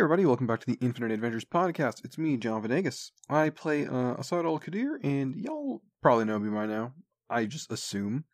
everybody, 0.00 0.24
welcome 0.24 0.46
back 0.46 0.60
to 0.60 0.66
the 0.66 0.78
Infinite 0.80 1.10
Adventures 1.10 1.44
podcast. 1.44 2.02
It's 2.06 2.16
me, 2.16 2.38
John 2.38 2.62
Venegas. 2.62 3.12
I 3.28 3.50
play 3.50 3.86
uh, 3.86 4.14
Asad 4.18 4.46
al 4.46 4.58
Qadir, 4.58 4.94
and 5.04 5.36
y'all 5.36 5.82
probably 6.00 6.24
know 6.24 6.38
me 6.38 6.48
by 6.48 6.64
now. 6.64 6.94
I 7.28 7.44
just 7.44 7.70
assume. 7.70 8.24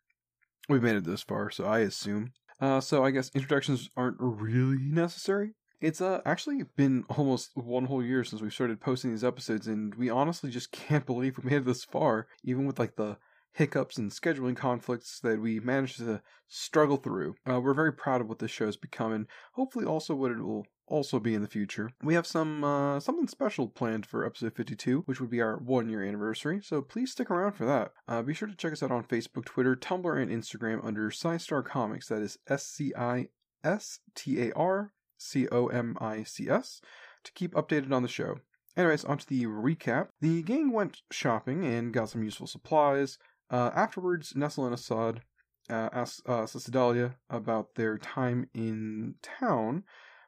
We've 0.69 0.81
made 0.81 0.95
it 0.95 1.03
this 1.03 1.23
far, 1.23 1.49
so 1.49 1.65
I 1.65 1.79
assume. 1.79 2.31
Uh, 2.61 2.79
so 2.79 3.03
I 3.03 3.11
guess 3.11 3.31
introductions 3.35 3.89
aren't 3.97 4.15
really 4.17 4.77
necessary. 4.79 5.55
It's 5.81 5.99
uh, 5.99 6.21
actually 6.25 6.63
been 6.77 7.03
almost 7.09 7.49
one 7.55 7.87
whole 7.87 8.01
year 8.01 8.23
since 8.23 8.41
we 8.41 8.49
started 8.49 8.79
posting 8.79 9.11
these 9.11 9.25
episodes, 9.25 9.67
and 9.67 9.93
we 9.95 10.09
honestly 10.09 10.49
just 10.49 10.71
can't 10.71 11.05
believe 11.05 11.37
we 11.37 11.49
made 11.49 11.57
it 11.57 11.65
this 11.65 11.83
far, 11.83 12.27
even 12.45 12.65
with 12.65 12.79
like 12.79 12.95
the 12.95 13.17
hiccups 13.57 13.97
and 13.97 14.11
scheduling 14.11 14.55
conflicts 14.55 15.19
that 15.19 15.41
we 15.41 15.59
managed 15.59 15.97
to 15.97 16.21
struggle 16.47 16.97
through. 16.97 17.35
Uh, 17.49 17.59
we're 17.59 17.73
very 17.73 17.91
proud 17.91 18.21
of 18.21 18.29
what 18.29 18.37
this 18.37 18.51
show 18.51 18.67
has 18.67 18.77
become, 18.77 19.11
and 19.11 19.25
hopefully 19.53 19.83
also 19.83 20.13
what 20.13 20.31
it 20.31 20.39
will 20.39 20.65
also 20.85 21.19
be 21.19 21.33
in 21.33 21.41
the 21.41 21.47
future. 21.47 21.89
We 22.03 22.13
have 22.13 22.27
some 22.27 22.63
uh, 22.63 22.99
something 22.99 23.27
special 23.27 23.67
planned 23.67 24.05
for 24.05 24.25
episode 24.25 24.55
52, 24.55 25.01
which 25.05 25.19
would 25.19 25.31
be 25.31 25.41
our 25.41 25.57
one 25.57 25.89
year 25.89 26.03
anniversary. 26.03 26.61
So 26.63 26.83
please 26.83 27.11
stick 27.11 27.31
around 27.31 27.53
for 27.53 27.65
that. 27.65 27.91
Uh, 28.07 28.21
be 28.21 28.35
sure 28.35 28.47
to 28.47 28.55
check 28.55 28.73
us 28.73 28.83
out 28.83 28.91
on 28.91 29.03
Facebook, 29.03 29.45
Twitter, 29.45 29.75
Tumblr, 29.75 30.21
and 30.21 30.31
Instagram 30.31 30.85
under 30.85 31.09
SciStar 31.09 31.65
Comics. 31.65 32.07
That 32.09 32.21
is 32.21 32.37
S 32.47 32.65
C 32.65 32.93
I 32.95 33.29
S 33.63 33.99
T 34.15 34.39
A 34.39 34.53
R 34.53 34.93
C 35.17 35.47
O 35.51 35.67
M 35.67 35.97
I 35.99 36.23
C 36.23 36.47
S 36.47 36.79
to 37.23 37.31
keep 37.33 37.55
updated 37.55 37.91
on 37.91 38.03
the 38.03 38.07
show. 38.07 38.35
Anyways, 38.77 39.05
on 39.05 39.17
to 39.17 39.27
the 39.27 39.45
recap. 39.45 40.09
The 40.21 40.43
gang 40.43 40.71
went 40.71 41.01
shopping 41.09 41.65
and 41.65 41.91
got 41.91 42.09
some 42.09 42.23
useful 42.23 42.45
supplies. 42.45 43.17
Uh, 43.49 43.71
afterwards, 43.73 44.33
Nestle 44.35 44.65
and 44.65 44.73
Assad 44.73 45.21
uh, 45.69 45.89
asked 45.93 46.21
uh, 46.27 46.45
Cidalia 46.45 47.15
about 47.29 47.75
their 47.75 47.97
time 47.97 48.49
in 48.53 49.15
town 49.21 49.83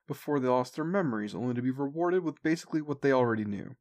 before 0.07 0.39
they 0.39 0.47
lost 0.47 0.75
their 0.75 0.85
memories, 0.85 1.35
only 1.35 1.53
to 1.53 1.61
be 1.61 1.71
rewarded 1.71 2.23
with 2.23 2.41
basically 2.43 2.81
what 2.81 3.01
they 3.01 3.11
already 3.11 3.45
knew. 3.45 3.75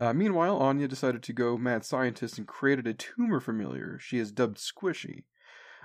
Uh, 0.00 0.12
meanwhile, 0.12 0.56
Anya 0.56 0.88
decided 0.88 1.22
to 1.22 1.32
go 1.32 1.56
mad 1.56 1.84
scientist 1.84 2.38
and 2.38 2.46
created 2.46 2.86
a 2.86 2.94
tumor 2.94 3.40
familiar 3.40 3.98
she 3.98 4.18
has 4.18 4.32
dubbed 4.32 4.58
Squishy. 4.58 5.24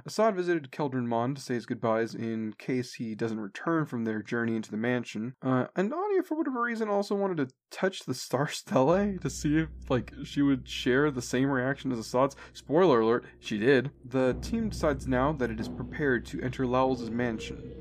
Assad 0.06 0.36
visited 0.36 0.72
Keldrin 0.72 1.06
Mon 1.06 1.36
to 1.36 1.42
say 1.42 1.54
his 1.56 1.66
goodbyes 1.66 2.14
in 2.14 2.54
case 2.58 2.94
he 2.96 3.16
doesn't 3.16 3.40
return 3.40 3.86
from 3.86 4.04
their 4.04 4.22
journey 4.22 4.56
into 4.56 4.72
the 4.72 4.78
mansion. 4.78 5.36
Uh, 5.42 5.68
and 5.76 5.94
Anya, 5.94 6.24
for 6.24 6.38
whatever 6.38 6.62
reason, 6.62 6.90
also 6.90 7.16
wanted 7.16 7.38
to 7.38 7.56
touch 7.72 8.06
the 8.06 8.14
Star 8.14 8.48
Stella 8.48 9.18
to 9.22 9.30
see 9.30 9.58
if, 9.60 9.70
like, 9.90 10.12
she 10.24 10.42
would 10.42 10.68
share 10.68 11.12
the 11.12 11.22
same 11.22 11.50
reaction 11.50 11.92
as 11.92 12.00
Assad's. 12.00 12.36
Spoiler 12.54 13.02
alert, 13.02 13.26
she 13.40 13.58
did. 13.58 13.92
The 14.06 14.36
team 14.42 14.70
decides 14.70 15.08
now 15.08 15.32
that 15.34 15.52
it 15.52 15.60
is 15.60 15.70
prepared 15.70 16.26
to 16.28 16.42
enter 16.42 16.66
Lowell's 16.66 17.10
mansion. 17.10 17.72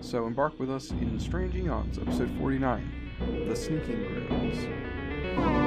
So 0.00 0.26
embark 0.26 0.58
with 0.58 0.70
us 0.70 0.90
in 0.90 1.18
Strange 1.18 1.54
Aeons, 1.56 1.98
episode 1.98 2.30
49, 2.38 3.46
The 3.48 3.56
Sneaking 3.56 4.26
Grounds. 4.28 5.63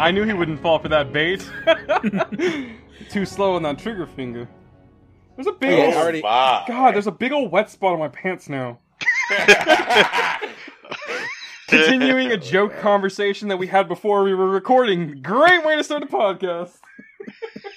I 0.00 0.10
knew 0.10 0.24
he 0.24 0.32
wouldn't 0.32 0.62
fall 0.62 0.78
for 0.78 0.88
that 0.88 1.12
bait. 1.12 1.46
Too 3.10 3.26
slow 3.26 3.56
on 3.56 3.62
that 3.64 3.78
trigger 3.78 4.06
finger. 4.06 4.48
There's 5.36 5.46
a 5.46 5.52
big 5.52 5.78
Oh, 5.78 5.84
old 5.86 5.94
already- 5.94 6.22
God. 6.22 6.94
There's 6.94 7.06
a 7.06 7.12
big 7.12 7.32
old 7.32 7.52
wet 7.52 7.68
spot 7.68 7.92
on 7.92 7.98
my 7.98 8.08
pants 8.08 8.48
now. 8.48 8.78
Continuing 11.68 12.32
a 12.32 12.38
joke 12.38 12.78
conversation 12.78 13.48
that 13.48 13.58
we 13.58 13.66
had 13.66 13.88
before 13.88 14.24
we 14.24 14.32
were 14.34 14.48
recording. 14.48 15.20
Great 15.22 15.64
way 15.66 15.76
to 15.76 15.84
start 15.84 16.02
a 16.02 16.06
podcast. 16.06 16.78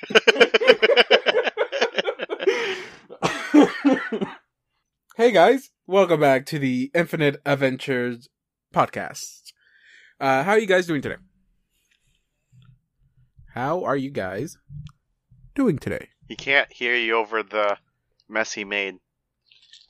Hey 5.15 5.31
guys, 5.31 5.69
welcome 5.85 6.19
back 6.19 6.47
to 6.47 6.57
the 6.57 6.89
Infinite 6.95 7.39
Adventures 7.45 8.29
podcast. 8.73 9.51
Uh, 10.19 10.41
how 10.43 10.53
are 10.53 10.59
you 10.59 10.65
guys 10.65 10.87
doing 10.87 11.03
today? 11.03 11.17
How 13.53 13.83
are 13.83 13.95
you 13.95 14.09
guys 14.09 14.57
doing 15.53 15.77
today? 15.77 16.09
He 16.27 16.35
can't 16.35 16.73
hear 16.73 16.95
you 16.95 17.15
over 17.17 17.43
the 17.43 17.77
mess 18.27 18.51
he 18.51 18.63
made 18.63 18.95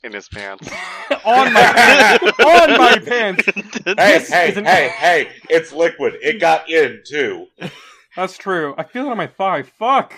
in 0.02 0.12
his 0.12 0.28
pants. 0.28 0.68
on 1.24 1.50
my 1.50 1.72
pants. 1.72 2.24
on 2.40 2.76
my 2.76 2.98
pants. 3.02 3.44
Hey, 3.96 4.22
hey, 4.28 4.54
an- 4.54 4.66
hey, 4.66 4.88
hey! 4.88 5.28
It's 5.48 5.72
liquid. 5.72 6.14
It 6.20 6.40
got 6.40 6.68
in 6.68 7.02
too. 7.06 7.46
That's 8.14 8.36
true. 8.36 8.74
I 8.76 8.82
feel 8.82 9.06
it 9.06 9.10
on 9.10 9.16
my 9.16 9.28
thigh. 9.28 9.62
Fuck. 9.62 10.12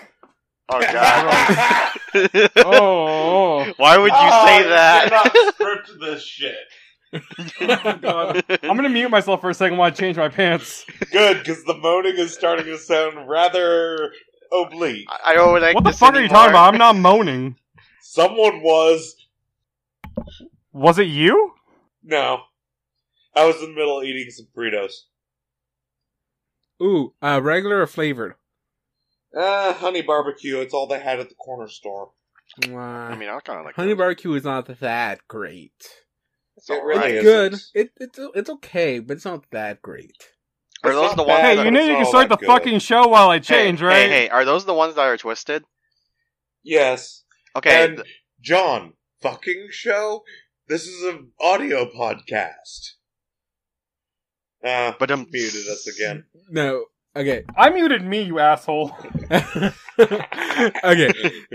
Oh 0.67 0.81
god. 0.81 1.93
Oh. 2.57 3.71
Why 3.77 3.97
would 3.97 4.11
you 4.11 4.17
say 4.17 4.65
oh, 4.65 4.69
that? 4.69 5.09
I 5.13 5.29
Cannot 5.29 5.53
script 5.53 5.91
this 6.01 6.21
shit. 6.21 6.55
oh 7.61 8.41
I'm 8.63 8.75
gonna 8.75 8.89
mute 8.89 9.09
myself 9.09 9.41
for 9.41 9.49
a 9.49 9.53
second 9.53 9.77
while 9.77 9.87
I 9.87 9.91
change 9.91 10.17
my 10.17 10.29
pants. 10.29 10.85
Good, 11.11 11.39
because 11.39 11.63
the 11.63 11.75
moaning 11.77 12.15
is 12.17 12.33
starting 12.33 12.65
to 12.65 12.77
sound 12.77 13.27
rather 13.29 14.11
oblique. 14.51 15.07
I- 15.09 15.31
I 15.31 15.33
don't 15.33 15.61
like 15.61 15.75
What 15.75 15.83
the 15.83 15.91
this 15.91 15.99
fuck 15.99 16.13
are 16.15 16.21
you 16.21 16.27
talking 16.27 16.49
about? 16.51 16.73
I'm 16.73 16.77
not 16.77 16.95
moaning. 16.95 17.55
Someone 18.01 18.61
was. 18.61 19.15
Was 20.73 20.99
it 20.99 21.07
you? 21.07 21.53
No. 22.03 22.41
I 23.35 23.45
was 23.45 23.55
in 23.57 23.69
the 23.69 23.75
middle 23.75 23.99
of 23.99 24.03
eating 24.05 24.29
some 24.31 24.47
Fritos. 24.55 24.91
Ooh, 26.81 27.13
uh, 27.21 27.39
regular 27.41 27.81
or 27.81 27.87
flavored? 27.87 28.35
Uh, 29.35 29.73
honey 29.73 30.01
barbecue. 30.01 30.59
It's 30.59 30.73
all 30.73 30.87
they 30.87 30.99
had 30.99 31.19
at 31.19 31.29
the 31.29 31.35
corner 31.35 31.67
store. 31.67 32.11
Uh, 32.67 32.75
I 32.77 33.15
mean, 33.15 33.29
I 33.29 33.39
kind 33.41 33.59
of 33.59 33.65
like 33.65 33.75
honey 33.75 33.89
those. 33.89 33.97
barbecue 33.97 34.33
is 34.33 34.43
not 34.43 34.67
that 34.79 35.27
great. 35.27 35.73
It's 36.69 36.77
It 36.77 36.83
really 36.83 36.99
right. 36.99 37.15
is. 37.15 37.23
Good. 37.23 37.53
isn't. 37.53 37.71
It, 37.73 37.91
it's 37.97 38.19
it's 38.35 38.49
okay, 38.49 38.99
but 38.99 39.17
it's 39.17 39.25
not 39.25 39.45
that 39.51 39.81
great. 39.81 40.15
Are 40.83 40.91
It's 40.91 40.99
those 40.99 41.15
the 41.15 41.23
ones 41.23 41.41
Hey, 41.41 41.55
but 41.55 41.65
you 41.65 41.71
knew 41.71 41.81
you 41.81 41.93
not 41.93 41.99
could 41.99 42.07
start 42.07 42.29
the 42.29 42.37
good. 42.37 42.45
fucking 42.47 42.79
show 42.79 43.07
while 43.07 43.29
I 43.29 43.39
change, 43.39 43.79
hey, 43.79 43.85
right? 43.85 44.09
Hey, 44.09 44.09
hey, 44.09 44.29
are 44.29 44.45
those 44.45 44.65
the 44.65 44.73
ones 44.73 44.95
that 44.95 45.01
are 45.01 45.17
twisted? 45.17 45.63
Yes. 46.63 47.23
Okay. 47.55 47.85
And 47.85 48.03
John, 48.41 48.93
fucking 49.21 49.67
show. 49.71 50.23
This 50.67 50.85
is 50.85 51.01
an 51.03 51.31
audio 51.39 51.89
podcast. 51.89 52.91
Uh, 54.63 54.91
but 54.99 55.09
um, 55.11 55.27
muted 55.31 55.67
us 55.67 55.87
again. 55.87 56.25
No, 56.49 56.85
okay, 57.15 57.43
I 57.55 57.69
muted 57.69 58.03
me, 58.03 58.21
you 58.23 58.39
asshole. 58.39 58.91
okay. 59.31 61.11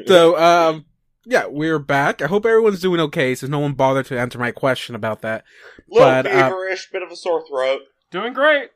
So, 0.07 0.39
um, 0.39 0.85
yeah, 1.25 1.47
we're 1.47 1.79
back. 1.79 2.21
I 2.23 2.27
hope 2.27 2.45
everyone's 2.47 2.81
doing 2.81 3.01
okay, 3.01 3.35
since 3.35 3.51
no 3.51 3.59
one 3.59 3.73
bothered 3.75 4.07
to 4.07 4.19
answer 4.19 4.39
my 4.39 4.51
question 4.53 4.95
about 4.95 5.23
that. 5.23 5.45
Little 5.89 6.09
But, 6.09 6.27
uh, 6.27 6.31
feverish, 6.31 6.91
bit 6.91 7.03
of 7.03 7.11
a 7.11 7.17
sore 7.17 7.47
throat. 7.47 7.81
Doing 8.11 8.33
great. 8.33 8.71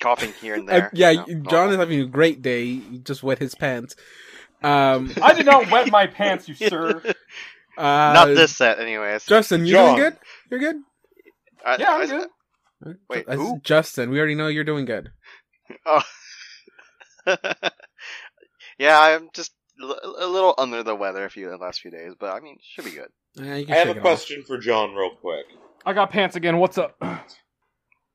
coughing 0.00 0.32
here 0.40 0.54
and 0.54 0.68
Uh, 0.68 0.72
there. 0.72 0.90
yeah, 0.92 1.12
No, 1.28 1.42
John 1.50 1.70
is 1.70 1.76
having 1.76 2.00
a 2.00 2.06
great 2.06 2.42
day. 2.42 2.64
He 2.66 2.98
just 2.98 3.22
wet 3.22 3.38
his 3.38 3.54
pants. 3.54 3.94
Um, 4.62 5.12
I 5.22 5.34
did 5.34 5.46
not 5.46 5.70
wet 5.70 5.90
my 5.90 6.06
pants, 6.08 6.48
you 6.48 6.54
sir. 6.68 7.00
uh, 7.78 7.82
Not 7.82 8.26
this 8.26 8.56
set, 8.56 8.80
anyways. 8.80 9.24
Justin, 9.24 9.64
you 9.66 9.72
John. 9.72 9.96
doing 9.96 10.10
good? 10.10 10.18
You're 10.50 10.60
good. 10.60 10.76
I- 11.64 11.76
Yeah, 11.78 11.92
I'm 11.94 12.00
I- 12.02 12.06
good. 12.06 12.96
Wait, 13.08 13.28
who? 13.28 13.60
Justin, 13.62 14.10
we 14.10 14.18
already 14.18 14.34
know 14.34 14.48
you're 14.48 14.64
doing 14.64 14.84
good. 14.84 15.10
Oh. 15.86 16.02
yeah, 18.78 19.00
I'm 19.00 19.28
just 19.32 19.52
l- 19.52 19.53
a 19.80 20.26
little 20.26 20.54
under 20.58 20.82
the 20.82 20.94
weather 20.94 21.24
a 21.24 21.30
few 21.30 21.48
the 21.50 21.56
last 21.56 21.80
few 21.80 21.90
days, 21.90 22.12
but 22.18 22.30
I 22.34 22.40
mean, 22.40 22.58
should 22.62 22.84
be 22.84 22.92
good. 22.92 23.08
You 23.36 23.66
can 23.66 23.74
I 23.74 23.78
have 23.78 23.88
a 23.88 23.90
it 23.92 24.00
question 24.00 24.42
for 24.46 24.58
John, 24.58 24.94
real 24.94 25.10
quick. 25.20 25.46
I 25.84 25.92
got 25.92 26.10
pants 26.10 26.36
again. 26.36 26.58
What's 26.58 26.78
up? 26.78 26.96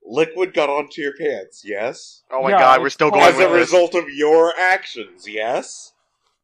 Liquid 0.04 0.54
got 0.54 0.70
onto 0.70 1.02
your 1.02 1.14
pants, 1.20 1.62
yes? 1.66 2.24
Oh 2.32 2.42
my 2.44 2.52
Yeah, 2.52 2.60
god, 2.60 2.82
we're 2.82 2.90
still 2.90 3.12
going 3.12 3.24
As 3.26 3.36
a 3.36 3.40
with 3.40 3.50
this. 3.52 3.60
result 3.72 3.96
of 3.96 4.10
your 4.10 4.54
actions, 4.58 5.28
yes? 5.28 5.94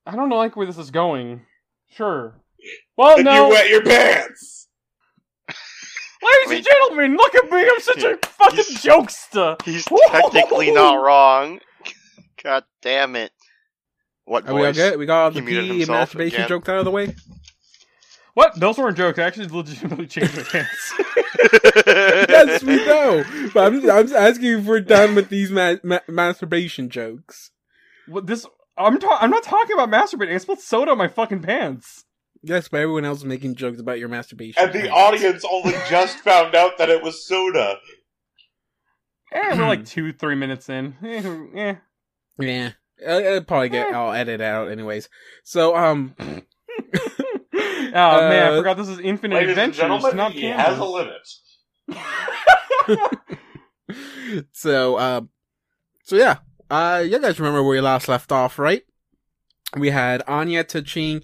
I 0.05 0.15
don't 0.15 0.29
like 0.29 0.55
where 0.55 0.67
this 0.67 0.77
is 0.77 0.91
going. 0.91 1.41
Sure. 1.89 2.35
Well, 2.97 3.15
Then 3.15 3.25
no. 3.25 3.45
you 3.47 3.53
wet 3.53 3.69
your 3.69 3.81
pants! 3.83 4.67
Ladies 5.49 5.57
I 6.21 6.45
mean- 6.49 6.57
and 6.57 6.65
gentlemen, 6.65 7.17
look 7.17 7.35
at 7.35 7.49
me. 7.49 7.61
I'm 7.61 7.79
such 7.79 8.03
a 8.03 8.17
fucking 8.27 8.57
He's- 8.57 8.85
jokester. 8.85 9.61
He's 9.63 9.85
technically 10.11 10.71
not 10.71 10.95
wrong. 11.03 11.59
God 12.43 12.63
damn 12.81 13.15
it. 13.15 13.31
What 14.25 14.47
Are 14.47 14.53
we 14.53 14.61
all 14.61 14.65
voice? 14.67 14.75
good? 14.75 14.97
We 14.99 15.05
got 15.05 15.23
all 15.23 15.31
the 15.31 15.39
He 15.39 15.45
muted 15.45 15.63
pee 15.63 15.69
and 15.69 15.79
himself 15.81 15.99
masturbation 15.99 16.35
again. 16.39 16.49
jokes 16.49 16.69
out 16.69 16.79
of 16.79 16.85
the 16.85 16.91
way. 16.91 17.15
What? 18.33 18.59
Those 18.59 18.77
weren't 18.77 18.97
jokes. 18.97 19.17
I 19.19 19.23
actually 19.23 19.47
legitimately 19.47 20.07
changed 20.07 20.35
my 20.35 20.43
pants. 20.43 20.93
yes, 21.87 22.63
we 22.63 22.75
know. 22.85 23.23
But 23.53 23.67
I'm, 23.73 23.89
I'm 23.89 24.03
just 24.07 24.15
asking 24.15 24.59
if 24.59 24.65
we're 24.65 24.81
done 24.81 25.15
with 25.15 25.29
these 25.29 25.51
ma- 25.51 25.75
ma- 25.83 25.99
masturbation 26.07 26.89
jokes. 26.89 27.51
What 28.07 28.27
this? 28.27 28.45
I'm 28.77 28.99
ta- 28.99 29.19
I'm 29.21 29.29
not 29.31 29.43
talking 29.43 29.77
about 29.79 29.89
masturbating. 29.89 30.33
I 30.33 30.37
spilled 30.39 30.59
soda 30.59 30.91
on 30.91 30.97
my 30.97 31.07
fucking 31.07 31.41
pants. 31.43 32.03
Yes, 32.41 32.67
but 32.67 32.81
everyone 32.81 33.05
else 33.05 33.19
is 33.19 33.25
making 33.25 33.55
jokes 33.55 33.79
about 33.79 33.99
your 33.99 34.09
masturbation. 34.09 34.61
And 34.61 34.73
the 34.73 34.89
audience 34.89 35.43
only 35.49 35.73
just 35.89 36.19
found 36.23 36.55
out 36.55 36.77
that 36.77 36.89
it 36.89 37.01
was 37.03 37.25
soda. 37.27 37.77
Eh, 39.33 39.55
we're 39.57 39.67
like 39.67 39.85
two, 39.85 40.13
three 40.13 40.35
minutes 40.35 40.69
in. 40.69 40.95
Eh, 41.03 41.59
eh. 41.59 41.75
Yeah, 42.37 42.71
I'll, 43.07 43.27
I'll 43.27 43.41
probably 43.43 43.69
get. 43.69 43.93
I'll 43.93 44.11
edit 44.13 44.41
out 44.41 44.69
anyways. 44.71 45.09
So, 45.43 45.75
um, 45.75 46.15
oh 46.19 46.41
man, 47.53 47.93
I 47.93 48.47
Uh, 48.49 48.57
forgot 48.57 48.77
this 48.77 48.87
is 48.89 48.99
Infinite 48.99 49.35
Ladies 49.35 49.49
and 49.57 49.59
Adventures, 49.59 49.77
gentlemen, 49.77 50.17
not 50.17 50.31
he 50.33 50.41
Campbell's. 50.41 50.67
has 50.67 51.97
a 51.97 51.97
limit. 51.97 53.09
so, 54.51 54.99
um, 54.99 55.29
so 56.03 56.15
yeah, 56.15 56.37
uh, 56.69 57.03
you 57.05 57.19
guys 57.19 57.39
remember 57.39 57.61
where 57.63 57.71
we 57.77 57.81
last 57.81 58.07
left 58.07 58.31
off, 58.31 58.57
right? 58.59 58.83
We 59.77 59.89
had 59.89 60.23
Anya 60.27 60.63
touching, 60.63 61.21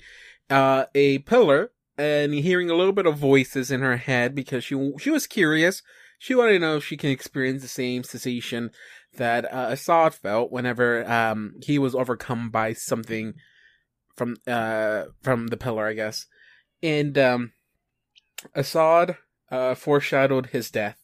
uh, 0.50 0.86
a 0.94 1.20
pillar 1.20 1.72
and 1.98 2.34
hearing 2.34 2.70
a 2.70 2.76
little 2.76 2.94
bit 2.94 3.06
of 3.06 3.18
voices 3.18 3.72
in 3.72 3.82
her 3.82 3.98
head 3.98 4.36
because 4.36 4.64
she 4.64 4.92
she 5.00 5.10
was 5.10 5.28
curious. 5.28 5.82
She 6.20 6.36
wanted 6.36 6.54
to 6.54 6.60
know 6.60 6.78
if 6.78 6.86
she 6.86 6.98
can 6.98 7.10
experience 7.10 7.62
the 7.64 7.68
same 7.68 8.04
sensation 8.04 8.72
that 9.18 9.46
uh, 9.52 9.68
Assad 9.72 10.14
felt 10.14 10.52
whenever 10.52 11.10
um 11.10 11.56
he 11.64 11.78
was 11.80 11.94
overcome 11.96 12.50
by 12.50 12.74
something 12.74 13.34
from 14.16 14.38
uh 14.48 15.06
from 15.22 15.48
the 15.48 15.58
pillar, 15.58 15.88
I 15.88 15.94
guess. 15.94 16.26
And 16.84 17.18
um 17.18 17.52
Assad 18.56 19.18
uh 19.52 19.76
foreshadowed 19.76 20.48
his 20.48 20.72
death 20.72 20.98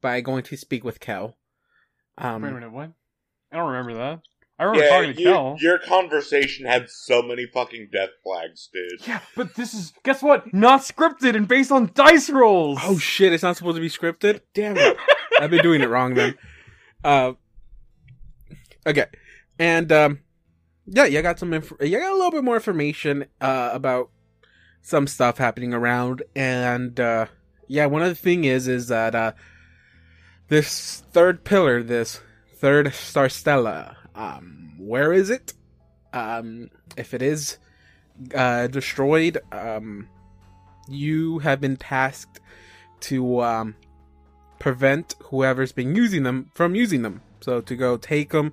by 0.00 0.20
going 0.20 0.42
to 0.44 0.56
speak 0.56 0.84
with 0.84 1.00
Kel. 1.00 1.36
Um 2.18 2.42
Wait 2.42 2.50
a 2.50 2.54
minute, 2.54 2.72
what? 2.72 2.90
I 3.52 3.56
don't 3.56 3.68
remember 3.70 3.94
that. 3.94 4.20
I 4.58 4.64
remember 4.64 4.84
Yeah, 4.84 4.90
talking 4.90 5.14
to 5.14 5.20
you- 5.20 5.28
Kel. 5.28 5.56
your 5.60 5.78
conversation 5.78 6.66
had 6.66 6.88
so 6.88 7.22
many 7.22 7.46
fucking 7.46 7.88
death 7.92 8.10
flags, 8.22 8.68
dude. 8.72 9.06
Yeah, 9.06 9.20
but 9.34 9.54
this 9.56 9.74
is 9.74 9.92
guess 10.04 10.22
what? 10.22 10.52
Not 10.54 10.82
scripted 10.82 11.34
and 11.34 11.48
based 11.48 11.72
on 11.72 11.90
dice 11.94 12.30
rolls. 12.30 12.78
Oh 12.82 12.98
shit, 12.98 13.32
it's 13.32 13.42
not 13.42 13.56
supposed 13.56 13.76
to 13.76 13.80
be 13.80 13.88
scripted? 13.88 14.40
Damn 14.54 14.76
it. 14.76 14.96
I've 15.40 15.50
been 15.50 15.62
doing 15.62 15.80
it 15.80 15.88
wrong 15.88 16.14
then. 16.14 16.36
Uh 17.02 17.34
Okay. 18.86 19.06
And 19.58 19.90
um 19.92 20.20
yeah, 20.86 21.04
you 21.04 21.22
got 21.22 21.38
some 21.38 21.54
inf- 21.54 21.72
you 21.80 21.98
got 21.98 22.12
a 22.12 22.16
little 22.16 22.30
bit 22.30 22.44
more 22.44 22.56
information 22.56 23.26
uh 23.40 23.70
about 23.72 24.10
some 24.82 25.06
stuff 25.06 25.38
happening 25.38 25.72
around 25.72 26.22
and 26.36 26.98
uh 27.00 27.26
yeah, 27.68 27.86
one 27.86 28.02
of 28.02 28.08
the 28.08 28.14
thing 28.14 28.44
is 28.44 28.68
is 28.68 28.88
that 28.88 29.14
uh 29.14 29.32
this 30.48 31.02
third 31.12 31.44
pillar, 31.44 31.82
this 31.82 32.20
third 32.56 32.92
star 32.92 33.28
stella, 33.28 33.96
um 34.14 34.74
where 34.78 35.12
is 35.12 35.30
it? 35.30 35.54
Um 36.12 36.70
if 36.96 37.14
it 37.14 37.22
is 37.22 37.56
uh 38.34 38.66
destroyed, 38.66 39.38
um 39.52 40.08
you 40.86 41.38
have 41.38 41.60
been 41.60 41.76
tasked 41.76 42.40
to 43.00 43.40
um 43.40 43.74
prevent 44.58 45.14
whoever's 45.24 45.72
been 45.72 45.94
using 45.94 46.22
them 46.24 46.50
from 46.54 46.74
using 46.74 47.02
them. 47.02 47.22
So 47.44 47.60
to 47.60 47.76
go 47.76 47.96
take 47.96 48.30
them, 48.30 48.52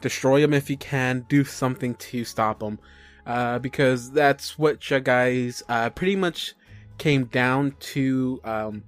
destroy 0.00 0.40
them 0.40 0.54
if 0.54 0.70
you 0.70 0.76
can, 0.76 1.26
do 1.28 1.44
something 1.44 1.94
to 1.96 2.24
stop 2.24 2.60
them. 2.60 2.78
Uh, 3.26 3.58
because 3.58 4.10
that's 4.12 4.58
what 4.58 4.90
you 4.90 5.00
guys 5.00 5.62
uh, 5.68 5.90
pretty 5.90 6.16
much 6.16 6.54
came 6.98 7.24
down 7.24 7.74
to 7.80 8.40
um, 8.44 8.82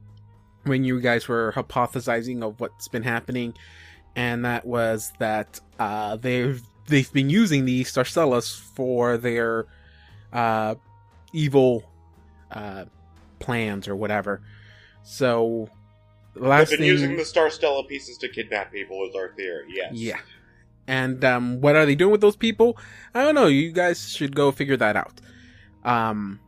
when 0.65 0.85
you 0.85 1.01
guys 1.01 1.29
were 1.29 1.53
hypothesizing 1.55 2.43
of 2.43 2.59
what's 2.61 2.89
been 2.89 3.03
happening, 3.03 3.55
and 4.17 4.45
that 4.45 4.65
was 4.65 5.13
that 5.19 5.61
uh, 5.79 6.17
they've 6.17 6.63
they've 6.87 7.13
been 7.13 7.31
using 7.31 7.65
the 7.65 7.85
Starstellas 7.85 8.59
for 8.59 9.17
their 9.17 9.67
uh, 10.33 10.75
evil 11.33 11.85
uh, 12.51 12.85
plans 13.39 13.87
or 13.87 13.97
whatever. 13.97 14.41
So 15.03 15.69
the 16.35 16.41
They've 16.41 16.69
been 16.71 16.79
thing, 16.79 16.87
using 16.87 17.17
the 17.17 17.25
Star 17.25 17.51
Stella 17.51 17.85
pieces 17.85 18.19
to 18.19 18.29
kidnap 18.29 18.73
people, 18.73 19.07
is 19.09 19.15
our 19.15 19.33
theory, 19.35 19.67
yes. 19.69 19.93
yeah. 19.93 20.21
And 20.87 21.25
um, 21.25 21.61
what 21.61 21.77
are 21.77 21.87
they 21.87 21.95
doing 21.95 22.11
with 22.11 22.21
those 22.21 22.37
people? 22.37 22.77
I 23.15 23.23
don't 23.23 23.35
know. 23.35 23.47
You 23.47 23.71
guys 23.73 24.13
should 24.13 24.35
go 24.35 24.51
figure 24.51 24.77
that 24.77 24.97
out. 24.97 25.21
Um, 25.85 26.41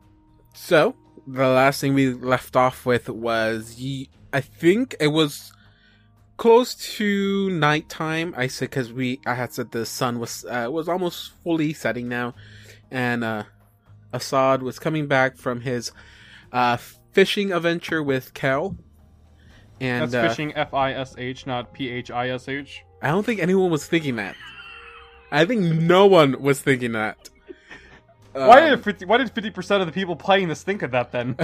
so 0.55 0.97
the 1.27 1.47
last 1.49 1.81
thing 1.81 1.95
we 1.95 2.13
left 2.13 2.57
off 2.57 2.85
with 2.85 3.09
was 3.09 3.79
ye- 3.79 4.11
I 4.33 4.41
think 4.41 4.97
it 4.99 5.09
was 5.09 5.53
close 6.37 6.75
to 6.97 7.51
nighttime. 7.51 8.35
I 8.37 8.49
said 8.49 8.71
because 8.71 8.93
we 8.93 9.21
I 9.25 9.35
had 9.35 9.53
said 9.53 9.71
the 9.71 9.87
sun 9.87 10.19
was 10.19 10.45
uh, 10.45 10.69
was 10.71 10.89
almost 10.89 11.33
fully 11.43 11.73
setting 11.73 12.09
now, 12.09 12.35
and 12.91 13.23
uh, 13.23 13.45
Assad 14.13 14.63
was 14.63 14.79
coming 14.79 15.07
back 15.07 15.37
from 15.37 15.61
his 15.61 15.93
uh, 16.53 16.77
fishing 17.13 17.53
adventure 17.53 18.03
with 18.03 18.35
Kel. 18.35 18.77
And 19.81 20.11
That's 20.11 20.15
uh, 20.15 20.29
fishing 20.29 20.55
F 20.55 20.73
I 20.75 20.93
S 20.93 21.15
H, 21.19 21.47
not 21.47 21.73
P 21.73 21.89
H 21.91 22.11
I 22.11 22.29
S 22.31 22.49
H. 22.49 22.85
I 23.03 23.09
don't 23.09 23.25
think 23.27 23.41
anyone 23.41 23.71
was 23.71 23.87
thinking 23.87 24.17
that. 24.17 24.35
I 25.33 25.45
think 25.45 25.61
no 25.63 26.07
one 26.07 26.41
was 26.41 26.61
thinking 26.61 26.93
that. 26.93 27.29
Why 28.33 28.63
Um, 28.65 28.71
did 28.71 28.85
50, 28.85 29.05
why 29.07 29.19
did 29.19 29.31
fifty 29.31 29.51
percent 29.51 29.81
of 29.81 29.87
the 29.87 29.93
people 29.93 30.17
playing 30.17 30.49
this 30.49 30.63
think 30.63 30.83
of 30.83 30.91
that 30.93 31.13
then? 31.13 31.37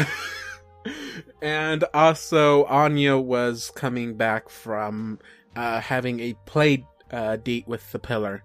and 1.43 1.85
also 1.95 2.65
Anya 2.65 3.17
was 3.19 3.71
coming 3.75 4.15
back 4.17 4.49
from 4.49 5.19
uh, 5.57 5.81
having 5.81 6.21
a 6.21 6.35
play 6.47 6.85
uh, 7.13 7.37
date 7.37 7.67
with 7.69 7.91
the 7.93 7.99
pillar, 7.99 8.43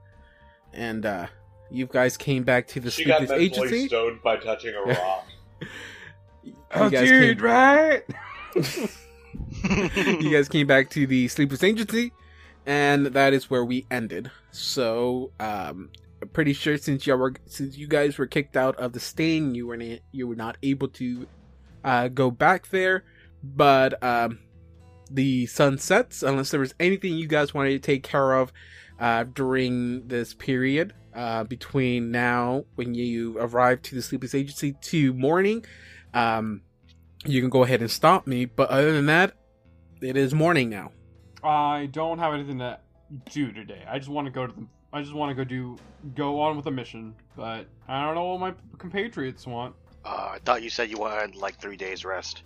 and 0.73 1.05
uh, 1.05 1.27
you 1.71 1.88
guys 1.88 2.17
came 2.17 2.43
back 2.43 2.67
to 2.67 2.79
the 2.79 2.91
She 2.91 3.03
Sleepless 3.03 3.29
mentally 3.29 3.45
Agency. 3.45 3.88
stoned 3.88 4.21
by 4.23 4.38
touching 4.38 4.73
a 4.75 4.81
rock. 4.91 5.27
oh, 6.75 6.89
dude, 6.89 7.38
came- 7.39 7.45
right? 7.45 8.03
you 9.95 10.31
guys 10.31 10.50
came 10.50 10.67
back 10.67 10.89
to 10.91 11.07
the 11.07 11.27
Sleepless 11.27 11.63
Agency, 11.63 12.12
and 12.65 13.07
that 13.07 13.33
is 13.33 13.50
where 13.50 13.65
we 13.65 13.85
ended. 13.89 14.29
So, 14.51 15.31
um, 15.39 15.89
pretty 16.33 16.53
sure 16.53 16.77
since 16.77 17.07
you 17.07 17.15
were 17.15 17.33
since 17.45 17.77
you 17.77 17.88
guys 17.88 18.17
were 18.17 18.27
kicked 18.27 18.56
out 18.56 18.75
of 18.77 18.94
the 18.94 19.00
stain, 19.00 19.56
you 19.56 19.67
were 19.67 19.77
na- 19.77 19.97
you 20.12 20.27
were 20.27 20.35
not 20.35 20.57
able 20.62 20.88
to 20.89 21.27
uh, 21.83 22.07
go 22.09 22.29
back 22.29 22.69
there. 22.69 23.03
But 23.44 24.01
um, 24.03 24.39
the 25.09 25.45
sun 25.47 25.77
sets 25.77 26.23
unless 26.23 26.51
there 26.51 26.59
was 26.59 26.73
anything 26.79 27.15
you 27.15 27.27
guys 27.27 27.53
wanted 27.53 27.71
to 27.71 27.79
take 27.79 28.03
care 28.03 28.33
of 28.33 28.51
uh, 29.00 29.24
during 29.24 30.07
this 30.07 30.34
period 30.34 30.93
uh, 31.13 31.43
between 31.43 32.12
now 32.12 32.65
when 32.75 32.93
you 32.93 33.38
arrive 33.39 33.81
to 33.84 33.95
the 33.95 34.01
Sleepless 34.01 34.36
Agency 34.36 34.74
to 34.81 35.13
morning. 35.13 35.65
Um, 36.13 36.62
you 37.25 37.41
can 37.41 37.50
go 37.50 37.63
ahead 37.63 37.81
and 37.81 37.89
stop 37.89 38.27
me. 38.27 38.45
But 38.45 38.69
other 38.69 38.91
than 38.91 39.07
that, 39.07 39.34
it 40.09 40.17
is 40.17 40.33
morning 40.33 40.69
now. 40.69 40.91
I 41.43 41.88
don't 41.91 42.19
have 42.19 42.33
anything 42.33 42.59
to 42.59 42.79
do 43.31 43.51
today. 43.51 43.83
I 43.89 43.97
just 43.97 44.09
want 44.09 44.25
to 44.25 44.31
go 44.31 44.47
to 44.47 44.53
the. 44.53 44.67
I 44.93 45.01
just 45.01 45.13
want 45.13 45.29
to 45.29 45.35
go 45.35 45.43
do 45.43 45.77
go 46.15 46.39
on 46.39 46.55
with 46.55 46.67
a 46.67 46.71
mission, 46.71 47.15
but 47.35 47.67
I 47.88 48.05
don't 48.05 48.15
know 48.15 48.25
what 48.25 48.39
my 48.39 48.53
compatriots 48.77 49.45
want. 49.45 49.75
Uh, 50.05 50.29
I 50.33 50.39
thought 50.45 50.63
you 50.63 50.69
said 50.69 50.89
you 50.89 50.97
wanted 50.97 51.35
like 51.35 51.59
three 51.59 51.75
days 51.75 52.05
rest. 52.05 52.43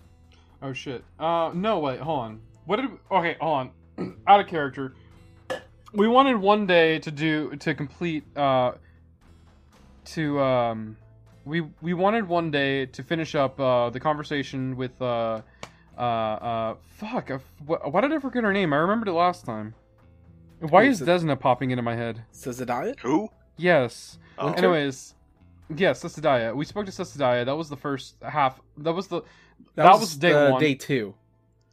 Oh 0.62 0.72
shit. 0.72 1.04
Uh, 1.18 1.52
no 1.54 1.78
wait, 1.78 2.00
hold 2.00 2.20
on. 2.20 2.40
What 2.64 2.76
did? 2.76 2.90
We, 2.90 2.96
Okay, 3.12 3.36
hold 3.40 3.72
on. 3.98 4.16
Out 4.26 4.40
of 4.40 4.46
character. 4.46 4.94
We 5.92 6.08
wanted 6.08 6.36
one 6.36 6.66
day 6.66 6.98
to 7.00 7.10
do 7.10 7.56
to 7.56 7.74
complete. 7.74 8.24
Uh, 8.36 8.72
to 10.06 10.40
um, 10.40 10.96
we 11.44 11.62
we 11.82 11.94
wanted 11.94 12.26
one 12.26 12.50
day 12.50 12.86
to 12.86 13.02
finish 13.02 13.34
up 13.34 13.60
uh 13.60 13.90
the 13.90 14.00
conversation 14.00 14.76
with 14.76 15.00
uh 15.00 15.40
uh 15.96 16.00
uh 16.00 16.74
fuck. 16.96 17.30
I 17.30 17.34
f- 17.34 17.42
wh- 17.66 17.92
why 17.92 18.00
did 18.00 18.12
I 18.12 18.18
forget 18.18 18.42
her 18.44 18.52
name? 18.52 18.72
I 18.72 18.76
remembered 18.76 19.08
it 19.08 19.12
last 19.12 19.44
time. 19.44 19.74
Why 20.60 20.84
Who 20.84 20.90
is 20.90 21.00
is? 21.00 21.08
Desna 21.08 21.38
popping 21.38 21.70
into 21.70 21.82
my 21.82 21.96
head? 21.96 22.24
Sazadiah? 22.32 22.98
Who? 23.00 23.28
Yes. 23.56 24.18
Oh. 24.38 24.52
Anyways, 24.52 25.14
yes, 25.74 26.02
Sesadiah. 26.02 26.54
We 26.54 26.64
spoke 26.64 26.86
to 26.86 26.92
Sesadiah. 26.92 27.44
That 27.46 27.56
was 27.56 27.68
the 27.68 27.76
first 27.76 28.16
half. 28.22 28.60
That 28.78 28.92
was 28.94 29.08
the 29.08 29.22
That 29.74 29.92
was 29.98 30.16
day 30.16 30.32
uh, 30.32 30.52
one. 30.52 30.60
Day 30.60 30.74
two. 30.74 31.14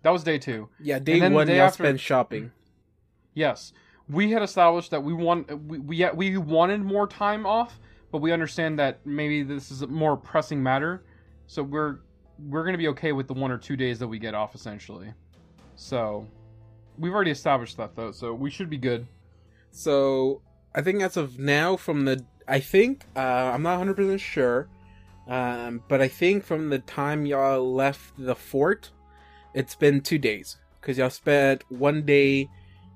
that 0.04 0.12
was 0.12 0.24
day 0.24 0.38
two. 0.38 0.70
Yeah, 0.80 1.00
day 1.00 1.20
then 1.20 1.32
the 1.32 1.36
one. 1.36 1.48
day 1.48 1.58
Y'all 1.58 1.66
after- 1.68 1.84
spent 1.84 2.00
shopping. 2.00 2.52
Yes, 3.34 3.72
we 4.10 4.32
had 4.32 4.42
established 4.42 4.92
that 4.92 5.04
we 5.04 5.14
want 5.14 5.50
we 5.68 5.80
we, 5.80 6.10
we 6.14 6.38
wanted 6.38 6.82
more 6.82 7.08
time 7.08 7.46
off, 7.46 7.80
but 8.12 8.20
we 8.20 8.32
understand 8.32 8.80
that 8.80 9.06
maybe 9.06 9.44
this 9.44 9.70
is 9.70 9.82
a 9.84 9.88
more 9.88 10.18
pressing 10.18 10.64
matter, 10.64 11.04
so 11.46 11.62
we're 11.62 12.00
we're 12.40 12.64
gonna 12.66 12.78
be 12.78 12.88
okay 12.90 13.12
with 13.12 13.28
the 13.28 13.34
one 13.34 13.52
or 13.52 13.58
two 13.58 13.76
days 13.76 14.00
that 14.00 14.08
we 14.08 14.20
get 14.20 14.34
off 14.34 14.56
essentially. 14.56 15.14
So 15.76 16.28
we've 16.98 17.14
already 17.14 17.32
established 17.32 17.78
that 17.78 17.96
though, 17.96 18.12
so 18.12 18.34
we 18.34 18.50
should 18.50 18.70
be 18.70 18.78
good. 18.78 19.08
So 19.72 20.42
I 20.76 20.82
think 20.82 21.02
as 21.02 21.18
of 21.18 21.40
now, 21.40 21.76
from 21.76 22.06
the 22.06 22.26
I 22.48 22.60
think 22.60 23.06
uh, 23.16 23.20
I'm 23.20 23.64
not 23.64 23.78
100 23.80 23.96
percent 23.96 24.22
sure, 24.22 24.70
Um, 25.28 25.84
but 25.90 26.02
I 26.02 26.08
think 26.08 26.44
from 26.46 26.70
the 26.70 26.80
time 26.80 27.26
y'all 27.26 27.74
left 27.74 28.14
the 28.18 28.36
fort, 28.36 28.92
it's 29.54 29.76
been 29.76 30.02
two 30.02 30.18
days 30.18 30.58
because 30.80 30.98
y'all 30.98 31.10
spent 31.10 31.64
one 31.70 32.04
day, 32.04 32.50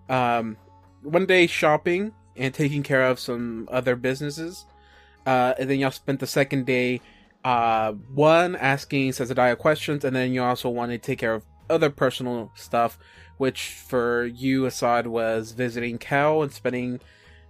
um, 0.10 0.58
one 1.04 1.26
day 1.26 1.48
shopping 1.48 2.14
and 2.38 2.54
taking 2.54 2.84
care 2.84 3.04
of 3.06 3.20
some 3.20 3.68
other 3.72 3.96
businesses, 3.98 4.66
uh, 5.26 5.54
and 5.60 5.70
then 5.70 5.80
y'all 5.80 5.92
spent 5.92 6.20
the 6.22 6.28
second 6.28 6.66
day, 6.66 7.02
uh, 7.44 7.94
one 8.14 8.56
asking 8.56 9.12
Cesadaya 9.12 9.58
questions, 9.58 10.04
and 10.06 10.16
then 10.16 10.34
you 10.34 10.44
also 10.44 10.70
wanted 10.70 11.02
to 11.02 11.06
take 11.08 11.20
care 11.20 11.34
of 11.34 11.44
other 11.70 11.90
personal 11.90 12.52
stuff, 12.56 12.98
which 13.38 13.70
for 13.70 14.26
you, 14.26 14.66
Assad, 14.66 15.08
was 15.08 15.52
visiting 15.54 15.98
Cal 15.98 16.44
and 16.44 16.52
spending 16.52 17.00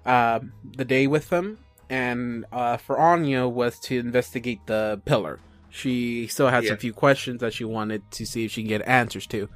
uh, 0.06 0.40
the 0.78 0.86
day 0.86 1.08
with 1.08 1.30
them, 1.30 1.58
and 1.90 2.46
uh, 2.52 2.78
for 2.78 2.98
Anya 3.00 3.48
was 3.48 3.80
to 3.82 4.00
investigate 4.00 4.60
the 4.68 5.02
pillar. 5.06 5.40
She 5.70 6.28
still 6.28 6.50
had 6.50 6.64
Yeah. 6.64 6.70
some 6.72 6.78
few 6.78 6.94
questions 6.94 7.40
that 7.42 7.54
she 7.54 7.64
wanted 7.64 8.02
to 8.12 8.26
see 8.26 8.46
if 8.46 8.52
she 8.52 8.62
can 8.62 8.70
get 8.70 8.82
answers 8.88 9.26
to. 9.28 9.50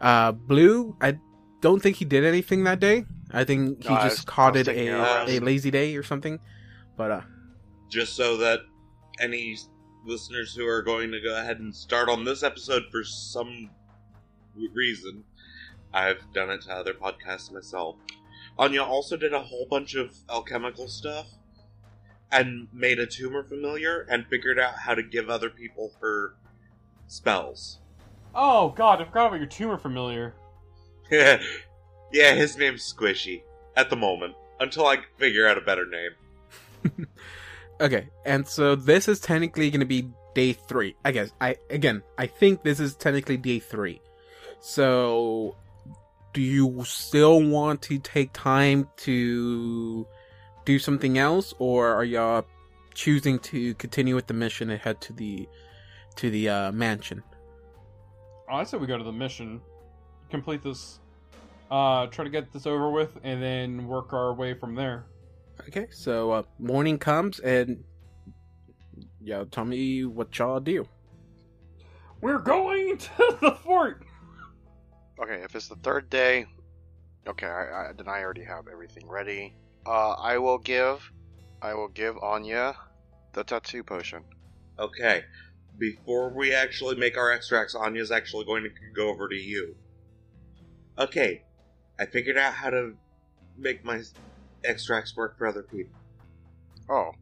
Uh, 0.00 0.32
Blue, 0.32 0.96
I 1.00 1.18
don't 1.60 1.82
think 1.82 1.96
he 1.96 2.04
did 2.04 2.24
anything 2.24 2.64
that 2.64 2.80
day. 2.80 3.04
I 3.32 3.44
think 3.44 3.82
he 3.82 3.88
No, 3.88 3.96
just 4.00 4.26
was- 4.36 4.54
was 4.54 4.68
it 4.68 4.68
a, 4.68 4.88
a 5.28 5.38
lazy 5.40 5.70
day 5.70 5.94
or 5.96 6.02
something. 6.02 6.38
But 6.96 7.10
uh, 7.10 7.20
Just 7.88 8.16
so 8.16 8.36
that 8.38 8.60
any 9.20 9.56
listeners 10.04 10.54
who 10.54 10.66
are 10.66 10.82
going 10.82 11.12
to 11.12 11.20
go 11.20 11.38
ahead 11.38 11.60
and 11.60 11.74
start 11.74 12.08
on 12.08 12.24
this 12.24 12.42
episode 12.42 12.84
for 12.90 13.04
some 13.04 13.70
reason, 14.72 15.24
I've 15.92 16.32
done 16.32 16.50
it 16.50 16.62
to 16.62 16.72
other 16.72 16.94
podcasts 16.94 17.52
myself. 17.52 17.96
Anya 18.58 18.82
also 18.82 19.16
did 19.16 19.32
a 19.32 19.42
whole 19.42 19.66
bunch 19.70 19.94
of 19.94 20.14
alchemical 20.28 20.88
stuff 20.88 21.26
and 22.32 22.68
made 22.72 22.98
a 22.98 23.06
tumor 23.06 23.42
familiar 23.42 24.06
and 24.10 24.26
figured 24.26 24.58
out 24.58 24.74
how 24.74 24.94
to 24.94 25.02
give 25.02 25.28
other 25.28 25.50
people 25.50 25.92
her 26.00 26.34
spells. 27.06 27.78
Oh 28.34 28.70
god, 28.70 29.00
I 29.00 29.04
forgot 29.04 29.28
about 29.28 29.38
your 29.38 29.46
tumor 29.46 29.78
familiar. 29.78 30.34
yeah, 31.10 31.40
his 32.12 32.56
name's 32.56 32.92
Squishy 32.92 33.42
at 33.76 33.90
the 33.90 33.96
moment 33.96 34.34
until 34.60 34.86
I 34.86 34.98
figure 35.16 35.48
out 35.48 35.58
a 35.58 35.62
better 35.62 35.86
name. 35.86 37.06
Okay, 37.80 38.08
and 38.26 38.46
so 38.46 38.76
this 38.76 39.08
is 39.08 39.20
technically 39.20 39.70
going 39.70 39.80
to 39.80 39.86
be 39.86 40.08
day 40.34 40.52
three. 40.52 40.96
I 41.04 41.12
guess 41.12 41.32
I 41.40 41.56
again 41.70 42.02
I 42.18 42.26
think 42.26 42.62
this 42.62 42.78
is 42.78 42.94
technically 42.94 43.38
day 43.38 43.58
three. 43.58 44.00
So, 44.60 45.56
do 46.34 46.42
you 46.42 46.84
still 46.84 47.42
want 47.42 47.80
to 47.82 47.98
take 47.98 48.32
time 48.34 48.88
to 48.98 50.06
do 50.66 50.78
something 50.78 51.16
else, 51.16 51.54
or 51.58 51.88
are 51.88 52.04
y'all 52.04 52.44
choosing 52.92 53.38
to 53.38 53.74
continue 53.74 54.14
with 54.14 54.26
the 54.26 54.34
mission 54.34 54.68
and 54.68 54.78
head 54.78 55.00
to 55.00 55.14
the 55.14 55.48
to 56.16 56.30
the 56.30 56.48
uh, 56.50 56.72
mansion? 56.72 57.22
Oh, 58.50 58.56
I 58.56 58.64
say 58.64 58.76
we 58.76 58.86
go 58.86 58.98
to 58.98 59.04
the 59.04 59.12
mission, 59.12 59.62
complete 60.28 60.62
this, 60.62 60.98
uh, 61.70 62.06
try 62.08 62.24
to 62.24 62.30
get 62.30 62.52
this 62.52 62.66
over 62.66 62.90
with, 62.90 63.16
and 63.22 63.42
then 63.42 63.86
work 63.86 64.12
our 64.12 64.34
way 64.34 64.52
from 64.52 64.74
there. 64.74 65.06
Okay, 65.68 65.88
so 65.90 66.30
uh, 66.30 66.42
morning 66.58 66.98
comes 66.98 67.38
and 67.40 67.84
y'all 69.20 69.44
tell 69.44 69.64
me 69.64 70.04
what 70.04 70.36
y'all 70.38 70.58
do. 70.58 70.88
We're 72.22 72.38
going 72.38 72.96
to 72.98 73.38
the 73.40 73.52
fort. 73.62 74.02
Okay, 75.22 75.42
if 75.42 75.54
it's 75.54 75.68
the 75.68 75.76
third 75.76 76.08
day, 76.08 76.46
okay, 77.26 77.46
I, 77.46 77.90
I, 77.90 77.92
then 77.94 78.08
I 78.08 78.22
already 78.22 78.44
have 78.44 78.68
everything 78.72 79.06
ready. 79.06 79.54
Uh, 79.86 80.12
I 80.12 80.38
will 80.38 80.58
give, 80.58 81.12
I 81.60 81.74
will 81.74 81.88
give 81.88 82.16
Anya 82.18 82.74
the 83.34 83.44
tattoo 83.44 83.84
potion. 83.84 84.24
Okay, 84.78 85.24
before 85.78 86.30
we 86.30 86.54
actually 86.54 86.96
make 86.96 87.18
our 87.18 87.30
extracts, 87.30 87.74
Anya's 87.74 88.10
actually 88.10 88.46
going 88.46 88.62
to 88.64 88.70
go 88.94 89.10
over 89.10 89.28
to 89.28 89.36
you. 89.36 89.76
Okay, 90.98 91.44
I 91.98 92.06
figured 92.06 92.38
out 92.38 92.54
how 92.54 92.70
to 92.70 92.94
make 93.58 93.84
my 93.84 94.02
extracts 94.64 95.16
work 95.16 95.36
for 95.38 95.46
other 95.46 95.62
people. 95.62 95.94
Oh, 96.88 97.12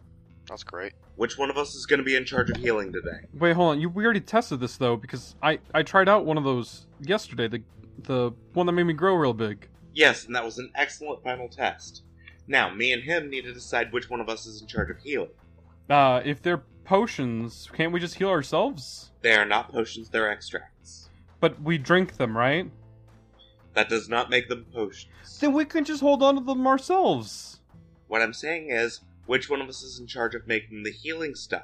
that's 0.48 0.64
great. 0.64 0.92
Which 1.16 1.36
one 1.36 1.50
of 1.50 1.58
us 1.58 1.74
is 1.74 1.86
going 1.86 1.98
to 1.98 2.04
be 2.04 2.16
in 2.16 2.24
charge 2.24 2.50
of 2.50 2.56
healing 2.56 2.92
today? 2.92 3.26
Wait, 3.34 3.54
hold 3.54 3.72
on. 3.72 3.80
You 3.80 3.88
we 3.88 4.04
already 4.04 4.20
tested 4.20 4.60
this 4.60 4.76
though 4.76 4.96
because 4.96 5.34
I 5.42 5.58
I 5.74 5.82
tried 5.82 6.08
out 6.08 6.24
one 6.24 6.38
of 6.38 6.44
those 6.44 6.86
yesterday. 7.00 7.48
The 7.48 7.62
the 8.04 8.32
one 8.54 8.66
that 8.66 8.72
made 8.72 8.84
me 8.84 8.94
grow 8.94 9.14
real 9.14 9.34
big. 9.34 9.68
Yes, 9.94 10.26
and 10.26 10.34
that 10.34 10.44
was 10.44 10.58
an 10.58 10.70
excellent 10.74 11.22
final 11.24 11.48
test. 11.48 12.02
Now, 12.46 12.72
me 12.72 12.92
and 12.92 13.02
him 13.02 13.28
need 13.28 13.42
to 13.42 13.52
decide 13.52 13.92
which 13.92 14.08
one 14.08 14.20
of 14.20 14.28
us 14.28 14.46
is 14.46 14.62
in 14.62 14.68
charge 14.68 14.90
of 14.90 14.98
healing. 14.98 15.30
Uh, 15.90 16.22
if 16.24 16.40
they're 16.40 16.62
potions, 16.84 17.68
can't 17.74 17.92
we 17.92 18.00
just 18.00 18.14
heal 18.14 18.30
ourselves? 18.30 19.10
They 19.20 19.34
are 19.34 19.44
not 19.44 19.70
potions, 19.70 20.08
they're 20.08 20.30
extracts. 20.30 21.10
But 21.40 21.60
we 21.60 21.76
drink 21.78 22.16
them, 22.16 22.36
right? 22.36 22.70
That 23.78 23.88
does 23.88 24.08
not 24.08 24.28
make 24.28 24.48
them 24.48 24.66
potions. 24.74 25.38
Then 25.38 25.52
we 25.52 25.64
can 25.64 25.84
just 25.84 26.00
hold 26.00 26.20
on 26.20 26.34
to 26.34 26.40
them 26.40 26.66
ourselves. 26.66 27.60
What 28.08 28.20
I'm 28.22 28.32
saying 28.32 28.70
is, 28.70 29.02
which 29.26 29.48
one 29.48 29.60
of 29.60 29.68
us 29.68 29.84
is 29.84 30.00
in 30.00 30.08
charge 30.08 30.34
of 30.34 30.48
making 30.48 30.82
the 30.82 30.90
healing 30.90 31.36
stuff? 31.36 31.62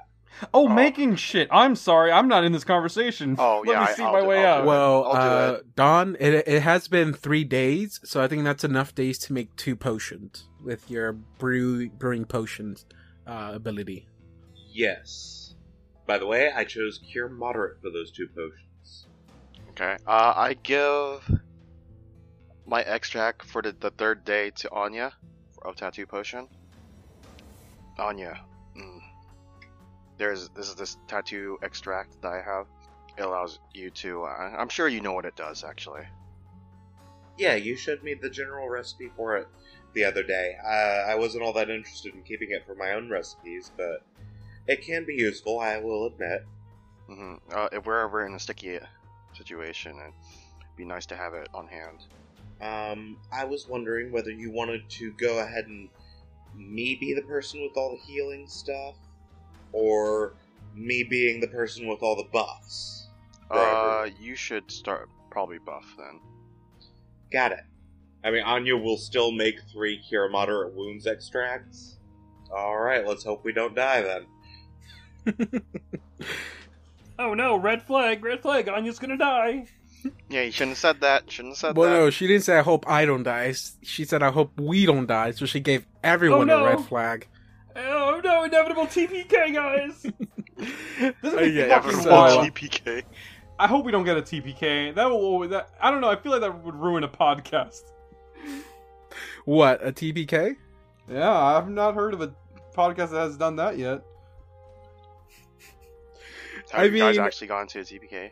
Oh, 0.55 0.67
Oh. 0.67 0.69
making 0.69 1.17
shit. 1.17 1.49
I'm 1.51 1.75
sorry. 1.75 2.13
I'm 2.13 2.29
not 2.29 2.45
in 2.45 2.53
this 2.53 2.63
conversation. 2.63 3.35
Oh, 3.37 3.65
Let 3.67 3.73
yeah, 3.73 3.81
me 3.81 3.87
I- 3.87 3.95
see 3.95 4.03
I'll 4.05 4.13
my 4.13 4.21
do- 4.21 4.27
way 4.29 4.47
I'll 4.47 4.47
out. 4.47 4.57
do 4.59 4.63
it. 4.63 4.67
Well, 4.69 5.05
uh, 5.13 5.59
Don, 5.75 6.17
it 6.21 6.47
it 6.47 6.63
has 6.63 6.87
been 6.87 7.13
three 7.13 7.43
days, 7.43 7.99
so 8.05 8.23
I 8.23 8.29
think 8.29 8.45
that's 8.45 8.63
enough 8.63 8.95
days 8.95 9.19
to 9.27 9.33
make 9.33 9.57
two 9.57 9.75
potions 9.75 10.45
with 10.63 10.89
your 10.89 11.15
brew 11.15 11.89
brewing 11.89 12.27
potions 12.27 12.87
uh, 13.27 13.51
ability. 13.55 14.07
Yes. 14.73 15.57
By 16.07 16.19
the 16.19 16.27
way, 16.27 16.53
I 16.55 16.63
chose 16.63 16.99
Cure 17.11 17.29
Moderate 17.29 17.81
for 17.83 17.91
those 17.91 18.13
two 18.13 18.29
potions. 18.29 19.09
Okay. 19.71 19.97
Uh, 20.07 20.33
I 20.37 20.55
give 20.63 21.29
my 22.67 22.83
extract 22.83 23.45
for 23.45 23.63
the, 23.63 23.73
the 23.73 23.91
third 23.91 24.25
day 24.25 24.51
to 24.51 24.71
Anya 24.73 25.13
of 25.63 25.77
tattoo 25.77 26.07
potion. 26.07 26.49
Anya, 27.99 28.41
mm, 28.77 29.01
there's 30.19 30.49
this 30.51 30.69
is 30.69 30.75
this 30.75 30.97
tattoo 31.07 31.59
extract 31.63 32.21
that 32.23 32.33
I 32.33 32.43
have. 32.43 32.67
It 33.17 33.23
allows 33.23 33.61
you 33.73 33.91
to. 33.91 34.25
Uh, 34.25 34.57
I'm 34.59 34.69
sure 34.69 34.89
you 34.89 35.01
know 35.01 35.13
what 35.13 35.25
it 35.25 35.37
does, 35.37 35.63
actually. 35.63 36.03
Yeah, 37.37 37.55
you 37.55 37.77
showed 37.77 38.03
me 38.03 38.15
the 38.15 38.31
general 38.31 38.69
recipe 38.69 39.11
for 39.17 39.37
it 39.37 39.49
the 39.93 40.05
other 40.05 40.23
day. 40.23 40.57
Uh, 40.65 41.11
I 41.11 41.15
wasn't 41.15 41.45
all 41.45 41.53
that 41.55 41.71
interested 41.71 42.15
in 42.15 42.23
keeping 42.23 42.51
it 42.51 42.67
for 42.67 42.75
my 42.75 42.93
own 42.93 43.09
recipes, 43.09 43.71
but 43.77 44.05
it 44.67 44.83
can 44.83 45.05
be 45.05 45.15
useful, 45.15 45.61
I 45.61 45.79
will 45.79 46.07
admit. 46.07 46.45
hmm 47.09 47.35
Uh, 47.53 47.69
if 47.73 47.87
we're 47.87 48.05
ever 48.05 48.27
in 48.27 48.35
a 48.35 48.39
sticky 48.39 48.79
situation, 49.35 49.97
it'd 49.99 50.15
be 50.77 50.85
nice 50.85 51.07
to 51.07 51.17
have 51.17 51.35
it 51.35 51.49
on 51.55 51.67
hand. 51.69 52.01
Um, 52.61 53.19
I 53.33 53.45
was 53.45 53.69
wondering 53.69 54.13
whether 54.13 54.31
you 54.31 54.51
wanted 54.51 54.89
to 54.91 55.13
go 55.13 55.39
ahead 55.39 55.67
and 55.67 55.89
me 56.55 56.97
be 57.01 57.15
the 57.15 57.23
person 57.23 57.63
with 57.63 57.77
all 57.77 57.91
the 57.91 58.13
healing 58.13 58.47
stuff, 58.47 58.95
or 59.73 60.35
me 60.75 61.03
being 61.03 61.41
the 61.41 61.49
person 61.49 61.87
with 61.87 62.03
all 62.03 62.17
the 62.17 62.29
buffs. 62.33 63.09
Uh, 63.51 64.09
you 64.21 64.35
should 64.35 64.71
start 64.71 65.09
probably 65.31 65.59
buff 65.59 65.87
then. 65.99 66.21
Got 67.31 67.53
it. 67.53 67.65
I 68.25 68.31
mean, 68.31 68.43
Anya 68.43 68.77
will 68.77 68.97
still 68.97 69.33
make 69.33 69.57
three 69.73 69.99
cure 69.99 70.29
moderate 70.29 70.75
wounds 70.75 71.07
extracts. 71.07 71.99
Alright, 72.51 73.07
let's 73.07 73.25
hope 73.25 73.45
we 73.45 73.53
don't 73.53 73.75
die 73.75 74.25
then. 75.27 75.63
oh 77.19 77.35
no, 77.35 77.57
red 77.57 77.83
flag, 77.83 78.25
red 78.25 78.41
flag. 78.41 78.69
Anya's 78.69 78.99
gonna 78.99 79.19
die. 79.19 79.67
Yeah, 80.29 80.43
you 80.43 80.51
shouldn't 80.53 80.71
have 80.73 80.79
said 80.79 81.01
that. 81.01 81.31
Shouldn't 81.31 81.53
have 81.53 81.59
said 81.59 81.77
Well, 81.77 81.89
that. 81.91 81.97
no, 81.97 82.11
she 82.11 82.27
didn't 82.27 82.45
say 82.45 82.59
I 82.59 82.63
hope 82.63 82.89
I 82.89 83.05
don't 83.05 83.23
die. 83.23 83.55
She 83.83 84.05
said 84.05 84.23
I 84.23 84.31
hope 84.31 84.59
we 84.59 84.85
don't 84.87 85.07
die. 85.07 85.31
So 85.33 85.47
she 85.47 85.61
gave 85.61 85.87
everyone 86.03 86.51
Oh, 86.51 86.59
no. 86.59 86.65
a 86.65 86.77
red 86.77 86.85
flag. 86.87 87.27
Oh 87.77 88.21
no, 88.23 88.45
inevitable 88.45 88.87
TPK, 88.87 89.55
guys. 89.55 90.07
This 90.57 91.13
is 91.25 91.35
Uh, 91.35 91.41
yeah, 91.43 91.81
fucking 91.81 92.01
so- 92.01 92.11
wild. 92.13 92.47
TPK. 92.55 93.03
I 93.59 93.67
hope 93.67 93.85
we 93.85 93.93
don't 93.93 94.05
get 94.05 94.17
a 94.17 94.23
TPK. 94.23 94.95
That 94.95 95.09
will. 95.11 95.49
That 95.49 95.71
I 95.81 95.91
don't 95.91 96.01
know. 96.01 96.09
I 96.11 96.17
feel 96.17 96.33
like 96.33 96.41
that 96.43 96.63
would 96.65 96.75
ruin 96.77 97.03
a 97.05 97.09
podcast. 97.09 97.83
What 99.45 99.85
a 99.87 99.93
TPK? 99.93 100.57
Yeah, 101.09 101.31
I've 101.33 101.69
not 101.69 101.95
heard 101.95 102.15
of 102.15 102.21
a 102.23 102.33
podcast 102.77 103.11
that 103.11 103.21
has 103.21 103.37
done 103.37 103.57
that 103.57 103.77
yet. 103.79 104.03
Have 106.73 106.81
I 106.81 106.85
you 106.85 106.99
guys 106.99 107.19
actually 107.19 107.49
gone 107.49 107.67
to 107.69 107.81
a 107.81 107.83
TPK? 107.83 108.31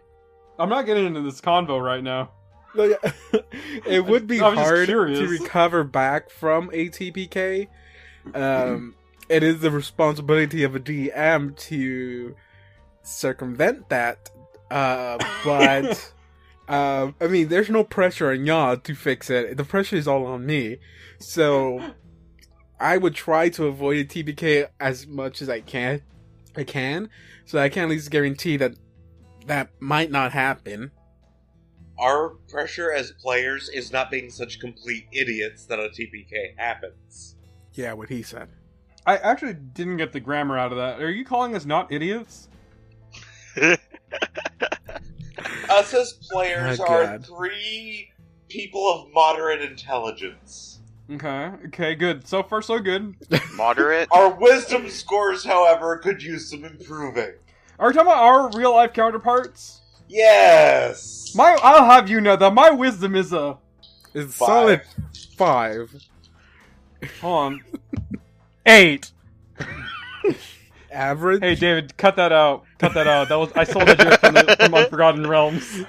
I'm 0.62 0.68
not 0.68 0.86
getting 0.86 1.06
into 1.06 1.22
this 1.22 1.40
convo 1.40 1.82
right 1.82 2.04
now. 2.04 2.30
Like, 2.72 2.92
it 3.84 4.04
would 4.04 4.28
be 4.28 4.38
hard 4.38 4.86
curious. 4.86 5.18
to 5.18 5.26
recover 5.26 5.82
back 5.82 6.30
from 6.30 6.70
a 6.72 6.88
TPK. 6.88 7.66
Um, 8.32 8.94
it 9.28 9.42
is 9.42 9.58
the 9.58 9.72
responsibility 9.72 10.62
of 10.62 10.76
a 10.76 10.80
DM 10.80 11.56
to 11.56 12.36
circumvent 13.02 13.88
that. 13.88 14.30
Uh, 14.70 15.18
but 15.44 16.12
um, 16.68 17.16
I 17.20 17.26
mean, 17.26 17.48
there's 17.48 17.68
no 17.68 17.82
pressure 17.82 18.30
on 18.30 18.46
y'all 18.46 18.76
to 18.76 18.94
fix 18.94 19.30
it. 19.30 19.56
The 19.56 19.64
pressure 19.64 19.96
is 19.96 20.06
all 20.06 20.24
on 20.26 20.46
me. 20.46 20.76
So 21.18 21.92
I 22.78 22.98
would 22.98 23.16
try 23.16 23.48
to 23.48 23.66
avoid 23.66 23.96
a 23.96 24.04
TPK 24.04 24.68
as 24.78 25.08
much 25.08 25.42
as 25.42 25.48
I 25.48 25.60
can. 25.60 26.02
I 26.54 26.62
can, 26.62 27.08
so 27.46 27.58
I 27.58 27.68
can 27.68 27.84
at 27.84 27.88
least 27.88 28.10
guarantee 28.10 28.58
that 28.58 28.74
that 29.46 29.70
might 29.80 30.10
not 30.10 30.32
happen. 30.32 30.90
Our 31.98 32.30
pressure 32.48 32.92
as 32.92 33.12
players 33.12 33.68
is 33.68 33.92
not 33.92 34.10
being 34.10 34.30
such 34.30 34.58
complete 34.60 35.06
idiots 35.12 35.66
that 35.66 35.78
a 35.78 35.88
TPK 35.88 36.56
happens. 36.56 37.36
Yeah, 37.74 37.92
what 37.92 38.08
he 38.08 38.22
said. 38.22 38.48
I 39.06 39.16
actually 39.18 39.54
didn't 39.54 39.96
get 39.98 40.12
the 40.12 40.20
grammar 40.20 40.58
out 40.58 40.72
of 40.72 40.78
that. 40.78 41.00
Are 41.00 41.10
you 41.10 41.24
calling 41.24 41.54
us 41.54 41.64
not 41.64 41.92
idiots? 41.92 42.48
Us 45.68 45.94
as 45.94 46.12
players 46.30 46.80
Oh, 46.80 46.84
are 46.84 47.18
three 47.18 48.08
people 48.48 48.86
of 48.88 49.12
moderate 49.12 49.60
intelligence. 49.62 50.80
Okay, 51.10 51.50
okay, 51.66 51.94
good. 51.94 52.26
So 52.26 52.42
far, 52.42 52.62
so 52.62 52.78
good. 52.78 53.14
Moderate. 53.56 54.08
Our 54.12 54.32
wisdom 54.34 54.88
scores, 54.88 55.44
however, 55.44 55.98
could 55.98 56.22
use 56.22 56.48
some 56.50 56.64
improving. 56.64 57.34
Are 57.78 57.88
we 57.88 57.94
talking 57.94 58.08
about 58.08 58.22
our 58.22 58.50
real 58.56 58.72
life 58.72 58.92
counterparts? 58.92 59.80
Yes. 60.08 61.32
My, 61.34 61.56
I'll 61.62 61.84
have 61.86 62.08
you 62.10 62.20
know 62.20 62.36
that 62.36 62.52
my 62.52 62.70
wisdom 62.70 63.14
is 63.16 63.32
a. 63.32 63.58
It's 64.14 64.34
Five. 64.36 64.46
solid 64.46 64.82
five. 65.36 65.94
Hold 67.20 67.34
on. 67.34 67.60
Eight. 68.66 69.10
Average. 70.92 71.40
Hey, 71.40 71.54
David, 71.54 71.96
cut 71.96 72.16
that 72.16 72.32
out. 72.32 72.64
Cut 72.78 72.92
that 72.94 73.06
out. 73.06 73.30
That 73.30 73.36
was 73.36 73.50
I 73.54 73.64
stole 73.64 73.86
that 73.86 73.98
joke 73.98 74.20
from, 74.20 74.34
the, 74.34 74.56
from 74.60 74.74
Unforgotten 74.74 75.26
Realms. 75.26 75.80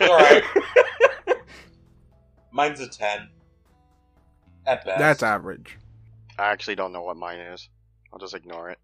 All 0.00 0.16
right. 0.16 0.44
Mine's 2.52 2.80
a 2.80 2.88
ten. 2.88 3.28
At 4.66 4.84
best. 4.84 4.98
That's 4.98 5.22
average. 5.24 5.76
I 6.38 6.50
actually 6.52 6.76
don't 6.76 6.92
know 6.92 7.02
what 7.02 7.16
mine 7.16 7.40
is. 7.40 7.68
I'll 8.12 8.20
just 8.20 8.34
ignore 8.34 8.70
it. 8.70 8.78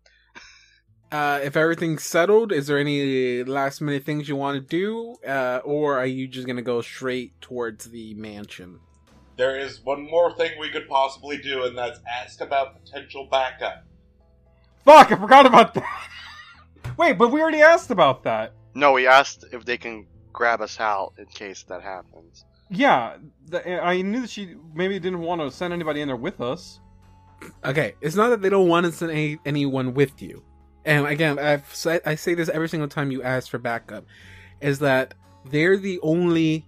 Uh, 1.13 1.41
if 1.43 1.57
everything's 1.57 2.03
settled, 2.03 2.53
is 2.53 2.67
there 2.67 2.79
any 2.79 3.45
last 3.45 3.81
minute 3.81 4.05
things 4.05 4.29
you 4.29 4.35
want 4.35 4.57
to 4.57 4.61
do, 4.61 5.15
uh, 5.27 5.61
or 5.65 5.99
are 5.99 6.07
you 6.07 6.27
just 6.27 6.47
gonna 6.47 6.63
go 6.63 6.83
straight 6.83 7.41
towards 7.41 7.85
the 7.87 8.15
mansion? 8.15 8.81
There 9.37 9.57
is 9.57 9.81
one 9.85 10.03
more 10.11 10.35
thing 10.35 10.59
we 10.59 10.71
could 10.71 10.89
possibly 10.89 11.39
do, 11.39 11.65
and 11.65 11.79
that's 11.79 12.01
ask 12.11 12.41
about 12.41 12.83
potential 12.83 13.29
backup. 13.31 13.85
Fuck, 14.85 15.13
I 15.13 15.17
forgot 15.17 15.47
about 15.47 15.75
that. 15.75 16.09
Wait, 16.97 17.19
but 17.19 17.31
we 17.31 17.41
already 17.41 17.61
asked 17.61 17.91
about 17.91 18.25
that. 18.25 18.53
No, 18.75 18.93
we 18.93 19.07
asked 19.07 19.45
if 19.53 19.65
they 19.65 19.77
can 19.77 20.07
grab 20.33 20.61
us 20.61 20.81
out 20.81 21.13
in 21.19 21.27
case 21.27 21.65
that 21.69 21.83
happens. 21.83 22.45
Yeah, 22.69 23.17
the, 23.47 23.81
I 23.81 24.03
knew 24.03 24.23
that 24.23 24.31
she 24.31 24.55
maybe 24.75 24.99
didn't 24.99 25.21
want 25.21 25.41
to 25.41 25.51
send 25.51 25.73
anybody 25.73 26.01
in 26.01 26.09
there 26.09 26.17
with 26.17 26.41
us. 26.41 26.81
Okay, 27.65 27.95
it's 28.01 28.17
not 28.17 28.31
that 28.31 28.43
they 28.43 28.49
don't 28.49 28.69
want 28.69 28.87
to 28.87 28.93
send 28.93 29.13
any, 29.13 29.39
anyone 29.45 29.95
with 29.95 30.21
you. 30.21 30.43
And 30.87 31.07
again, 31.07 31.39
I've 31.39 31.75
said 31.75 32.01
I 32.07 32.15
say 32.15 32.35
this 32.35 32.49
every 32.49 32.69
single 32.69 32.89
time 32.89 33.11
you 33.11 33.23
ask 33.23 33.51
for 33.51 33.59
backup, 33.59 34.07
is 34.61 34.79
that 34.79 35.15
they're 35.45 35.77
the 35.77 35.99
only 36.01 36.65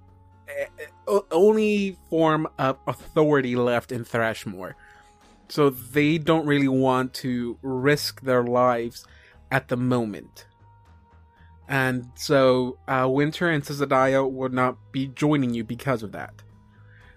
eh, 0.48 0.66
eh, 1.08 1.18
only 1.30 1.96
form 2.10 2.48
of 2.58 2.78
authority 2.86 3.54
left 3.54 3.92
in 3.92 4.04
Thrushmoor. 4.04 4.74
So 5.48 5.70
they 5.70 6.18
don't 6.18 6.46
really 6.46 6.68
want 6.68 7.14
to 7.14 7.58
risk 7.62 8.20
their 8.20 8.42
lives 8.42 9.06
at 9.50 9.68
the 9.68 9.76
moment. 9.76 10.46
And 11.68 12.10
so 12.16 12.78
uh, 12.88 13.06
Winter 13.10 13.48
and 13.48 13.62
Cizadiah 13.62 14.28
would 14.28 14.52
not 14.52 14.76
be 14.90 15.06
joining 15.06 15.54
you 15.54 15.64
because 15.64 16.02
of 16.02 16.12
that. 16.12 16.42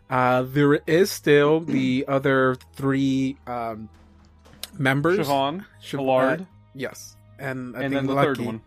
Uh, 0.10 0.44
there 0.44 0.76
is 0.88 1.10
still 1.10 1.62
the 1.62 2.06
other 2.08 2.56
three 2.74 3.38
um, 3.48 3.90
members. 4.78 5.20
Siobhan, 5.20 5.66
Siobhan- 5.82 6.48
Yes, 6.74 7.18
and 7.40 7.76
I 7.76 7.84
and 7.84 7.92
think 7.92 7.94
then 7.94 8.08
the 8.08 8.14
Lucky, 8.14 8.28
third 8.28 8.40
one. 8.42 8.62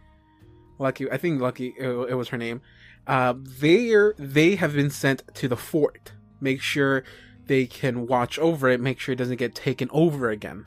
Lucky, 0.79 1.11
I 1.11 1.17
think 1.19 1.41
Lucky, 1.41 1.75
it, 1.79 1.89
it 1.89 2.15
was 2.15 2.29
her 2.29 2.39
name. 2.39 2.63
Uh, 3.07 3.35
they 3.39 3.93
are 3.93 4.15
they 4.19 4.57
have 4.57 4.75
been 4.75 4.91
sent 4.91 5.23
to 5.35 5.49
the 5.49 5.57
fort. 5.57 6.13
Make 6.41 6.61
sure 6.61 7.05
they 7.47 7.67
can 7.67 8.07
watch 8.07 8.39
over 8.39 8.69
it. 8.69 8.81
Make 8.81 9.01
sure 9.01 9.13
it 9.13 9.17
doesn't 9.17 9.37
get 9.39 9.55
taken 9.55 9.89
over 9.93 10.31
again. 10.31 10.67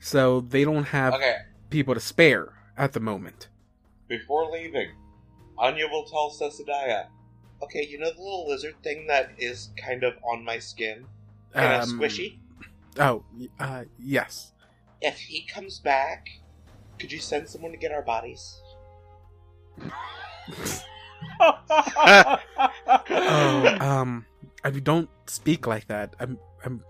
So 0.00 0.40
they 0.40 0.64
don't 0.64 0.86
have 0.86 1.14
Okay, 1.14 1.36
people 1.70 1.94
to 1.94 2.00
spare 2.00 2.54
at 2.76 2.92
the 2.92 3.00
moment. 3.00 3.48
before 4.08 4.50
leaving, 4.50 4.92
Anya 5.58 5.88
will 5.88 6.04
tell 6.04 6.30
Cecidia, 6.30 7.08
okay, 7.62 7.86
you 7.86 7.98
know 7.98 8.10
the 8.12 8.20
little 8.22 8.48
lizard 8.48 8.82
thing 8.82 9.06
that 9.08 9.32
is 9.38 9.70
kind 9.76 10.04
of 10.04 10.14
on 10.24 10.44
my 10.44 10.58
skin? 10.58 11.06
Kind 11.56 11.72
of 11.74 11.82
Um, 11.82 11.88
squishy? 11.98 12.38
Oh, 12.98 13.24
uh, 13.58 13.84
yes. 13.98 14.52
If 15.00 15.18
he 15.18 15.44
comes 15.44 15.78
back, 15.80 16.28
could 17.02 17.10
you 17.10 17.18
send 17.18 17.48
someone 17.48 17.72
to 17.72 17.76
get 17.76 17.90
our 17.90 18.02
bodies? 18.02 18.60
Oh, 21.40 23.76
um, 23.80 24.26
I 24.62 24.70
mean, 24.70 24.82
don't 24.82 25.08
speak 25.26 25.66
like 25.66 25.88
that. 25.88 26.14
I'm, 26.20 26.38
I'm, 26.64 26.84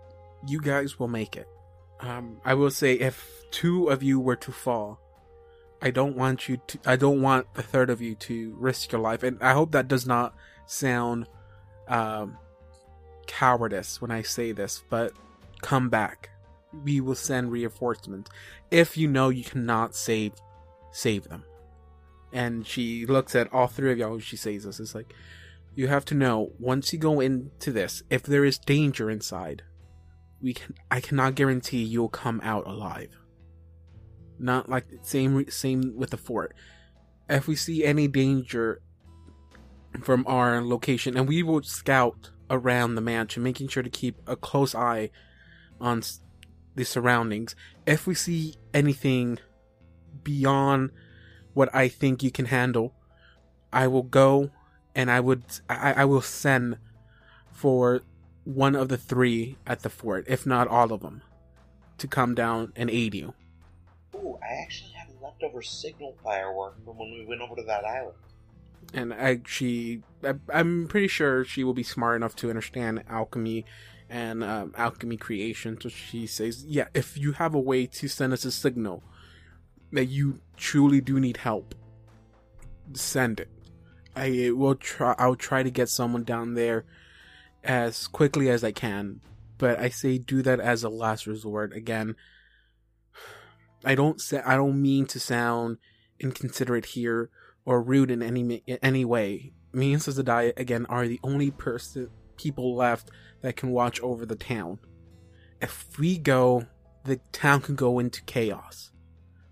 you 0.47 0.61
guys 0.61 0.99
will 0.99 1.09
make 1.09 1.37
it. 1.37 1.49
Um, 2.01 2.39
I 2.45 2.55
will 2.55 2.71
say 2.71 2.95
if 2.95 3.45
two 3.51 3.89
of 3.89 4.03
you 4.03 4.21
were 4.21 4.37
to 4.37 4.53
fall, 4.53 5.01
I 5.81 5.91
don't 5.91 6.17
want 6.17 6.49
you 6.49 6.61
to, 6.67 6.79
I 6.85 6.97
don't 6.97 7.23
want 7.23 7.55
the 7.55 7.63
third 7.63 7.89
of 7.89 8.03
you 8.03 8.15
to 8.17 8.55
risk 8.59 8.93
your 8.93 9.01
life. 9.01 9.23
And 9.23 9.43
I 9.43 9.53
hope 9.53 9.73
that 9.73 9.89
does 9.89 10.07
not 10.07 10.35
sound, 10.67 11.27
um, 11.89 12.37
cowardice 13.27 14.03
when 14.03 14.11
I 14.11 14.23
say 14.23 14.53
this, 14.53 14.83
but 14.91 15.13
come 15.63 15.89
back. 15.89 16.31
We 16.73 17.01
will 17.01 17.15
send 17.15 17.53
reinforcements. 17.53 18.31
If 18.71 18.97
you 18.97 19.09
know 19.09 19.29
you 19.29 19.45
cannot 19.45 19.95
save, 19.95 20.33
save 20.91 21.25
them. 21.25 21.45
And 22.33 22.67
she 22.67 23.05
looks 23.05 23.35
at 23.35 23.53
all 23.53 23.67
three 23.67 23.93
of 23.93 23.99
y'all. 23.99 24.19
She 24.19 24.37
says 24.37 24.65
this. 24.65 24.81
It's 24.81 24.95
like, 24.95 25.13
you 25.75 25.89
have 25.89 26.05
to 26.07 26.15
know 26.15 26.53
once 26.59 26.93
you 26.93 26.99
go 26.99 27.21
into 27.21 27.73
this, 27.73 28.03
if 28.11 28.23
there 28.23 28.45
is 28.45 28.59
danger 28.59 29.11
inside, 29.11 29.63
we 30.41 30.55
can. 30.55 30.75
I 30.91 31.01
cannot 31.01 31.35
guarantee 31.35 31.83
you'll 31.83 32.09
come 32.09 32.41
out 32.43 32.67
alive. 32.67 33.11
Not 34.39 34.69
like 34.69 34.87
same 35.03 35.49
same 35.51 35.95
with 35.97 36.11
the 36.11 36.17
fort. 36.17 36.55
If 37.29 37.47
we 37.47 37.57
see 37.57 37.85
any 37.85 38.09
danger 38.09 38.83
from 40.03 40.25
our 40.27 40.63
location, 40.63 41.17
and 41.17 41.29
we 41.29 41.43
will 41.43 41.63
scout 41.63 42.31
around 42.51 42.95
the 42.95 43.01
mansion, 43.01 43.43
making 43.43 43.69
sure 43.69 43.83
to 43.83 43.91
keep 43.91 44.17
a 44.27 44.37
close 44.37 44.75
eye 44.75 45.11
on 45.81 46.03
the 46.75 46.85
surroundings. 46.85 47.55
If 47.87 48.07
we 48.07 48.15
see 48.15 48.57
anything 48.73 49.39
beyond 50.23 50.91
what 51.55 51.75
I 51.75 51.89
think 51.89 52.23
you 52.23 52.31
can 52.31 52.47
handle, 52.47 52.95
I 53.73 53.87
will 53.87 54.03
go 54.03 54.51
and 54.95 55.11
I 55.11 55.21
would 55.21 55.43
I, 55.69 55.95
I 55.95 56.05
will 56.05 56.21
send 56.21 56.79
for 57.51 58.03
one 58.45 58.75
of 58.75 58.89
the 58.89 58.97
three 58.97 59.57
at 59.67 59.81
the 59.81 59.91
fort, 59.91 60.25
if 60.29 60.47
not 60.47 60.69
all 60.69 60.93
of 60.93 61.01
them, 61.01 61.23
to 61.99 62.07
come 62.07 62.35
down 62.35 62.73
and 62.75 62.91
aid 62.91 63.15
you. 63.15 63.35
Ooh, 64.15 64.39
I 64.43 64.63
actually 64.63 64.93
have 64.93 65.09
leftover 65.23 65.63
signal 65.63 66.17
firework 66.23 66.85
from 66.85 66.99
when 66.99 67.13
we 67.13 67.25
went 67.25 67.41
over 67.41 67.57
to 67.57 67.63
that 67.63 67.85
island. 67.85 68.17
And 68.93 69.15
I, 69.15 69.41
she, 69.47 70.03
I, 70.25 70.35
I'm 70.53 70.89
pretty 70.89 71.09
sure 71.09 71.45
she 71.45 71.65
will 71.65 71.73
be 71.73 71.85
smart 71.85 72.17
enough 72.17 72.35
to 72.37 72.51
understand 72.51 73.05
alchemy 73.09 73.65
and 74.13 74.45
um, 74.45 74.75
alchemy 74.77 75.17
creation. 75.17 75.81
So 75.81 75.89
she 75.89 76.27
says, 76.27 76.65
"Yeah, 76.67 76.89
if 76.95 77.17
you 77.17 77.33
have 77.33 77.55
a 77.55 77.61
way 77.61 77.87
to 77.87 78.09
send 78.09 78.35
us 78.35 78.45
a 78.45 78.53
signal 78.53 79.03
that 79.91 80.05
you 80.05 80.41
truly 80.57 81.01
do 81.01 81.19
need 81.19 81.39
help, 81.39 81.75
send 82.93 83.41
it. 83.41 83.49
I 84.15 84.51
will 84.55 84.75
try. 84.75 85.15
I'll 85.19 85.35
try 85.35 85.63
to 85.63 85.71
get 85.71 85.89
someone 85.89 86.25
down 86.25 86.55
there 86.55 86.85
as 87.65 88.07
quickly 88.07 88.51
as 88.51 88.63
I 88.63 88.71
can. 88.71 89.21
But 89.57 89.81
I 89.81 89.89
say 89.89 90.19
do 90.19 90.43
that 90.43 90.61
as 90.61 90.85
a 90.85 90.91
last 90.91 91.27
resort. 91.27 91.73
Again, 91.73 92.15
I 93.85 93.95
don't 93.95 94.21
say 94.21 94.43
I 94.45 94.57
don't 94.57 94.81
mean 94.81 95.07
to 95.07 95.19
sound 95.21 95.79
inconsiderate 96.21 96.87
here 96.87 97.31
or 97.65 97.81
rude 97.81 98.11
in 98.11 98.23
any 98.23 98.63
any 98.83 99.07
way. 99.07 99.53
Me 99.73 99.95
and 99.95 100.03
Cizadiah 100.03 100.53
again 100.59 100.85
are 100.91 101.09
the 101.09 101.21
only 101.23 101.51
person 101.51 102.11
people 102.37 102.77
left 102.77 103.11
that 103.43 103.57
can 103.57 103.71
watch 103.71 104.01
over 104.01 104.25
the 104.25 104.37
town. 104.37 104.79
If 105.61 105.99
we 105.99 106.19
go, 106.19 106.67
the 107.05 107.21
town 107.33 107.61
can 107.61 107.75
go 107.75 107.99
into 107.99 108.23
chaos. 108.23 108.91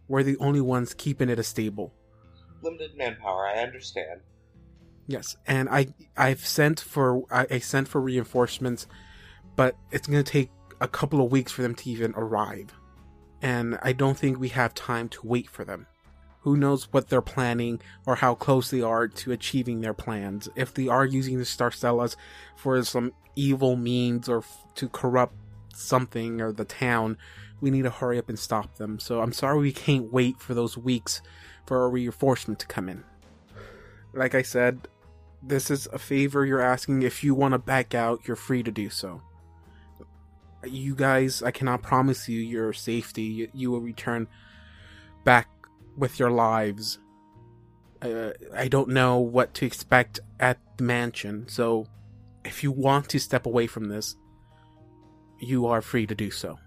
We're 0.08 0.22
the 0.22 0.38
only 0.38 0.60
ones 0.60 0.94
keeping 0.94 1.28
it 1.28 1.38
a 1.38 1.42
stable. 1.44 1.94
Limited 2.62 2.96
manpower, 2.96 3.46
I 3.46 3.62
understand. 3.62 4.22
Yes, 5.06 5.36
and 5.46 5.68
I 5.68 5.88
I've 6.16 6.46
sent 6.46 6.80
for 6.80 7.22
I, 7.32 7.46
I 7.50 7.58
sent 7.58 7.88
for 7.88 8.00
reinforcements, 8.00 8.86
but 9.56 9.76
it's 9.90 10.06
gonna 10.06 10.22
take 10.22 10.50
a 10.80 10.88
couple 10.88 11.24
of 11.24 11.32
weeks 11.32 11.52
for 11.52 11.62
them 11.62 11.74
to 11.76 11.90
even 11.90 12.12
arrive, 12.16 12.72
and 13.42 13.78
I 13.82 13.92
don't 13.92 14.16
think 14.16 14.38
we 14.38 14.48
have 14.50 14.72
time 14.74 15.08
to 15.10 15.26
wait 15.26 15.50
for 15.50 15.64
them. 15.64 15.86
Who 16.40 16.56
knows 16.56 16.84
what 16.92 17.08
they're 17.08 17.20
planning 17.20 17.80
or 18.06 18.16
how 18.16 18.34
close 18.34 18.70
they 18.70 18.80
are 18.80 19.06
to 19.08 19.32
achieving 19.32 19.80
their 19.80 19.94
plans? 19.94 20.48
If 20.56 20.72
they 20.72 20.88
are 20.88 21.04
using 21.04 21.38
the 21.38 21.44
Starstellas 21.44 22.16
for 22.56 22.82
some 22.82 23.12
evil 23.36 23.76
means 23.76 24.28
or 24.28 24.38
f- 24.38 24.64
to 24.76 24.88
corrupt 24.88 25.34
something 25.74 26.40
or 26.40 26.52
the 26.52 26.64
town, 26.64 27.18
we 27.60 27.70
need 27.70 27.82
to 27.82 27.90
hurry 27.90 28.18
up 28.18 28.28
and 28.28 28.38
stop 28.38 28.76
them. 28.76 28.98
So 28.98 29.20
I'm 29.20 29.32
sorry 29.32 29.58
we 29.58 29.72
can't 29.72 30.12
wait 30.12 30.40
for 30.40 30.54
those 30.54 30.78
weeks 30.78 31.20
for 31.66 31.84
a 31.84 31.88
reinforcement 31.88 32.58
to 32.60 32.66
come 32.66 32.88
in. 32.88 33.04
Like 34.14 34.34
I 34.34 34.42
said, 34.42 34.88
this 35.42 35.70
is 35.70 35.86
a 35.92 35.98
favor 35.98 36.44
you're 36.44 36.60
asking. 36.60 37.02
If 37.02 37.22
you 37.22 37.34
want 37.34 37.52
to 37.52 37.58
back 37.58 37.94
out, 37.94 38.26
you're 38.26 38.36
free 38.36 38.62
to 38.62 38.70
do 38.70 38.90
so. 38.90 39.22
You 40.64 40.94
guys, 40.94 41.42
I 41.42 41.50
cannot 41.50 41.82
promise 41.82 42.28
you 42.28 42.40
your 42.40 42.72
safety. 42.72 43.22
You, 43.22 43.48
you 43.54 43.70
will 43.70 43.80
return 43.80 44.26
back 45.24 45.48
with 46.00 46.18
your 46.18 46.30
lives. 46.30 46.98
Uh, 48.02 48.30
I 48.54 48.68
don't 48.68 48.88
know 48.88 49.18
what 49.18 49.54
to 49.54 49.66
expect 49.66 50.20
at 50.40 50.58
the 50.76 50.84
mansion, 50.84 51.46
so 51.48 51.86
if 52.44 52.62
you 52.62 52.72
want 52.72 53.08
to 53.10 53.20
step 53.20 53.46
away 53.46 53.66
from 53.66 53.88
this, 53.88 54.16
you 55.38 55.66
are 55.66 55.82
free 55.82 56.06
to 56.06 56.14
do 56.14 56.30
so. 56.30 56.58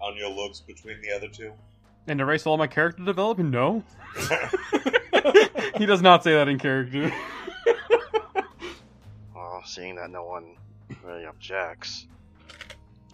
Anya 0.00 0.28
looks 0.28 0.60
between 0.60 1.00
the 1.02 1.12
other 1.12 1.28
two. 1.28 1.52
And 2.08 2.20
erase 2.20 2.46
all 2.46 2.56
my 2.56 2.66
character 2.66 3.04
development? 3.04 3.50
No. 3.50 3.84
he 5.76 5.86
does 5.86 6.02
not 6.02 6.24
say 6.24 6.32
that 6.32 6.48
in 6.48 6.58
character. 6.58 7.12
Well, 9.34 9.62
seeing 9.66 9.96
that 9.96 10.10
no 10.10 10.24
one 10.24 10.56
really 11.04 11.26
objects. 11.26 12.06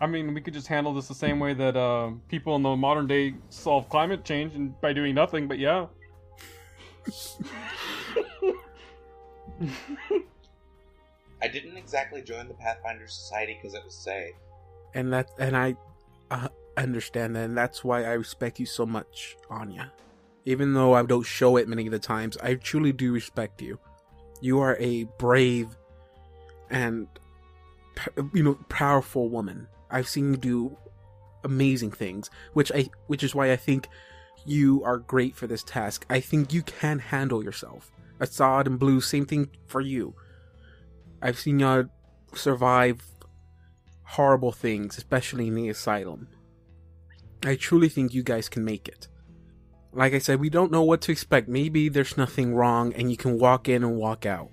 I 0.00 0.06
mean, 0.06 0.32
we 0.32 0.40
could 0.40 0.54
just 0.54 0.68
handle 0.68 0.94
this 0.94 1.08
the 1.08 1.14
same 1.14 1.40
way 1.40 1.54
that 1.54 1.76
uh, 1.76 2.12
people 2.28 2.54
in 2.56 2.62
the 2.62 2.76
modern 2.76 3.06
day 3.06 3.34
solve 3.48 3.88
climate 3.88 4.24
change 4.24 4.54
and 4.54 4.80
by 4.80 4.92
doing 4.92 5.14
nothing. 5.14 5.48
But 5.48 5.58
yeah, 5.58 5.86
I 11.42 11.48
didn't 11.48 11.76
exactly 11.76 12.22
join 12.22 12.48
the 12.48 12.54
Pathfinder 12.54 13.06
Society 13.06 13.58
because 13.60 13.74
it 13.74 13.84
was 13.84 13.94
safe. 13.94 14.34
And 14.94 15.12
that, 15.12 15.30
and 15.38 15.56
I 15.56 15.76
uh, 16.30 16.48
understand 16.76 17.36
that, 17.36 17.44
and 17.44 17.56
that's 17.56 17.84
why 17.84 18.04
I 18.04 18.12
respect 18.12 18.60
you 18.60 18.66
so 18.66 18.86
much, 18.86 19.36
Anya. 19.50 19.92
Even 20.44 20.74
though 20.74 20.94
I 20.94 21.02
don't 21.04 21.26
show 21.26 21.56
it 21.56 21.68
many 21.68 21.86
of 21.86 21.92
the 21.92 21.98
times, 21.98 22.36
I 22.42 22.54
truly 22.54 22.92
do 22.92 23.12
respect 23.12 23.60
you. 23.60 23.78
You 24.40 24.60
are 24.60 24.76
a 24.78 25.04
brave 25.18 25.76
and 26.70 27.08
you 28.32 28.42
know 28.42 28.54
powerful 28.68 29.28
woman. 29.28 29.66
I've 29.90 30.08
seen 30.08 30.30
you 30.30 30.36
do 30.36 30.76
amazing 31.44 31.92
things, 31.92 32.30
which 32.52 32.72
I 32.74 32.88
which 33.06 33.22
is 33.22 33.34
why 33.34 33.52
I 33.52 33.56
think 33.56 33.88
you 34.44 34.82
are 34.84 34.98
great 34.98 35.36
for 35.36 35.46
this 35.46 35.62
task. 35.62 36.06
I 36.08 36.20
think 36.20 36.52
you 36.52 36.62
can 36.62 36.98
handle 36.98 37.42
yourself. 37.42 37.90
Assad 38.20 38.66
and 38.66 38.78
Blue, 38.78 39.00
same 39.00 39.26
thing 39.26 39.50
for 39.66 39.80
you. 39.80 40.14
I've 41.22 41.38
seen 41.38 41.58
y'all 41.60 41.84
survive 42.34 43.02
horrible 44.02 44.52
things, 44.52 44.96
especially 44.96 45.48
in 45.48 45.54
the 45.54 45.68
asylum. 45.68 46.28
I 47.44 47.56
truly 47.56 47.88
think 47.88 48.14
you 48.14 48.22
guys 48.22 48.48
can 48.48 48.64
make 48.64 48.88
it. 48.88 49.08
Like 49.92 50.14
I 50.14 50.18
said, 50.18 50.40
we 50.40 50.50
don't 50.50 50.72
know 50.72 50.82
what 50.82 51.00
to 51.02 51.12
expect. 51.12 51.48
Maybe 51.48 51.88
there's 51.88 52.16
nothing 52.16 52.54
wrong 52.54 52.92
and 52.94 53.10
you 53.10 53.16
can 53.16 53.38
walk 53.38 53.68
in 53.68 53.82
and 53.84 53.96
walk 53.96 54.26
out. 54.26 54.50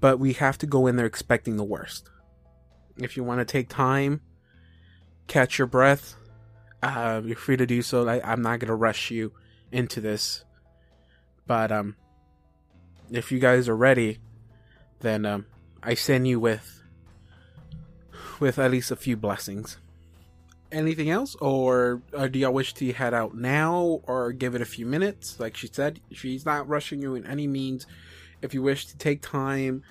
But 0.00 0.18
we 0.18 0.34
have 0.34 0.58
to 0.58 0.66
go 0.66 0.86
in 0.86 0.96
there 0.96 1.06
expecting 1.06 1.56
the 1.56 1.64
worst. 1.64 2.10
If 2.96 3.16
you 3.16 3.24
want 3.24 3.40
to 3.40 3.44
take 3.44 3.68
time, 3.68 4.20
catch 5.26 5.58
your 5.58 5.66
breath, 5.66 6.16
uh, 6.82 7.22
you're 7.24 7.36
free 7.36 7.56
to 7.56 7.66
do 7.66 7.82
so. 7.82 8.06
I, 8.08 8.20
I'm 8.20 8.42
not 8.42 8.60
to 8.60 8.74
rush 8.74 9.10
you 9.10 9.32
into 9.72 10.00
this. 10.00 10.44
But 11.46 11.72
um, 11.72 11.96
if 13.10 13.32
you 13.32 13.38
guys 13.38 13.68
are 13.68 13.76
ready, 13.76 14.18
then 15.00 15.26
um, 15.26 15.46
I 15.82 15.94
send 15.94 16.28
you 16.28 16.38
with 16.40 16.82
with 18.40 18.58
at 18.58 18.70
least 18.70 18.90
a 18.90 18.96
few 18.96 19.16
blessings. 19.16 19.78
Anything 20.72 21.08
else, 21.08 21.36
or 21.36 22.02
uh, 22.12 22.26
do 22.26 22.38
y'all 22.38 22.52
wish 22.52 22.74
to 22.74 22.92
head 22.92 23.14
out 23.14 23.34
now, 23.34 24.00
or 24.04 24.32
give 24.32 24.54
it 24.54 24.60
a 24.60 24.66
few 24.66 24.86
minutes? 24.86 25.38
Like 25.38 25.56
she 25.56 25.68
said, 25.68 26.00
she's 26.10 26.44
not 26.44 26.68
rushing 26.68 27.00
you 27.00 27.14
in 27.14 27.26
any 27.26 27.46
means. 27.46 27.86
If 28.42 28.54
you 28.54 28.62
wish 28.62 28.86
to 28.86 28.98
take 28.98 29.22
time, 29.22 29.84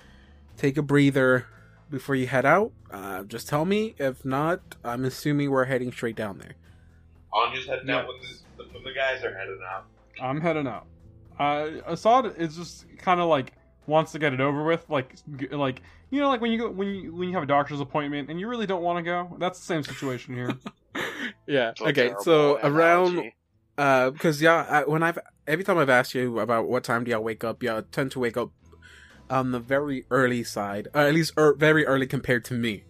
take 0.58 0.78
a 0.78 0.82
breather 0.82 1.48
before 1.94 2.16
you 2.16 2.26
head 2.28 2.46
out, 2.46 2.72
uh, 2.92 3.24
just 3.24 3.48
tell 3.48 3.64
me. 3.66 3.94
If 4.00 4.26
not, 4.26 4.60
I'm 4.84 5.06
assuming 5.06 5.52
we're 5.52 5.66
heading 5.66 5.92
straight 5.92 6.16
down 6.16 6.40
there. 6.40 6.56
Anya's 7.32 7.66
heading 7.68 7.88
Yeah. 7.88 8.00
out 8.00 8.08
when 8.08 8.18
the, 8.58 8.64
when 8.74 8.84
the 8.84 8.94
guys 8.94 9.24
are 9.24 9.34
heading 9.34 9.60
out. 9.72 9.86
I'm 10.22 10.42
heading 10.42 10.68
out. 10.68 10.88
Uh, 11.40 11.70
Assad 11.88 12.34
is 12.38 12.56
just 12.56 12.86
kind 12.98 13.20
of 13.22 13.28
like 13.30 13.54
wants 13.86 14.12
to 14.14 14.20
get 14.20 14.34
it 14.34 14.42
over 14.42 14.64
with, 14.64 14.90
like 14.90 15.16
like 15.52 15.82
you 16.10 16.20
know, 16.20 16.30
like 16.30 16.42
when 16.42 16.52
you 16.52 16.58
go 16.58 16.70
when 16.72 16.88
you 16.88 17.14
when 17.16 17.28
you 17.30 17.34
have 17.36 17.44
a 17.44 17.48
doctor's 17.48 17.80
appointment 17.80 18.30
and 18.30 18.40
you 18.40 18.48
really 18.48 18.66
don't 18.68 18.82
want 18.84 18.98
to 18.98 19.04
go. 19.04 19.36
That's 19.40 19.60
the 19.60 19.66
same 19.66 19.84
situation 19.84 20.34
here. 20.34 20.50
yeah. 21.48 21.70
It's 21.70 21.82
a 21.82 21.86
Okay. 21.86 22.08
terrible 22.08 22.24
So 22.24 22.60
around. 22.64 23.32
Uh, 23.76 24.12
because 24.12 24.40
yeah, 24.42 24.66
I, 24.70 24.84
when 24.84 25.02
I've 25.02 25.18
every 25.48 25.64
time 25.64 25.78
I've 25.80 25.90
asked 25.90 26.14
you 26.14 26.40
about 26.40 26.68
what 26.68 26.84
time 26.84 27.04
do 27.04 27.12
y'all 27.12 27.24
wake 27.24 27.44
up, 27.44 27.64
y'all 27.64 27.82
tend 27.82 28.12
to 28.12 28.20
wake 28.20 28.38
up 28.38 28.52
on 29.30 29.52
the 29.52 29.60
very 29.60 30.06
early 30.12 30.44
side, 30.44 30.88
uh, 30.94 31.00
at 31.00 31.14
least 31.14 31.34
er, 31.38 31.54
very 31.54 31.86
early 31.86 32.08
compared 32.08 32.46
to 32.46 32.54
me, 32.54 32.84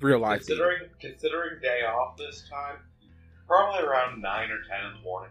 real 0.00 0.18
life. 0.18 0.40
Considering 0.40 0.88
considering 1.00 1.60
day 1.60 1.80
off 1.82 2.16
this 2.16 2.48
time, 2.48 2.76
probably 3.46 3.82
around 3.84 4.20
nine 4.20 4.50
or 4.50 4.58
ten 4.68 4.86
in 4.86 4.96
the 4.96 5.02
morning. 5.02 5.30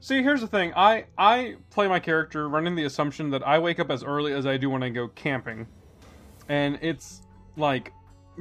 See, 0.00 0.22
here's 0.22 0.40
the 0.40 0.46
thing. 0.46 0.72
I 0.76 1.06
I 1.16 1.56
play 1.70 1.88
my 1.88 1.98
character 1.98 2.48
running 2.48 2.74
the 2.74 2.84
assumption 2.84 3.30
that 3.30 3.46
I 3.46 3.58
wake 3.58 3.80
up 3.80 3.90
as 3.90 4.04
early 4.04 4.32
as 4.32 4.46
I 4.46 4.56
do 4.56 4.68
when 4.70 4.82
I 4.82 4.90
go 4.90 5.08
camping, 5.08 5.66
and 6.48 6.78
it's 6.82 7.22
like 7.56 7.92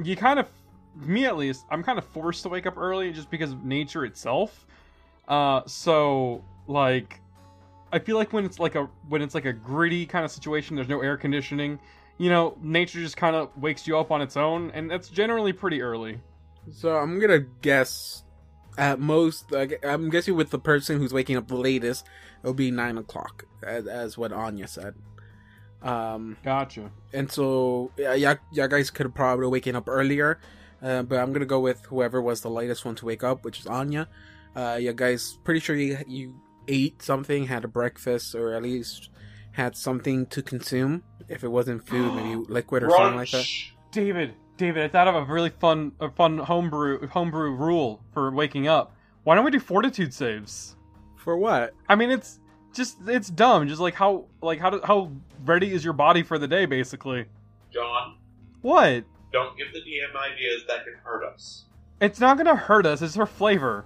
you 0.03 0.15
kind 0.15 0.39
of 0.39 0.47
me 0.95 1.25
at 1.25 1.37
least 1.37 1.65
I'm 1.69 1.83
kind 1.83 1.97
of 1.97 2.05
forced 2.05 2.43
to 2.43 2.49
wake 2.49 2.65
up 2.65 2.77
early 2.77 3.11
just 3.11 3.31
because 3.31 3.51
of 3.51 3.63
nature 3.63 4.05
itself. 4.05 4.65
Uh, 5.27 5.61
so 5.65 6.43
like 6.67 7.19
I 7.93 7.99
feel 7.99 8.17
like 8.17 8.33
when 8.33 8.43
it's 8.43 8.59
like 8.59 8.73
a 8.73 8.89
when 9.07 9.21
it's 9.21 9.35
like 9.35 9.45
a 9.45 9.53
gritty 9.53 10.07
kind 10.07 10.25
of 10.25 10.31
situation, 10.31 10.75
there's 10.75 10.89
no 10.89 11.01
air 11.01 11.15
conditioning. 11.15 11.79
You 12.17 12.29
know, 12.29 12.57
nature 12.61 12.99
just 12.99 13.17
kind 13.17 13.35
of 13.35 13.55
wakes 13.55 13.87
you 13.87 13.97
up 13.97 14.09
on 14.11 14.21
its 14.21 14.35
own, 14.35 14.71
and 14.71 14.89
that's 14.89 15.09
generally 15.09 15.53
pretty 15.53 15.81
early. 15.81 16.19
So 16.71 16.95
I'm 16.97 17.19
gonna 17.19 17.45
guess 17.61 18.23
at 18.79 18.99
most. 18.99 19.53
I'm 19.83 20.09
guessing 20.09 20.35
with 20.35 20.49
the 20.49 20.57
person 20.59 20.97
who's 20.97 21.13
waking 21.13 21.37
up 21.37 21.47
the 21.47 21.55
latest, 21.55 22.07
it'll 22.41 22.55
be 22.55 22.71
nine 22.71 22.97
o'clock, 22.97 23.45
as, 23.61 23.85
as 23.85 24.17
what 24.17 24.33
Anya 24.33 24.67
said. 24.67 24.95
Um, 25.83 26.37
Gotcha. 26.43 26.89
and 27.13 27.31
so 27.31 27.91
yeah, 27.97 28.13
y'all, 28.13 28.37
y'all 28.53 28.67
guys 28.69 28.89
could 28.89 29.05
have 29.05 29.13
probably 29.13 29.47
waken 29.47 29.75
up 29.75 29.87
earlier, 29.87 30.39
uh, 30.81 31.03
but 31.03 31.19
I'm 31.19 31.31
gonna 31.31 31.45
go 31.45 31.59
with 31.59 31.85
whoever 31.85 32.21
was 32.21 32.41
the 32.41 32.49
latest 32.49 32.85
one 32.85 32.95
to 32.95 33.05
wake 33.05 33.23
up, 33.23 33.43
which 33.45 33.59
is 33.59 33.67
Anya. 33.67 34.07
Uh, 34.55 34.77
you 34.79 34.93
guys, 34.93 35.37
pretty 35.43 35.59
sure 35.59 35.75
you 35.75 35.97
you 36.07 36.35
ate 36.67 37.01
something, 37.01 37.47
had 37.47 37.63
a 37.63 37.67
breakfast, 37.67 38.35
or 38.35 38.53
at 38.53 38.63
least 38.63 39.09
had 39.51 39.75
something 39.75 40.25
to 40.27 40.41
consume. 40.41 41.03
If 41.29 41.43
it 41.43 41.49
wasn't 41.49 41.87
food, 41.87 42.13
maybe 42.15 42.35
liquid 42.49 42.83
or 42.83 42.89
something 42.89 43.15
like 43.15 43.31
that. 43.31 43.43
Brunch. 43.45 43.71
David, 43.91 44.33
David, 44.57 44.83
I 44.83 44.87
thought 44.87 45.07
of 45.07 45.15
a 45.15 45.31
really 45.31 45.49
fun, 45.51 45.91
a 45.99 46.09
fun 46.09 46.37
homebrew 46.39 47.07
homebrew 47.07 47.51
rule 47.55 48.01
for 48.13 48.31
waking 48.31 48.67
up. 48.67 48.95
Why 49.23 49.35
don't 49.35 49.45
we 49.45 49.51
do 49.51 49.59
fortitude 49.59 50.13
saves? 50.13 50.75
For 51.17 51.37
what? 51.37 51.73
I 51.87 51.95
mean, 51.95 52.11
it's 52.11 52.39
just 52.73 52.97
it's 53.07 53.29
dumb. 53.29 53.67
Just 53.67 53.79
like 53.79 53.93
how 53.93 54.25
like 54.41 54.59
how 54.59 54.69
do, 54.71 54.81
how 54.83 55.11
ready 55.45 55.71
is 55.73 55.83
your 55.83 55.93
body 55.93 56.23
for 56.23 56.37
the 56.37 56.47
day, 56.47 56.65
basically. 56.65 57.25
John, 57.71 58.17
What? 58.61 59.05
don't 59.31 59.57
give 59.57 59.67
the 59.73 59.79
DM 59.79 60.15
ideas 60.15 60.61
that 60.67 60.83
can 60.83 60.93
hurt 61.03 61.23
us. 61.23 61.65
It's 62.01 62.19
not 62.19 62.37
gonna 62.37 62.55
hurt 62.55 62.85
us. 62.85 63.01
It's 63.01 63.15
for 63.15 63.25
flavor. 63.25 63.85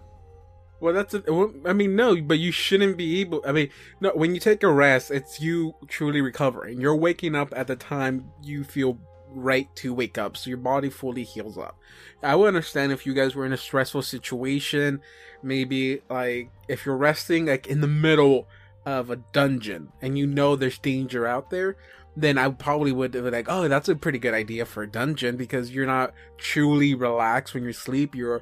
Well, 0.80 0.94
that's. 0.94 1.14
A, 1.14 1.24
well, 1.28 1.52
I 1.66 1.74
mean, 1.74 1.96
no, 1.96 2.22
but 2.22 2.40
you 2.40 2.52
shouldn't 2.52 2.98
be 2.98 3.22
able. 3.22 3.42
I 3.46 3.52
mean, 3.52 3.70
no. 4.00 4.12
When 4.12 4.34
you 4.34 4.40
take 4.40 4.64
a 4.64 4.72
rest, 4.72 5.12
it's 5.12 5.40
you 5.40 5.76
truly 5.88 6.22
recovering. 6.22 6.80
You're 6.80 6.96
waking 6.96 7.36
up 7.36 7.54
at 7.56 7.68
the 7.68 7.76
time 7.76 8.30
you 8.44 8.64
feel 8.64 9.00
right 9.30 9.74
to 9.76 9.94
wake 9.94 10.18
up, 10.18 10.38
so 10.38 10.50
your 10.50 10.58
body 10.58 10.90
fully 10.90 11.24
heals 11.24 11.58
up. 11.58 11.80
I 12.22 12.36
would 12.36 12.48
understand 12.48 12.92
if 12.92 13.06
you 13.06 13.14
guys 13.14 13.36
were 13.36 13.46
in 13.46 13.54
a 13.54 13.58
stressful 13.58 14.04
situation, 14.04 15.02
maybe 15.44 16.02
like 16.10 16.50
if 16.68 16.86
you're 16.86 16.98
resting 16.98 17.48
like 17.48 17.68
in 17.68 17.82
the 17.82 17.88
middle 17.88 18.48
of 18.86 19.10
a 19.10 19.18
dungeon 19.18 19.92
and 20.02 20.18
you 20.18 20.26
know 20.26 20.56
there's 20.56 20.80
danger 20.80 21.28
out 21.28 21.50
there. 21.50 21.76
Then 22.16 22.40
I 22.40 22.50
probably 22.50 22.92
would 22.92 23.12
be 23.12 23.20
like, 23.20 23.46
oh, 23.48 23.68
that's 23.68 23.90
a 23.90 23.96
pretty 23.96 24.18
good 24.18 24.34
idea 24.34 24.66
for 24.66 24.82
a 24.82 24.90
dungeon 24.90 25.38
because 25.38 25.70
you're 25.70 25.86
not 25.86 26.16
truly 26.38 26.96
relaxed 26.96 27.54
when 27.54 27.64
you 27.64 27.74
sleep. 27.74 28.16
You're, 28.16 28.42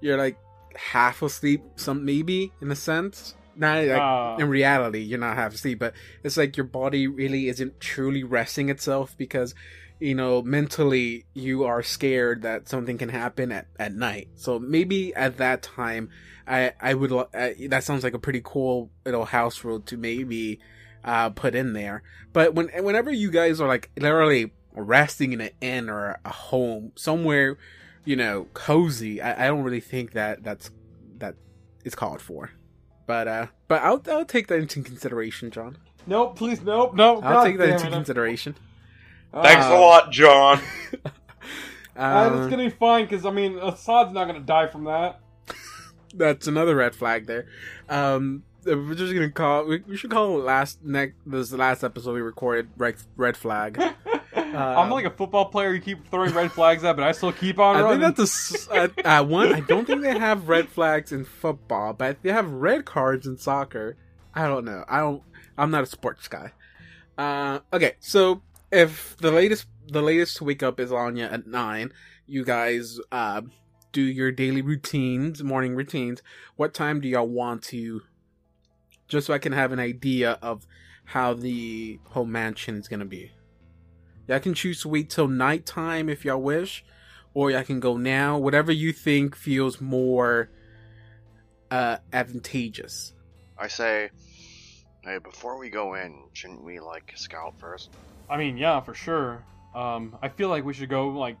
you're 0.00 0.16
like 0.16 0.38
half 0.76 1.22
asleep, 1.22 1.62
some 1.76 2.04
maybe 2.04 2.52
in 2.60 2.70
a 2.70 2.76
sense. 2.76 3.34
Not 3.54 3.84
like 3.84 4.00
Uh, 4.38 4.42
in 4.42 4.48
reality, 4.48 5.00
you're 5.00 5.18
not 5.18 5.36
half 5.36 5.54
asleep, 5.54 5.78
but 5.78 5.92
it's 6.24 6.36
like 6.36 6.56
your 6.56 6.64
body 6.64 7.06
really 7.06 7.48
isn't 7.48 7.80
truly 7.80 8.24
resting 8.24 8.70
itself 8.70 9.14
because 9.18 9.54
you 10.00 10.14
know 10.14 10.42
mentally 10.42 11.26
you 11.34 11.64
are 11.64 11.82
scared 11.82 12.42
that 12.42 12.68
something 12.68 12.96
can 12.98 13.10
happen 13.10 13.52
at, 13.52 13.66
at 13.78 13.94
night. 13.94 14.28
So 14.36 14.58
maybe 14.58 15.14
at 15.14 15.36
that 15.36 15.62
time, 15.62 16.08
I 16.46 16.72
I 16.80 16.94
would 16.94 17.12
uh, 17.12 17.26
that 17.68 17.84
sounds 17.84 18.02
like 18.04 18.14
a 18.14 18.18
pretty 18.18 18.40
cool 18.42 18.90
little 19.04 19.26
house 19.26 19.62
rule 19.64 19.80
to 19.80 19.96
maybe 19.96 20.58
uh 21.04 21.30
put 21.30 21.54
in 21.54 21.72
there. 21.74 22.02
But 22.32 22.54
when 22.54 22.68
whenever 22.82 23.10
you 23.12 23.30
guys 23.30 23.60
are 23.60 23.68
like 23.68 23.90
literally 23.98 24.52
resting 24.74 25.34
in 25.34 25.40
an 25.42 25.50
inn 25.60 25.90
or 25.90 26.18
a 26.24 26.30
home 26.32 26.92
somewhere 26.96 27.58
you 28.04 28.16
know, 28.16 28.46
cozy, 28.54 29.20
I, 29.20 29.44
I 29.44 29.48
don't 29.48 29.62
really 29.62 29.80
think 29.80 30.12
that 30.12 30.42
that's 30.42 30.70
that 31.18 31.34
is 31.84 31.94
called 31.94 32.20
for. 32.20 32.50
But 33.06 33.28
uh, 33.28 33.46
but 33.68 33.82
I'll 33.82 34.02
I'll 34.10 34.24
take 34.24 34.46
that 34.48 34.58
into 34.58 34.82
consideration, 34.82 35.50
John. 35.50 35.76
Nope, 36.06 36.36
please, 36.36 36.60
nope, 36.62 36.94
nope. 36.94 37.24
I'll 37.24 37.34
God 37.34 37.44
take 37.44 37.58
that 37.58 37.68
into 37.70 37.86
it. 37.86 37.90
consideration. 37.92 38.54
Thanks 39.32 39.64
Uh, 39.66 39.74
a 39.74 39.78
lot, 39.78 40.10
John. 40.12 40.60
Uh, 41.94 42.30
Um, 42.32 42.38
it's 42.42 42.50
gonna 42.50 42.64
be 42.64 42.70
fine 42.70 43.04
because 43.04 43.26
I 43.26 43.30
mean 43.30 43.58
Assad's 43.58 44.12
not 44.14 44.24
gonna 44.24 44.40
die 44.40 44.66
from 44.66 44.84
that. 44.84 45.20
that's 46.14 46.46
another 46.46 46.74
red 46.74 46.94
flag 46.94 47.26
there. 47.26 47.46
Um, 47.86 48.44
we're 48.64 48.94
just 48.94 49.12
gonna 49.12 49.30
call. 49.30 49.66
We, 49.66 49.80
we 49.86 49.98
should 49.98 50.10
call 50.10 50.40
it 50.40 50.44
last 50.44 50.82
next. 50.82 51.16
This 51.26 51.40
is 51.40 51.50
the 51.50 51.58
last 51.58 51.84
episode 51.84 52.14
we 52.14 52.22
recorded. 52.22 52.70
Red 52.78 52.94
red 53.16 53.36
flag. 53.36 53.78
I'm 54.58 54.90
like 54.90 55.04
a 55.04 55.10
football 55.10 55.46
player. 55.46 55.72
You 55.72 55.80
keep 55.80 56.08
throwing 56.10 56.32
red 56.34 56.52
flags 56.52 56.84
at, 56.84 56.96
but 56.96 57.04
I 57.04 57.12
still 57.12 57.32
keep 57.32 57.58
on 57.58 57.76
I 57.76 57.82
running. 57.82 58.00
think 58.00 58.16
that's 58.16 58.68
a 58.68 59.08
uh, 59.08 59.22
one. 59.24 59.52
I 59.52 59.60
don't 59.60 59.86
think 59.86 60.02
they 60.02 60.18
have 60.18 60.48
red 60.48 60.68
flags 60.68 61.12
in 61.12 61.24
football, 61.24 61.92
but 61.92 62.22
they 62.22 62.32
have 62.32 62.50
red 62.50 62.84
cards 62.84 63.26
in 63.26 63.38
soccer. 63.38 63.96
I 64.34 64.46
don't 64.46 64.64
know. 64.64 64.84
I 64.88 65.00
don't. 65.00 65.22
I'm 65.58 65.70
not 65.70 65.82
a 65.82 65.86
sports 65.86 66.28
guy. 66.28 66.52
Uh, 67.18 67.60
okay, 67.72 67.94
so 68.00 68.42
if 68.70 69.16
the 69.18 69.30
latest 69.30 69.66
the 69.88 70.02
latest 70.02 70.38
to 70.38 70.44
wake 70.44 70.62
up 70.62 70.80
is 70.80 70.92
Anya 70.92 71.24
at 71.24 71.46
nine, 71.46 71.92
you 72.26 72.44
guys 72.44 72.98
uh, 73.10 73.42
do 73.92 74.02
your 74.02 74.32
daily 74.32 74.62
routines, 74.62 75.42
morning 75.42 75.74
routines. 75.74 76.22
What 76.56 76.74
time 76.74 77.00
do 77.00 77.08
y'all 77.08 77.28
want 77.28 77.62
to? 77.64 78.02
Just 79.08 79.26
so 79.26 79.34
I 79.34 79.38
can 79.38 79.52
have 79.52 79.72
an 79.72 79.78
idea 79.78 80.38
of 80.40 80.66
how 81.04 81.34
the 81.34 81.98
whole 82.10 82.24
mansion 82.24 82.76
is 82.78 82.88
gonna 82.88 83.04
be. 83.04 83.32
Y'all 84.32 84.40
can 84.40 84.54
choose 84.54 84.80
to 84.80 84.88
wait 84.88 85.10
till 85.10 85.28
nighttime 85.28 86.08
if 86.08 86.24
y'all 86.24 86.40
wish 86.40 86.82
or 87.34 87.50
y'all 87.50 87.62
can 87.62 87.80
go 87.80 87.98
now. 87.98 88.38
Whatever 88.38 88.72
you 88.72 88.90
think 88.90 89.36
feels 89.36 89.78
more 89.78 90.48
uh, 91.70 91.98
advantageous. 92.14 93.12
I 93.58 93.68
say, 93.68 94.08
hey, 95.04 95.18
before 95.18 95.58
we 95.58 95.68
go 95.68 95.96
in, 95.96 96.18
shouldn't 96.32 96.64
we 96.64 96.80
like 96.80 97.12
scout 97.14 97.52
first? 97.58 97.90
I 98.30 98.38
mean, 98.38 98.56
yeah, 98.56 98.80
for 98.80 98.94
sure. 98.94 99.44
Um, 99.74 100.16
I 100.22 100.30
feel 100.30 100.48
like 100.48 100.64
we 100.64 100.72
should 100.72 100.88
go 100.88 101.08
like 101.08 101.36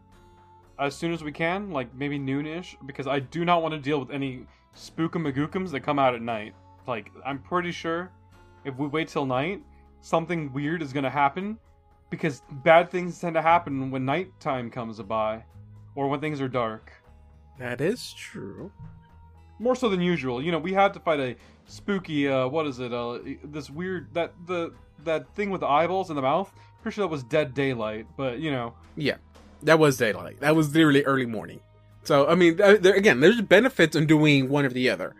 as 0.78 0.94
soon 0.94 1.14
as 1.14 1.24
we 1.24 1.32
can, 1.32 1.70
like 1.70 1.94
maybe 1.94 2.18
noonish, 2.18 2.76
because 2.84 3.06
I 3.06 3.20
do 3.20 3.46
not 3.46 3.62
want 3.62 3.72
to 3.72 3.80
deal 3.80 4.00
with 4.00 4.10
any 4.10 4.44
spookamagookums 4.76 5.70
that 5.70 5.80
come 5.80 5.98
out 5.98 6.14
at 6.14 6.20
night. 6.20 6.52
Like, 6.86 7.10
I'm 7.24 7.38
pretty 7.38 7.72
sure 7.72 8.12
if 8.66 8.76
we 8.76 8.86
wait 8.86 9.08
till 9.08 9.24
night, 9.24 9.62
something 10.02 10.52
weird 10.52 10.82
is 10.82 10.92
gonna 10.92 11.08
happen, 11.08 11.56
because 12.12 12.42
bad 12.62 12.90
things 12.90 13.18
tend 13.18 13.34
to 13.34 13.42
happen 13.42 13.90
when 13.90 14.04
nighttime 14.04 14.70
comes 14.70 15.00
by, 15.00 15.42
or 15.94 16.08
when 16.08 16.20
things 16.20 16.42
are 16.42 16.46
dark. 16.46 16.92
That 17.58 17.80
is 17.80 18.12
true. 18.12 18.70
More 19.58 19.74
so 19.74 19.88
than 19.88 20.02
usual. 20.02 20.42
You 20.42 20.52
know, 20.52 20.58
we 20.58 20.74
had 20.74 20.92
to 20.92 21.00
fight 21.00 21.20
a 21.20 21.36
spooky. 21.66 22.28
Uh, 22.28 22.48
what 22.48 22.66
is 22.66 22.80
it? 22.80 22.92
Uh, 22.92 23.18
this 23.44 23.70
weird 23.70 24.12
that 24.12 24.34
the 24.46 24.74
that 25.04 25.34
thing 25.34 25.50
with 25.50 25.62
the 25.62 25.66
eyeballs 25.66 26.10
in 26.10 26.16
the 26.16 26.22
mouth. 26.22 26.52
Pretty 26.82 26.96
sure 26.96 27.04
that 27.04 27.08
was 27.08 27.22
dead 27.22 27.54
daylight, 27.54 28.06
but 28.16 28.38
you 28.38 28.50
know. 28.50 28.74
Yeah, 28.94 29.16
that 29.62 29.78
was 29.78 29.96
daylight. 29.96 30.40
That 30.40 30.54
was 30.54 30.74
literally 30.74 31.04
early 31.04 31.26
morning. 31.26 31.60
So 32.04 32.28
I 32.28 32.34
mean, 32.34 32.60
uh, 32.60 32.76
there, 32.78 32.94
again, 32.94 33.20
there's 33.20 33.40
benefits 33.40 33.96
in 33.96 34.06
doing 34.06 34.50
one 34.50 34.66
or 34.66 34.68
the 34.70 34.90
other. 34.90 35.14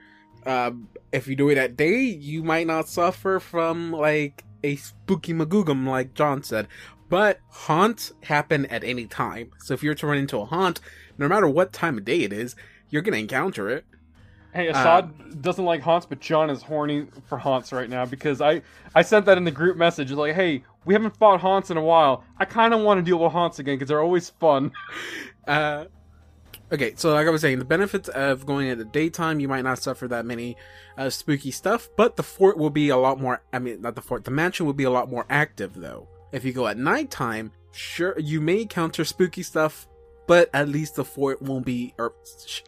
Um, 0.44 0.88
if 1.10 1.26
you 1.26 1.36
do 1.36 1.48
it 1.48 1.56
at 1.56 1.74
day, 1.74 2.00
you 2.00 2.42
might 2.42 2.66
not 2.66 2.86
suffer 2.86 3.40
from 3.40 3.92
like 3.92 4.44
a 4.62 4.76
spooky 4.76 5.32
magoogum, 5.32 5.86
like 5.86 6.14
John 6.14 6.42
said. 6.42 6.68
But 7.08 7.40
haunts 7.48 8.12
happen 8.22 8.66
at 8.66 8.84
any 8.84 9.06
time. 9.06 9.50
So 9.58 9.74
if 9.74 9.82
you're 9.82 9.94
to 9.94 10.06
run 10.06 10.18
into 10.18 10.38
a 10.38 10.46
haunt, 10.46 10.80
no 11.18 11.28
matter 11.28 11.48
what 11.48 11.72
time 11.72 11.98
of 11.98 12.04
day 12.04 12.20
it 12.20 12.32
is, 12.32 12.56
you're 12.88 13.02
gonna 13.02 13.18
encounter 13.18 13.68
it. 13.68 13.84
Hey, 14.54 14.68
Assad 14.68 15.40
doesn't 15.40 15.64
like 15.64 15.80
haunts, 15.80 16.04
but 16.04 16.20
John 16.20 16.50
is 16.50 16.62
horny 16.62 17.06
for 17.26 17.38
haunts 17.38 17.72
right 17.72 17.88
now 17.88 18.04
because 18.04 18.42
I 18.42 18.60
I 18.94 19.00
sent 19.00 19.24
that 19.26 19.38
in 19.38 19.44
the 19.44 19.50
group 19.50 19.78
message. 19.78 20.10
Like, 20.10 20.34
hey, 20.34 20.62
we 20.84 20.92
haven't 20.92 21.16
fought 21.16 21.40
haunts 21.40 21.70
in 21.70 21.78
a 21.78 21.82
while. 21.82 22.24
I 22.38 22.44
kind 22.44 22.74
of 22.74 22.80
want 22.80 22.98
to 22.98 23.02
deal 23.02 23.18
with 23.18 23.32
haunts 23.32 23.58
again 23.58 23.76
because 23.76 23.88
they're 23.88 24.02
always 24.02 24.30
fun. 24.30 24.72
Uh, 25.44 25.86
okay, 26.72 26.94
so 26.96 27.12
like 27.12 27.26
I 27.26 27.30
was 27.30 27.42
saying, 27.42 27.58
the 27.58 27.64
benefits 27.64 28.08
of 28.08 28.46
going 28.46 28.70
at 28.70 28.78
the 28.78 28.84
daytime, 28.84 29.40
you 29.40 29.48
might 29.48 29.62
not 29.62 29.78
suffer 29.78 30.08
that 30.08 30.24
many 30.24 30.56
uh, 30.96 31.10
spooky 31.10 31.50
stuff, 31.50 31.88
but 31.96 32.16
the 32.16 32.22
fort 32.22 32.56
will 32.56 32.70
be 32.70 32.88
a 32.88 32.96
lot 32.96 33.20
more. 33.20 33.42
I 33.52 33.58
mean, 33.58 33.82
not 33.82 33.94
the 33.94 34.02
fort, 34.02 34.24
the 34.24 34.30
mansion 34.30 34.66
will 34.66 34.72
be 34.72 34.84
a 34.84 34.90
lot 34.90 35.10
more 35.10 35.26
active 35.28 35.74
though. 35.74 36.08
If 36.32 36.44
you 36.44 36.52
go 36.52 36.66
at 36.66 36.78
nighttime, 36.78 37.52
sure, 37.72 38.18
you 38.18 38.40
may 38.40 38.62
encounter 38.62 39.04
spooky 39.04 39.42
stuff, 39.42 39.86
but 40.26 40.48
at 40.54 40.68
least 40.68 40.94
the 40.96 41.04
fort 41.04 41.42
won't 41.42 41.66
be, 41.66 41.94
or 41.98 42.14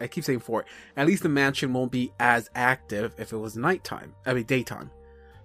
I 0.00 0.06
keep 0.06 0.24
saying 0.24 0.40
fort, 0.40 0.66
at 0.96 1.06
least 1.06 1.22
the 1.22 1.28
mansion 1.28 1.72
won't 1.72 1.92
be 1.92 2.12
as 2.20 2.50
active 2.54 3.14
if 3.16 3.32
it 3.32 3.38
was 3.38 3.56
nighttime, 3.56 4.14
I 4.26 4.34
mean, 4.34 4.44
daytime. 4.44 4.90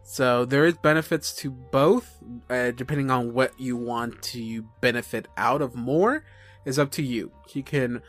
So 0.03 0.43
there 0.43 0.65
is 0.65 0.75
benefits 0.75 1.35
to 1.35 1.51
both, 1.51 2.17
uh, 2.49 2.71
depending 2.71 3.11
on 3.11 3.31
what 3.33 3.57
you 3.59 3.77
want 3.77 4.21
to 4.23 4.63
benefit 4.81 5.27
out 5.37 5.61
of 5.61 5.75
more 5.75 6.25
is 6.65 6.79
up 6.79 6.91
to 6.93 7.03
you. 7.03 7.31
You 7.53 7.61
can 7.61 8.01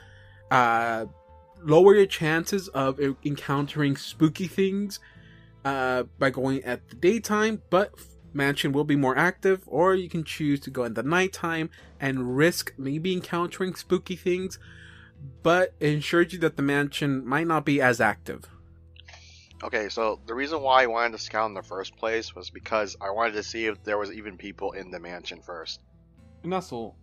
uh, 0.50 1.06
lower 1.62 1.94
your 1.94 2.06
chances 2.06 2.68
of 2.68 2.98
encountering 3.24 3.96
spooky 3.96 4.46
things 4.46 5.00
uh, 5.64 6.04
by 6.18 6.30
going 6.30 6.62
at 6.64 6.88
the 6.88 6.96
daytime, 6.96 7.62
but 7.70 7.92
mansion 8.32 8.72
will 8.72 8.84
be 8.84 8.96
more 8.96 9.16
active, 9.16 9.62
or 9.66 9.94
you 9.94 10.08
can 10.08 10.24
choose 10.24 10.60
to 10.60 10.70
go 10.70 10.84
in 10.84 10.94
the 10.94 11.02
nighttime 11.02 11.70
and 11.98 12.36
risk 12.36 12.72
maybe 12.78 13.12
encountering 13.12 13.74
spooky 13.74 14.16
things, 14.16 14.58
but 15.42 15.74
it 15.80 15.92
ensures 15.92 16.32
you 16.32 16.38
that 16.38 16.56
the 16.56 16.62
mansion 16.62 17.26
might 17.26 17.46
not 17.46 17.64
be 17.64 17.80
as 17.80 18.00
active. 18.00 18.44
Okay, 19.62 19.90
so 19.90 20.18
the 20.26 20.34
reason 20.34 20.62
why 20.62 20.84
I 20.84 20.86
wanted 20.86 21.12
to 21.12 21.18
scout 21.18 21.48
in 21.48 21.54
the 21.54 21.62
first 21.62 21.94
place 21.96 22.34
was 22.34 22.48
because 22.48 22.96
I 22.98 23.10
wanted 23.10 23.32
to 23.32 23.42
see 23.42 23.66
if 23.66 23.82
there 23.84 23.98
was 23.98 24.10
even 24.10 24.38
people 24.38 24.72
in 24.72 24.90
the 24.90 24.98
mansion 24.98 25.42
first. 25.42 25.80
Nestle, 26.42 26.96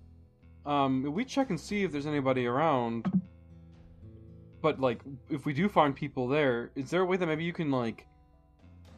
um, 0.65 1.03
we 1.13 1.23
check 1.23 1.51
and 1.51 1.59
see 1.59 1.83
if 1.83 1.91
there's 1.91 2.07
anybody 2.07 2.47
around. 2.47 3.11
But 4.61 4.79
like, 4.79 5.01
if 5.29 5.45
we 5.45 5.53
do 5.53 5.69
find 5.69 5.95
people 5.95 6.27
there, 6.27 6.71
is 6.75 6.89
there 6.89 7.01
a 7.01 7.05
way 7.05 7.17
that 7.17 7.27
maybe 7.27 7.43
you 7.43 7.53
can 7.53 7.71
like 7.71 8.07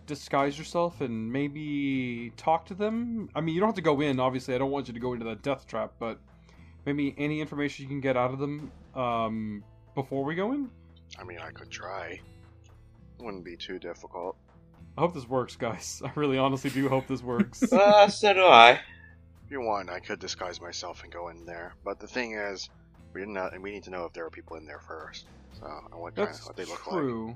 disguise 0.06 0.58
yourself 0.58 1.02
and 1.02 1.32
maybe 1.32 2.32
talk 2.38 2.66
to 2.68 2.74
them? 2.74 3.30
I 3.36 3.42
mean, 3.42 3.56
you 3.56 3.62
don't 3.62 3.70
have 3.70 3.76
to 3.76 3.82
go 3.82 4.02
in. 4.02 4.20
Obviously, 4.20 4.56
I 4.56 4.58
don't 4.58 4.72
want 4.72 4.88
you 4.88 4.94
to 4.94 5.00
go 5.00 5.14
into 5.14 5.26
that 5.26 5.42
death 5.42 5.68
trap, 5.68 5.94
but 6.00 6.20
maybe 6.86 7.14
any 7.18 7.42
information 7.42 7.84
you 7.84 7.90
can 7.90 8.02
get 8.02 8.16
out 8.16 8.34
of 8.34 8.40
them 8.40 8.72
um, 8.96 9.64
before 9.96 10.24
we 10.24 10.36
go 10.36 10.54
in. 10.54 10.70
I 11.20 11.24
mean, 11.24 11.40
I 11.40 11.52
could 11.52 11.70
try. 11.70 12.20
Wouldn't 13.20 13.44
be 13.44 13.58
too 13.58 13.80
difficult. 13.80 14.38
I 14.98 15.02
hope 15.02 15.14
this 15.14 15.28
works, 15.28 15.56
guys. 15.56 16.02
I 16.06 16.12
really, 16.16 16.38
honestly 16.38 16.70
do 16.70 16.88
hope 16.90 17.08
this 17.08 17.22
works. 17.22 17.62
uh, 17.74 18.08
so 18.08 18.34
do 18.34 18.46
I. 18.46 18.80
If 19.46 19.52
you 19.52 19.62
want, 19.62 19.90
I 19.90 20.00
could 20.00 20.20
disguise 20.20 20.62
myself 20.62 21.04
and 21.04 21.12
go 21.12 21.30
in 21.30 21.46
there. 21.46 21.74
But 21.84 22.00
the 22.00 22.08
thing 22.08 22.34
is, 22.34 22.70
we 23.14 23.22
didn't. 23.22 23.34
Know, 23.34 23.50
we 23.62 23.72
need 23.72 23.84
to 23.84 23.90
know 23.90 24.06
if 24.06 24.14
there 24.14 24.26
are 24.26 24.30
people 24.30 24.58
in 24.58 24.66
there 24.66 24.80
first. 24.80 25.26
So 25.60 25.68
I 25.68 25.96
want 25.96 26.16
kind 26.16 26.28
That's 26.28 26.40
of 26.40 26.46
what 26.48 26.56
they 26.56 26.66
look 26.66 26.88
like. 26.88 27.00
true. 27.00 27.36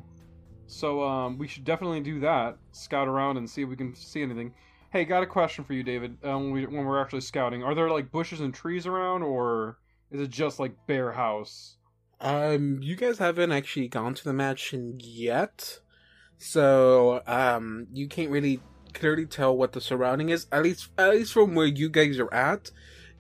So 0.68 1.04
um, 1.04 1.38
we 1.38 1.48
should 1.48 1.66
definitely 1.66 2.02
do 2.02 2.20
that. 2.22 2.58
Scout 2.72 3.08
around 3.08 3.38
and 3.38 3.50
see 3.50 3.62
if 3.64 3.70
we 3.70 3.76
can 3.76 3.94
see 3.96 4.22
anything. 4.22 4.54
Hey, 4.92 5.06
got 5.06 5.24
a 5.24 5.28
question 5.28 5.64
for 5.64 5.74
you, 5.74 5.84
David. 5.84 6.18
Um, 6.24 6.46
when, 6.46 6.52
we, 6.52 6.66
when 6.66 6.86
we're 6.86 7.02
actually 7.02 7.22
scouting, 7.22 7.64
are 7.64 7.76
there 7.76 7.90
like 7.90 8.12
bushes 8.12 8.40
and 8.40 8.54
trees 8.54 8.86
around, 8.86 9.24
or 9.24 9.78
is 10.12 10.22
it 10.22 10.30
just 10.30 10.60
like 10.60 10.74
bare 10.88 11.12
house? 11.12 11.78
Um, 12.22 12.80
you 12.82 12.96
guys 12.96 13.18
haven't 13.18 13.52
actually 13.52 13.88
gone 13.88 14.14
to 14.14 14.24
the 14.24 14.34
mansion 14.34 14.98
yet, 15.00 15.80
so 16.38 17.22
um, 17.28 17.88
you 17.92 18.08
can't 18.08 18.30
really 18.30 18.62
clearly 18.94 19.26
tell 19.26 19.58
what 19.58 19.74
the 19.74 19.82
surrounding 19.82 20.30
is. 20.30 20.46
At 20.52 20.64
least, 20.64 20.90
at 20.98 21.12
least 21.12 21.34
from 21.34 21.56
where 21.56 21.66
you 21.66 21.90
guys 21.90 22.20
are 22.20 22.34
at, 22.34 22.72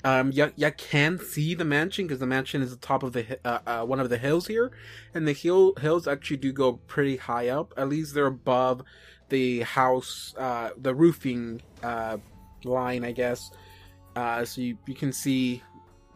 um, 0.03 0.31
you, 0.31 0.51
you 0.55 0.71
can 0.71 1.17
see 1.17 1.55
the 1.55 1.63
mansion 1.63 2.05
because 2.05 2.19
the 2.19 2.27
mansion 2.27 2.61
is 2.61 2.71
the 2.71 2.77
top 2.77 3.03
of 3.03 3.13
the 3.13 3.39
uh, 3.45 3.59
uh, 3.65 3.85
one 3.85 3.99
of 3.99 4.09
the 4.09 4.17
hills 4.17 4.47
here, 4.47 4.71
and 5.13 5.27
the 5.27 5.33
hill 5.33 5.73
hills 5.79 6.07
actually 6.07 6.37
do 6.37 6.51
go 6.51 6.73
pretty 6.73 7.17
high 7.17 7.49
up. 7.49 7.73
At 7.77 7.89
least 7.89 8.13
they're 8.13 8.27
above 8.27 8.83
the 9.29 9.61
house, 9.61 10.35
uh, 10.37 10.71
the 10.77 10.93
roofing 10.93 11.61
uh 11.81 12.17
line, 12.65 13.03
I 13.03 13.11
guess. 13.13 13.51
Uh, 14.15 14.43
so 14.45 14.61
you 14.61 14.77
you 14.87 14.93
can 14.93 15.13
see 15.13 15.63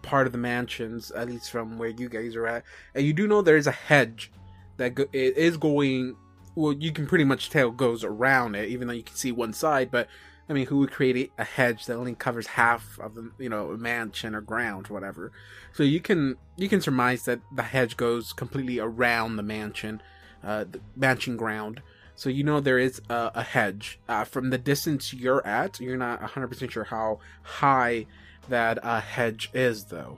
part 0.02 0.28
of 0.28 0.34
the 0.34 0.38
mansions, 0.38 1.12
at 1.12 1.28
least 1.28 1.52
from 1.52 1.78
where 1.78 1.90
you 1.90 2.10
guys 2.10 2.36
are 2.36 2.48
at. 2.48 2.64
And 2.94 3.06
you 3.06 3.14
do 3.14 3.28
know 3.28 3.42
there 3.42 3.58
is 3.58 3.68
a 3.68 3.72
hedge 3.72 4.32
that 4.78 4.96
go- 4.96 5.10
it 5.14 5.38
is 5.38 5.58
going. 5.58 6.16
Well, 6.56 6.74
you 6.74 6.92
can 6.92 7.06
pretty 7.06 7.24
much 7.24 7.52
tell 7.52 7.70
goes 7.70 8.04
around 8.04 8.56
it, 8.56 8.70
even 8.70 8.88
though 8.88 8.94
you 8.96 9.04
can 9.04 9.16
see 9.16 9.32
one 9.32 9.54
side. 9.54 9.92
But 9.92 10.08
I 10.50 10.54
mean, 10.54 10.68
who 10.68 10.78
would 10.80 10.92
create 10.92 11.32
a 11.38 11.44
hedge 11.44 11.86
that 11.86 11.96
only 11.96 12.16
covers 12.16 12.48
half 12.48 12.98
of 13.00 13.16
the 13.16 13.32
you 13.38 13.50
know 13.50 13.76
mansion 13.76 14.34
or 14.34 14.42
ground, 14.42 14.90
or 14.90 14.94
whatever? 14.94 15.32
So 15.74 15.84
you 15.84 16.00
can 16.00 16.38
you 16.56 16.70
can 16.70 16.82
surmise 16.82 17.26
that 17.26 17.42
the 17.54 17.64
hedge 17.64 17.98
goes 17.98 18.34
completely 18.34 18.80
around 18.80 19.36
the 19.36 19.44
mansion, 19.44 20.02
uh, 20.44 20.66
the 20.70 20.80
mansion 20.96 21.36
ground. 21.38 21.82
So 22.16 22.30
you 22.30 22.44
know 22.44 22.60
there 22.62 22.80
is 22.80 23.02
a, 23.10 23.32
a 23.36 23.44
hedge. 23.44 24.00
Uh, 24.08 24.24
from 24.24 24.50
the 24.50 24.58
distance 24.58 25.14
you're 25.14 25.46
at, 25.46 25.80
you're 25.80 25.98
not 25.98 26.22
100% 26.22 26.72
sure 26.72 26.84
how 26.84 27.20
high 27.44 28.08
that 28.50 28.84
uh, 28.84 29.02
hedge 29.02 29.52
is, 29.54 29.84
though. 29.86 30.18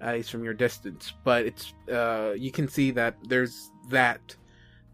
at 0.00 0.14
least 0.14 0.30
from 0.30 0.44
your 0.44 0.54
distance. 0.54 1.12
But 1.24 1.46
it's 1.46 1.74
uh, 1.92 2.34
you 2.36 2.50
can 2.50 2.68
see 2.68 2.92
that 2.92 3.16
there's 3.28 3.70
that 3.88 4.36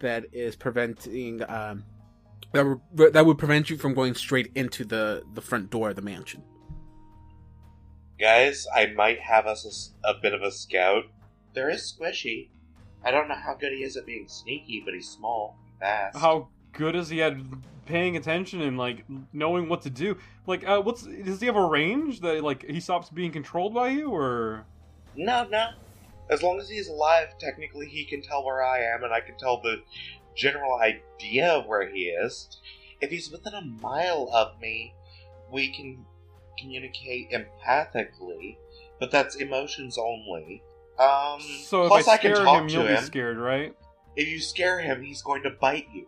that 0.01 0.25
is 0.33 0.57
preventing 0.57 1.43
um, 1.49 1.85
that 2.53 2.67
would, 2.93 3.13
that 3.13 3.25
would 3.27 3.39
prevent 3.39 3.71
you 3.71 3.77
from 3.77 3.95
going 3.95 4.15
straight 4.15 4.51
into 4.55 4.85
the 4.85 5.23
the 5.35 5.41
front 5.41 5.71
door 5.71 5.91
of 5.91 5.97
the 5.97 6.03
mansion. 6.03 6.43
Guys, 8.19 8.67
I 8.75 8.87
might 8.87 9.21
have 9.21 9.47
us 9.47 9.65
a 9.65 9.69
s- 9.69 9.95
a, 10.05 10.15
bit 10.21 10.35
of 10.35 10.43
a 10.43 10.51
scout. 10.53 11.05
There 11.55 11.71
is 11.71 11.95
Squishy. 11.99 12.49
I 13.03 13.11
don't 13.11 13.29
know 13.29 13.35
how 13.35 13.55
good 13.55 13.73
he 13.73 13.83
is 13.83 13.97
at 13.97 14.05
being 14.05 14.29
sneaky, 14.29 14.83
but 14.85 14.93
he's 14.93 15.09
small, 15.09 15.57
fast. 15.81 16.19
How 16.19 16.49
good 16.73 16.95
is 16.95 17.09
he 17.09 17.23
at 17.23 17.35
paying 17.87 18.17
attention 18.17 18.61
and 18.61 18.77
like 18.77 19.05
knowing 19.33 19.69
what 19.71 19.81
to 19.83 19.91
do? 19.91 20.19
Like, 20.47 20.69
uh, 20.69 20.83
what's 20.83 21.03
does 21.05 21.41
he 21.41 21.47
have 21.47 21.57
a 21.57 21.65
range 21.65 22.21
that 22.21 22.45
like 22.45 22.65
he 22.69 22.79
stops 22.79 23.09
being 23.09 23.33
controlled 23.33 23.73
by 23.73 23.89
you, 23.89 24.11
or 24.11 24.67
No, 25.17 25.45
no. 25.49 25.71
As 26.29 26.43
long 26.43 26.61
as 26.61 26.69
he's 26.69 26.89
alive, 26.89 27.29
technically 27.39 27.87
he 27.87 28.05
can 28.05 28.21
tell 28.23 28.45
where 28.45 28.63
I 28.63 28.81
am, 28.83 29.03
and 29.03 29.13
I 29.15 29.21
can 29.21 29.37
tell 29.39 29.63
the 29.63 29.79
general 30.37 30.79
idea 30.79 31.49
of 31.53 31.67
where 31.67 31.89
he 31.89 32.05
is. 32.05 32.49
If 33.01 33.11
he's 33.11 33.31
within 33.31 33.55
a 33.55 33.63
mile 33.63 34.29
of 34.33 34.61
me, 34.61 34.95
we 35.51 35.69
can 35.75 36.05
communicate 36.59 37.31
empathically, 37.33 38.57
but 38.99 39.11
that's 39.11 39.37
emotions 39.37 39.97
only. 39.99 40.63
Um, 40.99 41.41
so 41.41 41.85
if 41.85 41.89
plus 41.89 42.09
I 42.09 42.13
I, 42.15 42.17
can 42.19 42.35
scare 42.35 42.45
talk 42.45 42.61
him, 42.63 42.69
to 42.69 42.75
you'll 42.75 42.87
him. 42.87 42.97
be 42.97 43.07
scared, 43.07 43.39
right? 43.39 43.75
If 44.17 44.29
you 44.29 44.39
scare 44.41 44.81
him, 44.81 45.03
he's 45.03 45.23
going 45.23 45.43
to 45.45 45.51
bite 45.51 45.89
you. 45.95 46.07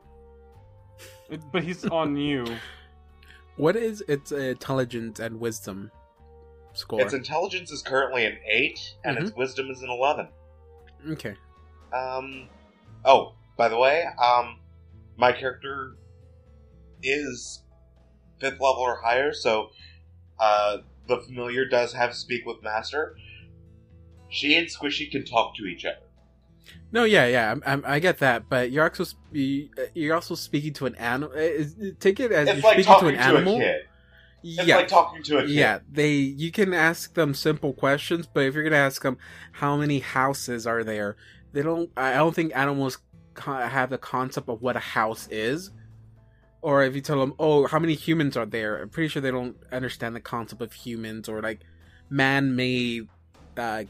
It- 1.30 1.40
But 1.50 1.62
he's 1.64 1.84
on 1.86 2.16
you. 2.18 2.44
What 3.56 3.76
is 3.76 4.02
its 4.08 4.32
intelligence 4.32 5.18
and 5.20 5.38
wisdom 5.40 5.90
score? 6.74 7.00
Its 7.00 7.14
intelligence 7.14 7.70
is 7.70 7.80
currently 7.82 8.24
an 8.26 8.36
eight, 8.50 8.94
and 9.04 9.16
its 9.18 9.34
wisdom 9.36 9.70
is 9.70 9.82
an 9.82 9.90
eleven. 9.90 10.28
okay. 11.10 11.34
Um. 11.94 12.48
Oh, 13.04 13.34
by 13.56 13.68
the 13.68 13.78
way, 13.78 14.04
um, 14.22 14.58
my 15.16 15.32
character 15.32 15.96
is 17.02 17.62
fifth 18.40 18.60
level 18.60 18.78
or 18.80 19.00
higher, 19.02 19.32
so 19.32 19.70
uh, 20.38 20.78
the 21.06 21.18
familiar 21.18 21.64
does 21.66 21.92
have 21.92 22.14
speak 22.14 22.46
with 22.46 22.62
master. 22.62 23.16
She 24.28 24.56
and 24.56 24.66
Squishy 24.68 25.10
can 25.10 25.24
talk 25.24 25.56
to 25.56 25.64
each 25.66 25.84
other. 25.84 25.96
No, 26.90 27.04
yeah, 27.04 27.26
yeah, 27.26 27.54
I'm, 27.66 27.82
I 27.86 27.98
get 27.98 28.18
that, 28.18 28.48
but 28.48 28.70
you're 28.70 28.84
also 28.84 29.04
spe- 29.04 29.70
you're 29.94 30.14
also 30.14 30.34
speaking 30.34 30.72
to 30.74 30.86
an 30.86 30.94
animal. 30.96 31.30
Take 32.00 32.20
it 32.20 32.32
as 32.32 32.48
It's 32.48 32.56
you're 32.62 32.62
like 32.62 32.82
speaking 32.82 33.00
to 33.00 33.06
an 33.08 33.14
to, 33.14 33.20
animal. 33.20 33.60
It's 33.60 33.86
yeah, 34.66 34.76
like 34.76 34.88
talking 34.88 35.22
to 35.24 35.38
a 35.38 35.42
kid. 35.42 35.50
yeah. 35.50 35.78
They 35.90 36.12
you 36.12 36.50
can 36.50 36.74
ask 36.74 37.14
them 37.14 37.34
simple 37.34 37.72
questions, 37.72 38.26
but 38.32 38.44
if 38.44 38.54
you're 38.54 38.64
gonna 38.64 38.76
ask 38.76 39.02
them 39.02 39.18
how 39.52 39.76
many 39.76 40.00
houses 40.00 40.66
are 40.66 40.82
there, 40.84 41.16
they 41.52 41.62
don't. 41.62 41.90
I 41.96 42.14
don't 42.14 42.34
think 42.34 42.52
animals 42.54 42.98
have 43.38 43.90
the 43.90 43.98
concept 43.98 44.48
of 44.48 44.62
what 44.62 44.76
a 44.76 44.80
house 44.80 45.28
is. 45.30 45.70
Or 46.60 46.82
if 46.84 46.94
you 46.94 47.00
tell 47.00 47.18
them, 47.18 47.34
"Oh, 47.38 47.66
how 47.66 47.78
many 47.78 47.94
humans 47.94 48.36
are 48.36 48.46
there?" 48.46 48.80
I'm 48.82 48.88
pretty 48.88 49.08
sure 49.08 49.20
they 49.20 49.30
don't 49.32 49.56
understand 49.72 50.14
the 50.14 50.20
concept 50.20 50.62
of 50.62 50.72
humans 50.72 51.28
or 51.28 51.42
like 51.42 51.60
man-made 52.08 53.08
uh, 53.56 53.84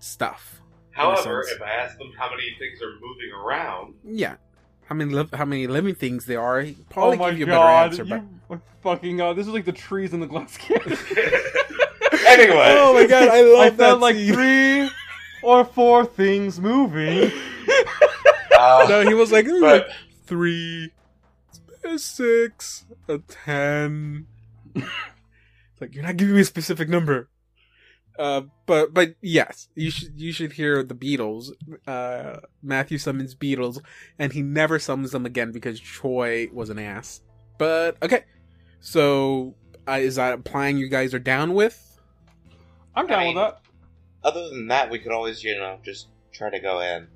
stuff. 0.00 0.60
However, 0.90 1.42
if 1.48 1.62
I 1.62 1.70
ask 1.70 1.96
them 1.96 2.12
how 2.18 2.28
many 2.28 2.54
things 2.58 2.82
are 2.82 2.92
moving 3.00 3.32
around, 3.34 3.94
Yeah. 4.04 4.36
How 4.84 4.96
many 4.96 5.14
li- 5.14 5.28
how 5.32 5.44
many 5.44 5.68
living 5.68 5.94
things 5.94 6.26
there 6.26 6.40
are? 6.42 6.66
Probably 6.90 7.16
oh 7.16 7.20
my 7.20 7.30
give 7.30 7.38
you 7.38 7.44
a 7.44 7.48
god, 7.48 7.90
better 7.92 8.02
answer. 8.02 8.24
But 8.48 8.56
you 8.56 8.62
fucking 8.82 9.20
uh, 9.20 9.32
this 9.34 9.46
is 9.46 9.52
like 9.52 9.64
the 9.64 9.72
trees 9.72 10.12
in 10.12 10.18
the 10.18 10.26
glass 10.26 10.56
cannon. 10.58 10.82
anyway. 12.26 12.74
oh 12.76 12.92
my 12.94 13.06
god, 13.06 13.28
I 13.28 13.42
love 13.42 13.60
I 13.66 13.70
that 13.70 13.76
felt 13.76 14.00
like 14.00 14.16
three 14.16 14.90
or 15.44 15.64
four 15.64 16.04
things 16.04 16.60
moving. 16.60 17.30
No, 18.88 19.04
he 19.06 19.14
was 19.14 19.32
like, 19.32 19.46
"Ooh, 19.46 19.60
but 19.60 19.90
three, 20.26 20.92
a 21.84 21.98
six, 21.98 22.84
a 23.08 23.18
ten. 23.18 24.26
Like 25.80 25.94
you're 25.94 26.04
not 26.04 26.16
giving 26.16 26.34
me 26.34 26.42
a 26.42 26.44
specific 26.44 26.88
number. 26.88 27.28
Uh, 28.18 28.42
but 28.66 28.92
but 28.92 29.14
yes, 29.22 29.68
you 29.74 29.90
should 29.90 30.20
you 30.20 30.30
should 30.32 30.52
hear 30.52 30.82
the 30.82 30.94
Beatles. 30.94 31.52
Uh, 31.86 32.40
Matthew 32.62 32.98
summons 32.98 33.34
Beatles, 33.34 33.80
and 34.18 34.32
he 34.32 34.42
never 34.42 34.78
summons 34.78 35.12
them 35.12 35.24
again 35.24 35.52
because 35.52 35.80
Troy 35.80 36.48
was 36.52 36.68
an 36.68 36.78
ass. 36.78 37.22
But 37.56 37.96
okay, 38.02 38.24
so 38.80 39.54
uh, 39.88 39.92
is 39.92 40.16
that 40.16 40.34
implying 40.34 40.76
you 40.76 40.88
guys 40.88 41.14
are 41.14 41.18
down 41.18 41.54
with? 41.54 41.98
I'm 42.94 43.06
down 43.06 43.20
I 43.20 43.24
mean- 43.24 43.36
with 43.36 43.44
that. 43.44 43.60
other 44.22 44.50
than 44.50 44.68
that, 44.68 44.90
we 44.90 44.98
could 44.98 45.12
always, 45.12 45.42
you 45.42 45.56
know, 45.56 45.78
just 45.82 46.08
try 46.32 46.50
to 46.50 46.60
go 46.60 46.80
in. 46.80 47.08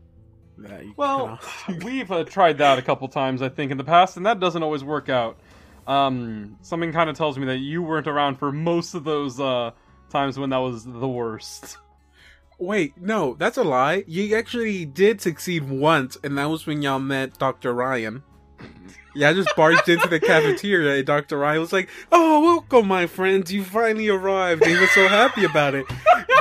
You 0.58 0.94
Well, 0.96 1.38
we've 1.84 2.10
uh, 2.10 2.24
tried 2.24 2.58
that 2.58 2.78
a 2.78 2.82
couple 2.82 3.08
times, 3.08 3.42
I 3.42 3.48
think, 3.48 3.70
in 3.70 3.78
the 3.78 3.84
past, 3.84 4.16
and 4.16 4.26
that 4.26 4.40
doesn't 4.40 4.62
always 4.62 4.84
work 4.84 5.08
out. 5.08 5.38
Um, 5.86 6.56
something 6.62 6.92
kind 6.92 7.10
of 7.10 7.16
tells 7.16 7.38
me 7.38 7.46
that 7.46 7.58
you 7.58 7.82
weren't 7.82 8.06
around 8.06 8.36
for 8.36 8.50
most 8.50 8.94
of 8.94 9.04
those 9.04 9.38
uh, 9.38 9.72
times 10.10 10.38
when 10.38 10.50
that 10.50 10.58
was 10.58 10.84
the 10.84 11.08
worst. 11.08 11.76
Wait, 12.58 12.94
no, 12.96 13.34
that's 13.34 13.58
a 13.58 13.64
lie. 13.64 14.04
You 14.06 14.36
actually 14.36 14.84
did 14.84 15.20
succeed 15.20 15.68
once, 15.68 16.16
and 16.22 16.38
that 16.38 16.46
was 16.46 16.66
when 16.66 16.82
y'all 16.82 17.00
met 17.00 17.38
Dr. 17.38 17.74
Ryan. 17.74 18.22
Yeah, 19.16 19.28
I 19.30 19.32
just 19.32 19.54
barged 19.54 19.88
into 19.88 20.08
the 20.08 20.18
cafeteria, 20.18 20.96
and 20.96 21.06
Dr. 21.06 21.38
Ryan 21.38 21.60
was 21.60 21.72
like, 21.72 21.88
Oh, 22.10 22.42
welcome, 22.42 22.88
my 22.88 23.06
friends. 23.06 23.52
You 23.52 23.62
finally 23.62 24.08
arrived. 24.08 24.64
He 24.66 24.74
was 24.76 24.90
so 24.90 25.06
happy 25.06 25.44
about 25.44 25.76
it. 25.76 25.86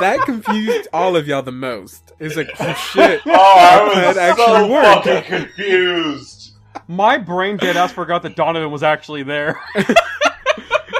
That 0.00 0.18
confused 0.26 0.88
all 0.92 1.14
of 1.14 1.28
y'all 1.28 1.42
the 1.42 1.52
most. 1.52 2.10
It's 2.18 2.34
like, 2.34 2.50
Oh, 2.58 2.74
shit. 2.74 3.20
Oh, 3.26 3.30
I 3.32 3.94
That 3.94 4.08
was 4.08 4.16
actually 4.16 4.44
so 4.44 4.72
worked. 4.72 5.04
fucking 5.04 5.22
confused. 5.46 6.54
My 6.88 7.16
brain 7.16 7.58
dead 7.58 7.76
ass 7.76 7.92
forgot 7.92 8.22
that 8.24 8.34
Donovan 8.34 8.72
was 8.72 8.82
actually 8.82 9.22
there. 9.22 9.60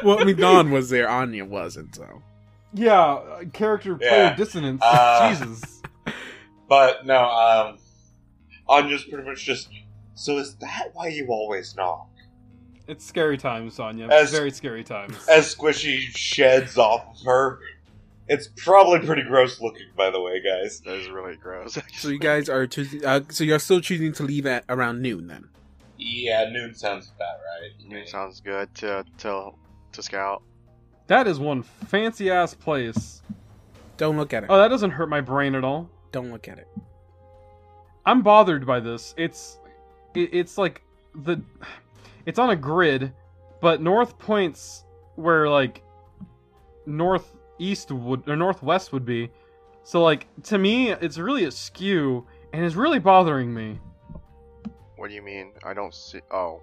Well, 0.04 0.20
I 0.20 0.24
mean, 0.24 0.36
Dawn 0.36 0.70
was 0.70 0.90
there. 0.90 1.08
Anya 1.08 1.44
wasn't, 1.46 1.94
so. 1.96 2.22
yeah, 2.74 3.00
uh, 3.14 3.44
character 3.54 3.94
player 3.96 4.10
Yeah. 4.10 4.36
dissonance. 4.36 4.82
Uh, 4.84 5.30
Jesus. 5.30 5.80
But 6.68 7.06
no, 7.06 7.24
um, 7.24 7.78
Anya's 8.68 9.02
pretty 9.04 9.26
much 9.28 9.42
just. 9.44 9.70
So 10.14 10.38
is 10.38 10.54
that 10.56 10.90
why 10.94 11.08
you 11.08 11.26
always 11.28 11.74
knock? 11.76 12.08
It's 12.86 13.04
scary 13.04 13.38
times, 13.38 13.74
Sonya. 13.74 14.08
As- 14.08 14.30
Very 14.30 14.50
scary 14.50 14.84
times. 14.84 15.16
As 15.28 15.54
Squishy 15.54 16.00
sheds 16.14 16.76
off 16.76 17.18
of 17.18 17.24
her, 17.26 17.60
it's 18.28 18.48
probably 18.56 19.06
pretty 19.06 19.22
gross 19.22 19.60
looking, 19.60 19.86
by 19.96 20.10
the 20.10 20.20
way, 20.20 20.40
guys. 20.42 20.80
That 20.80 20.94
is 20.96 21.08
really 21.08 21.36
gross. 21.36 21.78
So 21.94 22.08
you 22.08 22.18
guys 22.18 22.48
are 22.48 22.66
choosing, 22.66 23.04
uh, 23.04 23.20
so 23.30 23.44
you're 23.44 23.58
still 23.58 23.80
choosing 23.80 24.12
to 24.14 24.22
leave 24.22 24.46
at 24.46 24.64
around 24.68 25.00
noon 25.02 25.26
then? 25.26 25.48
Yeah, 25.98 26.48
noon 26.50 26.74
sounds 26.74 27.10
about 27.16 27.36
right. 27.60 27.70
Noon 27.88 28.06
sounds 28.06 28.40
good 28.40 28.74
to 28.76 29.04
to 29.18 29.50
to 29.92 30.02
scout. 30.02 30.42
That 31.06 31.26
is 31.26 31.38
one 31.38 31.62
fancy 31.62 32.30
ass 32.30 32.52
place. 32.54 33.22
Don't 33.96 34.16
look 34.16 34.32
at 34.34 34.42
it. 34.44 34.50
Oh, 34.50 34.56
that 34.58 34.68
doesn't 34.68 34.90
hurt 34.90 35.08
my 35.08 35.20
brain 35.20 35.54
at 35.54 35.64
all. 35.64 35.88
Don't 36.12 36.30
look 36.32 36.48
at 36.48 36.58
it. 36.58 36.68
I'm 38.04 38.22
bothered 38.22 38.66
by 38.66 38.80
this. 38.80 39.14
It's 39.16 39.58
it, 40.14 40.30
it's 40.32 40.58
like 40.58 40.82
the 41.14 41.40
it's 42.26 42.38
on 42.38 42.50
a 42.50 42.56
grid, 42.56 43.12
but 43.60 43.80
north 43.80 44.18
points 44.18 44.84
where 45.16 45.48
like 45.48 45.82
northeast 46.86 47.90
would 47.90 48.28
or 48.28 48.36
northwest 48.36 48.92
would 48.92 49.04
be. 49.04 49.30
So 49.82 50.02
like 50.02 50.26
to 50.44 50.58
me, 50.58 50.90
it's 50.90 51.18
really 51.18 51.44
askew 51.44 52.26
and 52.52 52.64
it's 52.64 52.74
really 52.74 52.98
bothering 52.98 53.52
me. 53.52 53.80
What 54.96 55.08
do 55.08 55.14
you 55.14 55.22
mean? 55.22 55.52
I 55.64 55.74
don't 55.74 55.94
see. 55.94 56.20
Oh, 56.30 56.62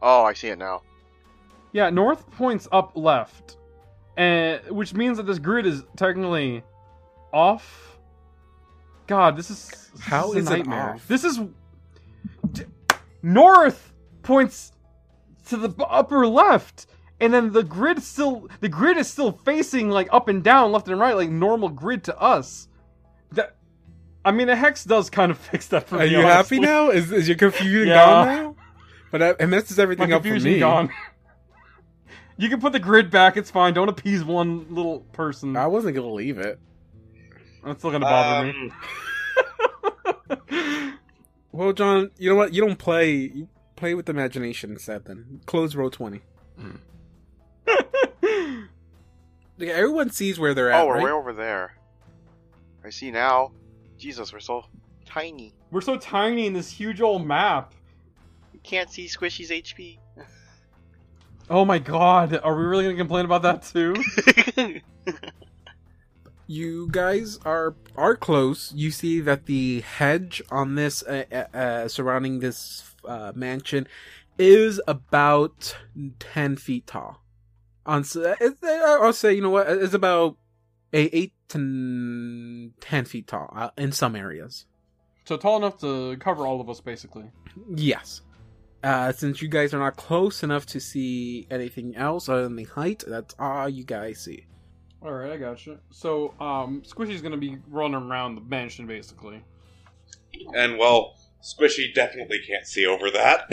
oh, 0.00 0.24
I 0.24 0.32
see 0.32 0.48
it 0.48 0.58
now. 0.58 0.82
Yeah, 1.72 1.90
north 1.90 2.30
points 2.32 2.68
up 2.70 2.92
left, 2.94 3.56
and 4.16 4.60
which 4.70 4.94
means 4.94 5.16
that 5.16 5.24
this 5.26 5.38
grid 5.38 5.66
is 5.66 5.82
technically 5.96 6.62
off. 7.32 7.98
God, 9.06 9.36
this 9.36 9.50
is 9.50 9.90
this 9.94 10.00
How 10.00 10.32
is 10.32 10.34
a 10.34 10.38
is 10.38 10.46
it 10.46 10.50
nightmare. 10.58 10.94
off? 10.94 11.08
This 11.08 11.24
is 11.24 11.38
d- 11.38 11.48
north 13.22 13.92
points 14.22 14.72
to 15.48 15.56
the 15.56 15.70
upper 15.84 16.26
left, 16.26 16.86
and 17.20 17.32
then 17.32 17.52
the 17.52 17.62
grid 17.62 18.02
still 18.02 18.48
the 18.60 18.68
grid 18.68 18.96
is 18.96 19.08
still 19.10 19.32
facing 19.32 19.90
like 19.90 20.08
up 20.12 20.28
and 20.28 20.42
down, 20.44 20.72
left 20.72 20.88
and 20.88 21.00
right, 21.00 21.16
like 21.16 21.30
normal 21.30 21.68
grid 21.68 22.04
to 22.04 22.18
us. 22.20 22.68
That 23.32 23.56
I 24.24 24.30
mean, 24.32 24.48
a 24.48 24.56
hex 24.56 24.84
does 24.84 25.10
kind 25.10 25.30
of 25.32 25.38
fix 25.50 25.66
that 25.68 25.88
for 25.88 25.96
Are 25.96 26.00
me. 26.04 26.10
you 26.10 26.18
honestly. 26.18 26.58
happy 26.58 26.60
now? 26.60 26.90
Is, 26.90 27.10
is 27.12 27.28
your 27.28 27.36
confusion 27.36 27.88
Yeah. 27.88 28.04
gone 28.06 28.26
now? 28.26 28.56
But 29.10 29.18
that, 29.18 29.36
and 29.40 29.52
this 29.52 29.70
is 29.70 29.76
My 29.76 29.82
everything 29.82 30.12
up 30.12 30.22
for 30.22 30.38
me. 30.38 30.58
gone. 30.58 30.90
you 32.38 32.48
can 32.48 32.60
put 32.60 32.72
the 32.72 32.78
grid 32.78 33.10
back. 33.10 33.36
It's 33.36 33.50
fine. 33.50 33.74
Don't 33.74 33.88
appease 33.90 34.24
one 34.24 34.66
little 34.74 35.00
person. 35.12 35.56
I 35.56 35.66
wasn't 35.66 35.94
gonna 35.96 36.12
leave 36.12 36.38
it. 36.38 36.58
That's 37.64 37.78
still 37.80 37.90
gonna 37.90 38.06
bother 38.06 38.48
Um, 38.48 38.66
me. 38.66 38.72
Well, 41.52 41.72
John, 41.72 42.10
you 42.18 42.30
know 42.30 42.36
what? 42.36 42.52
You 42.52 42.62
don't 42.62 42.78
play. 42.78 43.14
You 43.14 43.48
play 43.76 43.94
with 43.94 44.08
imagination 44.08 44.72
instead. 44.72 45.04
Then 45.04 45.40
close 45.46 45.74
row 45.74 45.88
twenty. 45.88 46.22
Mm. 46.58 46.78
Like, 49.58 49.68
everyone 49.68 50.10
sees 50.10 50.40
where 50.40 50.54
they're 50.54 50.72
at, 50.72 50.82
oh, 50.82 50.86
we're 50.88 50.94
right? 50.94 51.04
way 51.04 51.10
over 51.12 51.32
there. 51.32 51.76
I 52.84 52.90
see 52.90 53.12
now. 53.12 53.52
Jesus, 53.96 54.32
we're 54.32 54.40
so 54.40 54.64
tiny. 55.04 55.54
We're 55.70 55.82
so 55.82 55.96
tiny 55.96 56.46
in 56.46 56.52
this 56.52 56.68
huge 56.68 57.00
old 57.00 57.24
map. 57.24 57.72
You 58.52 58.58
can't 58.64 58.90
see 58.90 59.06
Squishy's 59.06 59.50
HP. 59.50 59.98
Oh 61.48 61.64
my 61.64 61.78
god, 61.78 62.40
are 62.42 62.56
we 62.56 62.64
really 62.64 62.84
gonna 62.84 62.96
complain 62.96 63.24
about 63.24 63.42
that 63.42 63.62
too? 63.62 63.94
you 66.52 66.88
guys 66.90 67.38
are 67.44 67.74
are 67.96 68.14
close. 68.14 68.72
You 68.74 68.90
see 68.90 69.20
that 69.20 69.46
the 69.46 69.80
hedge 69.80 70.42
on 70.50 70.74
this 70.74 71.02
uh, 71.02 71.24
uh, 71.32 71.56
uh, 71.56 71.88
surrounding 71.88 72.40
this 72.40 72.94
uh, 73.08 73.32
mansion 73.34 73.88
is 74.38 74.80
about 74.86 75.76
ten 76.18 76.56
feet 76.56 76.86
tall. 76.86 77.22
On 77.86 78.04
uh, 78.16 78.34
uh, 78.40 78.98
I'll 79.00 79.12
say 79.12 79.32
you 79.32 79.40
know 79.40 79.50
what 79.50 79.68
it's 79.68 79.94
about 79.94 80.36
a 80.92 81.08
eight 81.16 81.32
to 81.48 82.70
ten 82.80 83.04
feet 83.06 83.26
tall 83.26 83.52
uh, 83.56 83.70
in 83.78 83.92
some 83.92 84.14
areas. 84.14 84.66
so 85.24 85.36
tall 85.36 85.56
enough 85.56 85.78
to 85.80 86.16
cover 86.18 86.46
all 86.46 86.60
of 86.60 86.68
us, 86.68 86.80
basically. 86.80 87.30
Yes. 87.74 88.22
Uh, 88.84 89.12
since 89.12 89.40
you 89.40 89.48
guys 89.48 89.72
are 89.72 89.78
not 89.78 89.96
close 89.96 90.42
enough 90.42 90.66
to 90.66 90.80
see 90.80 91.46
anything 91.50 91.94
else 91.94 92.28
other 92.28 92.42
than 92.42 92.56
the 92.56 92.64
height, 92.64 93.04
that's 93.06 93.32
all 93.38 93.68
you 93.68 93.84
guys 93.84 94.18
see. 94.18 94.44
Alright, 95.04 95.32
I 95.32 95.36
gotcha. 95.36 95.78
So, 95.90 96.34
um, 96.40 96.82
Squishy's 96.86 97.22
gonna 97.22 97.36
be 97.36 97.58
running 97.68 97.96
around 97.96 98.36
the 98.36 98.40
mansion, 98.42 98.86
basically. 98.86 99.42
And 100.54 100.78
well, 100.78 101.16
Squishy 101.42 101.92
definitely 101.94 102.38
can't 102.46 102.66
see 102.66 102.86
over 102.86 103.10
that. 103.10 103.50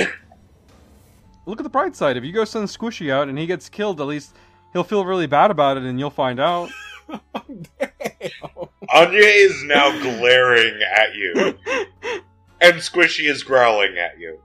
Look 1.45 1.59
at 1.59 1.63
the 1.63 1.69
bright 1.69 1.95
side. 1.95 2.17
If 2.17 2.23
you 2.23 2.31
go 2.31 2.45
send 2.45 2.67
Squishy 2.67 3.11
out 3.11 3.27
and 3.27 3.37
he 3.37 3.47
gets 3.47 3.69
killed, 3.69 3.99
at 3.99 4.07
least 4.07 4.35
he'll 4.73 4.83
feel 4.83 5.05
really 5.05 5.25
bad 5.25 5.49
about 5.49 5.77
it 5.77 5.83
and 5.83 5.99
you'll 5.99 6.11
find 6.11 6.39
out. 6.39 6.69
Anya 8.93 9.19
is 9.19 9.63
now 9.63 9.91
glaring 10.01 10.79
at 10.81 11.15
you, 11.15 11.33
and 12.61 12.75
Squishy 12.75 13.29
is 13.29 13.43
growling 13.43 13.97
at 13.97 14.19
you. 14.19 14.39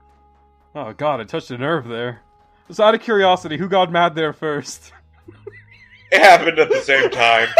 Oh 0.73 0.93
god, 0.93 1.19
I 1.19 1.23
touched 1.23 1.51
a 1.51 1.57
nerve 1.57 1.87
there. 1.87 2.21
Just 2.67 2.79
out 2.79 2.95
of 2.95 3.01
curiosity, 3.01 3.57
who 3.57 3.67
got 3.69 3.91
mad 3.91 4.15
there 4.15 4.33
first? 4.33 4.91
It 6.11 6.21
happened 6.21 6.59
at 6.59 6.69
the 6.69 6.81
same 6.81 7.09
time. 7.09 7.47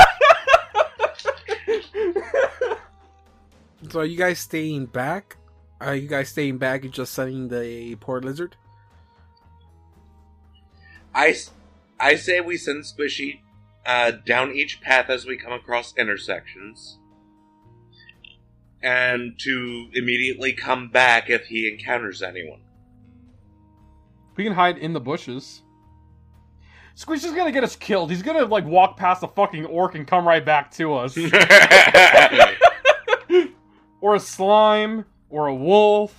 So 3.90 4.00
are 4.02 4.06
you 4.06 4.18
guys 4.18 4.40
staying 4.40 4.88
back? 4.88 5.38
Are 5.80 5.96
you 5.96 6.08
guys 6.08 6.30
staying 6.30 6.58
back 6.58 6.84
and 6.84 6.94
just 6.94 7.14
sending 7.14 7.50
the 7.50 7.96
poor 7.96 8.20
lizard? 8.20 8.56
I, 11.14 11.36
I 12.00 12.16
say 12.16 12.42
we 12.42 12.58
send 12.58 12.84
Squishy 12.84 13.42
uh, 13.86 14.12
down 14.26 14.52
each 14.52 14.82
path 14.82 15.10
as 15.10 15.26
we 15.26 15.38
come 15.38 15.54
across 15.54 15.96
intersections, 15.98 17.00
and 18.82 19.40
to 19.40 19.90
immediately 19.94 20.54
come 20.54 20.90
back 20.90 21.30
if 21.30 21.46
he 21.46 21.70
encounters 21.70 22.22
anyone. 22.22 22.62
We 24.36 24.44
can 24.44 24.54
hide 24.54 24.78
in 24.78 24.94
the 24.94 25.00
bushes. 25.00 25.62
Squishy's 26.96 27.34
gonna 27.34 27.52
get 27.52 27.64
us 27.64 27.76
killed. 27.76 28.10
He's 28.10 28.24
gonna 28.24 28.46
like 28.46 28.66
walk 28.66 28.96
past 28.96 29.24
a 29.24 29.28
fucking 29.28 29.66
orc 29.66 29.96
and 29.96 30.08
come 30.08 30.28
right 30.28 30.44
back 30.44 30.72
to 30.72 30.94
us. 30.94 31.18
or 34.02 34.16
a 34.16 34.20
slime, 34.20 35.06
or 35.30 35.48
a 35.48 35.56
wolf. 35.56 36.16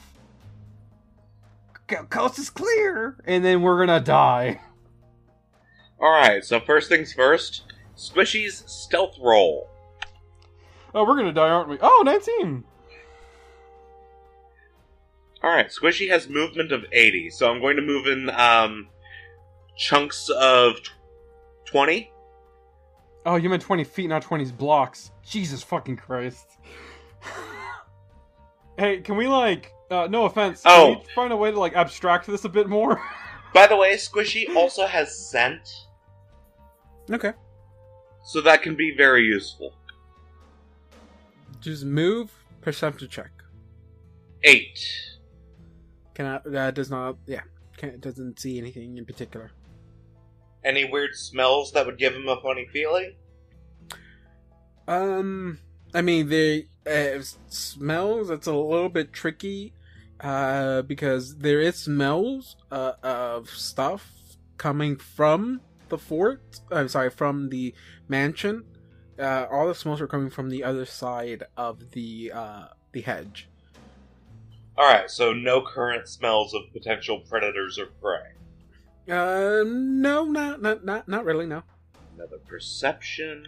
Co- 1.87 2.05
Coast 2.05 2.39
is 2.39 2.51
clear, 2.51 3.17
and 3.25 3.45
then 3.45 3.63
we're 3.63 3.87
gonna 3.87 4.01
die. 4.01 4.61
Alright, 5.99 6.45
so 6.45 6.61
first 6.61 6.91
things 6.91 7.15
first 7.15 7.63
Squishy's 7.97 8.63
stealth 8.67 9.17
roll. 9.19 9.71
Oh, 10.95 11.05
we're 11.05 11.17
gonna 11.17 11.33
die, 11.33 11.49
aren't 11.49 11.71
we? 11.71 11.79
Oh, 11.81 12.03
19! 12.05 12.65
Alright, 15.43 15.69
Squishy 15.69 16.11
has 16.11 16.29
movement 16.29 16.73
of 16.73 16.85
80, 16.93 17.31
so 17.31 17.51
I'm 17.51 17.61
going 17.61 17.77
to 17.77 17.83
move 17.83 18.07
in 18.07 18.29
um, 18.31 18.89
chunks 19.77 20.29
of 20.31 20.83
tw- 20.83 20.91
20. 21.67 22.13
Oh, 23.27 23.37
you 23.37 23.49
meant 23.49 23.63
20 23.63 23.85
feet, 23.85 24.09
not 24.09 24.23
20 24.23 24.53
blocks. 24.53 25.11
Jesus 25.29 25.63
fucking 25.63 25.97
Christ. 25.97 26.47
hey, 28.79 29.01
can 29.01 29.17
we, 29.17 29.27
like, 29.27 29.73
uh, 29.91 30.07
no 30.09 30.25
offense, 30.27 30.63
can 30.63 30.73
Oh. 30.73 30.99
we 31.01 31.13
find 31.15 31.33
a 31.33 31.37
way 31.37 31.51
to, 31.51 31.59
like, 31.59 31.75
abstract 31.75 32.27
this 32.27 32.45
a 32.45 32.49
bit 32.49 32.69
more? 32.69 33.01
By 33.55 33.67
the 33.67 33.77
way, 33.77 33.95
Squishy 33.95 34.55
also 34.55 34.87
has 34.87 35.17
scent, 35.31 35.69
Okay. 37.11 37.33
so 38.25 38.41
that 38.43 38.63
can 38.63 38.77
be 38.77 38.95
very 38.97 39.25
useful. 39.25 39.75
Just 41.61 41.85
move, 41.85 42.31
perception 42.61 43.09
check. 43.09 43.31
8. 44.45 44.79
Can 46.15 46.27
I, 46.27 46.41
that 46.45 46.75
does 46.75 46.91
not, 46.91 47.17
yeah, 47.27 47.43
can, 47.77 47.99
doesn't 47.99 48.39
see 48.39 48.59
anything 48.59 48.99
in 48.99 49.05
particular. 49.07 49.51
Any 50.67 50.85
weird 50.85 51.15
smells 51.15 51.73
that 51.73 51.87
would 51.87 51.97
give 51.97 52.13
him 52.15 52.29
a 52.29 52.41
funny 52.41 52.67
feeling? 52.73 53.15
Um, 54.89 55.61
I 55.95 56.03
mean, 56.03 56.29
the 56.29 56.67
uh, 56.85 57.23
smells. 57.49 58.29
That's 58.29 58.49
a 58.49 58.53
little 58.53 58.89
bit 58.89 59.13
tricky, 59.13 59.75
uh, 60.21 60.83
because 60.83 61.37
there 61.37 61.61
is 61.61 61.77
smells 61.77 62.57
uh, 62.73 62.95
of 63.05 63.49
stuff 63.49 64.11
coming 64.59 64.97
from 64.97 65.61
the 65.89 65.99
fort. 65.99 66.61
I'm 66.73 66.89
sorry, 66.89 67.11
from 67.11 67.49
the 67.51 67.73
mansion. 68.09 68.65
Uh, 69.19 69.47
all 69.51 69.69
the 69.69 69.75
smells 69.75 70.01
are 70.01 70.09
coming 70.09 70.31
from 70.31 70.51
the 70.51 70.65
other 70.65 70.85
side 70.85 71.45
of 71.57 71.93
the 71.93 72.33
uh 72.35 72.67
the 72.93 73.03
hedge. 73.03 73.49
Alright, 74.77 75.11
so 75.11 75.33
no 75.33 75.63
current 75.63 76.09
smells 76.09 76.53
of 76.53 76.63
potential 76.73 77.21
predators 77.21 77.79
or 77.79 77.87
prey. 77.87 78.33
Uh, 79.09 79.63
no, 79.67 80.25
not 80.25 80.61
not 80.61 80.85
not 80.85 81.09
not 81.09 81.25
really. 81.25 81.47
No. 81.47 81.63
Another 82.17 82.39
perception. 82.39 83.47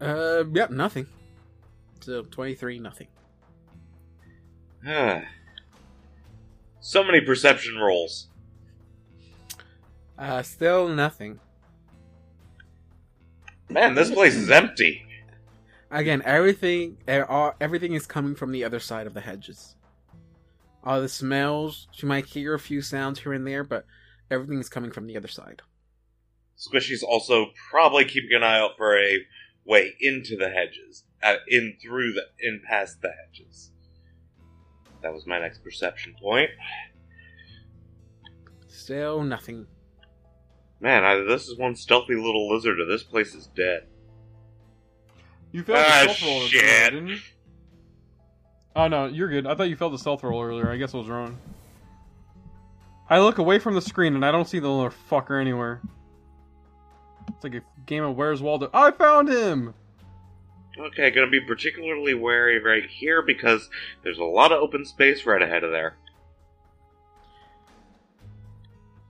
Uh, 0.00 0.44
yeah, 0.52 0.66
nothing. 0.70 1.06
So 2.00 2.22
twenty 2.22 2.54
three, 2.54 2.78
nothing. 2.78 3.08
so 6.80 7.02
many 7.02 7.20
perception 7.20 7.78
rolls. 7.78 8.28
Uh, 10.18 10.42
still 10.42 10.88
nothing. 10.88 11.40
Man, 13.68 13.94
this 13.94 14.10
place 14.10 14.36
is 14.36 14.50
empty. 14.50 15.04
Again, 15.90 16.22
everything, 16.24 16.98
all, 17.08 17.54
everything 17.60 17.94
is 17.94 18.06
coming 18.06 18.34
from 18.34 18.52
the 18.52 18.64
other 18.64 18.80
side 18.80 19.06
of 19.06 19.14
the 19.14 19.20
hedges. 19.20 19.74
All 20.82 21.00
the 21.00 21.08
smells, 21.08 21.88
you 21.94 22.06
might 22.06 22.26
hear 22.26 22.54
a 22.54 22.58
few 22.58 22.82
sounds 22.82 23.20
here 23.20 23.32
and 23.32 23.46
there, 23.46 23.64
but 23.64 23.86
everything 24.30 24.58
is 24.60 24.68
coming 24.68 24.90
from 24.90 25.06
the 25.06 25.16
other 25.16 25.28
side. 25.28 25.62
Squishy's 26.56 27.02
also 27.02 27.46
probably 27.70 28.04
keeping 28.04 28.36
an 28.36 28.42
eye 28.42 28.58
out 28.58 28.76
for 28.76 28.96
a 28.98 29.18
way 29.64 29.94
into 30.00 30.36
the 30.36 30.50
hedges, 30.50 31.04
uh, 31.22 31.36
in 31.48 31.76
through 31.82 32.12
the, 32.12 32.22
in 32.40 32.60
past 32.68 33.00
the 33.00 33.10
hedges. 33.10 33.70
That 35.02 35.12
was 35.12 35.26
my 35.26 35.38
next 35.40 35.62
perception 35.64 36.14
point. 36.20 36.50
Still 38.68 39.22
nothing. 39.22 39.66
Man, 40.80 41.04
either 41.04 41.24
this 41.24 41.48
is 41.48 41.58
one 41.58 41.76
stealthy 41.76 42.14
little 42.14 42.52
lizard, 42.52 42.78
or 42.80 42.84
this 42.86 43.02
place 43.02 43.34
is 43.34 43.46
dead. 43.48 43.86
You 45.52 45.62
failed 45.62 45.78
Ah, 45.86 46.04
the 46.06 46.12
stealth 46.14 46.22
roll, 46.22 46.42
earlier, 46.42 46.90
didn't 46.90 47.08
you? 47.08 47.18
Oh 48.76 48.88
no, 48.88 49.06
you're 49.06 49.28
good. 49.28 49.46
I 49.46 49.54
thought 49.54 49.68
you 49.68 49.76
failed 49.76 49.94
the 49.94 49.98
stealth 49.98 50.22
roll 50.24 50.42
earlier. 50.42 50.68
I 50.70 50.76
guess 50.76 50.94
I 50.94 50.98
was 50.98 51.08
wrong. 51.08 51.38
I 53.10 53.20
look 53.20 53.38
away 53.38 53.58
from 53.58 53.74
the 53.74 53.82
screen 53.82 54.14
and 54.14 54.24
I 54.24 54.32
don't 54.32 54.48
see 54.48 54.58
the 54.58 54.68
little 54.68 54.92
fucker 55.10 55.40
anywhere. 55.40 55.80
It's 57.28 57.44
like 57.44 57.54
a 57.54 57.62
game 57.86 58.02
of 58.04 58.16
Where's 58.16 58.40
Waldo. 58.42 58.70
I 58.72 58.90
found 58.92 59.28
him. 59.28 59.74
Okay, 60.78 61.10
gonna 61.10 61.28
be 61.30 61.40
particularly 61.40 62.14
wary 62.14 62.58
right 62.60 62.84
here 62.88 63.22
because 63.22 63.68
there's 64.02 64.18
a 64.18 64.24
lot 64.24 64.50
of 64.52 64.58
open 64.60 64.84
space 64.84 65.24
right 65.24 65.40
ahead 65.42 65.62
of 65.64 65.70
there. 65.70 65.96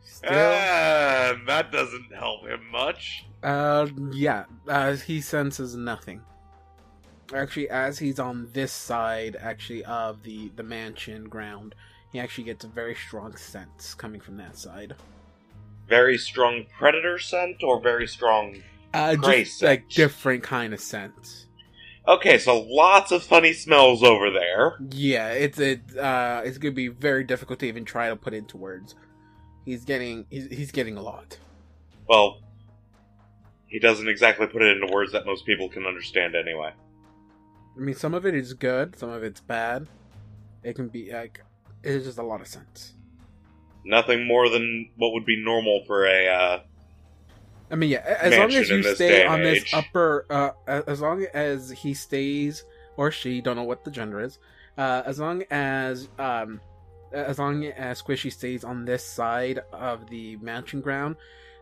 Still, 0.05 0.31
Ah, 0.33 1.35
that 1.47 1.71
doesn't 1.73 2.13
help 2.15 2.47
him 2.47 2.61
much. 2.71 3.25
uh, 3.43 3.87
yeah, 4.13 4.45
uh, 4.69 4.95
he 4.97 5.21
senses 5.21 5.75
nothing. 5.77 6.21
Actually, 7.35 7.71
as 7.71 7.99
he's 7.99 8.19
on 8.19 8.49
this 8.53 8.73
side, 8.73 9.37
actually, 9.41 9.85
of 9.85 10.23
the, 10.23 10.51
the 10.57 10.63
mansion 10.63 11.25
ground, 11.29 11.75
he 12.15 12.21
actually 12.21 12.45
gets 12.45 12.65
a 12.65 12.69
very 12.69 12.95
strong 12.95 13.37
sense 13.37 13.93
coming 13.93 14.21
from 14.21 14.37
that 14.37 14.57
side. 14.57 14.95
Very 15.89 16.17
strong 16.17 16.65
predator 16.79 17.19
scent 17.19 17.65
or 17.65 17.81
very 17.81 18.07
strong. 18.07 18.63
Uh, 18.95 19.17
Gray 19.17 19.43
just 19.43 19.61
like 19.65 19.89
different 19.89 20.45
kind 20.45 20.73
of 20.73 20.79
scent. 20.79 21.47
Okay, 22.07 22.39
so 22.39 22.61
lots 22.61 23.11
of 23.11 23.25
funny 23.25 23.53
smells 23.53 24.05
over 24.05 24.31
there. 24.31 24.79
Yeah, 24.93 25.31
it's 25.31 25.59
it 25.59 25.81
uh 25.99 26.43
it's 26.45 26.57
gonna 26.59 26.71
be 26.71 26.87
very 26.87 27.25
difficult 27.25 27.59
to 27.59 27.67
even 27.67 27.85
try 27.85 28.11
to 28.11 28.15
put 28.15 28.33
into 28.33 28.59
words. 28.59 28.95
He's 29.65 29.85
getting 29.85 30.27
he's 30.31 30.47
he's 30.47 30.71
getting 30.71 30.97
a 30.97 31.03
lot. 31.03 31.37
Well, 32.09 32.43
he 33.67 33.81
doesn't 33.81 34.07
exactly 34.09 34.47
put 34.47 34.63
it 34.63 34.77
into 34.77 34.93
words 34.93 35.11
that 35.11 35.27
most 35.27 35.47
people 35.47 35.69
can 35.69 35.85
understand 35.85 36.37
anyway. 36.37 36.75
I 37.77 37.81
mean, 37.81 37.97
some 37.97 38.15
of 38.15 38.25
it 38.25 38.37
is 38.37 38.53
good, 38.55 38.95
some 38.95 39.09
of 39.11 39.25
it's 39.25 39.41
bad. 39.41 39.89
It 40.63 40.77
can 40.77 40.87
be 40.87 41.13
like 41.13 41.43
it's 41.85 42.07
just 42.07 42.19
a 42.19 42.23
lot 42.23 42.41
of 42.41 42.47
sense. 42.47 42.95
Nothing 43.85 44.27
more 44.27 44.49
than 44.49 44.89
what 44.97 45.13
would 45.13 45.27
be 45.27 45.43
normal 45.43 45.85
for 45.87 46.07
a. 46.07 46.27
Uh, 46.27 46.61
I 47.71 47.77
mean, 47.77 47.91
yeah, 47.91 48.17
as 48.21 48.37
long 48.37 48.53
as 48.53 48.69
you 48.71 48.83
stay 48.95 49.27
on 49.27 49.43
this 49.43 49.63
age. 49.63 49.75
upper, 49.75 50.27
uh, 50.31 50.83
as 50.87 51.01
long 51.01 51.27
as 51.35 51.71
he 51.71 51.93
stays 51.93 52.65
or 52.97 53.11
she, 53.11 53.41
don't 53.41 53.57
know 53.57 53.65
what 53.65 53.85
the 53.85 53.91
gender 53.91 54.21
is, 54.21 54.39
uh, 54.79 55.03
as 55.05 55.19
long 55.19 55.43
as 55.51 56.09
um, 56.19 56.61
as 57.13 57.39
long 57.39 57.65
as 57.65 58.03
Squishy 58.03 58.33
stays 58.33 58.65
on 58.65 58.85
this 58.85 59.05
side 59.05 59.61
of 59.73 60.09
the 60.09 60.37
mansion 60.37 60.81
ground, 60.81 61.17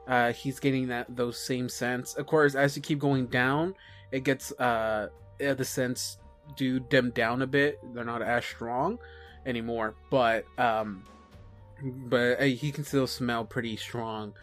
uh, 0.07 0.33
he's 0.33 0.61
getting 0.61 0.89
that 0.89 1.15
those 1.17 1.39
same 1.39 1.69
scents. 1.69 2.15
Of 2.15 2.27
course, 2.27 2.55
as 2.55 2.77
you 2.77 2.83
keep 2.83 2.99
going 3.01 3.27
down, 3.27 3.75
it 4.13 4.23
gets 4.23 4.53
uh, 4.53 5.09
uh, 5.45 5.55
the 5.55 5.65
scents 5.65 6.19
do 6.57 6.79
dim 6.79 7.11
down 7.11 7.43
a 7.43 7.47
bit. 7.47 7.81
They're 7.95 8.05
not 8.05 8.23
as 8.23 8.45
strong 8.45 8.99
anymore, 9.47 9.95
but 10.11 10.45
um, 10.59 11.05
but 11.83 12.41
uh, 12.41 12.45
he 12.45 12.71
can 12.71 12.85
still 12.85 13.07
smell 13.07 13.45
pretty 13.45 13.77
strong 13.77 14.35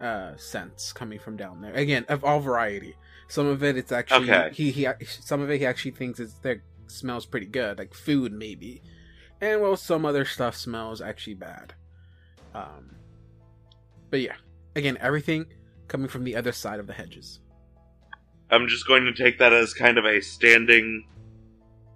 uh 0.00 0.36
scents 0.36 0.92
coming 0.92 1.18
from 1.18 1.36
down 1.36 1.60
there. 1.60 1.74
Again 1.74 2.04
of 2.08 2.22
all 2.24 2.38
variety. 2.40 2.94
Some 3.28 3.46
of 3.46 3.62
it 3.64 3.76
it's 3.76 3.90
actually 3.92 4.30
Okay. 4.30 4.50
he 4.52 4.70
he 4.70 4.86
some 5.04 5.40
of 5.40 5.50
it 5.50 5.58
he 5.58 5.66
actually 5.66 5.90
thinks 5.90 6.20
it's 6.20 6.34
that 6.40 6.60
smells 6.86 7.26
pretty 7.26 7.46
good 7.46 7.78
like 7.78 7.94
food 7.94 8.32
maybe. 8.32 8.80
And 9.40 9.60
well 9.60 9.76
some 9.76 10.04
other 10.06 10.24
stuff 10.24 10.54
smells 10.56 11.00
actually 11.00 11.34
bad. 11.34 11.74
Um 12.54 12.94
but 14.10 14.20
yeah. 14.20 14.36
Again 14.76 14.98
everything 15.00 15.46
coming 15.88 16.08
from 16.08 16.22
the 16.22 16.36
other 16.36 16.52
side 16.52 16.78
of 16.78 16.86
the 16.86 16.92
hedges. 16.92 17.40
I'm 18.50 18.68
just 18.68 18.86
going 18.86 19.04
to 19.04 19.12
take 19.12 19.38
that 19.40 19.52
as 19.52 19.74
kind 19.74 19.98
of 19.98 20.04
a 20.04 20.20
standing 20.20 21.06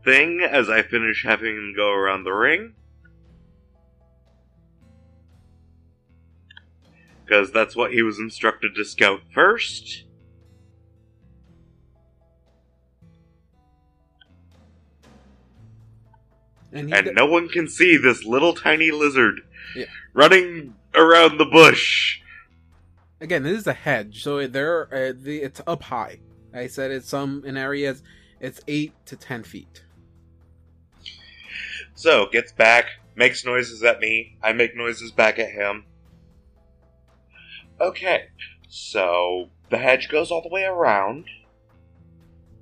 thing 0.05 0.41
as 0.41 0.69
I 0.69 0.83
finish 0.83 1.25
having 1.25 1.57
him 1.57 1.75
go 1.77 1.91
around 1.93 2.25
the 2.25 2.33
ring. 2.33 2.75
Because 7.25 7.53
that's 7.53 7.77
what 7.77 7.93
he 7.93 8.03
was 8.03 8.19
instructed 8.19 8.75
to 8.75 8.85
scout 8.85 9.21
first. 9.33 10.05
and 16.73 16.93
And 16.93 17.07
d- 17.07 17.13
no 17.13 17.27
one 17.27 17.49
can 17.49 17.69
see 17.69 17.97
this 17.97 18.25
little 18.25 18.55
tiny 18.55 18.91
lizard 18.91 19.41
Yeah. 19.77 19.87
running 20.15 20.75
around 20.95 21.39
the 21.39 21.45
bush. 21.45 22.21
again 23.21 23.43
this 23.45 23.59
is 23.59 23.67
a 23.67 23.73
hedge 23.73 24.23
so 24.23 24.47
there 24.47 24.93
uh, 24.93 25.13
the, 25.17 25.43
it's 25.43 25.61
up 25.67 25.85
high 25.85 26.19
i 26.53 26.67
said 26.67 26.91
it's 26.91 27.09
some 27.09 27.43
in 27.47 27.57
areas 27.57 28.03
it's 28.41 28.61
8 28.67 28.93
to 29.07 29.17
10 29.17 29.45
feet 29.45 29.85
So, 31.95 32.27
gets 32.27 32.53
back, 32.53 32.87
makes 33.15 33.45
noises 33.45 33.83
at 33.83 34.01
me, 34.01 34.37
I 34.43 34.53
make 34.53 34.77
noises 34.77 35.13
back 35.13 35.39
at 35.39 35.51
him. 35.51 35.85
Okay, 37.81 38.29
so 38.69 39.51
the 39.71 39.79
hedge 39.79 40.09
goes 40.09 40.31
all 40.31 40.43
the 40.43 40.49
way 40.49 40.65
around. 40.65 41.27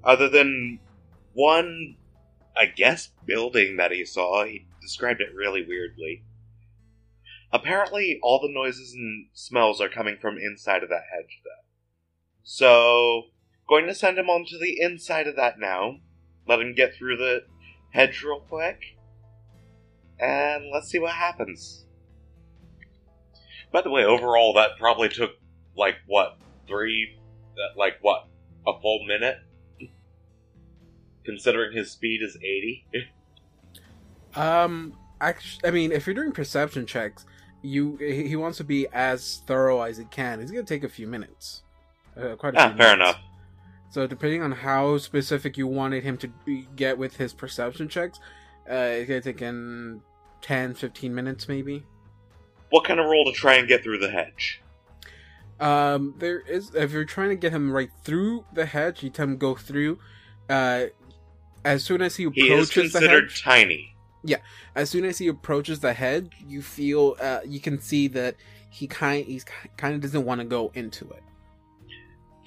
Other 0.03 0.29
than 0.29 0.81
one, 1.33 1.97
I 2.57 2.67
guess, 2.67 3.11
building 3.25 3.77
that 3.77 3.93
he 3.93 4.05
saw, 4.05 4.45
he 4.45 4.67
described 4.81 5.21
it 5.21 5.35
really 5.35 5.65
weirdly. 5.65 6.25
Apparently, 7.53 8.19
all 8.23 8.41
the 8.41 8.53
noises 8.53 8.95
and 8.95 9.27
smells 9.33 9.81
are 9.81 9.89
coming 9.89 10.17
from 10.21 10.39
inside 10.39 10.83
of 10.83 10.89
that 10.89 11.05
hedge, 11.13 11.41
though. 11.45 11.67
So, 12.43 13.31
going 13.69 13.87
to 13.87 13.95
send 13.95 14.19
him 14.19 14.31
on 14.31 14.45
to 14.47 14.59
the 14.59 14.81
inside 14.81 15.27
of 15.27 15.37
that 15.37 15.59
now. 15.59 15.99
Let 16.47 16.61
him 16.61 16.75
get 16.75 16.95
through 16.95 17.17
the 17.17 17.45
hedge 17.93 18.23
real 18.23 18.41
quick 18.41 18.81
and 20.21 20.65
let's 20.73 20.89
see 20.89 20.99
what 20.99 21.13
happens. 21.13 21.87
By 23.73 23.83
the 23.83 23.91
way, 23.91 24.05
overall, 24.05 24.55
that 24.55 24.71
probably 24.79 25.09
took 25.09 25.31
like 25.77 25.97
what 26.07 26.37
three, 26.67 27.19
like 27.77 27.95
what 28.03 28.27
a 28.67 28.73
full 28.81 29.05
minute, 29.07 29.39
considering 31.25 31.77
his 31.77 31.91
speed 31.91 32.23
is 32.23 32.37
eighty. 32.37 32.87
Um, 34.37 34.97
actually, 35.21 35.69
I 35.69 35.73
mean, 35.73 35.93
if 35.93 36.07
you're 36.07 36.15
doing 36.15 36.31
perception 36.31 36.87
checks, 36.87 37.27
you 37.63 37.97
he 37.97 38.29
he 38.29 38.37
wants 38.37 38.59
to 38.59 38.65
be 38.65 38.87
as 38.93 39.43
thorough 39.47 39.83
as 39.83 39.97
he 39.97 40.05
can. 40.05 40.41
It's 40.41 40.51
gonna 40.51 40.63
take 40.63 40.85
a 40.85 40.89
few 40.89 41.07
minutes, 41.07 41.63
uh, 42.17 42.37
quite 42.37 42.55
a 42.55 42.61
ah, 42.61 42.69
few 42.69 42.79
fair 42.79 42.97
minutes. 42.97 43.11
enough. 43.17 43.21
So 43.91 44.07
depending 44.07 44.43
on 44.43 44.53
how 44.53 44.99
specific 44.99 45.59
you 45.59 45.67
wanted 45.67 46.05
him 46.05 46.17
to 46.19 46.29
be, 46.29 46.69
get 46.77 46.97
with 46.97 47.17
his 47.17 47.33
perception 47.33 47.89
checks, 47.89 48.21
uh, 48.71 48.75
it's 48.75 49.09
gonna 49.09 49.21
take 49.21 49.43
in 49.43 50.01
10, 50.43 50.75
15 50.75 51.15
minutes 51.15 51.49
maybe. 51.49 51.85
What 52.71 52.85
kind 52.85 53.01
of 53.01 53.07
roll 53.07 53.25
to 53.25 53.33
try 53.33 53.55
and 53.55 53.69
get 53.69 53.83
through 53.83 53.99
the 53.99 54.11
hedge? 54.11 54.61
Um, 55.61 56.15
there 56.19 56.41
is 56.41 56.75
if 56.75 56.93
you're 56.93 57.05
trying 57.05 57.29
to 57.29 57.37
get 57.37 57.53
him 57.53 57.71
right 57.71 57.91
through 58.03 58.47
the 58.55 58.65
hedge, 58.65 59.03
you 59.03 59.11
tell 59.11 59.27
him 59.27 59.37
go 59.37 59.55
through. 59.55 59.99
Uh, 60.49 60.87
as 61.65 61.85
soon 61.85 62.01
as 62.01 62.17
he 62.17 62.25
approaches 62.25 62.49
He 62.49 62.53
is 62.55 62.71
approaches 62.71 62.93
the 62.93 62.99
considered 63.01 63.31
hedge, 63.31 63.43
tiny. 63.43 63.95
Yeah, 64.25 64.39
as 64.75 64.89
soon 64.89 65.05
as 65.05 65.19
he 65.19 65.29
approaches 65.29 65.81
the 65.81 65.93
hedge, 65.93 66.33
you 66.47 66.63
feel 66.63 67.17
uh, 67.21 67.41
you 67.45 67.61
can 67.61 67.81
see 67.81 68.09
that 68.09 68.37
he 68.71 68.87
kind 68.87 69.27
he's 69.27 69.45
kind 69.77 69.95
of 69.95 70.01
doesn't 70.01 70.25
want 70.25 70.41
to 70.41 70.47
go 70.47 70.71
into 70.75 71.09
it. 71.11 71.23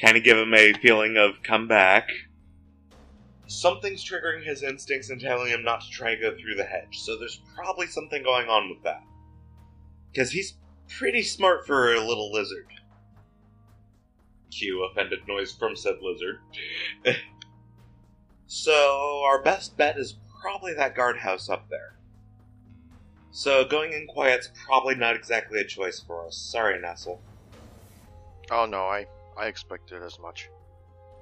Kind 0.01 0.17
of 0.17 0.23
give 0.23 0.37
him 0.37 0.53
a 0.53 0.73
feeling 0.73 1.17
of 1.17 1.43
come 1.43 1.67
back. 1.67 2.09
Something's 3.53 4.03
triggering 4.03 4.43
his 4.43 4.63
instincts 4.63 5.09
and 5.09 5.21
telling 5.21 5.49
him 5.49 5.63
not 5.63 5.81
to 5.81 5.89
try 5.89 6.11
and 6.11 6.21
go 6.21 6.35
through 6.35 6.55
the 6.55 6.63
hedge. 6.63 6.99
So 6.99 7.17
there's 7.17 7.41
probably 7.55 7.87
something 7.87 8.23
going 8.23 8.47
on 8.47 8.69
with 8.69 8.81
that. 8.83 9.03
Because 10.11 10.31
he's 10.31 10.55
pretty 10.87 11.21
smart 11.21 11.65
for 11.65 11.93
a 11.93 11.99
little 11.99 12.31
lizard. 12.31 12.67
Cue 14.51 14.83
offended 14.83 15.19
noise 15.27 15.51
from 15.51 15.75
said 15.75 15.95
lizard. 16.01 16.39
so 18.47 19.23
our 19.25 19.41
best 19.41 19.77
bet 19.77 19.97
is 19.97 20.15
probably 20.41 20.73
that 20.73 20.95
guardhouse 20.95 21.49
up 21.49 21.69
there. 21.69 21.95
So 23.31 23.65
going 23.65 23.93
in 23.93 24.07
quiet's 24.07 24.49
probably 24.65 24.95
not 24.95 25.15
exactly 25.15 25.59
a 25.59 25.63
choice 25.63 25.99
for 25.99 26.25
us. 26.27 26.35
Sorry, 26.35 26.79
Nestle. 26.79 27.21
Oh 28.51 28.65
no, 28.65 28.85
I 28.85 29.05
I 29.37 29.45
expected 29.45 30.03
as 30.03 30.19
much. 30.19 30.49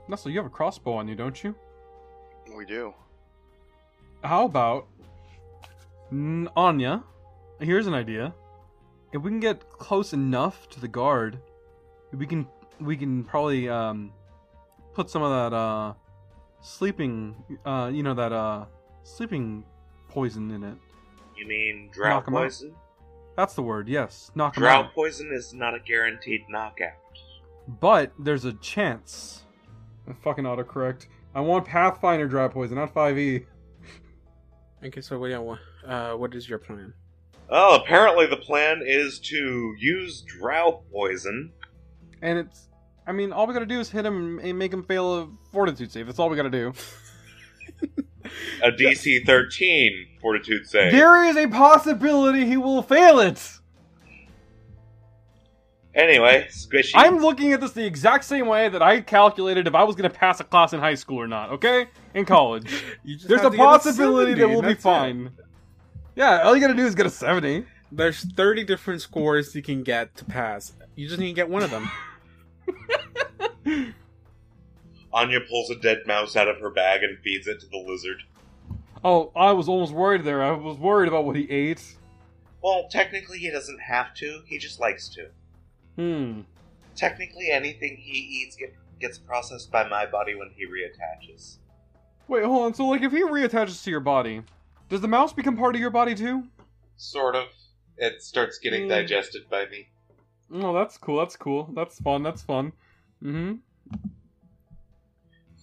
Nestle, 0.08 0.32
you 0.32 0.40
have 0.40 0.46
a 0.46 0.50
crossbow 0.50 0.94
on 0.94 1.08
you, 1.08 1.16
don't 1.16 1.42
you? 1.44 1.56
We 2.56 2.66
do. 2.66 2.94
How 4.24 4.46
about 4.46 4.88
N- 6.12 6.50
Anya? 6.56 7.04
Here's 7.60 7.88
an 7.88 7.94
idea. 7.94 8.34
If 9.14 9.22
we 9.22 9.30
can 9.30 9.40
get 9.40 9.70
close 9.70 10.14
enough 10.14 10.70
to 10.70 10.80
the 10.80 10.88
guard, 10.88 11.40
we 12.14 12.26
can 12.26 12.48
we 12.80 12.98
can 12.98 13.24
probably 13.24 13.70
um, 13.70 14.12
put 14.94 15.10
some 15.10 15.22
of 15.22 15.32
that 15.52 15.56
uh, 15.56 15.94
sleeping, 16.62 17.36
uh, 17.66 17.92
you 17.94 18.04
know 18.04 18.14
that 18.14 18.32
uh, 18.32 18.66
sleeping 19.04 19.64
poison 20.10 20.52
in 20.52 20.64
it. 20.64 20.78
You 21.38 21.48
mean 21.48 21.90
drow 21.92 22.10
Knock 22.16 22.28
'em 22.28 22.36
out. 22.36 22.42
poison? 22.44 22.76
That's 23.38 23.54
the 23.54 23.64
word. 23.64 23.88
Yes, 23.88 24.32
knock 24.36 24.58
'em 24.58 24.62
Drow 24.64 24.72
out. 24.82 24.94
poison 24.94 25.32
is 25.34 25.54
not 25.54 25.74
a 25.74 25.80
guaranteed 25.80 26.42
knockout. 26.50 26.94
But 27.68 28.12
there's 28.20 28.46
a 28.46 28.54
chance. 28.54 29.44
Fucking 30.24 30.44
autocorrect. 30.46 31.06
I 31.34 31.42
want 31.42 31.66
Pathfinder 31.66 32.28
drow 32.28 32.50
poison, 32.50 32.76
not 32.78 32.90
E. 32.90 32.94
5e. 32.94 33.46
Okay, 34.86 35.02
so 35.02 35.24
yeah, 35.26 35.38
wha- 35.38 35.58
uh, 35.86 36.14
what 36.14 36.34
is 36.36 36.50
your 36.50 36.58
plan? 36.58 36.94
Oh, 37.50 37.76
apparently 37.76 38.26
the 38.28 38.38
plan 38.38 38.82
is 38.86 39.20
to 39.20 39.76
use 39.78 40.22
drow 40.22 40.84
poison. 40.92 41.52
And 42.22 42.40
it's, 42.40 42.68
I 43.06 43.12
mean, 43.12 43.32
all 43.32 43.48
we 43.48 43.54
gotta 43.54 43.66
do 43.66 43.80
is 43.80 43.90
hit 43.90 44.06
him 44.06 44.40
and 44.40 44.58
make 44.58 44.74
him 44.74 44.84
fail 44.84 45.18
a 45.20 45.30
fortitude 45.52 45.92
save. 45.92 46.06
That's 46.08 46.20
all 46.20 46.30
we 46.30 46.36
gotta 46.38 46.50
do. 46.50 46.74
A 48.64 48.72
DC 48.72 49.26
13 49.26 50.08
fortitude 50.22 50.66
save. 50.68 50.92
There 50.92 51.24
is 51.26 51.36
a 51.36 51.48
possibility 51.48 52.46
he 52.46 52.58
will 52.58 52.82
fail 52.84 53.20
it. 53.20 53.60
Anyway, 55.94 56.48
Squishy. 56.50 56.92
I'm 56.96 57.18
looking 57.18 57.52
at 57.52 57.60
this 57.60 57.72
the 57.74 57.86
exact 57.86 58.24
same 58.24 58.48
way 58.48 58.70
that 58.70 58.82
I 58.82 59.02
calculated 59.02 59.68
if 59.68 59.76
I 59.76 59.84
was 59.84 59.96
gonna 59.96 60.10
pass 60.10 60.40
a 60.40 60.44
class 60.46 60.72
in 60.74 60.80
high 60.80 60.96
school 60.96 61.18
or 61.20 61.28
not. 61.28 61.52
Okay, 61.52 61.88
in 62.14 62.26
college, 62.26 62.84
there's 63.04 63.42
a 63.42 63.50
to 63.50 63.58
get 63.58 63.58
possibility 63.58 64.32
70, 64.32 64.40
that 64.42 64.48
we'll 64.48 64.62
be 64.62 64.68
that's 64.70 64.80
it. 64.80 64.84
fine. 64.84 65.32
Yeah, 66.16 66.44
all 66.44 66.56
you 66.56 66.62
gotta 66.62 66.76
do 66.76 66.86
is 66.86 66.96
get 66.96 67.06
a 67.06 67.10
seventy. 67.10 67.66
There's 67.92 68.24
30 68.24 68.64
different 68.64 69.02
scores 69.02 69.54
you 69.54 69.62
can 69.62 69.84
get 69.84 70.16
to 70.16 70.24
pass. 70.24 70.72
You 70.96 71.10
just 71.10 71.20
need 71.20 71.28
to 71.28 71.34
get 71.34 71.50
one 71.50 71.62
of 71.62 71.72
them. 71.72 71.92
Anya 75.14 75.42
pulls 75.42 75.70
a 75.72 75.76
dead 75.76 76.04
mouse 76.08 76.38
out 76.38 76.48
of 76.48 76.58
her 76.62 76.70
bag 76.70 77.04
and 77.04 77.20
feeds 77.20 77.48
it 77.48 77.60
to 77.60 77.68
the 77.68 77.78
lizard. 77.78 78.24
Oh, 79.04 79.32
I 79.36 79.52
was 79.52 79.68
almost 79.68 79.92
worried 79.92 80.24
there. 80.24 80.42
I 80.42 80.52
was 80.52 80.78
worried 80.78 81.10
about 81.10 81.26
what 81.26 81.36
he 81.36 81.50
ate. 81.52 81.98
Well, 82.64 82.88
technically 82.90 83.40
he 83.40 83.50
doesn't 83.50 83.82
have 83.82 84.14
to, 84.16 84.44
he 84.46 84.58
just 84.58 84.80
likes 84.80 85.10
to. 85.10 85.28
Hmm. 86.02 86.42
Technically 86.96 87.52
anything 87.52 87.96
he 87.98 88.18
eats 88.18 88.56
get, 88.56 88.74
gets 89.00 89.20
processed 89.20 89.72
by 89.72 89.88
my 89.88 90.08
body 90.08 90.34
when 90.34 90.50
he 90.56 90.66
reattaches. 90.66 91.58
Wait, 92.28 92.44
hold 92.44 92.64
on. 92.64 92.74
So, 92.74 92.88
like, 92.88 93.04
if 93.04 93.12
he 93.12 93.22
reattaches 93.24 93.84
to 93.84 93.92
your 93.92 94.00
body, 94.00 94.42
does 94.90 95.02
the 95.02 95.08
mouse 95.08 95.32
become 95.32 95.56
part 95.56 95.76
of 95.76 95.82
your 95.82 95.92
body 95.92 96.16
too? 96.16 96.44
Sort 96.98 97.36
of. 97.36 97.46
It 97.98 98.24
starts 98.24 98.58
getting 98.58 98.84
Mm. 98.88 98.90
digested 98.90 99.48
by 99.50 99.68
me. 99.68 99.90
Oh, 100.52 100.74
that's 100.74 100.98
cool. 100.98 101.20
That's 101.20 101.36
cool. 101.36 101.70
That's 101.76 102.00
fun. 102.00 102.24
That's 102.24 102.42
fun. 102.42 102.74
Mm-hmm. 103.24 103.56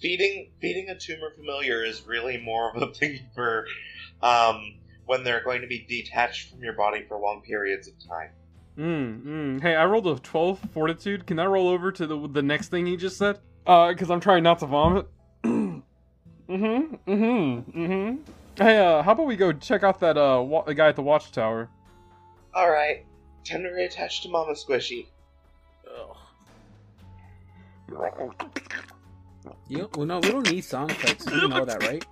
Feeding 0.00 0.52
feeding 0.60 0.88
a 0.88 0.96
tumor 0.96 1.30
familiar 1.36 1.84
is 1.84 2.06
really 2.06 2.38
more 2.38 2.70
of 2.74 2.80
a 2.80 2.92
thing 2.94 3.18
for 3.34 3.66
um, 4.22 4.76
when 5.06 5.24
they're 5.24 5.42
going 5.42 5.62
to 5.62 5.66
be 5.66 5.84
detached 5.88 6.50
from 6.50 6.62
your 6.62 6.74
body 6.74 7.04
for 7.08 7.18
long 7.18 7.42
periods 7.42 7.88
of 7.88 7.94
time. 8.08 8.30
Mm, 8.78 9.22
mm. 9.24 9.60
Hey, 9.60 9.74
I 9.74 9.84
rolled 9.86 10.06
a 10.06 10.14
12 10.20 10.60
fortitude. 10.72 11.26
Can 11.26 11.40
I 11.40 11.46
roll 11.46 11.68
over 11.68 11.90
to 11.90 12.06
the 12.06 12.28
the 12.28 12.42
next 12.42 12.68
thing 12.68 12.86
he 12.86 12.96
just 12.96 13.16
said? 13.18 13.40
Uh, 13.66 13.88
because 13.88 14.08
I'm 14.10 14.20
trying 14.20 14.44
not 14.44 14.60
to 14.60 14.66
vomit. 14.66 15.06
mm-hmm, 15.44 15.74
mm-hmm, 16.54 17.10
mm-hmm. 17.10 18.16
Hey, 18.56 18.78
uh, 18.78 19.02
how 19.02 19.12
about 19.12 19.26
we 19.26 19.36
go 19.36 19.52
check 19.52 19.82
out 19.82 20.00
that, 20.00 20.16
uh, 20.16 20.40
wa- 20.42 20.62
the 20.62 20.74
guy 20.74 20.88
at 20.88 20.96
the 20.96 21.02
watchtower? 21.02 21.68
All 22.54 22.70
right, 22.70 23.04
time 23.44 23.62
to 23.64 23.68
reattach 23.68 24.22
to 24.22 24.28
Mama 24.28 24.52
Squishy. 24.52 25.06
You, 29.68 29.90
well, 29.94 30.06
no, 30.06 30.20
we 30.20 30.30
don't 30.30 30.48
need 30.50 30.64
sound 30.64 30.90
effects. 30.90 31.26
You 31.26 31.48
know 31.48 31.64
that, 31.64 31.82
right? 31.82 32.04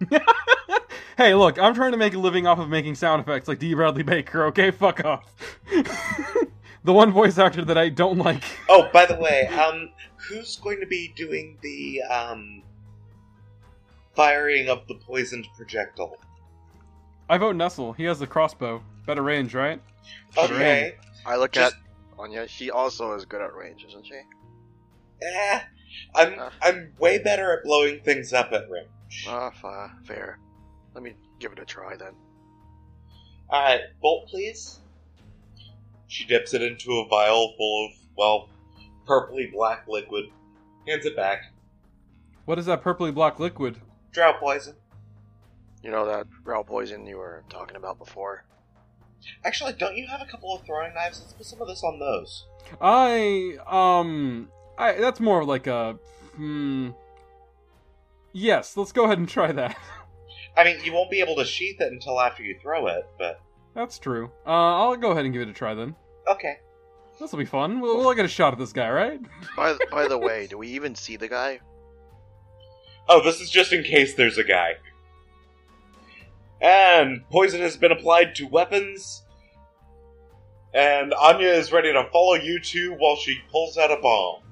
hey, 1.16 1.34
look, 1.34 1.58
I'm 1.58 1.74
trying 1.74 1.92
to 1.92 1.98
make 1.98 2.14
a 2.14 2.18
living 2.18 2.46
off 2.46 2.58
of 2.58 2.68
making 2.68 2.94
sound 2.94 3.20
effects 3.22 3.48
like 3.48 3.58
D. 3.58 3.74
Bradley 3.74 4.02
Baker, 4.02 4.44
okay? 4.46 4.70
Fuck 4.70 5.04
off. 5.04 5.24
the 6.84 6.92
one 6.92 7.10
voice 7.12 7.38
actor 7.38 7.64
that 7.64 7.78
I 7.78 7.88
don't 7.88 8.18
like. 8.18 8.42
Oh, 8.68 8.88
by 8.92 9.06
the 9.06 9.16
way, 9.16 9.46
um, 9.48 9.90
who's 10.16 10.56
going 10.56 10.80
to 10.80 10.86
be 10.86 11.12
doing 11.16 11.58
the 11.62 12.02
um 12.02 12.62
firing 14.14 14.68
of 14.68 14.86
the 14.86 14.94
poisoned 14.94 15.46
projectile? 15.56 16.16
I 17.28 17.38
vote 17.38 17.56
Nestle. 17.56 17.92
He 17.94 18.04
has 18.04 18.18
the 18.18 18.26
crossbow. 18.26 18.82
Better 19.06 19.22
range, 19.22 19.54
right? 19.54 19.80
Okay. 20.36 20.96
I 21.26 21.36
look 21.36 21.52
Just- 21.52 21.74
at 21.74 21.80
Anya. 22.18 22.46
She 22.46 22.70
also 22.70 23.12
is 23.14 23.24
good 23.24 23.40
at 23.40 23.54
range, 23.54 23.84
isn't 23.88 24.06
she? 24.06 24.20
Eh, 25.22 25.60
I'm 26.14 26.38
Uh. 26.38 26.50
I'm 26.60 26.92
way 26.98 27.18
better 27.18 27.52
at 27.56 27.64
blowing 27.64 28.00
things 28.00 28.32
up 28.32 28.52
at 28.52 28.68
range. 28.70 28.88
Ah, 29.26 29.50
fa- 29.50 29.92
fair. 30.04 30.38
Let 30.94 31.02
me 31.02 31.14
give 31.40 31.52
it 31.52 31.58
a 31.58 31.64
try 31.64 31.96
then. 31.96 32.14
All 33.50 33.62
right, 33.62 33.80
bolt, 34.00 34.28
please. 34.28 34.80
She 36.08 36.24
dips 36.24 36.54
it 36.54 36.62
into 36.62 36.92
a 36.92 37.08
vial 37.08 37.54
full 37.56 37.86
of 37.86 37.92
well, 38.16 38.48
purpley 39.08 39.52
black 39.52 39.84
liquid. 39.88 40.26
Hands 40.86 41.04
it 41.04 41.16
back. 41.16 41.40
What 42.44 42.58
is 42.58 42.66
that 42.66 42.82
purpley 42.82 43.12
black 43.12 43.40
liquid? 43.40 43.80
Drow 44.12 44.34
poison. 44.38 44.74
You 45.82 45.90
know 45.90 46.06
that 46.06 46.26
raw 46.44 46.62
poison 46.62 47.06
you 47.06 47.16
were 47.16 47.44
talking 47.48 47.76
about 47.76 47.98
before? 47.98 48.44
Actually, 49.44 49.72
don't 49.72 49.96
you 49.96 50.06
have 50.06 50.20
a 50.20 50.26
couple 50.30 50.54
of 50.54 50.64
throwing 50.64 50.94
knives? 50.94 51.20
Let's 51.20 51.32
put 51.32 51.46
some 51.46 51.60
of 51.60 51.68
this 51.68 51.82
on 51.82 51.98
those. 51.98 52.44
I 52.80 53.58
um 53.66 54.48
I 54.78 54.92
that's 54.92 55.20
more 55.20 55.44
like 55.44 55.66
a 55.66 55.94
hmm 56.36 56.90
Yes, 58.36 58.76
let's 58.76 58.90
go 58.92 59.04
ahead 59.04 59.18
and 59.18 59.28
try 59.28 59.52
that. 59.52 59.78
I 60.56 60.64
mean, 60.64 60.78
you 60.84 60.92
won't 60.92 61.10
be 61.10 61.20
able 61.20 61.36
to 61.36 61.44
sheath 61.44 61.80
it 61.80 61.92
until 61.92 62.20
after 62.20 62.42
you 62.42 62.58
throw 62.60 62.88
it, 62.88 63.06
but 63.16 63.40
That's 63.74 63.98
true. 63.98 64.30
Uh 64.46 64.50
I'll 64.50 64.96
go 64.96 65.12
ahead 65.12 65.24
and 65.24 65.32
give 65.32 65.42
it 65.42 65.48
a 65.48 65.52
try 65.52 65.74
then. 65.74 65.94
okay. 66.28 66.58
This 67.20 67.30
will 67.30 67.38
be 67.38 67.44
fun. 67.44 67.80
We'll, 67.80 67.98
we'll 67.98 68.14
get 68.14 68.24
a 68.24 68.28
shot 68.28 68.52
at 68.52 68.58
this 68.58 68.72
guy, 68.72 68.90
right? 68.90 69.20
By 69.56 69.76
by 69.90 70.08
the 70.08 70.18
way, 70.18 70.48
do 70.48 70.58
we 70.58 70.66
even 70.68 70.96
see 70.96 71.16
the 71.16 71.28
guy? 71.28 71.60
Oh, 73.08 73.22
this 73.22 73.40
is 73.40 73.50
just 73.50 73.72
in 73.72 73.84
case 73.84 74.14
there's 74.14 74.36
a 74.38 74.42
guy. 74.44 74.72
And 76.60 77.22
poison 77.30 77.60
has 77.60 77.76
been 77.76 77.92
applied 77.92 78.34
to 78.36 78.46
weapons. 78.48 79.22
And 80.72 81.14
Anya 81.14 81.50
is 81.50 81.70
ready 81.70 81.92
to 81.92 82.08
follow 82.10 82.34
you 82.34 82.58
two 82.60 82.94
while 82.98 83.14
she 83.16 83.38
pulls 83.52 83.76
out 83.78 83.92
a 83.92 83.96
bomb. 84.00 84.42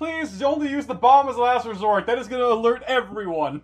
Please 0.00 0.40
only 0.40 0.70
use 0.70 0.86
the 0.86 0.94
bomb 0.94 1.28
as 1.28 1.36
a 1.36 1.40
last 1.40 1.66
resort. 1.66 2.06
That 2.06 2.16
is 2.16 2.26
going 2.26 2.40
to 2.40 2.48
alert 2.48 2.82
everyone. 2.86 3.60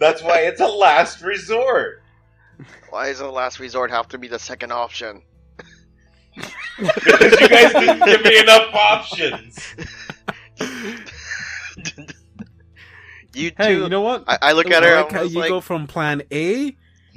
That's 0.00 0.22
why 0.22 0.38
it's 0.44 0.62
a 0.62 0.66
last 0.66 1.20
resort. 1.20 2.02
Why 2.88 3.08
does 3.08 3.18
the 3.18 3.30
last 3.30 3.60
resort 3.60 3.90
have 3.90 4.08
to 4.08 4.16
be 4.18 4.28
the 4.28 4.38
second 4.38 4.72
option? 4.72 5.20
Because 6.34 7.38
you 7.38 7.48
guys 7.50 7.72
didn't 7.74 8.02
give 8.02 8.22
me 8.22 8.38
enough 8.40 8.74
options. 8.74 9.58
you 13.34 13.52
Hey, 13.58 13.74
two. 13.74 13.82
you 13.82 13.88
know 13.90 14.00
what? 14.00 14.24
I, 14.26 14.38
I 14.40 14.52
look 14.52 14.72
I 14.72 14.76
at 14.76 14.84
her. 14.84 15.02
like 15.02 15.12
how 15.12 15.20
you 15.20 15.38
like, 15.40 15.50
go 15.50 15.60
from 15.60 15.86
plan 15.86 16.22
A 16.32 16.74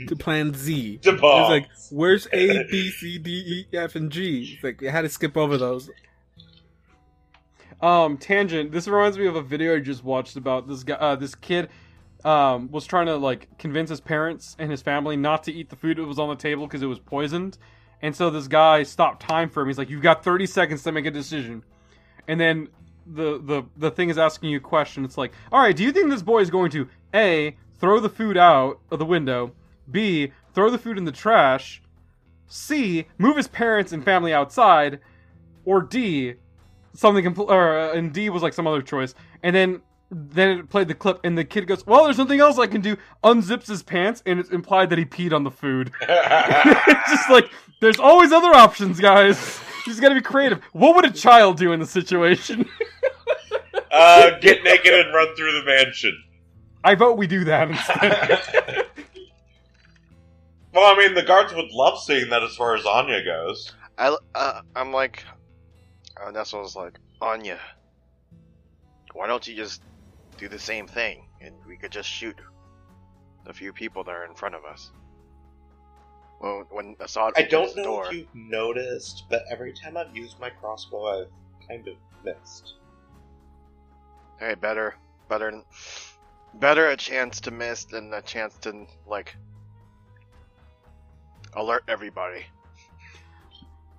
to 0.09 0.15
plan 0.17 0.53
Z. 0.53 0.97
To 1.03 1.13
It's 1.13 1.22
like, 1.22 1.69
where's 1.89 2.28
A, 2.34 2.65
B, 2.69 2.91
C, 2.91 3.17
D, 3.17 3.32
E, 3.72 3.78
F, 3.78 3.95
and 3.95 4.11
G? 4.11 4.55
It's 4.55 4.61
like, 4.61 4.82
you 4.82 4.89
had 4.89 5.03
to 5.03 5.09
skip 5.09 5.38
over 5.38 5.57
those. 5.57 5.89
Um, 7.82 8.18
tangent. 8.18 8.72
This 8.72 8.88
reminds 8.88 9.18
me 9.18 9.26
of 9.26 9.36
a 9.36 9.42
video 9.42 9.76
I 9.76 9.80
just 9.80 10.04
watched 10.04 10.36
about 10.36 10.68
this 10.68 10.84
guy. 10.84 10.96
Uh, 10.96 11.16
this 11.16 11.34
kid 11.34 11.70
um, 12.24 12.70
was 12.72 12.86
trying 12.86 13.08
to 13.08 13.16
like 13.18 13.58
convince 13.58 13.90
his 13.90 14.00
parents 14.00 14.56
and 14.60 14.70
his 14.70 14.82
family 14.84 15.18
not 15.18 15.44
to 15.46 15.52
eat 15.52 15.70
the 15.70 15.76
food 15.76 15.98
that 15.98 16.06
was 16.06 16.20
on 16.20 16.30
the 16.30 16.36
table 16.36 16.68
because 16.68 16.84
it 16.84 16.88
was 16.88 17.00
poisoned. 17.00 17.58
And 18.04 18.16
so 18.16 18.30
this 18.30 18.48
guy 18.48 18.84
stopped 18.84 19.22
time 19.22 19.50
for 19.50 19.62
him. 19.62 19.68
He's 19.68 19.78
like, 19.78 19.90
"You've 19.90 20.02
got 20.04 20.24
30 20.24 20.46
seconds 20.46 20.84
to 20.84 20.92
make 20.92 21.06
a 21.06 21.12
decision." 21.12 21.64
And 22.28 22.40
then 22.40 22.68
the 23.08 23.40
the 23.40 23.64
the 23.78 23.92
thing 23.92 24.10
is 24.10 24.18
asking 24.18 24.52
you 24.52 24.58
a 24.58 24.62
question. 24.62 25.04
It's 25.04 25.18
like, 25.18 25.34
"All 25.52 25.60
right, 25.60 25.76
do 25.76 25.84
you 25.84 25.92
think 25.92 26.10
this 26.10 26.22
boy 26.22 26.42
is 26.42 26.52
going 26.52 26.70
to 26.72 26.88
a 27.16 27.56
throw 27.80 28.00
the 28.00 28.10
food 28.10 28.38
out 28.38 28.80
of 28.92 29.00
the 29.00 29.06
window, 29.06 29.54
b 29.90 30.32
throw 30.54 30.70
the 30.70 30.78
food 30.78 31.00
in 31.00 31.06
the 31.06 31.12
trash, 31.12 31.82
c 32.48 33.08
move 33.18 33.38
his 33.38 33.48
parents 33.48 33.92
and 33.92 34.06
family 34.06 34.34
outside, 34.34 35.00
or 35.66 35.82
d 35.82 36.36
something 36.94 37.24
compl- 37.26 37.50
or 37.50 37.78
uh, 37.80 37.94
and 37.94 38.14
D 38.14 38.30
was 38.30 38.44
like 38.44 38.54
some 38.54 38.68
other 38.68 38.82
choice, 38.82 39.14
and 39.44 39.56
then 39.56 39.82
then 40.12 40.60
it 40.60 40.70
played 40.70 40.88
the 40.88 40.94
clip, 40.94 41.20
and 41.24 41.38
the 41.38 41.46
kid 41.46 41.68
goes, 41.68 41.86
"Well, 41.86 42.04
there's 42.04 42.18
nothing 42.18 42.39
else 42.39 42.60
I 42.60 42.68
can 42.68 42.82
do." 42.82 42.98
Unzips 43.24 43.68
his 43.68 43.84
pants, 43.84 44.22
and 44.26 44.39
it's 44.39 44.50
implied 44.50 44.89
that 44.89 45.00
he 45.00 45.06
peed 45.06 45.34
on 45.34 45.44
the 45.44 45.52
food. 45.52 45.92
it's 46.02 47.10
just 47.12 47.30
like 47.30 47.50
there's 47.80 48.00
always 48.00 48.32
other 48.32 48.54
options, 48.56 49.00
guys. 49.00 49.60
You 49.86 49.92
just 49.92 50.02
gotta 50.02 50.16
be 50.16 50.22
creative. 50.22 50.62
What 50.74 50.96
would 50.96 51.06
a 51.06 51.12
child 51.12 51.58
do 51.58 51.72
in 51.72 51.80
the 51.80 51.86
situation? 51.86 52.68
uh, 53.92 54.38
get 54.39 54.64
naked 54.64 54.94
and 54.94 55.14
run 55.14 55.36
through 55.36 55.60
the 55.60 55.66
mansion. 55.66 56.24
I 56.84 56.96
vote 56.96 57.18
we 57.18 57.28
do 57.28 57.44
that 57.46 57.70
instead. 57.70 58.88
Well, 60.74 60.96
I 60.96 60.98
mean, 60.98 61.14
the 61.16 61.24
guards 61.24 61.54
would 61.54 61.72
love 61.72 62.00
seeing 62.00 62.30
that 62.30 62.44
as 62.44 62.56
far 62.56 62.76
as 62.76 62.86
Anya 62.86 63.24
goes. 63.24 63.74
I, 63.98 64.16
uh, 64.34 64.62
I'm 64.76 64.94
like, 64.94 65.24
uh, 66.20 66.32
Nestle's 66.32 66.76
like, 66.76 66.99
Anya, 67.22 67.59
why 69.14 69.28
don't 69.28 69.47
you 69.47 69.55
just 69.55 69.82
do 70.38 70.47
the 70.49 70.59
same 70.59 70.88
thing 70.88 71.24
and 71.41 71.53
we 71.68 71.78
could 71.78 71.91
just 71.91 72.09
shoot 72.09 72.39
the 73.45 73.53
few 73.53 73.74
people 73.74 74.03
that 74.03 74.12
are 74.12 74.26
in 74.26 74.36
front 74.36 74.55
of 74.55 74.66
us? 74.66 74.91
Well 76.39 76.66
when, 76.70 76.86
when 76.86 76.95
Assad 76.99 77.34
I 77.36 77.43
don't 77.43 77.74
the 77.76 77.82
know 77.82 77.88
door, 77.88 78.05
if 78.07 78.14
you've 78.14 78.36
noticed, 78.36 79.26
but 79.30 79.43
every 79.49 79.74
time 79.74 79.97
I've 79.97 80.16
used 80.16 80.39
my 80.39 80.49
crossbow, 80.49 81.05
I've 81.22 81.68
kind 81.68 81.88
of 81.88 81.95
missed. 82.24 82.76
hey, 84.39 84.55
better, 84.55 84.95
better, 85.30 85.62
better 86.55 86.88
a 86.88 86.97
chance 86.97 87.39
to 87.41 87.51
miss 87.51 87.86
than 87.86 88.14
a 88.14 88.22
chance 88.22 88.57
to 88.59 88.86
like 89.05 89.36
alert 91.53 91.84
everybody. 91.88 92.45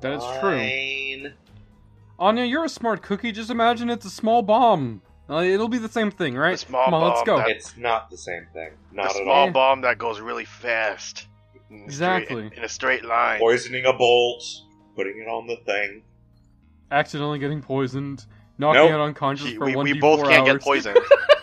that 0.01 0.15
is 0.15 0.25
true. 0.41 0.59
Fine. 0.59 1.35
Anya, 2.23 2.45
you're 2.45 2.65
a 2.65 2.69
smart 2.69 3.03
cookie. 3.03 3.33
Just 3.33 3.51
imagine 3.51 3.91
it's 3.91 4.07
a 4.07 4.11
small 4.11 4.43
bomb. 4.43 5.03
Uh, 5.29 5.43
it'll 5.43 5.69
be 5.69 5.79
the 5.79 5.89
same 5.89 6.11
thing, 6.11 6.37
right? 6.37 6.55
A 6.55 6.59
small 6.59 6.85
Come 6.85 6.95
on, 6.95 7.09
let's 7.11 7.23
go. 7.25 7.39
that- 7.39 7.49
It's 7.51 7.77
not 7.77 8.11
the 8.11 8.17
same 8.17 8.47
thing. 8.53 8.71
Not 8.93 9.07
a 9.07 9.09
at 9.09 9.17
small 9.23 9.35
all. 9.47 9.51
bomb 9.51 9.81
that 9.81 9.99
goes 9.99 10.21
really 10.21 10.45
fast. 10.45 11.27
In 11.55 11.59
a 11.59 11.79
straight- 11.79 11.85
Exactly. 11.87 12.51
in 12.57 12.63
a 12.65 12.69
straight 12.69 13.05
line. 13.05 13.41
Poisoning 13.41 13.87
a 13.87 13.93
bolt, 13.93 14.45
putting 14.95 15.19
it 15.21 15.27
on 15.29 15.49
the 15.49 15.57
thing. 15.57 16.03
Accidentally 16.93 17.41
getting 17.41 17.61
poisoned, 17.61 18.27
knocking 18.59 18.83
Nope. 18.83 18.93
out 18.93 19.01
unconscious 19.01 19.47
Gee, 19.49 19.57
for 19.57 19.67
we, 19.67 19.75
one 19.75 19.85
we 19.85 19.95
both 19.99 20.23
can't 20.23 20.47
hours. 20.47 20.53
get 20.59 20.63
poisoned. 20.63 20.99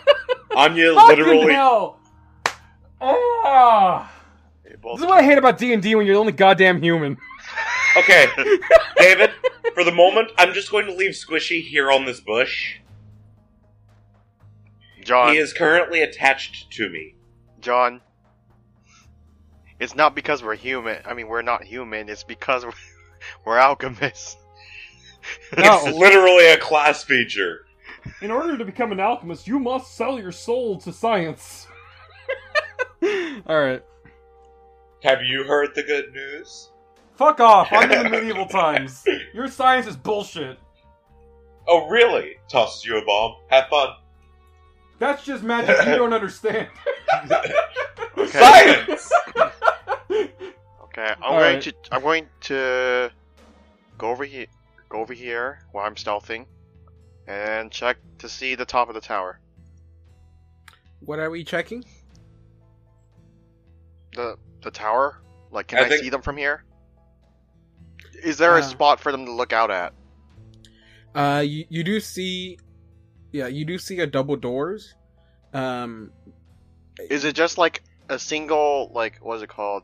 Anya 0.56 0.94
Fucking 0.94 1.08
literally. 1.18 1.52
hell! 1.52 1.98
Ah! 3.02 4.10
We 4.64 4.76
both 4.76 4.96
This 4.98 5.04
is 5.04 5.08
what 5.10 5.18
I 5.18 5.22
hate 5.24 5.38
about 5.38 5.58
D 5.58 5.72
and 5.72 5.82
D 5.82 5.94
when 5.94 6.06
you're 6.06 6.14
the 6.14 6.20
only 6.20 6.32
goddamn 6.32 6.80
human. 6.82 7.18
Okay, 7.96 8.26
David, 8.96 9.30
for 9.74 9.84
the 9.84 9.92
moment, 9.92 10.30
I'm 10.38 10.52
just 10.52 10.70
going 10.70 10.86
to 10.86 10.92
leave 10.92 11.12
Squishy 11.12 11.62
here 11.62 11.90
on 11.90 12.04
this 12.04 12.20
bush. 12.20 12.76
John, 15.02 15.32
He 15.32 15.38
is 15.38 15.52
currently 15.52 16.02
attached 16.02 16.70
to 16.72 16.88
me. 16.88 17.14
John. 17.60 18.00
It's 19.80 19.94
not 19.94 20.14
because 20.14 20.42
we're 20.42 20.56
human. 20.56 20.98
I 21.06 21.14
mean, 21.14 21.26
we're 21.26 21.42
not 21.42 21.64
human. 21.64 22.08
It's 22.08 22.22
because 22.22 22.64
we're, 22.64 22.72
we're 23.44 23.58
alchemists. 23.58 24.36
No. 25.56 25.80
It's 25.84 25.98
literally 25.98 26.46
a 26.46 26.58
class 26.58 27.02
feature. 27.02 27.66
In 28.22 28.30
order 28.30 28.56
to 28.56 28.64
become 28.64 28.92
an 28.92 29.00
alchemist, 29.00 29.46
you 29.46 29.58
must 29.58 29.94
sell 29.96 30.18
your 30.18 30.32
soul 30.32 30.78
to 30.80 30.92
science. 30.92 31.66
All 33.46 33.60
right. 33.60 33.82
Have 35.02 35.22
you 35.22 35.44
heard 35.44 35.74
the 35.74 35.82
good 35.82 36.12
news? 36.12 36.69
Fuck 37.20 37.38
off. 37.40 37.68
I'm 37.70 37.92
in 37.92 38.04
the 38.04 38.08
medieval 38.08 38.46
times. 38.46 39.04
Your 39.34 39.46
science 39.46 39.86
is 39.86 39.94
bullshit. 39.94 40.58
Oh, 41.68 41.86
really? 41.90 42.36
Tosses 42.48 42.82
you 42.82 42.96
a 42.96 43.04
bomb. 43.04 43.34
Have 43.48 43.68
fun. 43.68 43.90
That's 44.98 45.22
just 45.26 45.42
magic 45.42 45.76
you 45.86 45.96
don't 45.96 46.14
understand. 46.14 46.68
Okay. 48.16 48.38
Science! 48.38 49.12
Okay, 50.10 50.34
I'm 50.96 51.22
All 51.22 51.38
going 51.38 51.54
right. 51.54 51.62
to 51.62 51.74
I'm 51.92 52.02
going 52.02 52.26
to 52.42 53.10
go 53.98 54.08
over 54.10 54.24
here 54.24 54.46
go 54.88 54.98
over 55.00 55.12
here 55.14 55.60
while 55.72 55.86
I'm 55.86 55.94
stealthing 55.94 56.46
and 57.26 57.70
check 57.70 57.96
to 58.18 58.28
see 58.28 58.54
the 58.54 58.64
top 58.64 58.88
of 58.88 58.94
the 58.94 59.00
tower. 59.00 59.40
What 61.00 61.18
are 61.18 61.30
we 61.30 61.44
checking? 61.44 61.84
The 64.14 64.36
the 64.62 64.70
tower? 64.70 65.20
Like 65.50 65.68
can 65.68 65.78
I 65.78 65.82
I, 65.82 65.88
think- 65.88 66.02
see 66.02 66.10
them 66.10 66.22
from 66.22 66.36
here? 66.36 66.64
Is 68.22 68.38
there 68.38 68.56
a 68.56 68.60
Uh, 68.60 68.62
spot 68.62 69.00
for 69.00 69.12
them 69.12 69.26
to 69.26 69.32
look 69.32 69.52
out 69.52 69.70
at? 69.70 69.92
Uh, 71.14 71.40
you, 71.44 71.64
you 71.68 71.82
do 71.84 71.98
see, 72.00 72.58
yeah, 73.32 73.46
you 73.46 73.64
do 73.64 73.78
see 73.78 73.98
a 74.00 74.06
double 74.06 74.36
doors. 74.36 74.94
Um, 75.52 76.12
Is 77.08 77.24
it 77.24 77.34
just 77.34 77.58
like 77.58 77.82
a 78.08 78.18
single 78.18 78.90
like 78.94 79.18
what 79.18 79.36
is 79.36 79.42
it 79.42 79.48
called? 79.48 79.82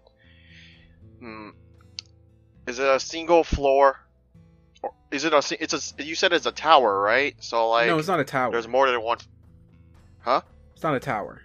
Hmm. 1.21 1.51
Is 2.67 2.79
it 2.79 2.87
a 2.87 3.01
single 3.01 3.43
floor? 3.43 3.99
Or 4.83 4.93
is 5.11 5.25
it 5.25 5.33
a 5.33 5.43
si- 5.43 5.57
it's 5.59 5.75
a 5.99 6.03
you 6.05 6.15
said 6.15 6.33
it's 6.33 6.47
a 6.47 6.53
tower, 6.53 7.01
right? 7.01 7.35
So 7.41 7.69
like 7.71 7.89
no, 7.89 7.99
it's 7.99 8.09
not 8.09 8.21
a 8.21 8.25
tower. 8.25 8.53
there's 8.53 8.69
more 8.69 8.89
than 8.91 9.01
one 9.03 9.19
Huh? 10.21 10.43
It's 10.75 10.83
not 10.83 10.95
a 10.95 11.01
tower. 11.01 11.43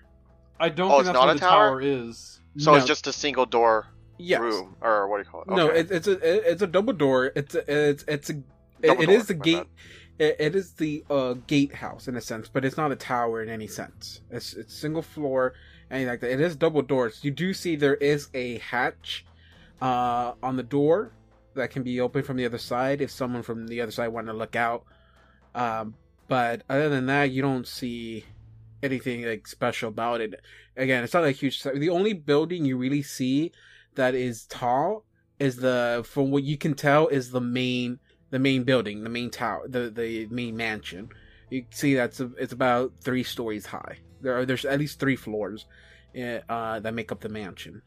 I 0.60 0.70
don't 0.70 0.92
Oh, 0.92 0.98
think 0.98 1.02
it's 1.02 1.08
that's 1.08 1.14
not 1.16 1.28
what 1.28 1.36
a 1.38 1.40
tower? 1.40 1.70
tower 1.70 1.82
is. 1.82 2.40
So 2.58 2.72
No, 2.72 2.78
it's 2.78 2.86
just 2.86 3.08
a 3.08 3.14
single 3.14 3.46
door 3.46 3.88
yes. 4.22 4.40
room 4.40 4.76
or 4.82 5.08
what 5.08 5.18
do 5.18 5.24
you 5.24 5.30
call 5.30 5.42
it? 5.42 5.48
No, 5.50 5.68
it, 5.68 5.92
it's 5.92 6.08
a 6.08 6.52
it's 6.52 6.62
a 6.62 6.68
double 6.68 6.94
door. 6.94 7.32
It's 7.36 7.56
a, 7.56 7.90
it's 7.90 8.04
it's 8.08 8.30
a 8.30 8.44
Double 8.82 9.04
it, 9.04 9.10
it 9.10 9.14
is 9.14 9.28
the 9.28 9.34
gate. 9.34 9.68
It, 10.18 10.36
it 10.40 10.56
is 10.56 10.74
the 10.74 11.04
uh, 11.10 11.34
gatehouse 11.48 12.08
in 12.08 12.16
a 12.16 12.22
sense, 12.22 12.48
but 12.48 12.66
it's 12.66 12.78
not 12.78 12.92
a 12.92 12.96
tower 12.96 13.42
in 13.42 13.50
any 13.50 13.68
sense. 13.68 14.22
It's 14.30 14.54
it's 14.54 14.76
single 14.76 15.02
floor, 15.02 15.54
anything 15.90 16.10
like 16.10 16.20
that. 16.22 16.32
It 16.32 16.42
is 16.42 16.56
double 16.56 16.82
doors. 16.82 17.20
You 17.24 17.32
do 17.32 17.54
see 17.54 17.76
there 17.76 17.96
is 17.96 18.30
a 18.34 18.58
hatch 18.60 19.26
uh, 19.82 20.34
on 20.42 20.58
the 20.58 20.64
door 20.64 21.12
that 21.54 21.72
can 21.72 21.84
be 21.84 22.00
opened 22.00 22.26
from 22.26 22.38
the 22.38 22.46
other 22.46 22.58
side 22.58 23.02
if 23.02 23.12
someone 23.12 23.44
from 23.44 23.68
the 23.68 23.82
other 23.82 23.92
side 23.92 24.08
wanted 24.08 24.32
to 24.32 24.38
look 24.38 24.56
out. 24.56 24.84
Um, 25.54 25.96
but 26.28 26.64
other 26.70 26.90
than 26.90 27.08
that, 27.08 27.32
you 27.32 27.42
don't 27.42 27.68
see 27.68 28.26
anything 28.82 29.26
like 29.26 29.48
special 29.48 29.90
about 29.90 30.22
it. 30.22 30.42
Again, 30.78 31.04
it's 31.04 31.14
not 31.14 31.26
a 31.26 31.32
huge. 31.32 31.62
The 31.62 31.90
only 31.90 32.14
building 32.14 32.66
you 32.66 32.78
really 32.78 33.04
see 33.04 33.52
that 33.96 34.16
is 34.16 34.46
tall 34.46 35.06
is 35.40 35.58
the 35.58 36.04
from 36.08 36.32
what 36.32 36.44
you 36.44 36.58
can 36.58 36.74
tell 36.74 37.08
is 37.08 37.32
the 37.32 37.42
main 37.42 38.00
the 38.30 38.40
main 38.40 38.64
building, 38.64 39.04
the 39.04 39.10
main 39.10 39.30
tower, 39.30 39.68
the 39.68 39.90
the 39.90 40.28
main 40.28 40.56
mansion. 40.56 41.10
You 41.50 41.66
see 41.70 41.96
that's 41.96 42.20
a, 42.20 42.32
it's 42.40 42.54
about 42.54 42.94
three 43.02 43.24
stories 43.24 43.66
high. 43.66 43.98
There 44.22 44.38
are 44.38 44.46
there's 44.46 44.66
at 44.66 44.80
least 44.80 45.00
three 45.00 45.16
floors 45.16 45.66
uh, 46.16 46.80
that 46.80 46.94
make 46.94 47.12
up 47.12 47.22
the 47.22 47.30
mansion. 47.30 47.82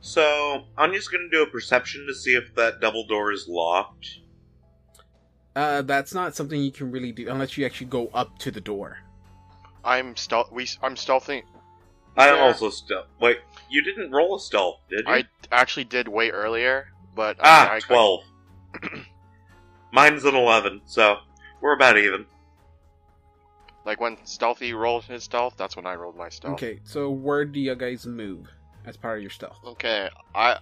So, 0.00 0.64
Anya's 0.76 1.08
gonna 1.08 1.30
do 1.30 1.42
a 1.42 1.46
perception 1.46 2.06
to 2.06 2.14
see 2.14 2.34
if 2.34 2.54
that 2.54 2.80
double 2.80 3.06
door 3.06 3.32
is 3.32 3.48
locked. 3.48 4.20
Uh, 5.56 5.82
that's 5.82 6.12
not 6.12 6.36
something 6.36 6.60
you 6.60 6.70
can 6.70 6.90
really 6.90 7.12
do 7.12 7.28
unless 7.30 7.56
you 7.56 7.64
actually 7.64 7.86
go 7.86 8.08
up 8.12 8.38
to 8.38 8.50
the 8.50 8.60
door. 8.60 8.98
I'm 9.82 10.14
stealth. 10.16 10.52
We. 10.52 10.68
I'm 10.82 10.96
stealthing. 10.96 11.42
I 12.16 12.28
am 12.28 12.36
Yeah. 12.36 12.42
also 12.42 12.70
stealth. 12.70 13.06
Wait, 13.20 13.38
you 13.68 13.82
didn't 13.82 14.10
roll 14.10 14.36
a 14.36 14.40
stealth, 14.40 14.80
did 14.88 15.06
you? 15.06 15.12
I 15.12 15.24
actually 15.52 15.84
did 15.84 16.08
way 16.08 16.30
earlier, 16.30 16.88
but 17.14 17.36
ah, 17.40 17.70
I, 17.72 17.76
I, 17.76 17.80
12. 17.80 18.20
Mine's 19.92 20.24
an 20.24 20.34
11, 20.34 20.82
so 20.86 21.18
we're 21.60 21.74
about 21.74 21.96
even. 21.96 22.26
like 23.84 24.00
when 24.00 24.16
stealthy 24.24 24.72
rolled 24.74 25.04
his 25.04 25.24
stealth, 25.24 25.54
that's 25.56 25.76
when 25.76 25.86
I 25.86 25.94
rolled 25.94 26.16
my 26.16 26.28
stealth. 26.28 26.54
Okay, 26.54 26.80
so 26.84 27.10
where 27.10 27.44
do 27.44 27.60
you 27.60 27.74
guys 27.74 28.06
move 28.06 28.48
as 28.84 28.96
part 28.96 29.18
of 29.18 29.22
your 29.22 29.30
stealth? 29.30 29.58
Okay. 29.64 30.08
I. 30.34 30.58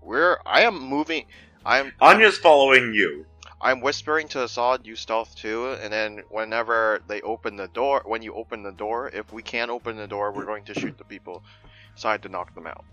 We're. 0.00 0.38
I 0.46 0.62
am 0.62 0.78
moving. 0.80 1.26
I'm. 1.64 1.92
Anya's 2.00 2.38
following 2.38 2.92
you. 2.94 3.24
I'm 3.62 3.80
whispering 3.80 4.26
to 4.28 4.42
Assad, 4.42 4.80
you 4.84 4.96
stealth 4.96 5.36
too, 5.36 5.76
and 5.80 5.92
then 5.92 6.22
whenever 6.30 7.00
they 7.06 7.20
open 7.20 7.54
the 7.56 7.68
door, 7.68 8.02
when 8.04 8.20
you 8.20 8.34
open 8.34 8.64
the 8.64 8.72
door, 8.72 9.08
if 9.14 9.32
we 9.32 9.40
can't 9.40 9.70
open 9.70 9.96
the 9.96 10.08
door, 10.08 10.32
we're 10.32 10.44
going 10.44 10.64
to 10.64 10.74
shoot 10.74 10.98
the 10.98 11.04
people 11.04 11.44
inside 11.94 12.22
to 12.24 12.28
knock 12.28 12.54
them 12.56 12.66
out. 12.66 12.84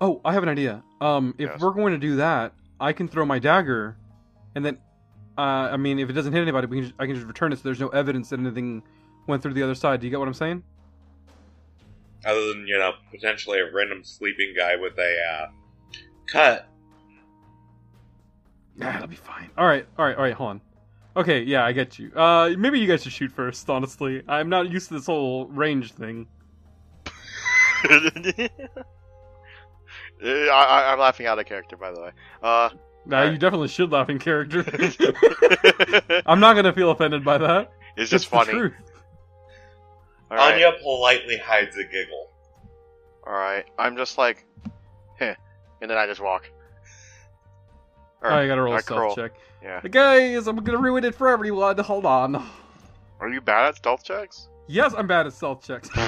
Oh, 0.00 0.22
I 0.24 0.32
have 0.32 0.42
an 0.42 0.48
idea. 0.48 0.82
Um, 1.02 1.34
if 1.36 1.50
Yes. 1.50 1.60
we're 1.60 1.72
going 1.74 1.92
to 1.92 1.98
do 1.98 2.16
that, 2.16 2.54
I 2.80 2.94
can 2.94 3.08
throw 3.08 3.26
my 3.26 3.38
dagger, 3.38 3.98
and 4.54 4.64
then, 4.64 4.78
uh, 5.36 5.68
I 5.72 5.76
mean, 5.76 5.98
if 5.98 6.08
it 6.08 6.14
doesn't 6.14 6.32
hit 6.32 6.40
anybody, 6.40 6.66
we 6.66 6.78
can 6.78 6.84
just, 6.86 6.94
I 6.98 7.04
can 7.04 7.14
just 7.14 7.26
return 7.26 7.52
it. 7.52 7.56
So 7.56 7.64
there's 7.64 7.80
no 7.80 7.88
evidence 7.88 8.30
that 8.30 8.40
anything 8.40 8.82
went 9.26 9.42
through 9.42 9.52
the 9.52 9.62
other 9.62 9.74
side. 9.74 10.00
Do 10.00 10.06
you 10.06 10.10
get 10.10 10.18
what 10.18 10.28
I'm 10.28 10.34
saying? 10.34 10.62
Other 12.24 12.48
than, 12.48 12.66
you 12.66 12.78
know, 12.78 12.92
potentially 13.10 13.60
a 13.60 13.70
random 13.70 14.02
sleeping 14.02 14.54
guy 14.56 14.76
with 14.76 14.98
a, 14.98 15.16
uh, 15.30 15.46
cut. 16.26 16.69
Nah, 18.76 18.92
that'll 18.92 19.08
be 19.08 19.16
fine. 19.16 19.50
All 19.58 19.66
right, 19.66 19.86
all 19.98 20.04
right, 20.06 20.16
all 20.16 20.22
right. 20.22 20.34
Hold 20.34 20.50
on. 20.50 20.60
Okay, 21.16 21.42
yeah, 21.42 21.64
I 21.64 21.72
get 21.72 21.98
you. 21.98 22.12
Uh, 22.14 22.50
maybe 22.56 22.78
you 22.78 22.86
guys 22.86 23.02
should 23.02 23.12
shoot 23.12 23.32
first. 23.32 23.68
Honestly, 23.68 24.22
I'm 24.28 24.48
not 24.48 24.70
used 24.70 24.88
to 24.88 24.94
this 24.94 25.06
whole 25.06 25.46
range 25.46 25.92
thing. 25.92 26.26
I, 30.22 30.48
I, 30.50 30.92
I'm 30.92 30.98
laughing 30.98 31.26
out 31.26 31.38
of 31.38 31.46
character, 31.46 31.76
by 31.76 31.92
the 31.92 32.00
way. 32.00 32.10
Uh, 32.42 32.70
Nah, 33.06 33.16
Alright. 33.20 33.32
you 33.32 33.38
definitely 33.38 33.68
should 33.68 33.90
laugh 33.90 34.10
in 34.10 34.18
character. 34.18 34.62
I'm 36.26 36.38
not 36.38 36.54
gonna 36.54 36.72
feel 36.74 36.90
offended 36.90 37.24
by 37.24 37.38
that. 37.38 37.72
it's 37.96 38.10
just 38.10 38.26
the 38.30 38.36
funny. 38.36 38.50
truth. 38.52 38.74
All 40.30 40.36
right, 40.36 40.52
Anya 40.52 40.72
politely 40.82 41.38
hides 41.38 41.76
a 41.78 41.84
giggle. 41.84 42.28
all 43.26 43.32
right. 43.32 43.64
I'm 43.78 43.96
just 43.96 44.18
like, 44.18 44.44
heh, 45.18 45.34
and 45.80 45.90
then 45.90 45.96
I 45.96 46.06
just 46.06 46.20
walk. 46.20 46.50
Or, 48.22 48.30
Oh, 48.32 48.36
I 48.36 48.46
gotta 48.46 48.62
roll 48.62 48.74
I 48.74 48.78
a 48.78 48.82
stealth 48.82 48.98
crawl. 48.98 49.14
check. 49.16 49.32
Yeah. 49.62 49.80
Guys, 49.88 50.46
I'm 50.46 50.56
gonna 50.56 50.78
ruin 50.78 51.04
it 51.04 51.14
for 51.14 51.28
everyone. 51.28 51.78
Hold 51.78 52.04
on. 52.06 52.42
Are 53.20 53.28
you 53.28 53.40
bad 53.40 53.66
at 53.68 53.76
stealth 53.76 54.02
checks? 54.04 54.48
Yes, 54.66 54.94
I'm 54.96 55.06
bad 55.06 55.26
at 55.26 55.32
stealth 55.32 55.62
checks. 55.66 55.88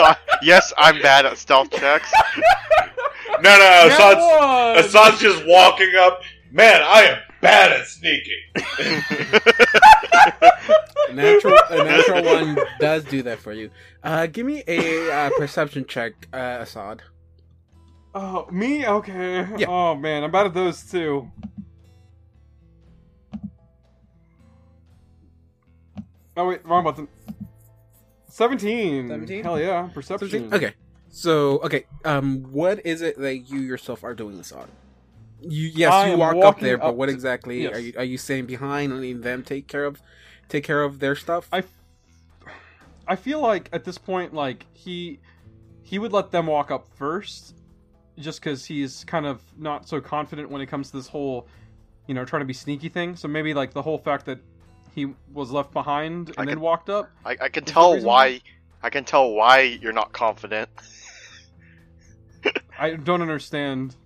Oh! 0.00 0.14
yes, 0.42 0.72
I'm 0.78 1.00
bad 1.02 1.26
at 1.26 1.36
stealth 1.38 1.70
checks. 1.70 2.10
No, 3.40 3.50
no, 3.50 3.58
Nat 3.58 3.86
Assad's! 3.88 4.86
Assad's 4.86 5.20
just 5.20 5.44
walking 5.46 5.92
up. 5.98 6.20
Man, 6.52 6.80
I 6.82 7.02
am 7.02 7.18
bad 7.40 7.72
at 7.72 7.86
sneaking. 7.86 8.40
A 11.08 11.12
natural 11.12 11.56
a 11.70 11.76
natural 11.84 12.24
one 12.24 12.58
does 12.80 13.04
do 13.04 13.22
that 13.22 13.38
for 13.38 13.52
you. 13.52 13.70
Uh, 14.02 14.26
give 14.26 14.46
me 14.46 14.62
a 14.68 15.10
uh, 15.10 15.30
perception 15.36 15.84
check, 15.86 16.12
uh, 16.32 16.58
Assad. 16.60 17.02
Oh, 18.20 18.48
me? 18.50 18.84
Okay. 18.84 19.46
Yeah. 19.58 19.68
Oh 19.68 19.94
man, 19.94 20.24
I'm 20.24 20.32
bad 20.32 20.46
at 20.46 20.54
those 20.54 20.82
too. 20.82 21.30
Oh 26.36 26.48
wait, 26.48 26.66
wrong 26.66 26.82
button. 26.82 27.06
Seventeen. 28.28 29.08
17? 29.08 29.44
Hell 29.44 29.60
yeah, 29.60 29.88
perception. 29.94 30.52
Okay, 30.52 30.74
so 31.10 31.58
okay, 31.60 31.86
um, 32.04 32.42
what 32.50 32.84
is 32.84 33.02
it 33.02 33.18
that 33.18 33.36
you 33.50 33.60
yourself 33.60 34.02
are 34.02 34.14
doing 34.14 34.36
this 34.36 34.50
on? 34.50 34.68
You 35.40 35.70
yes, 35.72 35.92
I 35.92 36.10
you 36.10 36.16
walk 36.16 36.36
up 36.44 36.58
there, 36.58 36.76
but 36.76 36.88
up 36.88 36.94
what 36.96 37.06
to- 37.06 37.12
exactly 37.12 37.62
yes. 37.62 37.74
are 37.74 37.78
you? 37.78 37.92
Are 37.98 38.04
you 38.04 38.18
staying 38.18 38.46
behind 38.46 38.90
and 38.90 39.00
letting 39.00 39.20
them 39.20 39.44
take 39.44 39.68
care 39.68 39.84
of, 39.84 40.02
take 40.48 40.64
care 40.64 40.82
of 40.82 40.98
their 40.98 41.14
stuff? 41.14 41.48
I, 41.52 41.62
I 43.06 43.14
feel 43.14 43.40
like 43.40 43.68
at 43.72 43.84
this 43.84 43.96
point, 43.96 44.34
like 44.34 44.66
he, 44.72 45.20
he 45.82 46.00
would 46.00 46.12
let 46.12 46.32
them 46.32 46.46
walk 46.46 46.72
up 46.72 46.88
first, 46.96 47.54
just 48.18 48.40
because 48.40 48.64
he's 48.64 49.04
kind 49.04 49.26
of 49.26 49.40
not 49.56 49.88
so 49.88 50.00
confident 50.00 50.50
when 50.50 50.60
it 50.60 50.66
comes 50.66 50.90
to 50.90 50.96
this 50.96 51.06
whole, 51.06 51.46
you 52.06 52.14
know, 52.14 52.24
trying 52.24 52.40
to 52.40 52.46
be 52.46 52.52
sneaky 52.52 52.88
thing. 52.88 53.16
So 53.16 53.28
maybe 53.28 53.54
like 53.54 53.72
the 53.72 53.82
whole 53.82 53.98
fact 53.98 54.26
that 54.26 54.38
he 54.94 55.06
was 55.32 55.50
left 55.50 55.72
behind 55.72 56.28
and 56.30 56.38
I 56.38 56.44
then 56.44 56.54
could- 56.54 56.58
walked 56.62 56.90
up. 56.90 57.10
I, 57.24 57.36
I 57.40 57.48
can 57.48 57.64
tell 57.64 57.94
reason 57.94 58.06
why. 58.06 58.40
I 58.82 58.90
can 58.90 59.04
tell 59.04 59.32
why 59.32 59.60
you're 59.60 59.92
not 59.92 60.12
confident. 60.12 60.68
I 62.78 62.92
don't 62.92 63.22
understand. 63.22 63.96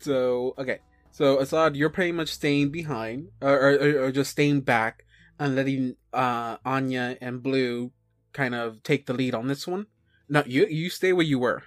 So 0.00 0.54
okay, 0.58 0.78
so 1.10 1.38
Assad, 1.40 1.76
you're 1.76 1.90
pretty 1.90 2.12
much 2.12 2.28
staying 2.28 2.70
behind, 2.70 3.28
or, 3.40 3.52
or, 3.52 4.04
or 4.04 4.12
just 4.12 4.30
staying 4.30 4.62
back 4.62 5.04
and 5.38 5.54
letting 5.54 5.96
uh, 6.12 6.56
Anya 6.64 7.16
and 7.20 7.42
Blue 7.42 7.92
kind 8.32 8.54
of 8.54 8.82
take 8.82 9.06
the 9.06 9.12
lead 9.14 9.34
on 9.34 9.46
this 9.46 9.66
one. 9.66 9.86
No, 10.28 10.42
you 10.46 10.66
you 10.66 10.90
stay 10.90 11.12
where 11.12 11.24
you 11.24 11.38
were. 11.38 11.62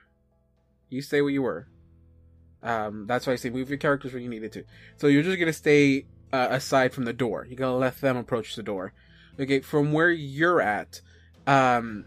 You 0.90 1.02
stay 1.02 1.22
where 1.22 1.32
you 1.32 1.42
were. 1.42 1.68
Um, 2.64 3.06
that's 3.08 3.28
why 3.28 3.34
I 3.34 3.36
say 3.36 3.50
move 3.50 3.70
your 3.70 3.78
characters 3.78 4.14
where 4.14 4.22
you 4.22 4.30
needed 4.30 4.52
to. 4.54 4.64
So 4.98 5.08
you're 5.08 5.24
just 5.24 5.40
gonna 5.40 5.54
stay 5.54 6.06
uh, 6.34 6.48
aside 6.52 6.94
from 6.94 7.06
the 7.06 7.14
door. 7.14 7.46
You're 7.48 7.58
gonna 7.58 7.78
let 7.78 8.02
them 8.02 8.18
approach 8.18 8.56
the 8.56 8.64
door. 8.64 8.94
Okay, 9.40 9.60
from 9.60 9.92
where 9.92 10.10
you're 10.10 10.62
at, 10.62 11.02
um, 11.46 12.06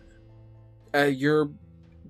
uh, 0.94 1.04
you're 1.04 1.50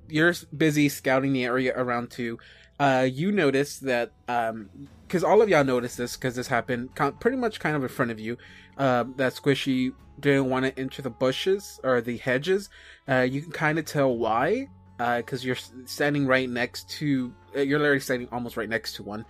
you're 0.08 0.34
busy 0.56 0.88
scouting 0.88 1.32
the 1.32 1.44
area 1.44 1.72
around 1.76 2.10
too. 2.10 2.38
Uh, 2.78 3.06
you 3.10 3.30
notice 3.30 3.78
that 3.80 4.12
um, 4.26 4.70
because 5.06 5.22
all 5.22 5.42
of 5.42 5.48
y'all 5.48 5.64
noticed 5.64 5.98
this 5.98 6.16
because 6.16 6.34
this 6.34 6.46
happened 6.46 6.88
pretty 7.20 7.36
much 7.36 7.60
kind 7.60 7.76
of 7.76 7.82
in 7.82 7.88
front 7.88 8.10
of 8.10 8.18
you. 8.18 8.38
Uh, 8.78 9.04
that 9.16 9.34
Squishy 9.34 9.92
didn't 10.18 10.48
want 10.48 10.64
to 10.64 10.78
enter 10.80 11.02
the 11.02 11.10
bushes 11.10 11.78
or 11.84 12.00
the 12.00 12.16
hedges. 12.16 12.70
Uh, 13.06 13.20
you 13.20 13.42
can 13.42 13.52
kind 13.52 13.78
of 13.78 13.84
tell 13.84 14.16
why 14.16 14.68
because 15.00 15.44
you're 15.44 15.56
standing 15.86 16.26
right 16.26 16.48
next 16.48 16.90
to 16.90 17.32
uh, 17.56 17.60
you're 17.60 17.78
literally 17.78 18.00
standing 18.00 18.28
almost 18.30 18.56
right 18.56 18.68
next 18.68 18.94
to 18.96 19.02
one. 19.02 19.24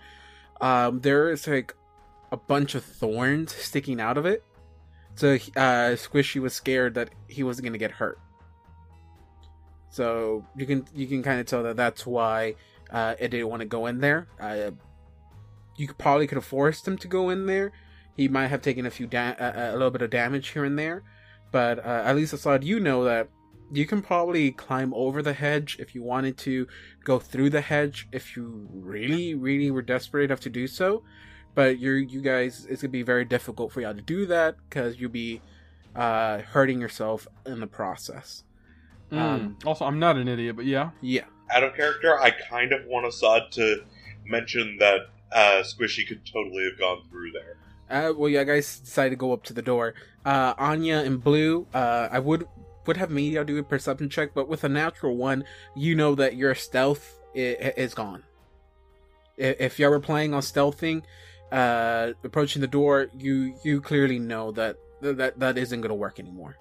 Um, 0.59 0.99
there 0.99 1.31
is 1.31 1.47
like 1.47 1.73
a 2.31 2.37
bunch 2.37 2.75
of 2.75 2.83
thorns 2.83 3.53
sticking 3.53 4.01
out 4.01 4.17
of 4.17 4.25
it. 4.25 4.43
So 5.15 5.33
uh, 5.33 5.95
Squishy 5.95 6.41
was 6.41 6.53
scared 6.53 6.95
that 6.95 7.09
he 7.27 7.43
wasn't 7.43 7.65
gonna 7.65 7.77
get 7.77 7.91
hurt. 7.91 8.19
So 9.89 10.45
you 10.57 10.65
can 10.65 10.85
you 10.93 11.07
can 11.07 11.23
kind 11.23 11.39
of 11.39 11.45
tell 11.45 11.63
that 11.63 11.77
that's 11.77 12.05
why 12.05 12.55
uh, 12.91 13.15
it 13.19 13.29
didn't 13.29 13.47
want 13.47 13.61
to 13.61 13.67
go 13.67 13.85
in 13.87 13.99
there. 13.99 14.27
Uh, 14.39 14.71
you 15.77 15.93
probably 15.93 16.27
could 16.27 16.35
have 16.35 16.45
forced 16.45 16.87
him 16.87 16.97
to 16.97 17.07
go 17.07 17.29
in 17.29 17.45
there. 17.45 17.71
He 18.17 18.27
might 18.27 18.47
have 18.47 18.61
taken 18.61 18.85
a 18.85 18.91
few 18.91 19.07
da- 19.07 19.35
a, 19.39 19.71
a 19.71 19.73
little 19.73 19.89
bit 19.89 20.01
of 20.01 20.09
damage 20.09 20.49
here 20.49 20.65
and 20.65 20.77
there, 20.77 21.03
but 21.51 21.79
uh, 21.79 22.03
at 22.05 22.15
least 22.15 22.33
Assad, 22.33 22.63
you 22.63 22.79
know 22.79 23.05
that 23.05 23.29
you 23.71 23.85
can 23.85 24.01
probably 24.01 24.51
climb 24.51 24.93
over 24.93 25.21
the 25.21 25.33
hedge 25.33 25.77
if 25.79 25.95
you 25.95 26.03
wanted 26.03 26.37
to 26.37 26.67
go 27.03 27.19
through 27.19 27.49
the 27.49 27.61
hedge 27.61 28.07
if 28.11 28.35
you 28.35 28.67
really 28.73 29.33
really 29.33 29.71
were 29.71 29.81
desperate 29.81 30.25
enough 30.25 30.39
to 30.41 30.49
do 30.49 30.67
so 30.67 31.03
but 31.55 31.79
you're 31.79 31.97
you 31.97 32.21
guys 32.21 32.65
it's 32.69 32.81
gonna 32.81 32.91
be 32.91 33.03
very 33.03 33.25
difficult 33.25 33.71
for 33.71 33.81
y'all 33.81 33.93
to 33.93 34.01
do 34.01 34.25
that 34.25 34.55
because 34.69 34.99
you'll 34.99 35.09
be 35.09 35.41
uh 35.95 36.39
hurting 36.39 36.79
yourself 36.81 37.27
in 37.45 37.59
the 37.59 37.67
process 37.67 38.43
Mm. 39.11 39.17
Um, 39.19 39.57
also, 39.65 39.83
I'm 39.83 39.99
not 39.99 40.15
an 40.15 40.29
idiot, 40.29 40.55
but 40.55 40.63
yeah. 40.63 40.91
yeah 41.01 41.25
Out 41.53 41.63
of 41.65 41.75
character, 41.75 42.17
I 42.17 42.31
kind 42.31 42.71
of 42.71 42.85
want 42.85 43.05
Assad 43.05 43.51
to 43.51 43.83
mention 44.25 44.77
that 44.79 45.09
uh, 45.33 45.63
Squishy 45.63 46.07
could 46.07 46.25
totally 46.25 46.63
have 46.69 46.79
gone 46.79 47.01
through 47.09 47.31
there. 47.33 47.57
uh 47.89 48.13
well 48.15 48.29
yeah 48.29 48.45
guys 48.45 48.79
decided 48.79 49.09
to 49.09 49.15
go 49.17 49.33
up 49.33 49.43
to 49.43 49.51
the 49.53 49.61
door 49.61 49.93
uh 50.23 50.53
anya 50.57 50.99
and 50.99 51.21
blue 51.21 51.67
uh 51.73 52.07
i 52.09 52.19
would 52.19 52.47
would 52.85 52.97
have 52.97 53.09
made 53.11 53.33
y'all 53.33 53.43
do 53.43 53.57
a 53.57 53.63
perception 53.63 54.09
check 54.09 54.31
but 54.33 54.47
with 54.47 54.63
a 54.63 54.69
natural 54.69 55.15
one 55.15 55.43
you 55.75 55.95
know 55.95 56.15
that 56.15 56.35
your 56.35 56.55
stealth 56.55 57.19
is 57.33 57.93
gone. 57.93 58.23
If 59.37 59.79
y'all 59.79 59.89
were 59.91 59.99
playing 59.99 60.33
on 60.33 60.41
stealthing 60.41 61.03
uh 61.51 62.13
approaching 62.23 62.61
the 62.61 62.67
door 62.67 63.07
you 63.17 63.53
you 63.63 63.81
clearly 63.81 64.19
know 64.19 64.51
that 64.51 64.77
that 65.01 65.39
that 65.39 65.57
isn't 65.57 65.81
gonna 65.81 65.95
work 65.95 66.19
anymore. 66.19 66.57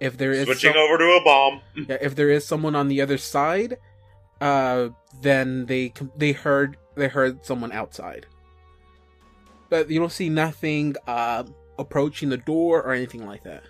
If 0.00 0.16
there 0.16 0.30
is 0.32 0.44
Switching 0.46 0.72
some- 0.74 0.80
over 0.80 0.96
to 0.98 1.04
a 1.04 1.22
bomb. 1.24 1.60
if 1.76 2.14
there 2.14 2.30
is 2.30 2.46
someone 2.46 2.74
on 2.76 2.88
the 2.88 3.00
other 3.00 3.18
side 3.18 3.76
uh 4.40 4.88
then 5.20 5.66
they 5.66 5.92
they 6.16 6.32
heard 6.32 6.76
they 6.94 7.08
heard 7.08 7.44
someone 7.44 7.72
outside. 7.72 8.26
But 9.70 9.90
you 9.90 9.98
don't 10.00 10.12
see 10.12 10.28
nothing 10.28 10.94
uh 11.06 11.44
approaching 11.78 12.28
the 12.28 12.36
door 12.38 12.82
or 12.82 12.92
anything 12.92 13.24
like 13.26 13.44
that 13.44 13.62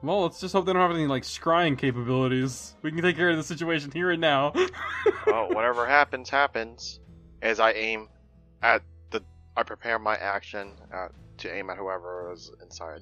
Well, 0.00 0.22
let's 0.22 0.40
just 0.40 0.52
hope 0.52 0.66
they 0.66 0.72
don't 0.72 0.82
have 0.82 0.96
any 0.96 1.06
like 1.08 1.24
scrying 1.24 1.76
capabilities. 1.76 2.76
We 2.82 2.92
can 2.92 3.02
take 3.02 3.16
care 3.16 3.30
of 3.30 3.36
the 3.36 3.42
situation 3.42 3.90
here 3.90 4.10
and 4.10 4.20
now. 4.20 4.52
well, 5.26 5.48
whatever 5.48 5.86
happens, 5.86 6.30
happens. 6.30 7.00
As 7.42 7.58
I 7.58 7.72
aim 7.72 8.08
at 8.62 8.82
the, 9.10 9.22
I 9.56 9.64
prepare 9.64 9.98
my 9.98 10.14
action 10.16 10.72
uh, 10.94 11.08
to 11.38 11.52
aim 11.52 11.68
at 11.70 11.76
whoever 11.76 12.32
is 12.32 12.50
inside. 12.62 13.00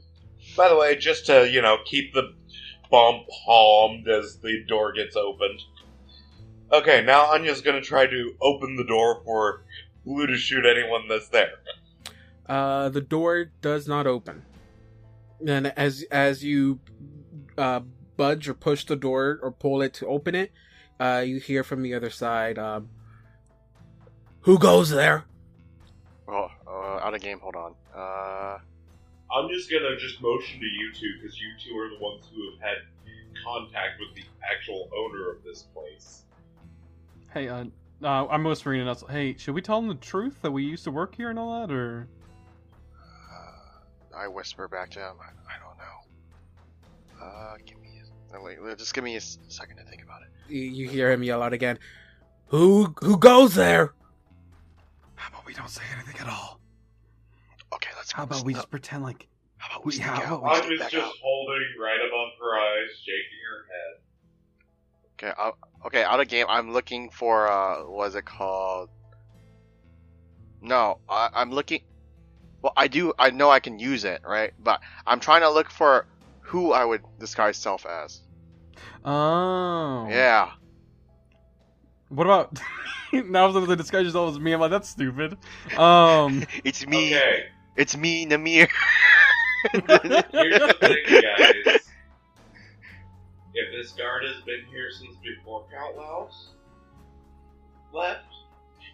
By 0.57 0.69
the 0.69 0.77
way, 0.77 0.97
just 0.97 1.27
to, 1.27 1.51
you 1.51 1.61
know, 1.61 1.77
keep 1.85 2.15
the 2.15 2.35
bomb 2.91 3.27
palmed 3.45 4.09
as 4.09 4.39
the 4.39 4.65
door 4.67 4.93
gets 4.93 5.17
opened. 5.17 5.61
Okay, 6.73 7.03
now 7.05 7.27
Anya's 7.33 7.61
gonna 7.61 7.81
try 7.81 8.07
to 8.07 8.35
open 8.41 8.77
the 8.77 8.85
door 8.85 9.23
for 9.25 9.65
Blue 10.05 10.27
to 10.27 10.37
shoot 10.37 10.65
anyone 10.65 11.09
that's 11.09 11.29
there. 11.29 11.53
uh 12.49 12.89
the 12.89 13.01
door 13.01 13.51
does 13.61 13.89
not 13.89 14.07
open 14.07 14.43
and 15.47 15.67
as 15.79 16.05
as 16.11 16.45
you 16.45 16.79
uh 17.59 17.81
budge 18.17 18.49
or 18.49 18.55
push 18.55 18.85
the 18.85 18.97
door 18.97 19.39
or 19.43 19.51
pull 19.51 19.83
it 19.83 19.93
to 19.95 20.07
open 20.07 20.35
it 20.35 20.53
uh 21.01 21.23
you 21.27 21.39
hear 21.41 21.63
from 21.65 21.83
the 21.83 21.93
other 21.95 22.11
side 22.11 22.59
um 22.59 22.89
who 24.41 24.59
goes 24.59 24.91
there 24.91 25.25
Oh, 26.29 26.49
uh, 26.67 27.07
out 27.07 27.15
of 27.15 27.21
game. 27.21 27.39
Hold 27.39 27.55
on. 27.55 27.75
Uh, 27.95 28.59
I'm 29.33 29.49
just 29.49 29.71
gonna 29.71 29.97
just 29.97 30.21
motion 30.21 30.59
to 30.59 30.67
you 30.67 30.93
two 30.93 31.13
because 31.23 31.39
you 31.41 31.47
two 31.57 31.79
are 31.79 31.89
the 31.89 32.03
ones 32.03 32.25
who 32.35 32.51
have 32.51 32.61
had 32.61 32.77
contact 33.45 34.01
with 34.01 34.17
the 34.17 34.29
actual 34.53 34.89
owner 34.99 35.31
of 35.31 35.45
this 35.45 35.63
place. 35.73 36.25
hey, 37.33 37.49
uh, 37.49 37.67
uh, 38.03 38.27
I'm 38.27 38.43
whispering 38.43 38.81
in 38.81 38.89
us. 38.89 39.05
Hey, 39.09 39.37
should 39.39 39.55
we 39.55 39.63
tell 39.63 39.81
them 39.81 39.89
the 39.89 39.95
truth 39.95 40.43
that 40.43 40.51
we 40.51 40.65
used 40.65 40.83
to 40.83 40.91
work 40.91 41.15
here 41.15 41.31
and 41.31 41.39
all 41.39 41.61
that, 41.61 41.73
or? 41.73 42.09
I 44.17 44.29
whisper 44.29 44.69
back 44.69 44.91
to 44.93 44.99
him. 45.01 45.15
I, 45.21 45.55
I 45.55 45.59
don't 45.59 45.77
know. 45.79 47.25
Uh, 47.25 47.57
give 47.67 47.79
me. 47.81 48.01
A, 48.33 48.37
uh, 48.37 48.43
wait, 48.43 48.63
wait, 48.63 48.79
just 48.79 48.95
give 48.95 49.05
me 49.05 49.15
a 49.15 49.19
s- 49.19 49.39
second 49.49 49.77
to 49.77 49.85
think 49.85 50.03
about 50.03 50.23
it. 50.23 50.53
you, 50.53 50.61
you 50.63 50.89
hear 50.89 51.11
him 51.11 51.23
yell 51.23 51.43
out 51.43 51.53
again 51.53 51.79
who 52.49 52.95
who 53.01 53.17
goes 53.19 53.55
there 53.55 53.93
How 55.17 55.29
about 55.31 55.45
we 55.47 55.53
don't 55.55 55.69
say 55.71 55.83
anything 55.95 56.21
at 56.21 56.29
all? 56.29 56.61
Okay, 57.75 57.91
let's. 57.97 58.13
How 58.13 58.23
about 58.25 58.45
we 58.45 58.53
no, 58.53 58.59
just 58.59 58.71
pretend 58.71 59.03
like 59.03 59.27
How 59.59 59.75
about 59.75 59.85
we 59.85 59.91
we- 59.91 59.93
sneak 59.95 60.07
how 60.07 60.15
out? 60.35 60.39
about 60.41 60.43
we 60.43 60.49
We 60.71 60.75
I'm 60.83 60.89
sneak 60.89 60.91
just 60.91 61.07
out. 61.07 61.13
holding 61.23 61.65
right 61.83 61.99
above 62.07 62.29
her 62.41 62.59
eyes, 62.59 62.91
shaking 63.01 63.41
her 63.51 63.67
head. 63.73 64.03
Okay, 65.19 65.33
out, 65.43 65.59
okay, 65.87 66.05
out 66.05 66.21
of 66.21 66.29
game. 66.29 66.47
I'm 66.49 66.73
looking 66.73 67.09
for 67.11 67.49
uh, 67.51 67.85
what 67.87 68.09
is 68.09 68.15
it 68.15 68.25
called? 68.27 68.91
No, 70.61 70.99
I, 71.09 71.31
I'm 71.35 71.51
looking. 71.53 71.81
Well, 72.67 72.73
I 72.77 72.89
do. 72.89 73.13
I 73.17 73.31
know 73.31 73.49
I 73.49 73.61
can 73.61 73.79
use 73.79 74.05
it, 74.05 74.23
right? 74.27 74.53
But 74.59 74.81
I'm 75.07 75.21
trying 75.21 75.43
to 75.43 75.51
look 75.51 75.71
for 75.71 76.05
who 76.41 76.73
I 76.73 76.85
would 76.85 77.03
disguise 77.21 77.57
self 77.57 77.87
as. 77.87 78.23
Oh. 79.05 80.09
Yeah. 80.11 80.51
What 82.09 82.25
about 82.27 82.59
now 83.13 83.53
that 83.53 83.61
the 83.61 83.77
disguise 83.77 84.05
yourself 84.05 84.33
as 84.33 84.41
me? 84.41 84.51
I'm 84.51 84.59
like, 84.59 84.73
that's 84.73 84.89
stupid. 84.89 85.39
Um. 85.79 86.43
It's 86.65 86.85
me. 86.85 87.15
Okay, 87.15 87.45
It's 87.77 87.97
me, 87.97 88.27
Namir. 88.27 88.69
here's 89.73 89.83
the 89.93 90.77
thing, 90.81 91.23
guys. 91.23 91.81
If 93.55 93.73
this 93.77 93.93
guard 93.93 94.25
has 94.25 94.43
been 94.45 94.65
here 94.73 94.89
since 94.91 95.15
before 95.23 95.67
Count 95.73 95.97
Lowls 95.97 96.49
left, 97.93 98.27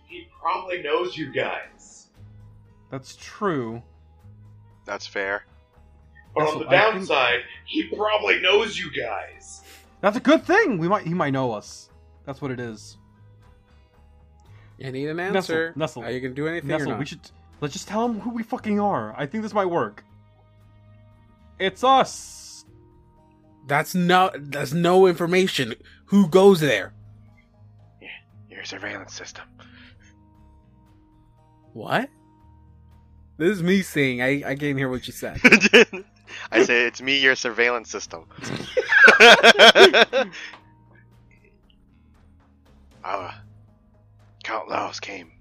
he 0.08 0.28
probably 0.38 0.82
knows 0.82 1.16
you 1.16 1.32
guys. 1.32 2.01
That's 2.92 3.16
true. 3.16 3.82
That's 4.84 5.06
fair. 5.08 5.44
But 6.34 6.42
That's 6.44 6.52
on 6.52 6.58
the 6.60 6.66
what 6.66 6.74
I 6.74 6.82
think- 6.82 6.94
downside, 7.08 7.40
he 7.66 7.88
probably 7.88 8.40
knows 8.40 8.78
you 8.78 8.92
guys. 8.92 9.62
That's 10.00 10.16
a 10.16 10.20
good 10.20 10.44
thing. 10.44 10.78
We 10.78 10.86
might. 10.88 11.04
He 11.06 11.14
might 11.14 11.30
know 11.30 11.52
us. 11.52 11.88
That's 12.26 12.40
what 12.40 12.50
it 12.52 12.60
is. 12.60 12.96
you 14.78 14.92
need 14.92 15.08
an 15.08 15.16
Nestle, 15.16 15.36
answer 15.38 15.72
Nestle, 15.76 16.04
are 16.04 16.10
you 16.10 16.20
gonna 16.20 16.34
do 16.34 16.46
anything 16.46 16.70
or 16.70 16.74
Nestle, 16.78 16.90
not 16.92 16.98
we 17.00 17.06
should. 17.06 17.20
Let's 17.60 17.72
just 17.74 17.88
tell 17.88 18.04
him 18.06 18.20
who 18.20 18.30
we 18.30 18.42
fucking 18.42 18.78
are. 18.78 19.14
I 19.16 19.26
think 19.26 19.42
this 19.42 19.54
might 19.54 19.66
work. 19.66 20.04
It's 21.58 21.82
us. 21.84 22.64
that's 23.68 23.94
no 23.94 24.30
that's 24.36 24.72
no 24.72 25.06
information 25.06 25.74
who 26.06 26.26
goes 26.28 26.60
there 26.60 26.92
Your 28.50 28.64
surveillance 28.64 29.14
system. 29.14 29.44
what 31.72 32.08
this 33.42 33.56
is 33.56 33.62
me 33.62 33.82
saying 33.82 34.22
i 34.22 34.42
i 34.46 34.54
can't 34.54 34.78
hear 34.78 34.88
what 34.88 35.06
you 35.06 35.12
said 35.12 35.40
I 36.50 36.64
say 36.64 36.86
it's 36.86 37.02
me, 37.02 37.18
your 37.18 37.34
surveillance 37.34 37.90
system. 37.90 38.24
uh, 43.04 43.32
Count 44.44 44.68
Lowls 44.68 45.00
came, 45.00 45.32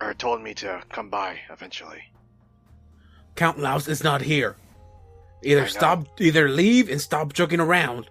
or 0.00 0.14
told 0.14 0.40
me 0.40 0.54
to 0.54 0.82
come 0.90 1.10
by 1.10 1.40
eventually. 1.50 2.02
Count 3.34 3.58
Lowls 3.58 3.88
is 3.88 4.02
not 4.02 4.22
here. 4.22 4.56
Either 5.42 5.66
stop, 5.66 6.06
either 6.20 6.48
leave 6.48 6.88
and 6.88 7.00
stop 7.00 7.32
joking 7.32 7.60
around. 7.60 8.08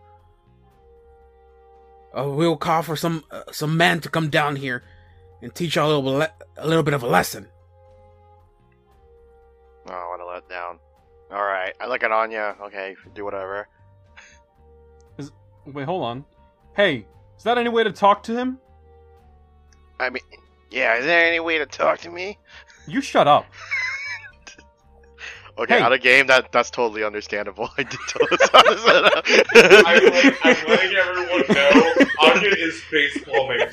Or 2.13 2.31
we'll 2.31 2.57
call 2.57 2.83
for 2.83 2.95
some 2.95 3.23
uh, 3.31 3.43
some 3.51 3.75
man 3.75 3.99
to 4.01 4.09
come 4.09 4.29
down 4.29 4.55
here 4.55 4.83
and 5.41 5.53
teach 5.53 5.75
you 5.75 5.81
a 5.81 5.85
little 5.85 6.03
le- 6.03 6.33
a 6.57 6.67
little 6.67 6.83
bit 6.83 6.93
of 6.93 7.01
a 7.03 7.07
lesson. 7.07 7.47
I 10.49 10.53
want 10.53 10.79
to 10.79 10.79
let 10.79 10.79
down. 10.79 10.79
All 11.31 11.43
right, 11.43 11.73
I 11.79 11.87
look 11.87 12.03
at 12.03 12.11
Anya. 12.11 12.55
Okay, 12.63 12.95
do 13.13 13.23
whatever. 13.25 13.67
Is, 15.17 15.31
Wait, 15.65 15.85
hold 15.85 16.03
on. 16.03 16.25
Hey, 16.75 17.05
is 17.37 17.43
that 17.43 17.57
any 17.57 17.69
way 17.69 17.83
to 17.83 17.91
talk 17.91 18.23
to 18.23 18.35
him? 18.35 18.59
I 19.99 20.09
mean, 20.09 20.23
yeah. 20.69 20.95
Is 20.97 21.05
there 21.05 21.25
any 21.25 21.39
way 21.39 21.57
to 21.57 21.65
talk 21.65 21.99
to 21.99 22.11
me? 22.11 22.37
You 22.87 23.01
shut 23.01 23.27
up. 23.27 23.45
Okay, 25.57 25.75
Hey. 25.77 25.81
out 25.81 25.93
of 25.93 26.01
game. 26.01 26.27
That 26.27 26.51
that's 26.51 26.69
totally 26.69 27.05
understandable. 27.05 27.69
I 27.77 27.83
did 27.83 27.97
tell 28.09 28.23
us 28.29 28.39
to 28.39 28.77
set 28.77 29.05
up. 29.05 29.23
I'm, 29.87 30.03
like, 30.03 30.45
I'm 30.45 30.67
letting 30.67 30.97
everyone 30.97 31.45
know 31.47 31.93
Anya 32.19 32.49
is 32.57 32.81
face 32.81 33.17
palming 33.23 33.59
so 33.59 33.67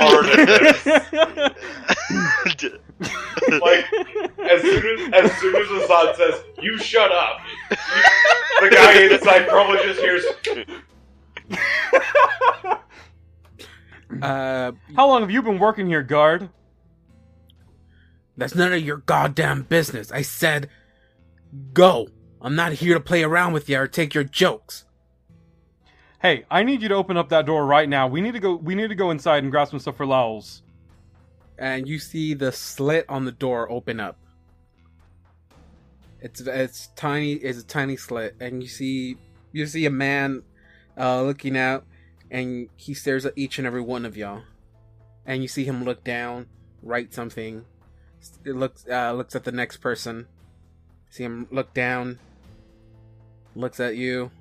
hard 0.00 0.24
at 0.24 1.54
this. 2.56 2.72
Like, 3.60 3.84
as 4.50 4.62
soon 4.62 5.12
as 5.14 5.24
as 5.24 5.32
soon 5.38 5.56
as 5.56 5.70
Assad 5.82 6.16
says, 6.16 6.42
"You 6.60 6.78
shut 6.78 7.10
up," 7.12 7.38
the 7.70 8.70
guy 8.70 9.00
inside 9.02 9.48
probably 9.48 9.78
just 9.82 10.00
hears, 10.00 10.24
Uh, 14.20 14.72
How 14.94 15.08
long 15.08 15.22
have 15.22 15.30
you 15.30 15.42
been 15.42 15.58
working 15.58 15.86
here, 15.86 16.02
guard? 16.02 16.50
that's 18.36 18.54
none 18.54 18.72
of 18.72 18.80
your 18.82 18.96
goddamn 18.98 19.62
business. 19.62 20.10
I 20.10 20.22
said, 20.22 20.68
go. 21.72 22.08
I'm 22.40 22.54
not 22.56 22.72
here 22.72 22.94
to 22.94 23.00
play 23.00 23.22
around 23.22 23.52
with 23.52 23.68
you 23.68 23.78
or 23.78 23.86
take 23.86 24.14
your 24.14 24.24
jokes. 24.24 24.84
Hey, 26.20 26.44
I 26.50 26.62
need 26.62 26.82
you 26.82 26.88
to 26.88 26.94
open 26.94 27.16
up 27.16 27.28
that 27.28 27.46
door 27.46 27.64
right 27.66 27.88
now. 27.88 28.06
We 28.08 28.20
need 28.20 28.32
to 28.32 28.40
go. 28.40 28.54
We 28.56 28.74
need 28.74 28.88
to 28.88 28.94
go 28.94 29.10
inside 29.10 29.42
and 29.42 29.50
grab 29.52 29.68
some 29.68 29.78
stuff 29.78 29.96
for 29.96 30.06
Lowell's. 30.06 30.62
And 31.62 31.86
you 31.86 32.00
see 32.00 32.34
the 32.34 32.50
slit 32.50 33.06
on 33.08 33.24
the 33.24 33.30
door 33.30 33.70
open 33.70 34.00
up. 34.00 34.18
It's 36.20 36.40
it's 36.40 36.88
tiny. 36.96 37.34
It's 37.34 37.60
a 37.60 37.64
tiny 37.64 37.96
slit, 37.96 38.34
and 38.40 38.60
you 38.60 38.68
see 38.68 39.16
you 39.52 39.66
see 39.66 39.86
a 39.86 39.90
man 39.90 40.42
uh, 40.98 41.22
looking 41.22 41.56
out, 41.56 41.84
and 42.32 42.68
he 42.76 42.94
stares 42.94 43.24
at 43.24 43.34
each 43.36 43.58
and 43.58 43.66
every 43.66 43.80
one 43.80 44.04
of 44.04 44.16
y'all, 44.16 44.42
and 45.24 45.40
you 45.40 45.46
see 45.46 45.64
him 45.64 45.84
look 45.84 46.02
down, 46.02 46.48
write 46.82 47.14
something. 47.14 47.64
It 48.44 48.56
looks 48.56 48.84
uh, 48.90 49.12
looks 49.12 49.36
at 49.36 49.44
the 49.44 49.52
next 49.52 49.76
person. 49.76 50.26
See 51.10 51.22
him 51.22 51.46
look 51.52 51.72
down. 51.74 52.18
Looks 53.54 53.78
at 53.78 53.94
you, 53.94 54.32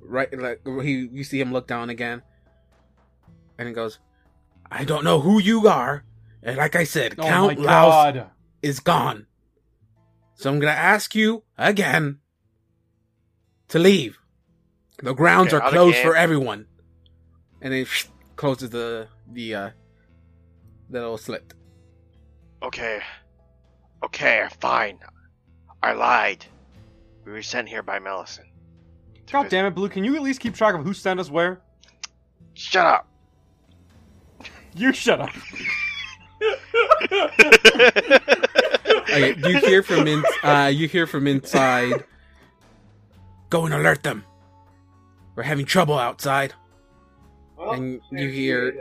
right? 0.00 0.32
Like 0.38 0.60
he, 0.64 1.08
you 1.12 1.24
see 1.24 1.40
him 1.40 1.52
look 1.52 1.66
down 1.66 1.90
again, 1.90 2.22
and 3.58 3.66
he 3.66 3.74
goes, 3.74 3.98
"I 4.70 4.84
don't 4.84 5.02
know 5.02 5.20
who 5.20 5.40
you 5.40 5.66
are." 5.66 6.04
And 6.48 6.56
like 6.56 6.74
I 6.76 6.84
said, 6.84 7.14
Oh 7.18 7.22
Count 7.24 7.58
Lowls 7.58 8.26
is 8.62 8.80
gone. 8.80 9.26
So 10.34 10.50
I'm 10.50 10.58
gonna 10.60 10.72
ask 10.72 11.14
you 11.14 11.42
again 11.58 12.20
to 13.68 13.78
leave. 13.78 14.18
The 15.02 15.12
grounds 15.14 15.52
Okay, 15.52 15.64
are 15.64 15.70
closed 15.70 15.96
game. 15.96 16.06
for 16.06 16.16
everyone. 16.16 16.66
And 17.60 17.72
then 17.72 17.86
closes 18.36 18.70
the 18.70 19.08
the 19.30 19.54
uh 19.54 19.70
the 20.90 21.00
little 21.00 21.18
slit. 21.18 21.52
okay, 22.62 23.00
okay, 24.04 24.46
fine. 24.60 24.98
I 25.82 25.92
lied. 25.92 26.46
We 27.26 27.32
were 27.32 27.42
sent 27.42 27.68
here 27.68 27.82
by 27.82 27.98
Mellison. 27.98 28.44
God 29.30 29.42
visit- 29.42 29.50
damn 29.50 29.66
it, 29.66 29.74
Blue! 29.74 29.88
Can 29.90 30.02
you 30.02 30.16
at 30.16 30.22
least 30.22 30.40
keep 30.40 30.54
track 30.54 30.74
of 30.74 30.82
who 30.82 30.94
sent 30.94 31.20
us 31.20 31.30
where? 31.30 31.60
Shut 32.54 32.86
up. 32.86 33.06
You 34.74 34.92
shut 34.94 35.20
up. 35.20 35.30
Okay, 39.10 39.34
you 39.38 39.58
hear 39.60 39.82
from 39.82 40.06
in, 40.06 40.22
uh 40.42 40.70
you 40.72 40.86
hear 40.88 41.06
from 41.06 41.26
inside. 41.26 42.04
Go 43.50 43.64
and 43.64 43.74
alert 43.74 44.02
them. 44.02 44.24
We're 45.34 45.42
having 45.44 45.64
trouble 45.66 45.98
outside. 45.98 46.52
well, 47.56 47.72
And 47.72 48.00
you 48.10 48.28
hear- 48.28 48.72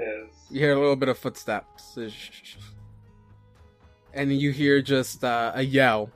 You 0.50 0.60
hear 0.62 0.74
a 0.74 0.80
little 0.80 0.96
bit 0.96 1.10
of 1.10 1.18
footsteps. 1.18 1.98
And 4.14 4.34
you 4.42 4.52
hear 4.52 4.82
just 4.82 5.24
uh, 5.24 5.52
a 5.56 5.62
yell. 5.62 6.10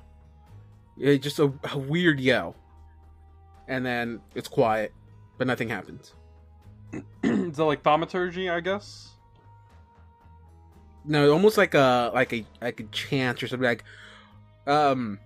Yeah, 0.98 1.16
just 1.16 1.40
a, 1.40 1.52
a 1.72 1.78
weird 1.78 2.20
yell. 2.20 2.56
And 3.68 3.86
then 3.86 4.22
it's 4.36 4.48
quiet, 4.48 4.92
but 5.38 5.48
nothing 5.48 5.70
happens. 5.70 6.14
Is 7.24 7.56
that 7.58 7.64
like 7.64 7.84
thaumaturgy? 7.84 8.50
I 8.50 8.60
guess. 8.60 9.11
No, 11.06 11.32
almost 11.32 11.58
like 11.58 11.74
a 11.74 12.12
like 12.14 12.34
a 12.34 12.46
like 12.62 12.80
a 12.80 12.84
chant 12.86 13.42
or 13.42 13.48
something 13.48 13.68
like 13.68 13.84
um 14.68 15.20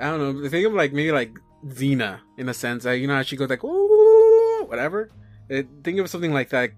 I 0.00 0.10
don't 0.10 0.42
know, 0.42 0.48
think 0.48 0.66
of 0.66 0.72
like 0.72 0.92
maybe 0.92 1.12
like 1.12 1.32
Xena 1.66 2.20
in 2.38 2.48
a 2.48 2.54
sense. 2.54 2.84
Like, 2.84 3.00
you 3.00 3.06
know 3.06 3.16
how 3.16 3.22
she 3.22 3.36
goes 3.36 3.50
like 3.50 3.62
"Ooh," 3.62 4.64
whatever. 4.66 5.10
Uh, 5.52 5.62
think 5.84 5.98
of 5.98 6.08
something 6.08 6.32
like 6.32 6.48
that 6.50 6.70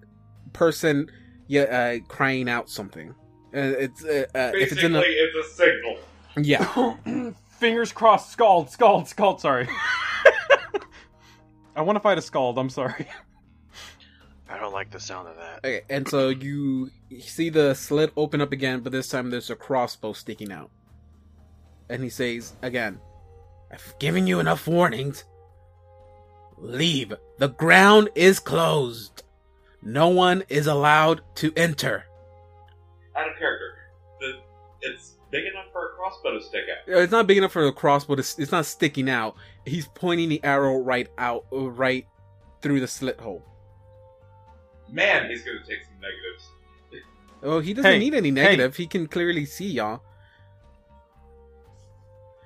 person 0.52 1.10
yeah 1.46 1.62
uh, 1.62 1.98
crying 2.08 2.48
out 2.48 2.68
something. 2.68 3.10
Uh, 3.54 3.74
it's 3.78 4.04
uh, 4.04 4.26
uh, 4.34 4.50
if 4.54 4.72
it's 4.72 4.74
Basically, 4.74 4.86
in 4.86 4.96
a 4.96 5.00
it's 5.00 5.36
a 5.36 5.54
signal. 5.54 5.98
yeah. 6.36 7.32
Fingers 7.60 7.92
crossed. 7.92 8.32
Scald, 8.32 8.68
scald, 8.68 9.06
scald. 9.08 9.40
Sorry. 9.40 9.68
I 11.76 11.82
want 11.82 11.96
to 11.96 12.00
fight 12.00 12.18
a 12.18 12.22
scald. 12.22 12.58
I'm 12.58 12.70
sorry. 12.70 13.06
I 14.48 14.58
don't 14.58 14.72
like 14.72 14.90
the 14.90 15.00
sound 15.00 15.28
of 15.28 15.36
that. 15.36 15.58
Okay, 15.64 15.82
and 15.88 16.06
so 16.08 16.28
you 16.28 16.90
see 17.20 17.48
the 17.48 17.74
slit 17.74 18.12
open 18.16 18.40
up 18.40 18.52
again, 18.52 18.80
but 18.80 18.92
this 18.92 19.08
time 19.08 19.30
there's 19.30 19.50
a 19.50 19.56
crossbow 19.56 20.12
sticking 20.12 20.52
out. 20.52 20.70
And 21.88 22.02
he 22.02 22.10
says 22.10 22.54
again, 22.62 23.00
I've 23.72 23.94
given 23.98 24.26
you 24.26 24.40
enough 24.40 24.66
warnings. 24.66 25.24
Leave. 26.58 27.14
The 27.38 27.48
ground 27.48 28.10
is 28.14 28.38
closed. 28.38 29.22
No 29.82 30.08
one 30.08 30.44
is 30.48 30.66
allowed 30.66 31.22
to 31.36 31.52
enter. 31.56 32.04
Out 33.16 33.28
of 33.28 33.36
character. 33.38 33.74
The, 34.20 34.32
it's 34.82 35.14
big 35.30 35.44
enough 35.46 35.66
for 35.72 35.86
a 35.86 35.94
crossbow 35.96 36.38
to 36.38 36.44
stick 36.44 36.64
out. 36.70 37.02
It's 37.02 37.12
not 37.12 37.26
big 37.26 37.38
enough 37.38 37.52
for 37.52 37.66
a 37.66 37.72
crossbow. 37.72 38.14
To, 38.14 38.20
it's 38.20 38.52
not 38.52 38.66
sticking 38.66 39.10
out. 39.10 39.36
He's 39.66 39.88
pointing 39.88 40.28
the 40.28 40.42
arrow 40.44 40.78
right 40.78 41.08
out, 41.18 41.46
uh, 41.52 41.70
right 41.70 42.06
through 42.62 42.80
the 42.80 42.88
slit 42.88 43.20
hole. 43.20 43.44
Man, 44.90 45.28
he's 45.30 45.42
gonna 45.42 45.58
take 45.66 45.84
some 45.84 45.94
negatives. 46.00 46.48
Oh, 47.42 47.60
he 47.60 47.74
doesn't 47.74 47.90
Hey, 47.90 47.98
need 47.98 48.14
any 48.14 48.30
negative. 48.30 48.76
He 48.76 48.86
can 48.86 49.06
clearly 49.06 49.44
see 49.44 49.66
y'all. 49.66 50.02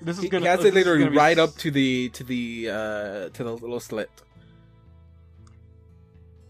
This 0.00 0.16
is 0.16 0.24
He, 0.24 0.28
gonna. 0.28 0.44
he 0.44 0.48
has 0.48 0.58
this 0.58 0.66
it 0.66 0.68
is 0.70 0.74
literally 0.74 0.98
gonna 1.00 1.10
be 1.12 1.16
right 1.16 1.38
up 1.38 1.54
to 1.56 1.70
the 1.70 2.08
to 2.10 2.24
the 2.24 2.68
uh 2.70 3.28
to 3.30 3.44
the 3.44 3.52
little 3.56 3.80
slit. 3.80 4.10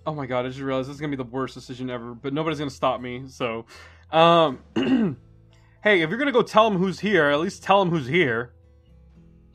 Oh 0.07 0.14
my 0.14 0.26
god! 0.26 0.45
I 0.47 0.49
just 0.49 0.61
realized 0.61 0.89
this 0.89 0.95
is 0.95 1.01
gonna 1.01 1.11
be 1.11 1.16
the 1.22 1.24
worst 1.24 1.55
decision 1.55 1.91
ever. 1.91 2.14
But 2.14 2.32
nobody's 2.32 2.59
gonna 2.59 2.70
stop 2.70 3.01
me. 3.01 3.24
So, 3.28 3.66
um, 4.11 4.61
hey, 5.82 6.01
if 6.03 6.09
you're 6.11 6.18
gonna 6.18 6.32
go 6.32 6.43
tell 6.43 6.66
him 6.66 6.76
who's 6.78 6.99
here, 7.01 7.28
at 7.28 7.41
least 7.41 7.62
tell 7.62 7.82
him 7.82 7.91
who's 7.91 8.07
here. 8.07 8.53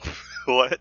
What? 0.46 0.78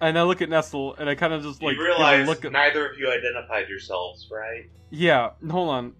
And 0.00 0.18
I 0.18 0.22
look 0.22 0.40
at 0.40 0.48
Nestle, 0.48 0.94
and 0.96 1.10
I 1.10 1.14
kind 1.14 1.32
of 1.34 1.42
just 1.42 1.62
like 1.62 1.72
you 1.76 1.78
give 1.78 1.86
a 1.86 1.88
realize 1.90 2.26
look 2.26 2.44
at. 2.44 2.52
neither 2.52 2.86
of 2.88 2.98
you 2.98 3.10
identified 3.10 3.68
yourselves, 3.68 4.28
right? 4.32 4.68
Yeah, 4.90 5.30
hold 5.50 5.68
on. 5.70 5.92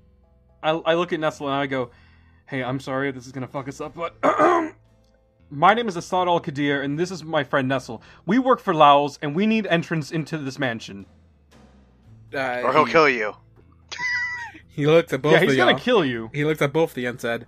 I, 0.62 0.70
I 0.70 0.94
look 0.94 1.12
at 1.12 1.20
Nestle 1.20 1.46
and 1.48 1.56
I 1.56 1.66
go, 1.66 1.90
"Hey, 2.46 2.62
I'm 2.62 2.80
sorry, 2.80 3.10
this 3.12 3.26
is 3.26 3.32
gonna 3.32 3.46
fuck 3.48 3.68
us 3.68 3.80
up, 3.80 3.94
but 3.94 4.16
my 5.50 5.74
name 5.74 5.86
is 5.88 5.96
Assad 5.96 6.28
Al 6.28 6.40
Qadir, 6.40 6.82
and 6.82 6.98
this 6.98 7.10
is 7.10 7.22
my 7.24 7.44
friend 7.44 7.68
Nestle. 7.68 8.02
We 8.24 8.38
work 8.38 8.60
for 8.60 8.72
Lowls, 8.74 9.18
and 9.20 9.34
we 9.36 9.46
need 9.46 9.66
entrance 9.66 10.10
into 10.10 10.38
this 10.38 10.58
mansion. 10.58 11.04
Uh, 12.34 12.62
Or 12.64 12.72
he'll 12.72 12.84
he, 12.86 12.92
kill 12.92 13.08
you. 13.08 13.34
he 14.68 14.86
looked 14.86 15.12
at 15.12 15.20
both 15.20 15.32
yeah, 15.32 15.40
he's 15.40 15.50
of 15.52 15.56
gonna 15.58 15.70
y'all. 15.72 15.80
kill 15.80 16.04
you. 16.06 16.30
he 16.32 16.44
looked 16.44 16.62
at 16.62 16.72
both 16.72 16.92
of 16.92 16.98
you 16.98 17.08
and 17.10 17.20
said, 17.20 17.46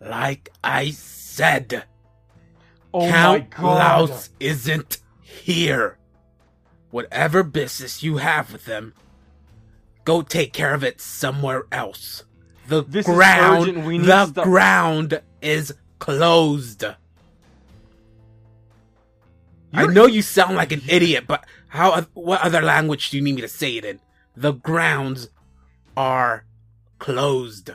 "Like 0.00 0.50
I 0.62 0.90
said, 0.92 1.84
Oh 2.96 3.08
Count 3.08 3.50
my 3.50 3.56
god! 3.56 3.62
Lowls 4.08 4.30
isn't 4.38 4.98
here. 5.20 5.98
Whatever 6.92 7.42
business 7.42 8.04
you 8.04 8.18
have 8.18 8.52
with 8.52 8.66
them, 8.66 8.94
go 10.04 10.22
take 10.22 10.52
care 10.52 10.72
of 10.74 10.84
it 10.84 11.00
somewhere 11.00 11.64
else. 11.72 12.22
The 12.68 12.84
This 12.84 13.04
ground, 13.04 13.68
urgent, 13.68 13.84
we 13.84 13.98
need 13.98 14.06
the 14.06 14.26
stuff- 14.26 14.44
ground 14.44 15.20
is 15.42 15.74
closed." 15.98 16.84
I 19.72 19.80
You're- 19.82 19.92
know 19.92 20.06
you 20.06 20.22
sound 20.22 20.54
like 20.54 20.70
an 20.70 20.82
idiot, 20.88 21.24
but 21.26 21.44
how? 21.70 22.02
What 22.14 22.42
other 22.42 22.62
language 22.62 23.10
do 23.10 23.16
you 23.16 23.24
need 23.24 23.34
me 23.34 23.40
to 23.40 23.48
say 23.48 23.76
it 23.76 23.84
in? 23.84 23.98
The 24.36 24.52
grounds 24.52 25.30
are 25.96 26.44
closed. 27.00 27.72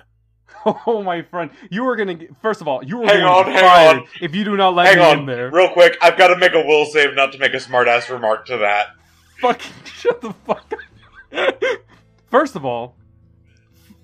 Oh 0.85 1.01
my 1.03 1.21
friend, 1.21 1.51
you 1.71 1.87
are 1.87 1.95
gonna 1.95 2.15
get, 2.15 2.29
first 2.41 2.59
of 2.61 2.67
all, 2.67 2.83
you 2.83 3.01
are 3.01 3.05
Hang 3.05 3.19
going 3.21 3.23
on, 3.25 3.45
to 3.45 3.51
be 3.51 3.53
hang 3.53 3.63
fired 3.63 3.97
on. 3.99 4.07
if 4.21 4.35
you 4.35 4.43
do 4.43 4.57
not 4.57 4.75
let 4.75 4.87
Hang 4.87 4.97
me 4.97 5.03
on, 5.03 5.19
in 5.19 5.25
there. 5.25 5.49
real 5.51 5.69
quick. 5.71 5.97
I've 6.01 6.17
got 6.17 6.27
to 6.27 6.37
make 6.37 6.53
a 6.53 6.61
will 6.65 6.85
save 6.85 7.15
not 7.15 7.31
to 7.33 7.37
make 7.39 7.53
a 7.53 7.57
smartass 7.57 8.09
remark 8.09 8.45
to 8.47 8.57
that. 8.57 8.87
Fucking 9.39 9.71
shut 9.85 10.21
the 10.21 10.33
fuck 10.45 10.73
up. 11.31 11.63
First 12.29 12.55
of 12.55 12.65
all, 12.65 12.95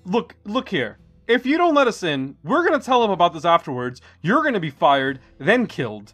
look, 0.04 0.34
look 0.44 0.68
here. 0.68 0.98
If 1.28 1.44
you 1.44 1.58
don't 1.58 1.74
let 1.74 1.88
us 1.88 2.02
in, 2.02 2.36
we're 2.42 2.64
gonna 2.64 2.82
tell 2.82 3.04
him 3.04 3.10
about 3.10 3.34
this 3.34 3.44
afterwards. 3.44 4.00
You're 4.22 4.42
gonna 4.42 4.60
be 4.60 4.70
fired, 4.70 5.20
then 5.38 5.66
killed. 5.66 6.12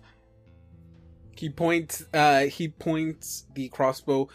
He 1.36 1.49
points. 1.51 2.05
Uh, 2.12 2.43
he 2.47 2.68
points 2.68 3.45
the 3.55 3.68
crossbow 3.68 4.28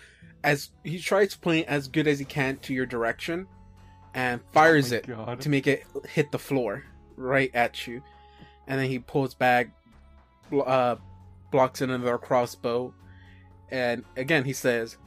as 0.44 0.70
he 0.84 1.00
tries 1.00 1.34
to 1.34 1.40
point 1.40 1.68
as 1.68 1.88
good 1.88 2.08
as 2.08 2.20
he 2.20 2.26
can 2.26 2.58
to 2.60 2.74
your 2.74 2.86
direction, 2.86 3.48
and 4.18 4.42
fires 4.52 4.92
Oh 4.92 4.96
it 4.98 5.08
God. 5.08 5.40
to 5.42 5.48
make 5.50 5.68
it 5.68 5.86
hit 6.10 6.32
the 6.32 6.40
floor 6.40 6.84
right 7.16 7.52
at 7.54 7.86
you. 7.88 8.02
And 8.68 8.80
then 8.80 8.90
he 8.90 8.98
pulls 9.00 9.36
back, 9.36 9.70
uh, 10.52 10.96
blocks 11.52 11.82
another 11.82 12.18
crossbow, 12.18 12.94
and 13.70 14.04
again 14.18 14.44
he 14.44 14.54
says, 14.54 14.98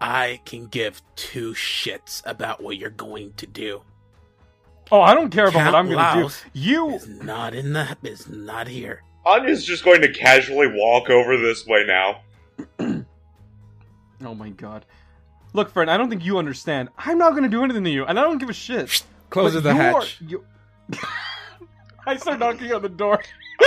"I 0.00 0.40
can 0.44 0.66
give 0.66 1.00
two 1.16 1.54
shits 1.54 2.22
about 2.26 2.62
what 2.62 2.76
you're 2.76 2.90
going 2.90 3.32
to 3.34 3.46
do. 3.46 3.82
Oh, 4.90 5.00
I 5.00 5.14
don't 5.14 5.30
care 5.30 5.46
about 5.46 5.72
Count 5.72 5.72
what 5.72 5.78
I'm 5.78 5.90
gonna 5.90 6.28
do. 6.28 6.34
You 6.52 6.94
Is 6.96 7.08
not 7.08 7.54
in 7.54 7.72
the 7.72 7.96
is 8.02 8.28
not 8.28 8.68
here." 8.68 9.02
Anya's 9.24 9.64
just 9.64 9.84
going 9.84 10.02
to 10.02 10.12
casually 10.12 10.66
walk 10.74 11.08
over 11.08 11.36
this 11.38 11.66
way 11.66 11.84
now. 11.86 12.20
Oh 14.24 14.34
my 14.36 14.50
god. 14.50 14.84
Look, 15.54 15.70
friend, 15.70 15.90
I 15.90 15.96
don't 15.96 16.08
think 16.08 16.24
you 16.24 16.38
understand. 16.38 16.88
I'm 16.98 17.18
not 17.18 17.34
gonna 17.34 17.48
do 17.48 17.62
anything 17.64 17.84
to 17.84 17.90
you, 17.90 18.04
and 18.06 18.18
I 18.18 18.22
don't 18.22 18.38
give 18.38 18.48
a 18.48 18.54
shit. 18.54 19.02
Closes 19.30 19.62
But 19.62 19.70
the 19.70 19.74
you're- 19.74 19.92
hatch. 19.94 20.18
you- 20.26 20.44
I 22.06 22.16
start 22.16 22.38
knocking 22.38 22.72
on 22.72 22.82
the 22.82 22.88
door. 22.88 23.20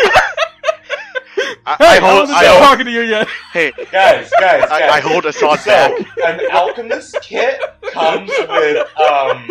I, 1.68 1.76
Hey, 1.80 1.86
I 1.86 1.96
I 1.96 2.00
hold. 2.00 2.20
wasn't 2.22 2.38
I 2.38 2.44
done 2.44 2.52
hold 2.54 2.64
talking 2.64 2.86
to 2.86 2.92
you 2.92 3.02
yet. 3.02 3.28
hey, 3.54 3.72
Guys, 3.72 3.86
guys, 3.92 4.30
guys. 4.70 4.70
I, 4.72 4.90
I 4.98 5.00
hold 5.00 5.26
Assad 5.26 5.60
So, 5.60 5.66
back. 5.72 6.08
an 6.26 6.40
alchemist 6.52 7.18
kit 7.22 7.60
comes 7.92 8.30
with 8.30 8.88
um 9.00 9.48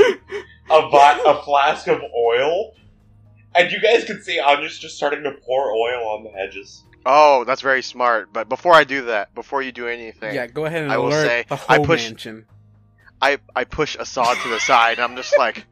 a 0.70 0.88
vi- 0.90 1.20
a 1.26 1.42
flask 1.42 1.86
of 1.88 2.00
oil, 2.16 2.72
and 3.54 3.70
you 3.70 3.80
guys 3.80 4.04
can 4.04 4.22
see 4.22 4.38
Anya's 4.40 4.78
just 4.78 4.96
starting 4.96 5.22
to 5.24 5.32
pour 5.44 5.72
oil 5.72 6.06
on 6.08 6.24
the 6.24 6.30
hedges. 6.30 6.84
Oh, 7.06 7.44
that's 7.44 7.60
very 7.60 7.82
smart. 7.82 8.32
But 8.32 8.48
before 8.48 8.72
I 8.74 8.84
do 8.84 9.06
that, 9.06 9.34
before 9.34 9.62
you 9.62 9.72
do 9.72 9.86
anything, 9.88 10.34
Yeah, 10.34 10.46
go 10.46 10.64
ahead 10.64 10.82
and 10.82 10.92
I 10.92 10.98
will 10.98 11.08
alert 11.08 11.26
say, 11.26 11.44
the 11.48 11.54
I 11.68 11.76
whole 11.76 11.86
push- 11.86 12.06
mansion. 12.08 12.46
I 13.20 13.38
I 13.54 13.64
push 13.64 13.96
Assad 13.98 14.38
to 14.42 14.48
the 14.48 14.60
side. 14.60 14.98
and 14.98 15.04
I'm 15.04 15.16
just 15.16 15.36
like, 15.38 15.66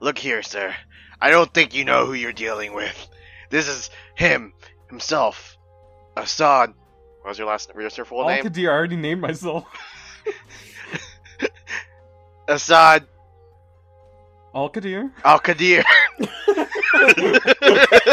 look 0.00 0.18
here, 0.18 0.42
sir. 0.42 0.74
I 1.20 1.30
don't 1.30 1.52
think 1.52 1.74
you 1.74 1.84
know 1.84 2.06
who 2.06 2.12
you're 2.14 2.32
dealing 2.32 2.74
with. 2.74 3.08
This 3.50 3.68
is 3.68 3.90
him 4.14 4.52
himself, 4.88 5.56
Assad. 6.16 6.70
What 7.22 7.30
was 7.30 7.38
your 7.38 7.48
last? 7.48 7.70
What's 7.74 7.96
your 7.96 8.04
full 8.06 8.26
name? 8.26 8.44
Al-Qadir, 8.44 8.68
I 8.68 8.72
already 8.72 8.96
named 8.96 9.20
myself. 9.22 9.64
Assad 12.48 13.06
Al-Qadir. 14.54 15.10
Al 15.24 15.40
Qadir. 15.40 15.82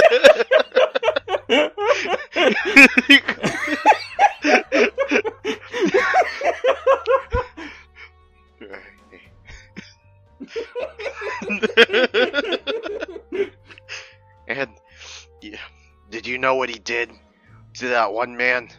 to 17.81 17.89
that 17.89 18.13
one 18.13 18.37
man? 18.37 18.69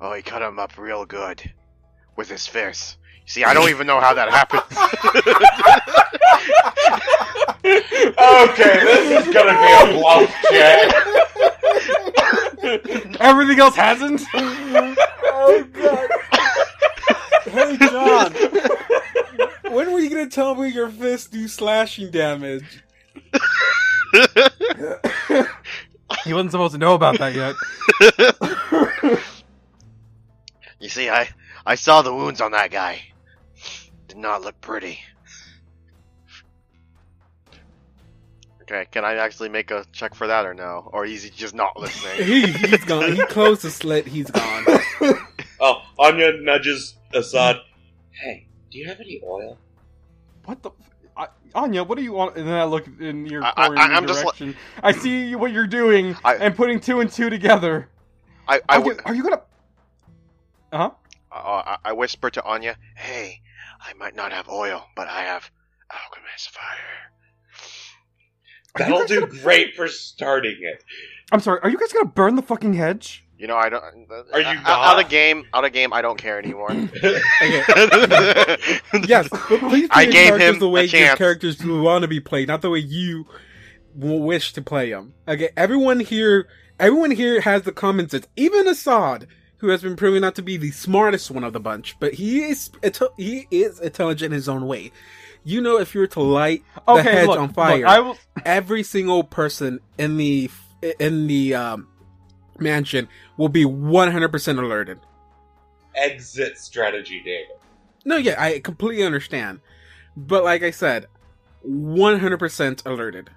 Oh, 0.00 0.12
he 0.12 0.22
cut 0.22 0.42
him 0.42 0.58
up 0.58 0.76
real 0.76 1.06
good 1.06 1.42
with 2.16 2.28
his 2.28 2.46
fist. 2.46 2.98
See, 3.24 3.42
I 3.42 3.54
don't 3.54 3.70
even 3.70 3.86
know 3.86 4.00
how 4.00 4.12
that 4.12 4.28
happened. 4.28 4.64
Okay, 7.64 8.80
this 8.84 9.26
is 9.26 9.32
gonna 9.32 9.52
be 9.52 9.72
a 9.82 9.86
bluff 9.98 10.28
check. 10.50 10.92
Everything 13.20 13.60
else 13.60 13.76
hasn't. 13.76 14.20
Oh 15.34 15.64
god. 15.72 16.10
hey 17.44 17.76
John, 17.78 18.32
when 19.72 19.92
were 19.92 19.98
you 19.98 20.08
gonna 20.08 20.28
tell 20.28 20.54
me 20.54 20.68
your 20.68 20.88
fists 20.88 21.28
do 21.28 21.48
slashing 21.48 22.12
damage? 22.12 22.84
he 26.24 26.32
wasn't 26.32 26.52
supposed 26.52 26.72
to 26.74 26.78
know 26.78 26.94
about 26.94 27.18
that 27.18 27.34
yet. 27.34 27.54
you 30.80 30.88
see, 30.88 31.08
I 31.08 31.28
I 31.64 31.74
saw 31.74 32.02
the 32.02 32.14
wounds 32.14 32.40
on 32.40 32.52
that 32.52 32.70
guy. 32.70 33.02
Did 34.08 34.18
not 34.18 34.42
look 34.42 34.60
pretty. 34.60 34.98
Okay, 38.62 38.86
can 38.90 39.04
I 39.04 39.14
actually 39.14 39.48
make 39.48 39.70
a 39.70 39.84
check 39.92 40.14
for 40.14 40.26
that 40.26 40.46
or 40.46 40.54
no? 40.54 40.88
Or 40.92 41.04
is 41.04 41.24
he 41.24 41.30
just 41.30 41.54
not 41.54 41.78
listening? 41.78 42.26
He 42.26 42.46
he's 42.46 42.84
gone. 42.84 43.12
He 43.12 43.22
closed 43.26 43.62
the 43.62 43.70
slit. 43.70 44.06
He's 44.06 44.30
gone. 44.30 44.64
Oh, 45.60 45.82
Anya 45.98 46.32
nudges 46.40 46.94
Assad. 47.14 47.60
Hey, 48.10 48.46
do 48.70 48.78
you 48.78 48.86
have 48.86 49.00
any 49.00 49.20
oil? 49.24 49.58
What 50.44 50.62
the? 50.62 50.70
I, 51.54 51.60
Anya, 51.60 51.84
what 51.84 51.98
are 51.98 52.02
you 52.02 52.18
on? 52.20 52.36
And 52.36 52.46
then 52.46 52.54
I 52.54 52.64
look 52.64 52.86
in 53.00 53.26
your, 53.26 53.42
I- 53.44 53.52
I- 53.56 53.66
your 53.68 53.78
I'm 53.78 54.06
just 54.06 54.24
like- 54.24 54.36
direction. 54.36 54.56
I 54.82 54.92
see 54.92 55.34
what 55.36 55.52
you're 55.52 55.66
doing 55.66 56.16
I- 56.24 56.36
and 56.36 56.54
putting 56.56 56.80
two 56.80 57.00
and 57.00 57.10
two 57.10 57.30
together. 57.30 57.88
I 58.48 58.60
I, 58.68 58.78
Are 58.78 58.84
you, 58.84 58.98
are 59.04 59.14
you 59.14 59.22
gonna? 59.22 59.42
Uh 60.72 60.78
huh. 60.78 60.90
uh, 61.30 61.34
I- 61.36 61.78
I 61.84 61.92
whisper 61.92 62.30
to 62.30 62.42
Anya, 62.44 62.76
"Hey, 62.96 63.40
I 63.80 63.92
might 63.94 64.14
not 64.16 64.32
have 64.32 64.48
oil, 64.48 64.84
but 64.96 65.08
I 65.08 65.22
have 65.22 65.50
alchemist 65.90 66.50
fire." 66.50 67.10
That'll 68.76 69.06
do 69.06 69.26
great 69.42 69.74
for 69.76 69.86
starting 69.88 70.56
it. 70.60 70.82
I'm 71.30 71.40
sorry. 71.40 71.60
Are 71.62 71.68
you 71.68 71.78
guys 71.78 71.92
gonna 71.92 72.06
burn 72.06 72.36
the 72.36 72.42
fucking 72.42 72.72
hedge? 72.74 73.24
You 73.42 73.48
know, 73.48 73.56
I 73.56 73.70
don't. 73.70 73.82
Are 74.32 74.40
you 74.40 74.46
out, 74.46 74.62
not? 74.62 74.66
out 74.98 75.04
of 75.04 75.10
game? 75.10 75.44
Out 75.52 75.64
of 75.64 75.72
game. 75.72 75.92
I 75.92 76.00
don't 76.00 76.16
care 76.16 76.38
anymore. 76.38 76.70
Yes, 79.04 79.28
but 79.30 79.58
please 79.58 79.88
play 79.88 79.90
I 79.90 80.02
your 80.02 80.12
gave 80.12 80.26
characters 80.28 80.48
him 80.54 80.58
the 80.60 80.68
way 80.68 80.84
a 80.84 80.86
your 80.86 81.16
characters 81.16 81.64
want 81.64 82.02
to 82.02 82.08
be 82.08 82.20
played, 82.20 82.46
not 82.46 82.62
the 82.62 82.70
way 82.70 82.78
you 82.78 83.26
wish 83.96 84.52
to 84.52 84.62
play 84.62 84.90
them. 84.90 85.14
Okay, 85.26 85.50
everyone 85.56 85.98
here, 85.98 86.46
everyone 86.78 87.10
here 87.10 87.40
has 87.40 87.62
the 87.62 87.72
common 87.72 88.08
sense. 88.08 88.28
Even 88.36 88.68
Assad, 88.68 89.26
who 89.56 89.70
has 89.70 89.82
been 89.82 89.96
proven 89.96 90.20
not 90.20 90.36
to 90.36 90.42
be 90.42 90.56
the 90.56 90.70
smartest 90.70 91.28
one 91.32 91.42
of 91.42 91.52
the 91.52 91.58
bunch, 91.58 91.96
but 91.98 92.14
he 92.14 92.42
is 92.44 92.70
he 93.16 93.48
is 93.50 93.80
intelligent 93.80 94.32
in 94.32 94.36
his 94.36 94.48
own 94.48 94.68
way. 94.68 94.92
You 95.42 95.60
know, 95.60 95.78
if 95.78 95.96
you 95.96 96.00
were 96.02 96.06
to 96.06 96.20
light 96.20 96.62
the 96.86 96.92
Okay, 96.92 97.02
hedge 97.12 97.26
look, 97.26 97.38
on 97.40 97.46
look, 97.48 97.54
fire, 97.56 97.84
I 97.88 97.98
will. 97.98 98.16
every 98.44 98.84
single 98.84 99.24
person 99.24 99.80
in 99.98 100.16
the 100.16 100.48
in 101.00 101.26
the 101.26 101.56
um, 101.56 101.88
mansion 102.58 103.08
will 103.36 103.48
be 103.48 103.64
one 103.64 104.10
hundred 104.12 104.30
percent 104.32 104.58
alerted. 104.58 105.00
Exit 105.94 106.58
strategy, 106.58 107.20
David. 107.24 107.56
No, 108.04 108.16
yeah, 108.16 108.34
I 108.42 108.58
completely 108.60 109.04
understand. 109.04 109.60
But 110.16 110.42
like 110.44 110.62
I 110.62 110.70
said, 110.70 111.06
100% 111.66 112.86
alerted. 112.86 113.30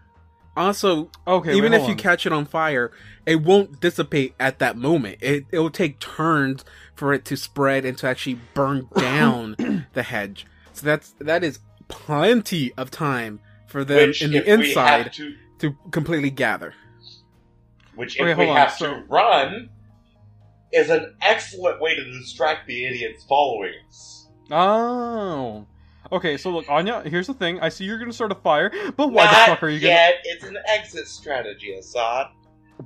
Also, 0.58 1.10
Okay, 1.28 1.54
even 1.56 1.74
wait, 1.74 1.82
if 1.82 1.88
you 1.88 1.92
on. 1.94 1.98
catch 1.98 2.26
it 2.26 2.32
on 2.32 2.46
fire, 2.46 2.92
it 3.26 3.42
won't 3.42 3.82
dissipate 3.82 4.34
at 4.40 4.60
that 4.60 4.78
moment. 4.78 5.18
It 5.22 5.46
it 5.52 5.60
will 5.60 5.70
take 5.70 6.00
turns 6.00 6.64
for 6.96 7.14
it 7.14 7.26
to 7.26 7.36
spread 7.36 7.84
and 7.84 7.98
to 7.98 8.08
actually 8.08 8.40
burn 8.54 8.88
down 8.98 9.86
the 9.94 10.04
hedge. 10.04 10.46
So 10.72 10.86
that's 10.86 11.14
that 11.20 11.44
is 11.44 11.60
plenty 11.90 12.74
of 12.78 12.90
time 12.90 13.42
for 13.68 13.84
them 13.84 14.08
Which, 14.10 14.22
in 14.22 14.32
the 14.32 14.50
inside 14.50 15.12
to, 15.14 15.36
to 15.60 15.76
completely 15.92 16.30
gather. 16.30 16.74
Which 17.96 18.16
if 18.20 18.22
Okay, 18.28 18.36
we 18.36 18.48
have 18.48 18.72
so- 18.72 18.94
to 18.94 19.04
run, 19.08 19.70
is 20.72 20.90
an 20.90 21.16
excellent 21.22 21.80
way 21.82 21.96
to 21.96 22.04
distract 22.04 22.68
the 22.68 22.86
idiots 22.86 23.24
following 23.30 23.74
us. 23.88 24.28
Oh. 24.52 25.66
Okay, 26.12 26.38
so 26.38 26.50
look, 26.52 26.70
Anya. 26.70 27.02
Here's 27.06 27.28
the 27.28 27.34
thing. 27.34 27.60
I 27.62 27.70
see 27.70 27.84
you're 27.86 27.98
gonna 27.98 28.14
start 28.14 28.32
a 28.32 28.36
fire, 28.36 28.72
but 28.96 29.12
why 29.12 29.26
Not 29.26 29.32
the 29.32 29.38
fuck 29.52 29.64
are 29.64 29.70
you 29.70 29.80
yet. 29.80 30.16
It's 30.24 30.44
an 30.44 30.58
exit 30.68 31.08
strategy, 31.08 31.74
Assad. 31.76 32.28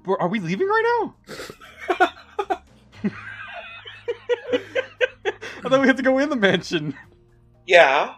gonna? 0.05 0.17
Are 0.19 0.27
we 0.27 0.39
leaving 0.39 0.67
right 0.67 1.01
now? 1.01 1.15
I 5.65 5.69
thought 5.69 5.81
we 5.81 5.87
had 5.87 5.97
to 5.97 6.03
go 6.03 6.17
in 6.19 6.29
the 6.29 6.35
mansion. 6.35 6.95
Yeah, 7.65 8.15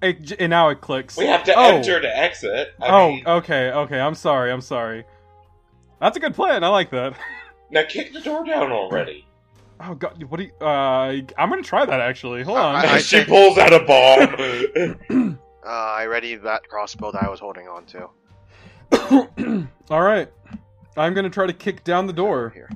It, 0.00 0.32
and 0.40 0.50
now 0.50 0.70
it 0.70 0.80
clicks. 0.80 1.16
we 1.16 1.26
have 1.26 1.44
to 1.44 1.54
Oh. 1.54 1.76
enter 1.76 2.00
to 2.00 2.16
exit. 2.18 2.74
I 2.80 2.88
oh, 2.88 3.08
mean, 3.10 3.26
okay, 3.26 3.70
okay. 3.70 4.00
I'm 4.00 4.14
sorry. 4.14 4.50
I'm 4.50 4.60
sorry. 4.62 5.04
That's 6.02 6.16
a 6.16 6.20
good 6.20 6.34
plan. 6.34 6.64
I 6.64 6.68
like 6.68 6.90
that. 6.90 7.14
now 7.70 7.84
kick 7.88 8.12
the 8.12 8.20
door 8.20 8.44
down 8.44 8.72
already. 8.72 9.24
Oh 9.80 9.94
god, 9.94 10.22
what 10.24 10.36
do 10.38 10.42
you? 10.44 10.52
Uh, 10.60 11.22
I'm 11.38 11.48
gonna 11.48 11.62
try 11.62 11.86
that 11.86 12.00
actually. 12.00 12.42
Hold 12.42 12.58
on. 12.58 12.74
I- 12.74 12.94
I- 12.94 12.98
she 12.98 13.24
pulls 13.24 13.56
out 13.56 13.72
a 13.72 13.78
bomb. 15.08 15.38
Uh, 15.64 15.68
I 15.68 16.06
ready 16.06 16.34
that 16.34 16.68
crossbow 16.68 17.12
that 17.12 17.22
I 17.22 17.30
was 17.30 17.38
holding 17.38 17.68
on 17.68 17.86
to. 17.86 18.08
All 19.90 20.02
right, 20.02 20.28
I'm 20.96 21.14
gonna 21.14 21.30
try 21.30 21.46
to 21.46 21.52
kick 21.52 21.84
down 21.84 22.08
the 22.08 22.12
door. 22.12 22.50
Here. 22.50 22.68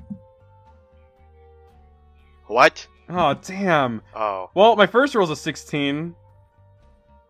What? 2.45 2.87
Oh 3.09 3.33
damn. 3.33 4.01
Oh, 4.15 4.51
Well, 4.55 4.77
my 4.77 4.87
first 4.87 5.13
roll 5.15 5.27
roll's 5.27 5.37
a 5.37 5.41
16. 5.41 6.15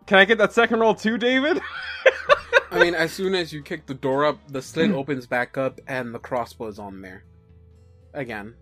Can 0.06 0.18
I 0.20 0.26
get 0.26 0.38
that 0.38 0.54
second 0.54 0.80
roll 0.80 0.94
too, 0.94 1.18
David? 1.18 1.60
I 2.72 2.80
mean, 2.80 2.96
as 2.96 3.12
soon 3.12 3.34
as 3.36 3.54
you 3.54 3.62
kick 3.62 3.86
the 3.86 3.94
door 3.94 4.26
up, 4.26 4.40
the 4.52 4.62
slit 4.62 4.92
opens 4.92 5.26
back 5.26 5.58
up 5.58 5.80
and 5.88 6.14
the 6.14 6.20
crossbow 6.20 6.68
is 6.68 6.80
on 6.80 7.02
there. 7.02 7.24
Again. 8.14 8.56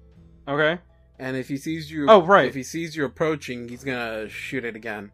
okay. 0.47 0.79
And 1.17 1.37
if 1.37 1.47
he 1.47 1.55
sees 1.57 1.89
you 1.89 2.07
Oh, 2.09 2.21
right. 2.21 2.45
if 2.47 2.53
he 2.55 2.63
sees 2.63 2.95
you 2.95 3.05
approaching, 3.05 3.69
he's 3.69 3.83
gonna 3.85 4.27
shoot 4.27 4.65
it 4.65 4.75
again. 4.75 5.11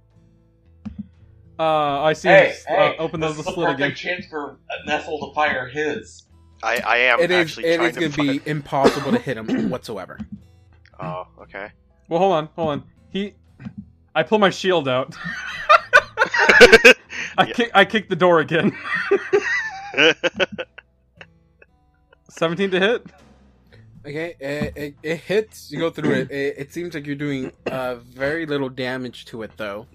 Uh, 1.60 2.02
I 2.02 2.14
see 2.14 2.28
Hey, 2.30 2.48
him 2.50 2.56
hey, 2.68 2.96
uh, 2.98 3.02
open 3.04 3.20
this 3.20 3.34
the 3.36 3.40
is 3.42 3.46
the 3.46 3.52
slit 3.54 3.70
again. 3.70 3.78
perfect 3.92 3.98
chance 4.00 4.26
for 4.26 4.60
Nestle 4.88 5.20
to 5.30 5.36
fire 5.36 5.68
his. 5.68 6.24
I, 6.64 6.78
I 6.86 6.98
am 6.98 7.20
It 7.20 7.30
is. 7.30 7.38
actually 7.38 7.66
It 7.68 7.78
trying 7.78 7.90
is 7.90 7.94
to 7.96 8.00
going 8.00 8.12
to 8.14 8.18
find- 8.18 8.44
be 8.46 8.50
impossible 8.50 9.12
to 9.12 9.20
hit 9.20 9.38
him 9.38 9.70
whatsoever. 9.70 10.18
Oh, 11.00 11.28
okay. 11.44 11.70
Well, 12.10 12.20
hold 12.20 12.34
on, 12.34 12.50
hold 12.56 12.70
on. 12.70 12.84
He, 13.10 13.36
I 14.16 14.24
pull 14.24 14.40
my 14.40 14.50
shield 14.50 14.88
out. 14.88 15.16
I 17.42 17.48
Yeah. 17.48 17.54
kick. 17.54 17.72
I 17.74 17.86
kick 17.86 18.10
the 18.10 18.16
door 18.16 18.40
again. 18.40 18.76
Seventeen 22.30 22.72
to 22.72 22.80
hit. 22.80 23.06
Okay, 24.06 24.36
it, 24.40 24.74
it, 24.76 24.96
it 25.04 25.16
hits. 25.18 25.72
You 25.72 25.80
go 25.80 25.90
through 25.92 26.12
it. 26.12 26.32
it. 26.32 26.56
It 26.58 26.74
seems 26.74 26.96
like 26.96 27.06
you're 27.06 27.16
doing 27.16 27.52
uh, 27.68 27.96
very 27.96 28.46
little 28.48 28.70
damage 28.70 29.26
to 29.26 29.44
it, 29.44 29.52
though. 29.58 29.86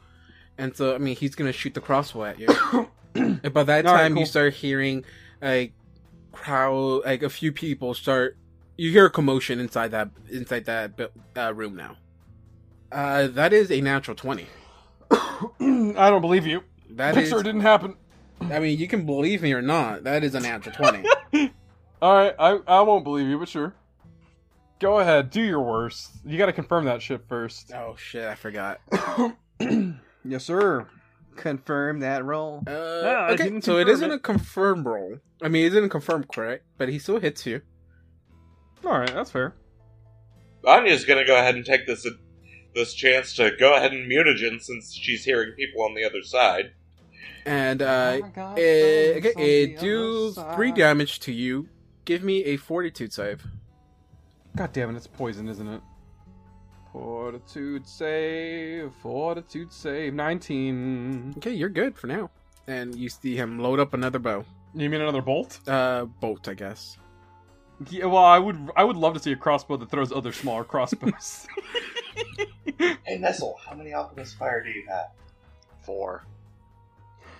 And 0.58 0.76
so, 0.76 0.94
I 0.94 0.98
mean, 0.98 1.16
he's 1.16 1.34
gonna 1.34 1.52
shoot 1.52 1.74
the 1.74 1.80
crossbow 1.80 2.24
at 2.24 2.38
you. 2.38 2.48
and 3.14 3.42
by 3.52 3.64
that 3.64 3.86
All 3.86 3.94
right, 3.94 4.02
time, 4.02 4.12
you 4.12 4.18
cool. 4.20 4.26
start 4.26 4.54
hearing 4.54 5.04
like 5.42 5.72
crowd, 6.32 7.02
like 7.04 7.22
a 7.22 7.30
few 7.30 7.52
people 7.52 7.94
start. 7.94 8.36
You 8.76 8.90
hear 8.90 9.06
a 9.06 9.10
commotion 9.10 9.58
inside 9.58 9.90
that 9.92 10.10
inside 10.30 10.66
that 10.66 11.10
uh, 11.36 11.52
room 11.54 11.74
now. 11.76 11.96
Uh, 12.92 13.26
that 13.28 13.52
is 13.52 13.70
a 13.72 13.80
natural 13.80 14.14
twenty. 14.14 14.46
I 15.10 16.10
don't 16.10 16.20
believe 16.20 16.46
you. 16.46 16.62
That 16.90 17.14
That 17.14 17.22
is. 17.24 17.28
sure 17.28 17.42
didn't 17.42 17.60
happen. 17.62 17.96
I 18.40 18.58
mean, 18.58 18.78
you 18.78 18.86
can 18.88 19.06
believe 19.06 19.42
me 19.42 19.52
or 19.52 19.62
not. 19.62 20.04
That 20.04 20.22
is 20.24 20.34
a 20.34 20.40
natural 20.48 20.74
twenty. 20.74 21.08
All 22.02 22.14
right, 22.14 22.34
I 22.38 22.58
I 22.66 22.80
won't 22.82 23.04
believe 23.04 23.26
you, 23.26 23.38
but 23.38 23.48
sure. 23.48 23.74
Go 24.78 24.98
ahead, 24.98 25.30
do 25.30 25.40
your 25.42 25.62
worst. 25.62 26.10
You 26.26 26.36
got 26.36 26.46
to 26.46 26.52
confirm 26.52 26.84
that 26.84 27.00
shit 27.00 27.22
first. 27.28 27.72
oh 27.74 27.96
shit! 27.96 28.26
I 28.26 28.34
forgot. 28.34 28.80
yes, 30.24 30.44
sir. 30.44 30.86
Confirm 31.36 32.00
that 32.00 32.24
roll. 32.24 32.62
Uh, 32.66 32.70
Yeah, 32.70 33.08
I 33.28 33.30
okay, 33.32 33.44
so 33.60 33.76
it 33.78 33.84
confirm 33.86 33.88
isn't 33.88 34.10
it. 34.10 34.14
a 34.14 34.18
confirmed 34.18 34.86
roll. 34.86 35.18
I 35.42 35.48
mean, 35.48 35.64
it 35.66 35.74
isn't 35.74 35.88
confirmed, 35.90 36.28
correct? 36.32 36.64
But 36.78 36.88
he 36.88 36.98
still 36.98 37.20
hits 37.20 37.44
you. 37.46 37.60
All 38.84 38.98
right, 38.98 39.12
that's 39.12 39.30
fair. 39.30 39.54
Anya's 40.66 41.04
gonna 41.04 41.26
go 41.26 41.36
ahead 41.38 41.54
and 41.54 41.64
take 41.64 41.86
this 41.86 42.06
this 42.74 42.92
chance 42.94 43.34
to 43.36 43.50
go 43.58 43.74
ahead 43.76 43.92
and 43.92 44.10
mutagen 44.10 44.60
since 44.60 44.92
she's 44.94 45.24
hearing 45.24 45.52
people 45.56 45.82
on 45.82 45.94
the 45.94 46.04
other 46.04 46.22
side. 46.22 46.72
And 47.44 47.80
Oh 47.82 47.86
uh, 47.86 48.20
it, 48.56 49.24
okay, 49.24 49.32
it 49.36 49.78
deals 49.78 50.38
three 50.54 50.72
damage 50.72 51.20
to 51.20 51.32
you. 51.32 51.68
Give 52.04 52.22
me 52.22 52.44
a 52.44 52.56
fortitude 52.56 53.12
save. 53.12 53.46
God 54.56 54.72
damn 54.72 54.90
it, 54.90 54.96
it's 54.96 55.06
poison, 55.06 55.48
isn't 55.48 55.66
it? 55.66 55.80
Fortitude 56.92 57.86
save, 57.86 58.90
fortitude 59.02 59.72
save, 59.72 60.14
19. 60.14 61.34
Okay, 61.38 61.52
you're 61.52 61.68
good 61.68 61.96
for 61.96 62.06
now. 62.06 62.30
And 62.66 62.94
you 62.94 63.08
see 63.08 63.36
him 63.36 63.58
load 63.58 63.78
up 63.78 63.92
another 63.92 64.18
bow. 64.18 64.44
You 64.74 64.88
mean 64.90 65.00
another 65.00 65.22
bolt? 65.22 65.60
Uh, 65.68 66.06
bolt, 66.06 66.48
I 66.48 66.54
guess. 66.54 66.96
Yeah, 67.90 68.06
well, 68.06 68.24
I 68.24 68.38
would 68.38 68.70
I 68.74 68.84
would 68.84 68.96
love 68.96 69.14
to 69.14 69.20
see 69.20 69.32
a 69.32 69.36
crossbow 69.36 69.76
that 69.76 69.90
throws 69.90 70.10
other 70.10 70.32
smaller 70.32 70.64
crossbows. 70.64 71.46
Hey 73.04 73.18
Nestle, 73.18 73.56
how 73.64 73.74
many 73.74 73.92
alchemist 73.94 74.36
fire 74.36 74.62
do 74.62 74.70
you 74.70 74.84
have? 74.88 75.10
Four. 75.82 76.24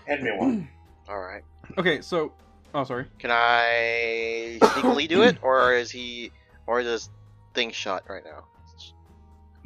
Hand 0.06 0.22
me 0.22 0.30
one. 0.32 0.68
All 1.08 1.20
right. 1.20 1.42
okay, 1.78 2.00
so 2.00 2.32
oh 2.74 2.84
sorry. 2.84 3.06
Can 3.18 3.30
I 3.32 4.58
sneakily 4.60 5.08
do 5.08 5.22
it, 5.22 5.38
or 5.42 5.74
is 5.74 5.90
he, 5.90 6.32
or 6.66 6.80
is 6.80 6.86
this 6.86 7.10
thing 7.54 7.70
shut 7.70 8.04
right 8.08 8.24
now? 8.24 8.44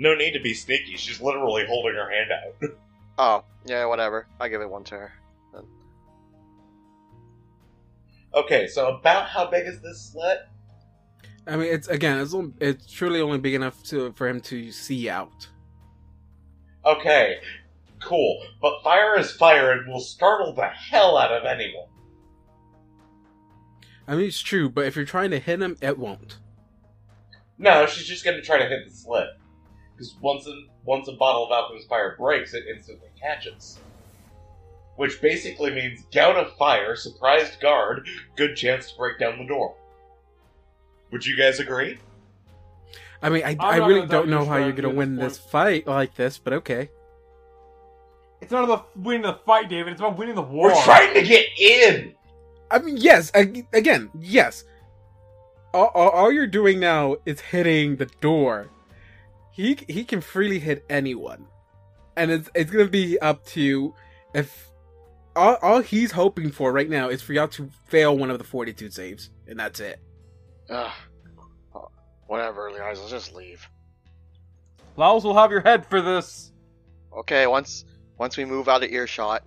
no 0.01 0.15
need 0.15 0.33
to 0.33 0.41
be 0.41 0.55
sneaky. 0.55 0.97
She's 0.97 1.21
literally 1.21 1.65
holding 1.67 1.95
her 1.95 2.11
hand 2.11 2.31
out. 2.33 2.71
Oh, 3.19 3.45
yeah, 3.67 3.85
whatever. 3.85 4.27
I 4.41 4.49
give 4.49 4.63
it 4.63 4.71
one 4.71 4.83
to 4.85 4.95
her. 4.95 5.13
okay, 8.33 8.67
so 8.67 8.97
about 8.97 9.27
how 9.29 9.51
big 9.51 9.67
is 9.67 9.83
this 9.83 10.01
slit? 10.11 10.39
I 11.47 11.57
mean, 11.57 11.71
it's 11.71 11.87
again, 11.89 12.19
it's 12.19 12.33
only, 12.33 12.55
it's 12.61 12.91
truly 12.91 13.21
only 13.21 13.37
big 13.37 13.53
enough 13.53 13.83
to 13.89 14.13
for 14.13 14.27
him 14.27 14.41
to 14.43 14.73
see 14.73 15.11
out. 15.11 15.49
Okay, 16.87 17.41
cool. 18.03 18.43
But 18.61 18.83
fire 18.83 19.19
is 19.19 19.33
fire 19.33 19.73
and 19.73 19.91
will 19.91 20.01
startle 20.01 20.53
the 20.53 20.69
hell 20.69 21.17
out 21.17 21.33
of 21.33 21.45
anyone. 21.45 21.87
I 24.07 24.17
mean, 24.17 24.27
it's 24.27 24.41
true, 24.41 24.69
but 24.69 24.87
if 24.87 24.97
you're 24.97 25.05
trying 25.05 25.31
to 25.31 25.39
hit 25.39 25.63
him, 25.63 25.77
it 25.81 25.99
won't. 25.99 26.39
No, 27.59 27.87
she's 27.87 28.07
just 28.07 28.25
gonna 28.25 28.43
try 28.43 28.59
to 28.59 28.67
hit 28.67 28.89
the 28.89 28.91
slit. 28.93 29.29
Because 29.95 30.17
once 30.21 30.47
a, 30.47 30.63
once 30.85 31.09
a 31.09 31.13
bottle 31.13 31.45
of 31.45 31.53
alchemist 31.53 31.89
fire 31.89 32.17
breaks, 32.19 32.55
it 32.55 32.65
instantly 32.75 33.09
catches. 33.21 33.79
Which 34.97 35.21
basically 35.21 35.71
means 35.71 36.05
gout 36.13 36.37
of 36.37 36.57
fire, 36.57 36.97
surprised 36.97 37.61
guard, 37.61 38.09
good 38.37 38.57
chance 38.57 38.91
to 38.91 38.99
break 38.99 39.19
down 39.19 39.39
the 39.39 39.47
door. 39.47 39.77
Would 41.13 41.25
you 41.25 41.37
guys 41.37 41.61
agree? 41.61 41.99
I 43.23 43.29
mean, 43.29 43.45
I, 43.45 43.51
I'm 43.51 43.61
I 43.61 43.79
not 43.79 43.89
really 43.89 44.07
don't 44.07 44.29
know 44.29 44.45
how 44.45 44.57
you're 44.57 44.73
gonna 44.73 44.91
win 44.91 45.17
this 45.17 45.37
this 45.37 45.51
fight 45.51 45.87
like 45.87 46.15
this, 46.15 46.39
but 46.39 46.53
okay. 46.55 46.91
It's 48.51 48.55
not 48.57 48.65
about 48.65 48.97
winning 48.97 49.23
the 49.23 49.35
fight, 49.47 49.69
David. 49.69 49.93
It's 49.93 50.01
about 50.01 50.19
winning 50.19 50.35
the 50.35 50.43
war. 50.43 50.75
We're 50.75 50.83
trying 50.83 51.15
to 51.15 51.23
get 51.23 51.47
in! 51.57 52.17
I 52.69 52.81
mean, 52.81 52.97
yes. 52.97 53.31
Again, 53.33 54.11
yes. 54.19 54.65
All, 55.73 55.93
all, 55.95 56.09
all 56.09 56.33
you're 56.33 56.49
doing 56.49 56.81
now 56.81 57.15
is 57.25 57.41
hitting 57.41 57.95
the 57.95 58.07
door. 58.21 58.69
He 59.53 59.79
he 59.87 60.03
can 60.03 60.21
freely 60.21 60.59
hit 60.59 60.85
anyone, 60.91 61.47
and 62.17 62.33
it's 62.33 62.51
it's 62.57 62.73
gonna 62.73 62.89
be 62.89 63.21
up 63.21 63.45
to 63.51 63.61
you 63.61 63.95
if 64.35 64.73
all 65.37 65.55
all 65.63 65.81
he's 65.81 66.11
hoping 66.11 66.51
for 66.51 66.73
right 66.73 66.91
now 66.91 67.09
is 67.09 67.23
for 67.23 67.35
y'all 67.35 67.47
to 67.47 67.71
fail 67.87 68.19
one 68.19 68.33
of 68.33 68.39
the 68.39 68.45
fortitude 68.45 68.93
saves, 68.93 69.31
and 69.47 69.61
that's 69.61 69.79
it. 69.79 70.01
Ugh. 70.71 70.91
Whatever, 72.27 72.69
guys. 72.77 72.99
Let's 72.99 73.13
just 73.13 73.33
leave. 73.33 73.65
Lowls 74.97 75.23
will 75.23 75.37
have 75.37 75.53
your 75.53 75.61
head 75.61 75.87
for 75.87 76.01
this. 76.01 76.51
Okay, 77.17 77.47
once 77.47 77.85
once 78.21 78.37
we 78.37 78.45
move 78.45 78.69
out 78.69 78.85
of 78.85 78.91
earshot, 78.91 79.43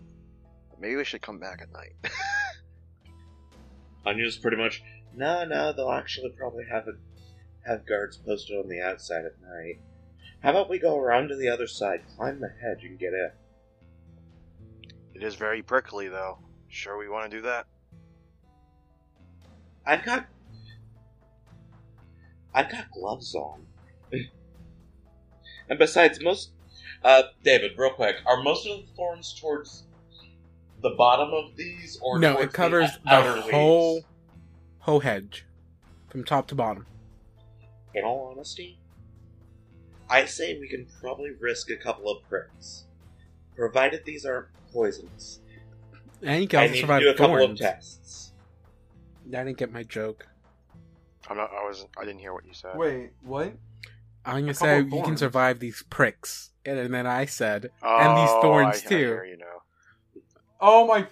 maybe 0.80 0.96
we 0.96 1.06
should 1.06 1.22
come 1.22 1.38
back 1.38 1.62
at 1.62 1.72
night. 1.72 1.94
Anya's 4.06 4.36
pretty 4.36 4.58
much, 4.58 4.82
no, 5.16 5.46
no, 5.46 5.72
they'll 5.72 5.92
actually 5.92 6.32
probably 6.32 6.64
have 6.72 6.88
it, 6.88 6.96
have 7.68 7.86
guards 7.86 8.18
posted 8.18 8.58
on 8.58 8.68
the 8.68 8.82
outside 8.82 9.26
at 9.26 9.40
night. 9.44 9.80
How 10.42 10.50
about 10.50 10.72
we 10.72 10.80
go 10.80 10.98
around 10.98 11.28
to 11.28 11.36
the 11.36 11.50
other 11.50 11.68
side, 11.68 12.02
climb 12.18 12.40
the 12.40 12.50
hedge, 12.50 12.84
and 12.84 12.98
get 12.98 13.14
in? 13.14 13.30
it 15.14 15.22
is 15.22 15.36
very 15.36 15.62
prickly, 15.62 16.08
though. 16.08 16.40
Sure, 16.68 16.98
we 16.98 17.08
want 17.08 17.30
to 17.30 17.38
do 17.38 17.44
that. 17.44 17.68
I've 19.86 20.04
got. 20.04 20.26
I've 22.56 22.72
got 22.72 22.90
gloves 22.92 23.36
on. 23.36 23.68
and 25.70 25.78
besides, 25.78 26.20
most. 26.24 26.50
Uh, 27.04 27.24
David, 27.44 27.72
real 27.78 27.92
quick, 27.92 28.18
are 28.26 28.42
most 28.42 28.66
of 28.68 28.78
the 28.78 28.86
thorns 28.96 29.38
towards 29.40 29.84
the 30.82 30.92
bottom 30.92 31.34
of 31.34 31.56
these, 31.56 32.00
or 32.02 32.20
no, 32.20 32.38
it 32.38 32.54
covers 32.54 32.92
the 32.92 33.00
the, 33.04 33.14
outer 33.14 33.36
leaves? 33.42 33.52
whole 33.52 34.06
whole 34.80 35.00
hedge, 35.02 35.46
from 36.10 36.24
top 36.24 36.48
to 36.48 36.56
bottom. 36.56 36.86
In 37.94 38.04
all 38.04 38.30
honesty, 38.32 38.80
I 40.10 40.26
say 40.26 40.58
we 40.60 40.68
can 40.68 40.88
probably 41.02 41.32
risk 41.40 41.70
a 41.70 41.76
couple 41.76 42.10
of 42.10 42.24
pricks, 42.30 42.86
provided 43.56 44.04
these 44.06 44.26
aren't 44.26 44.48
poisonous. 44.72 45.40
And 46.22 46.42
you 46.42 46.48
can 46.48 46.60
I 46.60 46.64
also 46.64 46.74
need 46.74 46.80
to 46.80 46.82
survive 46.82 47.02
do 47.02 47.10
a 47.10 47.14
couple 47.16 47.36
of 47.36 47.42
thorns. 47.42 47.60
tests. 47.60 48.32
I 49.28 49.44
didn't 49.44 49.58
get 49.58 49.72
my 49.72 49.84
joke. 49.84 50.26
I'm 51.30 51.38
not. 51.38 51.52
I 51.52 51.64
was. 51.66 51.86
I 51.98 52.06
didn't 52.06 52.20
hear 52.20 52.34
what 52.34 52.46
you 52.46 52.54
said. 52.54 52.78
Wait, 52.78 53.12
what? 53.24 53.54
I'm 54.26 54.42
gonna 54.42 54.52
A 54.52 54.56
say 54.56 54.82
you 54.82 55.04
can 55.04 55.18
survive 55.18 55.60
these 55.60 55.84
pricks, 55.90 56.52
and 56.66 56.94
then 56.94 57.08
I 57.08 57.26
said, 57.26 57.72
Oh, 57.82 57.98
and 57.98 58.18
these 58.18 58.32
thorns 58.42 58.84
I, 58.84 58.86
I 58.86 58.90
too. 58.90 58.98
hear 58.98 59.26
you 59.26 59.38
know. 59.38 60.22
Oh 60.62 60.88
my 60.88 61.08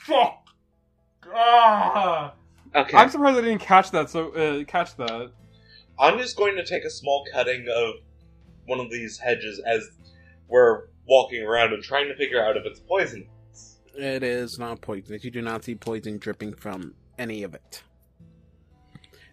fuck! 0.00 0.42
Ah! 1.34 2.34
Okay. 2.74 2.96
I'm 2.96 3.10
surprised 3.10 3.38
I 3.38 3.42
didn't 3.42 3.60
catch 3.60 3.90
that. 3.92 4.10
So 4.10 4.30
uh, 4.32 4.64
catch 4.64 4.96
that. 4.96 5.32
I'm 5.98 6.18
just 6.18 6.36
going 6.36 6.56
to 6.56 6.64
take 6.64 6.84
a 6.84 6.90
small 6.90 7.24
cutting 7.32 7.66
of 7.74 7.94
one 8.66 8.80
of 8.80 8.90
these 8.90 9.18
hedges 9.18 9.60
as 9.66 9.88
we're 10.48 10.88
walking 11.08 11.42
around 11.42 11.72
and 11.72 11.82
trying 11.82 12.08
to 12.08 12.16
figure 12.16 12.44
out 12.44 12.56
if 12.56 12.66
it's 12.66 12.80
poisonous. 12.80 13.78
It 13.94 14.22
is 14.22 14.58
not 14.58 14.82
poisonous. 14.82 15.24
You 15.24 15.30
do 15.30 15.40
not 15.40 15.64
see 15.64 15.74
poison 15.74 16.18
dripping 16.18 16.54
from 16.54 16.94
any 17.18 17.42
of 17.42 17.54
it. 17.54 17.82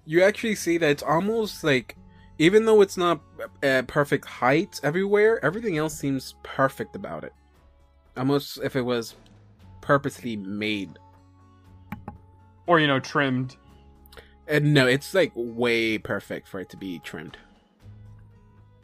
You 0.05 0.23
actually 0.23 0.55
see 0.55 0.77
that 0.77 0.89
it's 0.89 1.03
almost 1.03 1.63
like, 1.63 1.97
even 2.43 2.65
though 2.65 2.81
it's 2.81 2.97
not 2.97 3.21
uh, 3.63 3.83
perfect 3.87 4.25
height 4.25 4.77
everywhere, 4.83 5.43
everything 5.45 5.77
else 5.77 5.97
seems 5.97 6.35
perfect 6.43 6.93
about 6.93 7.23
it. 7.23 7.31
Almost 8.17 8.59
if 8.61 8.75
it 8.75 8.81
was 8.81 9.15
purposely 9.79 10.35
made. 10.35 10.99
Or 12.67 12.81
you 12.81 12.87
know, 12.87 12.99
trimmed. 12.99 13.55
And 14.45 14.73
no, 14.73 14.87
it's 14.87 15.13
like 15.13 15.31
way 15.35 15.97
perfect 15.97 16.49
for 16.49 16.59
it 16.59 16.69
to 16.71 16.77
be 16.77 16.99
trimmed. 16.99 17.37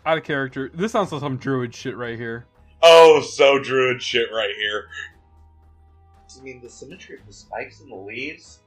Out 0.06 0.18
of 0.18 0.24
character. 0.24 0.72
This 0.74 0.94
sounds 0.94 1.12
like 1.12 1.20
some 1.20 1.36
druid 1.36 1.76
shit 1.76 1.98
right 1.98 2.18
here. 2.18 2.46
Oh, 2.82 3.20
so 3.20 3.60
druid 3.60 4.02
shit 4.02 4.30
right 4.32 4.56
here. 4.58 4.88
I 6.40 6.42
mean, 6.42 6.62
the 6.62 6.70
symmetry 6.70 7.20
of 7.20 7.28
the 7.28 7.34
spikes 7.34 7.82
and 7.82 7.92
the 7.92 7.96
leaves, 7.98 8.60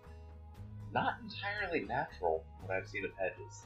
not 0.93 1.15
entirely 1.23 1.87
natural 1.87 2.45
from 2.59 2.69
what 2.69 2.77
I've 2.77 2.87
seen 2.87 3.07
of 3.07 3.13
hedges. 3.19 3.65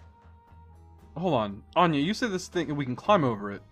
Hold 1.16 1.34
on, 1.34 1.62
Anya. 1.74 2.00
You 2.00 2.12
say 2.14 2.28
this 2.28 2.48
thing 2.48 2.74
we 2.76 2.84
can 2.84 2.96
climb 2.96 3.24
over 3.24 3.50
it, 3.50 3.62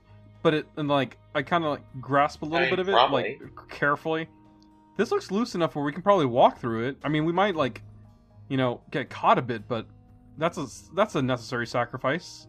but 0.43 0.55
it 0.55 0.67
and 0.77 0.89
like 0.89 1.19
I 1.35 1.43
kind 1.43 1.65
of 1.65 1.71
like 1.73 1.83
grasp 2.01 2.43
a 2.43 2.47
little 2.47 2.67
I 2.67 2.71
bit 2.71 2.79
of 2.79 2.89
it, 2.89 2.93
probably. 2.93 3.39
like 3.43 3.69
carefully. 3.69 4.29
This 4.97 5.11
looks 5.11 5.31
loose 5.31 5.55
enough 5.55 5.75
where 5.75 5.85
we 5.85 5.93
can 5.93 6.03
probably 6.03 6.27
walk 6.27 6.59
through 6.59 6.89
it. 6.89 6.97
I 7.03 7.09
mean, 7.09 7.25
we 7.25 7.33
might 7.33 7.57
like, 7.57 7.83
you 8.49 8.57
know, 8.57 8.81
get 8.91 9.11
caught 9.11 9.39
a 9.39 9.43
bit, 9.43 9.69
but 9.69 9.87
that's 10.39 10.57
a 10.57 10.67
that's 10.95 11.15
a 11.17 11.23
necessary 11.23 11.67
sacrifice. 11.67 12.47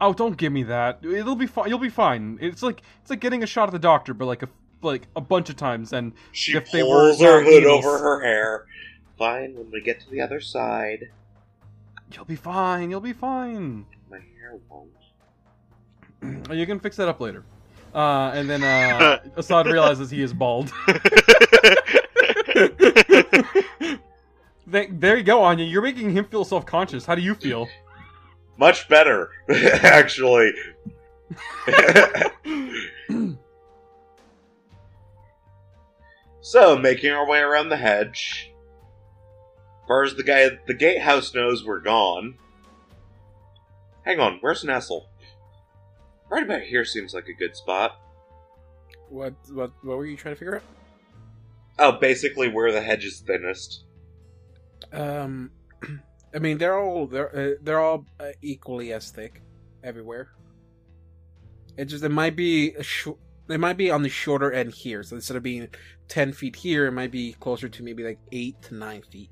Oh, 0.00 0.12
don't 0.12 0.36
give 0.36 0.52
me 0.52 0.62
that. 0.64 1.04
It'll 1.04 1.34
be 1.34 1.46
fine. 1.46 1.68
You'll 1.68 1.78
be 1.78 1.88
fine. 1.88 2.38
It's 2.40 2.62
like 2.62 2.82
it's 3.00 3.10
like 3.10 3.20
getting 3.20 3.42
a 3.42 3.46
shot 3.46 3.68
at 3.68 3.72
the 3.72 3.78
doctor, 3.80 4.14
but 4.14 4.26
like 4.26 4.42
a 4.44 4.48
like 4.82 5.08
a 5.16 5.20
bunch 5.20 5.50
of 5.50 5.56
times. 5.56 5.92
And 5.92 6.12
She 6.30 6.56
If 6.56 6.70
they 6.70 6.82
pulls 6.82 7.20
were 7.20 7.26
her 7.40 7.44
hood 7.44 7.64
needles. 7.64 7.84
over 7.84 7.98
her 7.98 8.20
hair. 8.22 8.66
Fine, 9.18 9.56
when 9.56 9.70
we 9.72 9.80
get 9.80 9.98
to 10.02 10.10
the 10.10 10.20
other 10.20 10.40
side, 10.40 11.10
you'll 12.12 12.24
be 12.24 12.36
fine. 12.36 12.90
You'll 12.90 13.00
be 13.00 13.12
fine. 13.12 13.86
my 14.10 14.18
hair 14.18 14.58
won't. 14.68 14.90
You 16.56 16.66
can 16.66 16.80
fix 16.80 16.96
that 16.96 17.08
up 17.08 17.20
later. 17.20 17.44
Uh, 17.94 18.32
and 18.34 18.50
then 18.50 18.62
uh, 18.64 19.18
Assad 19.36 19.66
realizes 19.66 20.10
he 20.10 20.20
is 20.22 20.32
bald. 20.32 20.72
There 24.70 25.16
you 25.16 25.22
go, 25.22 25.42
Anya. 25.42 25.64
You're 25.64 25.82
making 25.82 26.10
him 26.10 26.26
feel 26.26 26.44
self 26.44 26.66
conscious. 26.66 27.06
How 27.06 27.14
do 27.14 27.22
you 27.22 27.34
feel? 27.34 27.66
Much 28.58 28.86
better, 28.88 29.30
actually. 29.48 30.52
so, 36.42 36.76
making 36.76 37.12
our 37.12 37.26
way 37.26 37.38
around 37.38 37.70
the 37.70 37.76
hedge. 37.78 38.47
As 39.88 39.90
far 39.90 40.04
as 40.04 40.16
the 40.16 40.22
guy 40.22 40.42
at 40.42 40.66
the 40.66 40.74
gatehouse 40.74 41.32
knows, 41.32 41.64
we're 41.64 41.80
gone. 41.80 42.34
Hang 44.04 44.20
on, 44.20 44.36
where's 44.42 44.62
Nestle? 44.62 45.08
Right 46.28 46.42
about 46.42 46.60
here 46.60 46.84
seems 46.84 47.14
like 47.14 47.26
a 47.28 47.32
good 47.32 47.56
spot. 47.56 47.98
What 49.08 49.32
what 49.50 49.72
what 49.80 49.96
were 49.96 50.04
you 50.04 50.18
trying 50.18 50.34
to 50.34 50.38
figure 50.38 50.56
out? 50.56 50.62
Oh, 51.78 51.92
basically 51.92 52.50
where 52.50 52.70
the 52.70 52.82
hedge 52.82 53.06
is 53.06 53.20
thinnest. 53.20 53.84
Um, 54.92 55.52
I 56.34 56.38
mean 56.38 56.58
they're 56.58 56.78
all 56.78 57.06
they're 57.06 57.34
uh, 57.34 57.54
they're 57.62 57.80
all 57.80 58.04
uh, 58.20 58.32
equally 58.42 58.92
as 58.92 59.10
thick 59.10 59.40
everywhere. 59.82 60.32
It 61.78 61.86
just 61.86 62.04
it 62.04 62.10
might 62.10 62.36
be 62.36 62.74
a 62.74 62.82
short. 62.82 63.16
It 63.48 63.58
might 63.58 63.78
be 63.78 63.90
on 63.90 64.02
the 64.02 64.10
shorter 64.10 64.52
end 64.52 64.74
here, 64.74 65.02
so 65.02 65.16
instead 65.16 65.38
of 65.38 65.42
being 65.42 65.66
ten 66.08 66.34
feet 66.34 66.56
here, 66.56 66.84
it 66.84 66.92
might 66.92 67.10
be 67.10 67.32
closer 67.40 67.70
to 67.70 67.82
maybe 67.82 68.04
like 68.04 68.18
eight 68.32 68.60
to 68.64 68.74
nine 68.74 69.00
feet. 69.00 69.30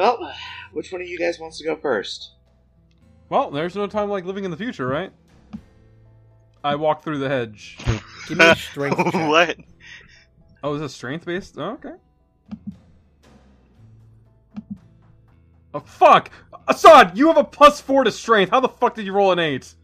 Well, 0.00 0.32
which 0.72 0.92
one 0.92 1.02
of 1.02 1.08
you 1.08 1.18
guys 1.18 1.38
wants 1.38 1.58
to 1.58 1.64
go 1.64 1.76
first? 1.76 2.32
Well, 3.28 3.50
there's 3.50 3.76
no 3.76 3.86
time 3.86 4.08
like 4.08 4.24
living 4.24 4.44
in 4.44 4.50
the 4.50 4.56
future, 4.56 4.86
right? 4.86 5.12
I 6.64 6.74
walk 6.74 7.02
through 7.02 7.18
the 7.18 7.28
hedge. 7.28 7.76
Give 8.26 8.38
me 8.38 8.46
a 8.46 8.56
strength 8.56 8.96
check. 9.12 9.28
what? 9.28 9.56
Oh, 10.62 10.74
is 10.74 10.82
it 10.82 10.88
strength 10.88 11.26
based? 11.26 11.56
Oh, 11.58 11.72
okay. 11.72 11.94
Oh, 15.72 15.80
fuck! 15.80 16.30
Assad, 16.66 17.16
you 17.16 17.28
have 17.28 17.36
a 17.36 17.44
plus 17.44 17.80
four 17.80 18.02
to 18.04 18.10
strength. 18.10 18.50
How 18.50 18.60
the 18.60 18.68
fuck 18.68 18.94
did 18.94 19.04
you 19.04 19.12
roll 19.12 19.32
an 19.32 19.38
eight? 19.38 19.74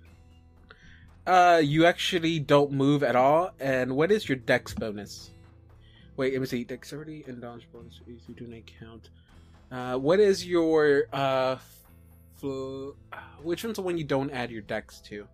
Uh, 1.26 1.60
you 1.62 1.84
actually 1.84 2.38
don't 2.38 2.72
move 2.72 3.02
at 3.02 3.16
all. 3.16 3.50
And 3.60 3.96
what 3.96 4.10
is 4.10 4.28
your 4.28 4.36
dex 4.36 4.74
bonus? 4.74 5.30
Wait, 6.16 6.32
let 6.32 6.40
me 6.40 6.46
see. 6.46 6.64
Dexterity 6.64 7.24
and 7.28 7.40
dodge 7.40 7.68
bonus. 7.72 8.00
If 8.06 8.28
you 8.28 8.34
do 8.34 8.46
not 8.46 8.62
count. 8.80 9.10
Uh, 9.70 9.96
what 9.96 10.20
is 10.20 10.46
your 10.46 11.04
uh, 11.12 11.56
fl- 12.36 12.90
which 13.42 13.64
one's 13.64 13.76
the 13.76 13.82
one 13.82 13.98
you 13.98 14.04
don't 14.04 14.30
add 14.30 14.50
your 14.50 14.62
dex 14.62 15.00
to? 15.00 15.26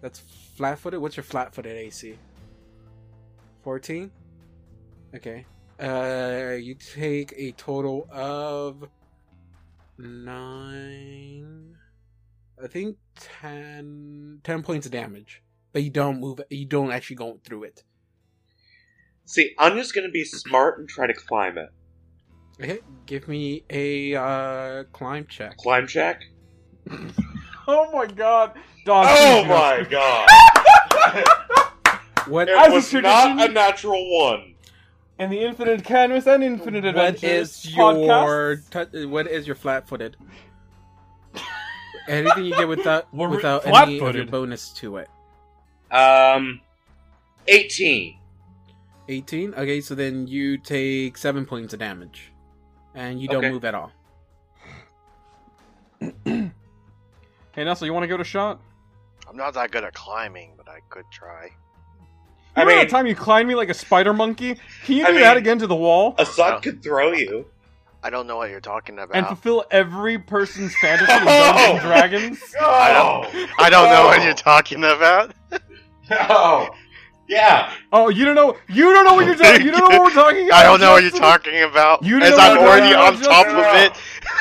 That's 0.00 0.20
flat-footed. 0.56 1.00
What's 1.00 1.16
your 1.16 1.24
flat-footed 1.24 1.76
AC? 1.76 2.16
Fourteen. 3.62 4.10
Okay. 5.14 5.44
Uh, 5.80 6.56
you 6.60 6.74
take 6.74 7.32
a 7.36 7.52
total 7.52 8.06
of 8.10 8.88
nine. 9.98 11.76
I 12.62 12.66
think 12.66 12.98
10, 13.40 14.40
10 14.44 14.62
points 14.62 14.84
of 14.86 14.92
damage, 14.92 15.42
but 15.72 15.82
you 15.82 15.90
don't 15.90 16.20
move. 16.20 16.40
You 16.50 16.66
don't 16.66 16.92
actually 16.92 17.16
go 17.16 17.38
through 17.42 17.64
it. 17.64 17.84
See, 19.24 19.54
Anya's 19.58 19.92
gonna 19.92 20.10
be 20.10 20.24
smart 20.24 20.78
and 20.78 20.88
try 20.88 21.06
to 21.06 21.14
climb 21.14 21.56
it. 21.56 21.70
Okay, 22.60 22.80
give 23.06 23.26
me 23.28 23.64
a 23.70 24.14
uh, 24.14 24.84
climb 24.92 25.26
check. 25.26 25.56
Climb 25.58 25.86
check? 25.86 26.22
Oh 27.68 27.88
my 27.92 28.06
god. 28.06 28.54
Dog, 28.84 29.06
Oh 29.08 29.42
please 29.44 29.48
my 29.48 29.86
go. 29.88 30.26
god! 30.90 32.26
What 32.26 32.48
It 32.48 32.58
As 32.58 32.72
a 32.72 32.74
was 32.74 32.90
tradition- 32.90 33.36
not 33.36 33.50
a 33.50 33.52
natural 33.52 34.18
one. 34.18 34.54
And 35.20 35.30
the 35.30 35.40
infinite 35.42 35.84
canvas 35.84 36.26
and 36.26 36.42
infinite 36.42 36.82
what 36.84 36.96
adventures. 36.96 37.64
is 37.64 37.76
your 37.76 37.92
podcasts. 37.94 38.90
tu- 38.92 39.08
what 39.08 39.28
is 39.28 39.46
your 39.46 39.54
flat-footed? 39.54 40.16
Anything 42.08 42.46
you 42.46 42.56
get 42.56 42.66
without 42.66 43.06
We're 43.14 43.28
without 43.28 43.64
any 43.66 44.00
of 44.00 44.16
your 44.16 44.26
bonus 44.26 44.70
to 44.74 44.96
it. 44.96 45.08
Um, 45.92 46.60
18. 47.46 48.16
18. 49.08 49.54
Okay, 49.54 49.80
so 49.80 49.94
then 49.94 50.26
you 50.26 50.56
take 50.58 51.16
seven 51.18 51.46
points 51.46 51.72
of 51.72 51.78
damage, 51.78 52.29
and 52.94 53.20
you 53.20 53.28
don't 53.28 53.44
Okay. 53.44 53.50
move 53.50 53.64
at 53.64 53.74
all. 53.74 53.92
Hey, 57.52 57.64
Nestle, 57.64 57.86
you 57.88 57.92
want 57.92 58.04
to 58.04 58.08
go 58.08 58.16
to 58.16 58.22
shot? 58.22 58.60
I'm 59.28 59.36
not 59.36 59.54
that 59.54 59.72
good 59.72 59.82
at 59.82 59.92
climbing, 59.92 60.52
but 60.56 60.68
I 60.68 60.78
could 60.88 61.04
try. 61.10 61.50
I 62.56 62.60
Remember 62.60 62.70
mean, 62.78 62.86
that 62.86 62.90
time 62.90 63.06
you 63.08 63.16
climbed 63.16 63.48
me 63.48 63.56
like 63.56 63.68
a 63.68 63.74
spider 63.74 64.12
monkey? 64.12 64.56
Can 64.84 64.96
you 64.96 65.04
I 65.04 65.10
do 65.12 65.18
that 65.18 65.36
again 65.36 65.58
to 65.58 65.66
the 65.66 65.74
wall 65.74 66.14
Assad 66.18 66.54
Oh. 66.54 66.60
could 66.60 66.80
throw 66.82 67.12
you. 67.12 67.46
I 68.04 68.08
don't 68.10 68.26
know 68.28 68.36
what 68.36 68.50
you're 68.50 68.60
talking 68.60 68.94
about. 69.00 69.14
and 69.16 69.26
fulfill 69.26 69.64
every 69.72 70.16
person's 70.16 70.74
fantasy 70.76 71.12
in 71.12 71.18
Oh! 71.22 71.24
Dungeons 71.26 71.70
and 71.72 71.80
Dragons? 71.82 72.54
I 72.60 72.92
don't- 72.92 73.50
I 73.58 73.68
don't 73.68 73.90
know 73.90 74.04
what 74.06 74.22
you're 74.22 74.32
talking 74.32 74.84
about. 74.84 75.32
Oh, 76.12 76.68
yeah. 77.30 77.72
Oh, 77.92 78.08
you 78.08 78.24
don't 78.24 78.34
know? 78.34 78.56
You 78.68 78.92
don't 78.92 79.04
know 79.04 79.14
what 79.14 79.24
you're 79.24 79.36
talking. 79.36 79.64
You 79.64 79.70
don't 79.70 79.88
know 79.88 80.00
what 80.00 80.02
we're 80.02 80.22
talking 80.22 80.46
about. 80.48 80.58
I 80.58 80.62
don't 80.64 80.80
know 80.80 80.90
what 80.92 81.02
you're 81.02 81.12
talking 81.12 81.62
about. 81.62 82.02
You 82.02 82.20
as 82.20 82.30
know 82.30 82.36
I'm 82.36 82.56
what 82.56 82.60
we're 82.64 82.68
already 82.70 82.94
on 82.94 83.12
talking 83.22 83.22
top 83.22 83.46
of 83.46 83.76
it. 83.76 83.96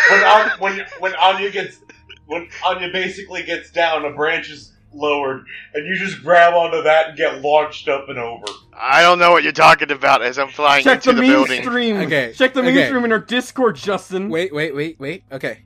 When, 0.10 0.24
An- 0.24 0.60
when, 0.60 0.88
when 1.00 1.16
Anya 1.16 1.52
gets 1.52 1.78
when 2.26 2.48
Anya 2.66 2.90
basically 2.92 3.44
gets 3.44 3.70
down, 3.70 4.06
a 4.06 4.12
branch 4.12 4.50
is 4.50 4.74
lowered, 4.92 5.46
and 5.76 5.86
you 5.86 5.96
just 6.04 6.24
grab 6.24 6.56
onto 6.56 6.82
that 6.82 7.10
and 7.10 7.18
get 7.18 7.42
launched 7.44 7.88
up 7.88 8.10
and 8.10 8.18
over. 8.18 8.46
I 8.74 9.04
don't 9.04 9.20
know 9.20 9.32
what 9.32 9.44
you're 9.44 9.52
talking 9.52 9.92
about 9.92 10.24
as 10.24 10.40
I'm 10.40 10.50
flying 10.50 10.84
Check 10.84 11.06
into 11.06 11.14
the, 11.14 11.22
the, 11.22 11.28
building. 11.28 11.52
mainstream. 11.52 11.98
Okay, 11.98 12.34
Check 12.36 12.54
the 12.56 12.62
okay. 12.62 12.74
mainstream 12.74 13.06
in 13.06 13.12
our 13.12 13.20
Discord, 13.20 13.76
Justin. 13.76 14.30
Wait, 14.30 14.52
wait, 14.54 14.74
wait, 14.76 15.00
wait. 15.00 15.24
Okay. 15.32 15.60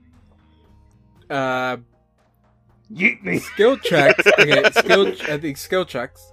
Uh, 1.29 1.77
Yeet 2.93 3.23
me. 3.23 3.39
skill 3.39 3.77
checks. 3.83 4.27
Okay, 4.27 4.63
skill. 4.71 5.07
I 5.29 5.37
think 5.37 5.55
skill 5.55 5.85
checks 5.85 6.32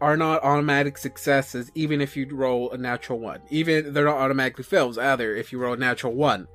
are 0.00 0.16
not 0.16 0.42
automatic 0.44 0.98
successes, 0.98 1.70
even 1.74 2.00
if 2.00 2.16
you 2.16 2.28
roll 2.30 2.70
a 2.70 2.78
natural 2.78 3.18
one. 3.18 3.40
Even 3.50 3.92
they're 3.92 4.04
not 4.04 4.18
automatically 4.18 4.64
fails 4.64 4.98
either 4.98 5.34
if 5.34 5.52
you 5.52 5.58
roll 5.58 5.74
a 5.74 5.78
natural 5.78 6.12
one. 6.14 6.48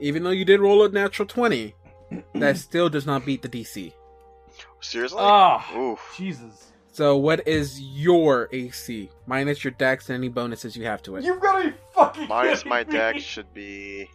Even 0.00 0.22
though 0.22 0.30
you 0.30 0.44
did 0.44 0.60
roll 0.60 0.84
a 0.84 0.88
natural 0.88 1.26
twenty, 1.26 1.74
that 2.34 2.56
still 2.56 2.88
does 2.88 3.06
not 3.06 3.26
beat 3.26 3.42
the 3.42 3.48
DC. 3.48 3.92
Seriously? 4.80 5.18
Oh, 5.20 5.62
Oof. 5.76 6.14
Jesus. 6.16 6.72
So, 6.92 7.16
what 7.16 7.46
is 7.46 7.80
your 7.80 8.48
AC 8.52 9.10
minus 9.26 9.62
your 9.62 9.72
dex 9.72 10.08
and 10.08 10.16
any 10.16 10.28
bonuses 10.28 10.76
you 10.76 10.84
have 10.84 11.02
to 11.04 11.16
it? 11.16 11.24
You've 11.24 11.40
got 11.40 11.62
to 11.62 11.70
be 11.70 11.76
fucking. 11.94 12.28
Minus 12.28 12.64
my 12.64 12.84
me. 12.84 12.92
deck 12.92 13.18
should 13.18 13.52
be. 13.54 14.08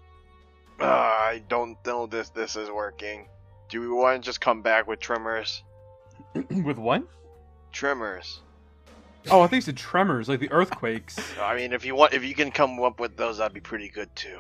Uh, 0.79 0.85
I 0.85 1.43
don't 1.47 1.77
know 1.85 2.07
this. 2.07 2.29
This 2.29 2.55
is 2.55 2.69
working. 2.69 3.27
Do 3.69 3.79
we 3.81 3.87
want 3.87 4.21
to 4.21 4.25
just 4.25 4.41
come 4.41 4.61
back 4.61 4.87
with 4.87 4.99
trimmers? 4.99 5.63
With 6.49 6.77
what? 6.77 7.03
Trimmers. 7.71 8.41
Oh, 9.31 9.41
I 9.41 9.47
think 9.47 9.59
it's 9.59 9.67
the 9.67 9.73
tremors, 9.73 10.27
like 10.27 10.39
the 10.39 10.51
earthquakes. 10.51 11.17
I 11.39 11.55
mean, 11.55 11.71
if 11.73 11.85
you 11.85 11.95
want, 11.95 12.13
if 12.13 12.23
you 12.23 12.35
can 12.35 12.51
come 12.51 12.79
up 12.81 12.99
with 12.99 13.15
those, 13.15 13.37
that'd 13.37 13.53
be 13.53 13.61
pretty 13.61 13.89
good 13.89 14.13
too. 14.15 14.39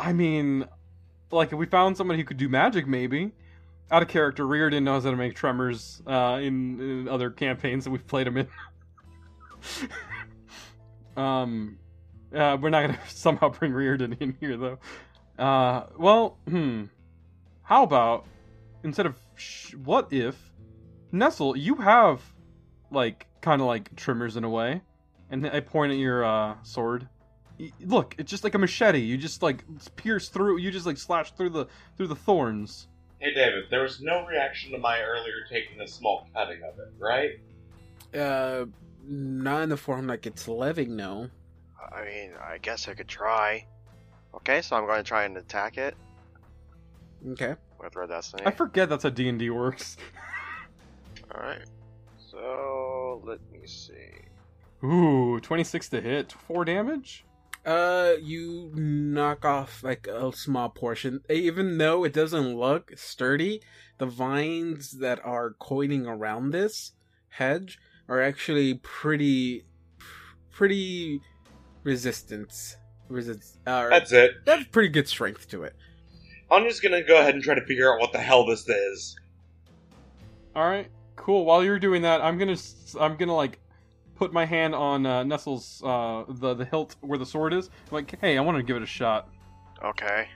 I 0.00 0.12
mean, 0.12 0.66
like 1.30 1.52
if 1.52 1.58
we 1.58 1.66
found 1.66 1.96
somebody 1.96 2.18
who 2.18 2.24
could 2.24 2.36
do 2.36 2.48
magic, 2.48 2.86
maybe. 2.86 3.32
Out 3.90 4.02
of 4.02 4.08
character, 4.08 4.46
Reardon 4.46 4.82
knows 4.82 5.04
how 5.04 5.12
to 5.12 5.16
make 5.16 5.36
tremors 5.36 6.02
uh, 6.08 6.40
in, 6.42 6.80
in 6.80 7.08
other 7.08 7.30
campaigns 7.30 7.84
that 7.84 7.90
we've 7.90 8.06
played 8.06 8.26
him 8.26 8.36
in. 8.36 8.48
um, 11.16 11.78
uh, 12.34 12.56
we're 12.60 12.70
not 12.70 12.82
gonna 12.82 12.98
somehow 13.08 13.48
bring 13.48 13.72
Reardon 13.72 14.16
in 14.18 14.36
here 14.40 14.56
though. 14.56 14.78
Uh, 15.38 15.86
well, 15.96 16.38
hmm. 16.48 16.84
How 17.62 17.84
about 17.84 18.26
instead 18.82 19.06
of 19.06 19.16
sh- 19.36 19.74
what 19.74 20.12
if 20.12 20.36
Nestle, 21.12 21.56
you 21.56 21.76
have 21.76 22.20
like 22.90 23.26
kind 23.46 23.60
of 23.62 23.68
like 23.68 23.94
trimmers 23.94 24.36
in 24.36 24.42
a 24.42 24.50
way. 24.50 24.80
and 25.30 25.44
then 25.44 25.52
I 25.52 25.60
point 25.60 25.92
at 25.92 25.98
your 25.98 26.24
uh, 26.24 26.56
sword. 26.64 27.08
Y- 27.60 27.70
Look, 27.84 28.16
it's 28.18 28.28
just 28.28 28.42
like 28.42 28.54
a 28.56 28.58
machete. 28.58 28.98
You 28.98 29.16
just 29.16 29.40
like 29.40 29.62
pierce 29.94 30.28
through. 30.28 30.58
You 30.58 30.72
just 30.72 30.84
like 30.84 30.98
slash 30.98 31.30
through 31.30 31.50
the 31.50 31.66
through 31.96 32.08
the 32.08 32.16
thorns. 32.16 32.88
Hey, 33.20 33.32
David, 33.32 33.64
there 33.70 33.82
was 33.82 34.00
no 34.00 34.26
reaction 34.26 34.72
to 34.72 34.78
my 34.78 35.00
earlier 35.00 35.34
taking 35.48 35.80
a 35.80 35.86
small 35.86 36.26
cutting 36.34 36.58
of 36.64 36.76
it, 36.80 36.92
right? 36.98 37.30
Uh, 38.12 38.66
not 39.06 39.62
in 39.62 39.68
the 39.68 39.76
form 39.76 40.08
like 40.08 40.26
it's 40.26 40.48
living, 40.48 40.96
no. 40.96 41.30
I 41.96 42.04
mean, 42.04 42.32
I 42.42 42.58
guess 42.58 42.88
I 42.88 42.94
could 42.94 43.08
try. 43.08 43.64
Okay, 44.34 44.60
so 44.60 44.74
I'm 44.76 44.86
going 44.86 44.98
to 44.98 45.04
try 45.08 45.24
and 45.24 45.36
attack 45.36 45.78
it 45.78 45.94
Okay. 47.30 47.54
with 47.80 47.94
Red 47.94 48.08
Destiny. 48.10 48.42
I 48.44 48.50
forget 48.50 48.88
that's 48.88 49.04
how 49.04 49.10
D 49.10 49.28
and 49.28 49.38
D 49.38 49.48
works. 49.50 49.96
Alright. 51.34 51.64
So, 52.36 53.22
let 53.24 53.40
me 53.50 53.66
see. 53.66 53.94
Ooh, 54.84 55.40
twenty 55.40 55.64
six 55.64 55.88
to 55.88 56.02
hit, 56.02 56.32
four 56.32 56.66
damage. 56.66 57.24
Uh, 57.64 58.12
you 58.20 58.70
knock 58.74 59.46
off 59.46 59.82
like 59.82 60.06
a 60.06 60.30
small 60.32 60.68
portion. 60.68 61.22
Even 61.30 61.78
though 61.78 62.04
it 62.04 62.12
doesn't 62.12 62.56
look 62.56 62.92
sturdy, 62.94 63.62
the 63.96 64.04
vines 64.04 64.98
that 64.98 65.18
are 65.24 65.54
coiling 65.58 66.06
around 66.06 66.50
this 66.50 66.92
hedge 67.30 67.78
are 68.06 68.20
actually 68.20 68.74
pretty, 68.74 69.64
pretty 70.50 71.22
resistance. 71.84 72.76
Resist. 73.08 73.58
Uh, 73.66 73.88
That's 73.88 74.12
it. 74.12 74.32
That's 74.44 74.64
pretty 74.64 74.90
good 74.90 75.08
strength 75.08 75.48
to 75.48 75.62
it. 75.62 75.74
I'm 76.50 76.64
just 76.68 76.82
gonna 76.82 77.02
go 77.02 77.18
ahead 77.18 77.34
and 77.34 77.42
try 77.42 77.54
to 77.54 77.64
figure 77.64 77.90
out 77.92 77.98
what 77.98 78.12
the 78.12 78.18
hell 78.18 78.44
this 78.44 78.68
is. 78.68 79.16
All 80.54 80.68
right, 80.68 80.88
cool. 81.16 81.44
While 81.44 81.64
you're 81.64 81.78
doing 81.78 82.02
that, 82.02 82.20
I'm 82.20 82.38
gonna 82.38 82.56
I'm 83.00 83.16
gonna 83.16 83.34
like 83.34 83.58
put 84.14 84.32
my 84.32 84.44
hand 84.44 84.74
on 84.74 85.06
uh, 85.06 85.24
Nestle's 85.24 85.82
uh, 85.84 86.24
the 86.28 86.54
the 86.54 86.64
hilt 86.64 86.96
where 87.00 87.18
the 87.18 87.26
sword 87.26 87.52
is. 87.52 87.68
I'm 87.88 87.94
like, 87.94 88.20
hey, 88.20 88.38
I 88.38 88.40
want 88.40 88.56
to 88.58 88.62
give 88.62 88.76
it 88.76 88.82
a 88.82 88.86
shot. 88.86 89.28
Okay. 89.82 90.28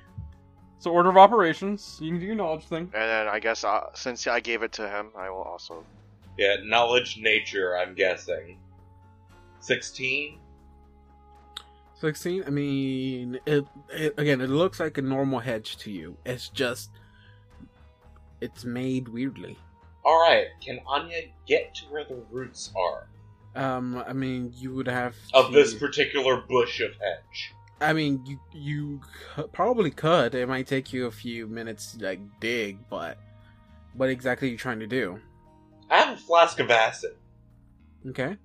So 0.78 0.90
order 0.90 1.11
of 1.11 1.16
operations. 1.16 1.98
You 2.01 2.11
can 2.11 2.20
do 2.20 2.27
your 2.27 2.35
knowledge 2.35 2.65
thing. 2.65 2.90
And 2.94 3.11
then 3.11 3.28
I 3.28 3.39
guess 3.39 3.65
uh, 3.65 3.89
since 3.94 4.27
I 4.27 4.40
gave 4.40 4.62
it 4.62 4.73
to 4.73 4.89
him, 4.89 5.09
I 5.16 5.28
will 5.31 5.43
also. 5.43 5.85
Yeah, 6.39 6.57
knowledge 6.65 7.19
nature, 7.19 7.77
I'm 7.77 7.94
guessing. 7.94 8.59
16? 9.61 10.39
16 12.01 12.44
i 12.47 12.51
mean 12.51 13.39
it, 13.44 13.62
it 13.90 14.15
again 14.16 14.40
it 14.40 14.48
looks 14.48 14.81
like 14.81 14.97
a 14.97 15.02
normal 15.02 15.39
hedge 15.39 15.77
to 15.77 15.90
you 15.90 16.16
it's 16.24 16.48
just 16.48 16.90
it's 18.40 18.65
made 18.65 19.07
weirdly 19.07 19.59
Alright, 20.05 20.47
can 20.65 20.81
Anya 20.87 21.23
get 21.47 21.75
to 21.77 21.85
where 21.87 22.05
the 22.05 22.17
roots 22.31 22.73
are 22.77 23.07
um 23.57 24.01
i 24.07 24.13
mean 24.13 24.53
you 24.57 24.73
would 24.73 24.87
have 24.87 25.17
of 25.35 25.47
to- 25.49 25.53
this 25.53 25.75
particular 25.75 26.37
bush 26.49 26.79
of 26.81 26.93
hedge? 26.93 27.53
i 27.81 27.93
mean 27.93 28.25
you 28.25 28.39
you 28.53 29.01
c- 29.37 29.43
probably 29.53 29.91
could 29.91 30.37
it 30.37 30.47
might 30.49 30.69
take 30.69 30.93
you 30.93 31.07
a 31.07 31.11
few 31.11 31.49
minutes 31.49 31.93
to 31.97 32.05
like 32.05 32.21
dig 32.39 32.79
but 32.89 33.19
what 33.95 34.09
exactly 34.09 34.47
are 34.47 34.53
you 34.53 34.57
trying 34.57 34.79
to 34.79 34.87
do 34.87 35.19
I 35.91 35.99
have 35.99 36.17
a 36.17 36.21
flask 36.21 36.61
of 36.61 36.71
acid. 36.71 37.17
okay 38.11 38.37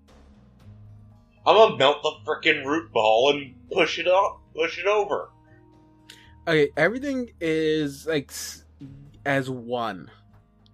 I'm 1.45 1.55
gonna 1.55 1.77
melt 1.77 2.01
the 2.01 2.13
freaking 2.25 2.65
root 2.65 2.91
ball 2.91 3.29
and 3.29 3.53
push 3.71 3.99
it 3.99 4.07
up, 4.07 4.41
push 4.55 4.79
it 4.79 4.87
over. 4.87 5.29
okay 6.47 6.69
everything 6.75 7.29
is 7.39 8.07
like 8.07 8.31
as 9.23 9.51
one 9.51 10.09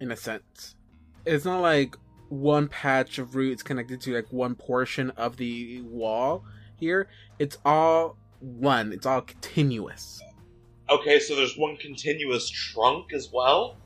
in 0.02 0.10
a 0.10 0.16
sense. 0.16 0.74
It's 1.24 1.44
not 1.44 1.60
like 1.60 1.96
one 2.28 2.66
patch 2.68 3.18
of 3.18 3.36
roots 3.36 3.62
connected 3.62 4.00
to 4.02 4.14
like 4.14 4.30
one 4.32 4.54
portion 4.54 5.10
of 5.10 5.36
the 5.36 5.80
wall 5.82 6.44
here. 6.76 7.08
It's 7.38 7.56
all 7.64 8.16
one. 8.40 8.92
It's 8.92 9.06
all 9.06 9.20
continuous. 9.22 10.20
Okay, 10.90 11.20
so 11.20 11.36
there's 11.36 11.56
one 11.56 11.76
continuous 11.76 12.50
trunk 12.50 13.12
as 13.14 13.30
well? 13.32 13.76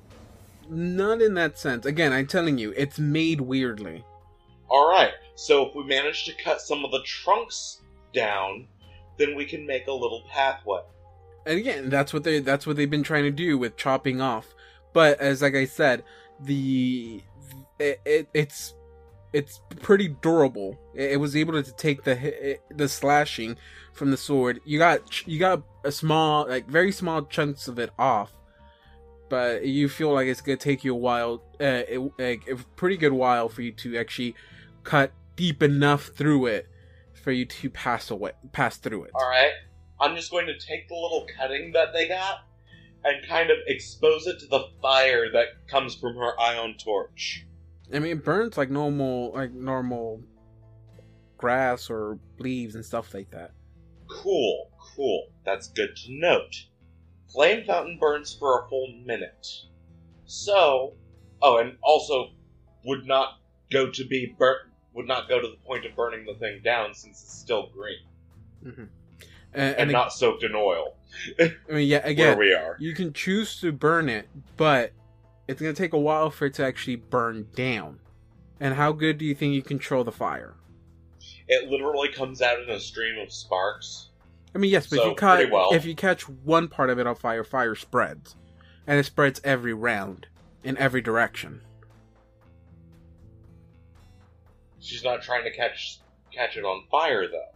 not 0.69 1.23
in 1.23 1.35
that 1.35 1.57
sense. 1.57 1.87
Again 1.87 2.13
i'm 2.13 2.27
telling 2.27 2.59
you 2.59 2.73
it's 2.77 2.99
made 2.99 3.41
weirdly. 3.41 4.05
Alright, 4.69 5.13
so 5.37 5.65
if 5.69 5.77
we 5.77 5.85
manage 5.85 6.25
to 6.25 6.33
cut 6.43 6.61
some 6.61 6.85
of 6.85 6.91
the 6.91 7.03
trunks 7.05 7.83
down, 8.13 8.67
then 9.17 9.37
we 9.37 9.45
can 9.45 9.65
make 9.65 9.87
a 9.87 9.93
little 9.93 10.25
pathway. 10.29 10.81
and 11.47 11.57
again 11.57 11.89
that's 11.89 12.13
what 12.13 12.25
they 12.25 12.41
that's 12.41 12.67
what 12.67 12.75
they've 12.75 12.91
been 12.91 13.05
trying 13.05 13.23
to 13.23 13.31
do 13.31 13.57
with 13.57 13.77
chopping 13.77 14.21
off 14.21 14.56
but 14.97 15.21
as 15.21 15.43
like 15.43 15.55
i 15.55 15.67
said 15.67 16.03
the 16.41 17.21
it, 17.79 18.01
it 18.07 18.29
it's 18.33 18.75
it's 19.33 19.61
pretty 19.83 20.09
durable. 20.09 20.79
It, 20.95 21.13
it 21.13 21.17
was 21.17 21.37
able 21.37 21.63
to 21.63 21.73
take 21.73 22.05
the 22.05 22.17
hi- 22.17 22.59
the 22.75 22.89
slashing 22.89 23.59
from 23.93 24.11
the 24.11 24.17
sword. 24.17 24.61
You 24.65 24.79
got 24.79 25.27
you 25.27 25.39
got 25.39 25.63
a 25.85 25.93
small 25.93 26.49
like 26.49 26.67
very 26.67 26.91
small 26.91 27.27
chunks 27.27 27.69
of 27.69 27.79
it 27.79 27.91
off. 27.99 28.33
But 29.29 29.67
you 29.67 29.91
feel 29.91 30.15
like 30.15 30.29
it's 30.29 30.41
gonna 30.41 30.57
take 30.57 30.85
you 30.85 30.95
a 30.95 30.99
while 30.99 31.43
uh, 31.61 31.83
it, 31.87 32.13
like 32.19 32.49
a 32.49 32.57
pretty 32.77 32.97
good 32.97 33.13
while 33.13 33.51
for 33.51 33.61
you 33.61 33.73
to 33.73 33.99
actually 33.99 34.35
cut 34.85 35.13
deep 35.35 35.63
enough 35.63 36.07
through 36.07 36.47
it 36.47 36.69
for 37.23 37.33
you 37.33 37.45
to 37.45 37.69
pass 37.69 38.11
away 38.11 38.33
pass 38.53 38.79
through 38.79 39.05
it. 39.05 39.11
Alright, 39.15 39.53
I'm 40.01 40.17
just 40.17 40.31
going 40.31 40.47
to 40.47 40.59
take 40.59 40.89
the 40.89 40.95
little 40.95 41.27
cutting 41.37 41.73
that 41.73 41.93
they 41.93 42.09
got 42.09 42.46
and 43.07 43.27
kind 43.27 43.51
of 43.51 43.59
expose 43.67 44.27
it 44.27 44.41
to 44.41 44.47
the 44.47 44.69
fire 44.83 45.31
that 45.33 45.69
comes 45.69 45.95
from 45.95 46.17
her 46.17 46.39
ion 46.41 46.75
torch. 46.79 47.47
I 47.93 48.01
mean, 48.01 48.13
it 48.13 48.25
burns 48.25 48.57
like 48.57 48.71
normal, 48.71 49.33
like 49.33 49.53
normal 49.53 50.23
grass 51.39 51.89
or 51.89 52.19
leaves 52.39 52.75
and 52.75 52.85
stuff 52.85 53.15
like 53.15 53.31
that. 53.31 53.53
Cool, 54.09 54.71
cool. 54.97 55.29
That's 55.45 55.69
good 55.69 55.95
to 55.97 56.07
note. 56.09 56.55
Flame 57.33 57.65
Fountain 57.67 57.99
burns 58.01 58.35
for 58.35 58.65
a 58.65 58.69
full 58.69 58.93
minute. 59.05 59.47
So, 60.25 60.95
oh, 61.43 61.59
and 61.59 61.77
also 61.83 62.31
would 62.85 63.07
not 63.07 63.41
go 63.71 63.91
to 63.91 64.05
be 64.07 64.35
burnt, 64.39 64.61
would 64.95 65.07
not 65.07 65.29
go 65.29 65.41
to 65.41 65.47
the 65.47 65.57
point 65.67 65.85
of 65.85 65.95
burning 65.95 66.25
the 66.25 66.35
thing 66.35 66.61
down 66.65 66.95
since 66.95 67.23
it's 67.23 67.39
still 67.39 67.69
green 67.73 67.99
mm-hmm. 68.67 68.83
And, 68.83 69.71
and, 69.71 69.77
and 69.79 69.93
not 69.93 70.13
soaked 70.13 70.43
in 70.43 70.55
oil. 70.55 70.97
I 71.39 71.53
mean, 71.69 71.89
yeah, 71.89 71.99
where 71.99 72.09
again, 72.11 72.39
we 72.39 72.53
are. 72.53 72.77
you 72.79 72.95
can 72.95 73.13
choose 73.13 73.61
to 73.61 73.73
burn 73.73 74.09
it, 74.09 74.29
but 74.57 74.93
it's 75.49 75.61
gonna 75.61 75.73
take 75.75 75.93
a 75.93 75.99
while 75.99 76.31
for 76.31 76.47
it 76.47 76.55
to 76.55 76.65
actually 76.65 76.97
burn 76.97 77.49
down. 77.55 78.01
And 78.61 78.75
how 78.75 78.93
good 78.93 79.19
do 79.19 79.25
you 79.25 79.35
think 79.35 79.55
you 79.55 79.63
control 79.63 80.03
the 80.05 80.13
fire? 80.13 80.55
It 81.49 81.69
literally 81.71 82.09
comes 82.11 82.41
out 82.43 82.61
in 82.61 82.69
a 82.71 82.81
stream 82.81 83.19
of 83.21 83.33
sparks. 83.33 84.11
I 84.55 84.59
mean, 84.59 84.71
yes, 84.71 84.87
but 84.87 84.97
if 84.97 85.03
So, 85.03 85.09
you 85.11 85.15
cut, 85.15 85.51
well. 85.51 85.73
if 85.75 85.85
you 85.85 85.95
catch 85.95 86.29
one 86.29 86.69
part 86.69 86.89
of 86.89 86.99
it 86.99 87.07
on 87.07 87.15
fire, 87.15 87.45
fire 87.45 87.75
spreads, 87.75 88.35
and 88.87 88.99
it 88.99 89.05
spreads 89.05 89.41
every 89.45 89.75
round 89.75 90.27
in 90.65 90.77
every 90.79 91.03
direction. 91.03 91.61
She's 94.81 95.05
not 95.05 95.23
trying 95.23 95.45
to 95.45 95.51
catch 95.51 95.99
catch 96.33 96.57
it 96.57 96.65
on 96.65 96.85
fire 96.91 97.27
though. 97.29 97.56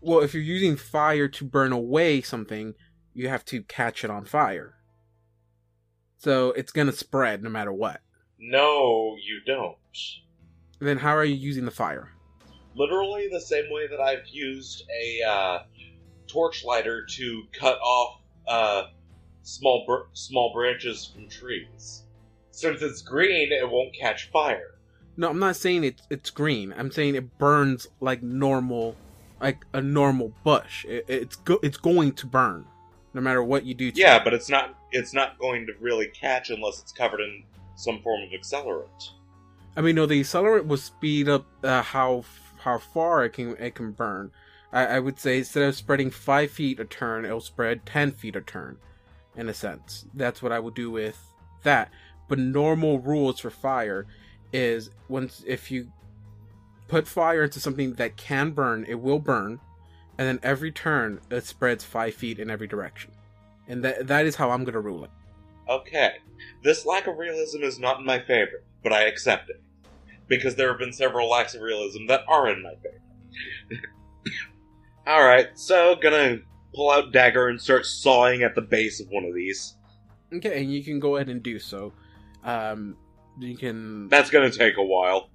Well, 0.00 0.20
if 0.20 0.34
you're 0.34 0.42
using 0.42 0.76
fire 0.76 1.28
to 1.28 1.44
burn 1.44 1.72
away 1.72 2.20
something, 2.20 2.74
you 3.14 3.28
have 3.28 3.44
to 3.46 3.62
catch 3.62 4.04
it 4.04 4.10
on 4.10 4.24
fire. 4.24 4.74
So 6.18 6.52
it's 6.52 6.72
gonna 6.72 6.92
spread 6.92 7.42
no 7.42 7.50
matter 7.50 7.72
what. 7.72 8.00
No, 8.38 9.16
you 9.22 9.40
don't. 9.46 9.76
Then 10.80 10.98
how 10.98 11.16
are 11.16 11.24
you 11.24 11.34
using 11.34 11.64
the 11.64 11.70
fire? 11.70 12.12
Literally 12.74 13.28
the 13.30 13.40
same 13.40 13.64
way 13.70 13.88
that 13.88 14.00
I've 14.00 14.26
used 14.28 14.84
a 15.02 15.22
uh, 15.28 15.58
torch 16.28 16.64
lighter 16.64 17.04
to 17.04 17.42
cut 17.52 17.78
off 17.78 18.20
uh, 18.46 18.82
small 19.42 19.84
br- 19.86 20.08
small 20.12 20.52
branches 20.52 21.10
from 21.12 21.28
trees. 21.28 22.04
Since 22.52 22.82
it's 22.82 23.02
green, 23.02 23.52
it 23.52 23.68
won't 23.68 23.94
catch 23.98 24.30
fire. 24.30 24.78
No, 25.16 25.30
I'm 25.30 25.38
not 25.40 25.56
saying 25.56 25.82
it's 25.84 26.02
it's 26.10 26.30
green. 26.30 26.72
I'm 26.76 26.92
saying 26.92 27.16
it 27.16 27.38
burns 27.38 27.88
like 28.00 28.22
normal, 28.22 28.94
like 29.40 29.64
a 29.72 29.80
normal 29.80 30.32
bush. 30.44 30.84
It, 30.84 31.04
it's 31.08 31.36
go, 31.36 31.58
it's 31.62 31.76
going 31.76 32.12
to 32.12 32.26
burn, 32.26 32.66
no 33.14 33.20
matter 33.20 33.42
what 33.42 33.64
you 33.64 33.74
do. 33.74 33.90
to 33.90 34.00
Yeah, 34.00 34.16
it. 34.16 34.24
but 34.24 34.34
it's 34.34 34.48
not 34.48 34.74
it's 34.92 35.12
not 35.12 35.38
going 35.38 35.66
to 35.66 35.72
really 35.80 36.06
catch 36.08 36.50
unless 36.50 36.80
it's 36.80 36.92
covered 36.92 37.20
in 37.20 37.44
some 37.76 38.00
form 38.02 38.22
of 38.22 38.30
accelerant. 38.30 39.10
I 39.76 39.80
mean, 39.80 39.94
no, 39.94 40.06
the 40.06 40.20
accelerant 40.20 40.66
will 40.66 40.76
speed 40.76 41.28
up 41.28 41.46
uh, 41.62 41.82
how 41.82 42.24
how 42.60 42.78
far 42.78 43.24
it 43.24 43.30
can 43.34 43.56
it 43.58 43.74
can 43.74 43.92
burn. 43.92 44.30
I, 44.72 44.86
I 44.86 44.98
would 44.98 45.18
say 45.18 45.38
instead 45.38 45.62
of 45.62 45.76
spreading 45.76 46.10
five 46.10 46.50
feet 46.50 46.80
a 46.80 46.84
turn, 46.84 47.24
it'll 47.24 47.40
spread 47.40 47.86
ten 47.86 48.12
feet 48.12 48.36
a 48.36 48.40
turn. 48.40 48.78
In 49.36 49.48
a 49.48 49.54
sense, 49.54 50.04
that's 50.14 50.42
what 50.42 50.50
I 50.50 50.58
would 50.58 50.74
do 50.74 50.90
with 50.90 51.16
that. 51.62 51.90
But 52.26 52.40
normal 52.40 52.98
rules 52.98 53.38
for 53.40 53.50
fire 53.50 54.06
is 54.52 54.90
once 55.08 55.44
if 55.46 55.70
you 55.70 55.92
put 56.88 57.06
fire 57.06 57.44
into 57.44 57.60
something 57.60 57.94
that 57.94 58.16
can 58.16 58.50
burn, 58.50 58.84
it 58.88 58.96
will 59.00 59.18
burn, 59.18 59.60
and 60.18 60.26
then 60.26 60.40
every 60.42 60.72
turn 60.72 61.20
it 61.30 61.44
spreads 61.44 61.84
five 61.84 62.14
feet 62.14 62.38
in 62.38 62.50
every 62.50 62.66
direction, 62.66 63.12
and 63.68 63.84
that 63.84 64.06
that 64.08 64.26
is 64.26 64.36
how 64.36 64.50
I'm 64.50 64.64
gonna 64.64 64.80
rule 64.80 65.04
it. 65.04 65.10
Okay, 65.68 66.14
this 66.64 66.86
lack 66.86 67.06
of 67.06 67.18
realism 67.18 67.62
is 67.62 67.78
not 67.78 68.00
in 68.00 68.06
my 68.06 68.18
favor, 68.18 68.62
but 68.82 68.92
I 68.92 69.02
accept 69.02 69.50
it. 69.50 69.60
because 70.28 70.54
there 70.56 70.68
have 70.68 70.78
been 70.78 70.92
several 70.92 71.30
lacks 71.30 71.54
of 71.54 71.62
realism 71.62 72.06
that 72.08 72.22
are 72.28 72.48
in 72.48 72.62
my 72.62 72.74
favor. 72.82 73.00
Alright, 75.08 75.58
so 75.58 75.96
gonna 75.96 76.38
pull 76.74 76.90
out 76.90 77.12
dagger 77.12 77.48
and 77.48 77.58
start 77.60 77.86
sawing 77.86 78.42
at 78.42 78.54
the 78.54 78.60
base 78.60 79.00
of 79.00 79.08
one 79.08 79.24
of 79.24 79.34
these. 79.34 79.76
Okay, 80.34 80.60
and 80.60 80.70
you 80.70 80.84
can 80.84 81.00
go 81.00 81.16
ahead 81.16 81.30
and 81.30 81.42
do 81.42 81.58
so. 81.58 81.94
Um, 82.44 82.96
you 83.38 83.56
can. 83.56 84.08
That's 84.08 84.28
gonna 84.28 84.50
take 84.50 84.76
a 84.76 84.84
while. 84.84 85.30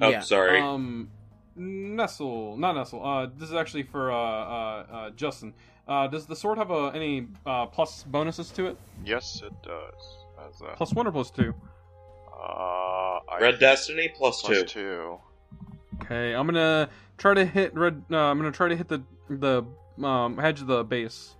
Oh, 0.00 0.08
Yeah. 0.08 0.20
sorry. 0.20 0.60
Um, 0.60 1.10
Nestle, 1.54 2.56
not 2.56 2.76
Nestle. 2.76 3.04
Uh, 3.04 3.26
this 3.36 3.48
is 3.48 3.54
actually 3.54 3.82
for 3.82 4.10
uh, 4.10 4.16
uh, 4.16 4.86
uh 4.90 5.10
Justin. 5.10 5.54
Uh, 5.86 6.06
does 6.06 6.26
the 6.26 6.36
sword 6.36 6.58
have 6.58 6.70
uh, 6.70 6.86
any 6.88 7.26
uh, 7.44 7.66
plus 7.66 8.04
bonuses 8.04 8.50
to 8.50 8.66
it? 8.66 8.76
Yes, 9.04 9.42
it 9.44 9.52
does. 9.62 10.18
As 10.48 10.60
a, 10.62 10.76
Plus 10.76 10.92
one 10.94 11.06
or 11.06 11.12
plus 11.12 11.30
two? 11.30 11.54
uh, 12.32 13.20
I, 13.28 13.38
Red 13.40 13.58
Destiny 13.58 14.08
plus, 14.08 14.42
plus 14.42 14.58
two. 14.58 14.64
two. 14.64 15.18
Okay, 16.02 16.34
I'm 16.34 16.46
gonna 16.46 16.88
try 17.18 17.34
to 17.34 17.44
hit 17.44 17.74
red. 17.74 18.02
Uh, 18.10 18.16
I'm 18.16 18.38
gonna 18.38 18.50
try 18.50 18.68
to 18.68 18.76
hit 18.76 18.88
the 18.88 19.02
the 19.28 19.64
um, 20.04 20.38
hedge 20.38 20.60
of 20.60 20.66
the 20.66 20.84
base. 20.84 21.36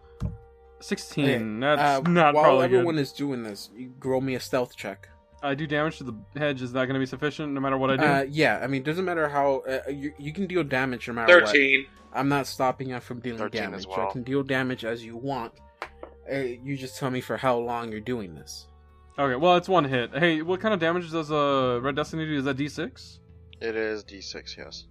Sixteen. 0.80 1.62
Okay, 1.62 1.76
That's 1.76 2.06
uh, 2.06 2.10
not 2.10 2.34
while 2.34 2.44
probably 2.44 2.64
everyone 2.64 2.96
good. 2.96 3.02
is 3.02 3.12
doing 3.12 3.42
this, 3.42 3.70
you 3.76 3.92
roll 4.02 4.20
me 4.20 4.34
a 4.34 4.40
stealth 4.40 4.76
check. 4.76 5.08
I 5.42 5.54
do 5.54 5.66
damage 5.66 5.98
to 5.98 6.04
the 6.04 6.14
hedge. 6.36 6.62
Is 6.62 6.72
that 6.72 6.86
gonna 6.86 6.98
be 6.98 7.06
sufficient 7.06 7.52
no 7.52 7.60
matter 7.60 7.76
what 7.76 7.90
I 7.90 7.96
do? 7.96 8.04
Uh, 8.04 8.26
yeah, 8.30 8.60
I 8.62 8.66
mean, 8.68 8.82
doesn't 8.82 9.04
matter 9.04 9.28
how 9.28 9.62
uh, 9.68 9.90
you, 9.90 10.12
you 10.18 10.32
can 10.32 10.46
deal 10.46 10.62
damage 10.64 11.08
no 11.08 11.14
matter 11.14 11.34
what. 11.40 11.46
Thirteen. 11.48 11.86
I'm 12.14 12.28
not 12.28 12.46
stopping 12.46 12.90
you 12.90 13.00
from 13.00 13.20
dealing 13.20 13.38
13 13.38 13.60
damage. 13.62 13.78
as 13.78 13.86
well. 13.86 14.08
I 14.08 14.12
can 14.12 14.22
deal 14.22 14.42
damage 14.42 14.84
as 14.84 15.02
you 15.04 15.16
want. 15.16 15.54
Uh, 16.30 16.36
you 16.36 16.76
just 16.76 16.98
tell 16.98 17.10
me 17.10 17.20
for 17.22 17.36
how 17.38 17.56
long 17.56 17.90
you're 17.90 18.00
doing 18.00 18.34
this. 18.34 18.66
okay, 19.18 19.34
well 19.34 19.56
it's 19.56 19.68
one 19.68 19.84
hit. 19.84 20.10
Hey, 20.16 20.42
what 20.42 20.60
kind 20.60 20.74
of 20.74 20.78
damage 20.80 21.10
does 21.10 21.32
uh, 21.32 21.80
Red 21.82 21.96
Destiny 21.96 22.26
do? 22.26 22.36
Is 22.36 22.44
that 22.44 22.56
D6 22.58 23.18
It 23.60 23.76
is 23.76 24.04
d6, 24.04 24.56
yes. 24.58 24.84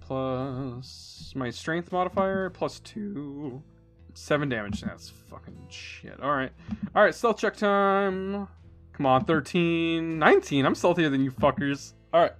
plus 0.00 1.32
my 1.34 1.50
strength 1.50 1.92
modifier 1.92 2.50
plus 2.50 2.80
two? 2.80 3.62
Seven 4.14 4.48
damage. 4.48 4.80
That's 4.80 5.08
fucking 5.28 5.66
shit. 5.70 6.18
All 6.20 6.32
right, 6.32 6.50
all 6.94 7.02
right. 7.02 7.14
Stealth 7.14 7.38
check 7.38 7.56
time. 7.56 8.48
Come 9.00 9.06
on, 9.06 9.24
13, 9.24 10.18
19. 10.18 10.66
I'm 10.66 10.74
stealthier 10.74 11.08
than 11.08 11.24
you 11.24 11.30
fuckers. 11.30 11.94
All 12.12 12.20
right, 12.20 12.32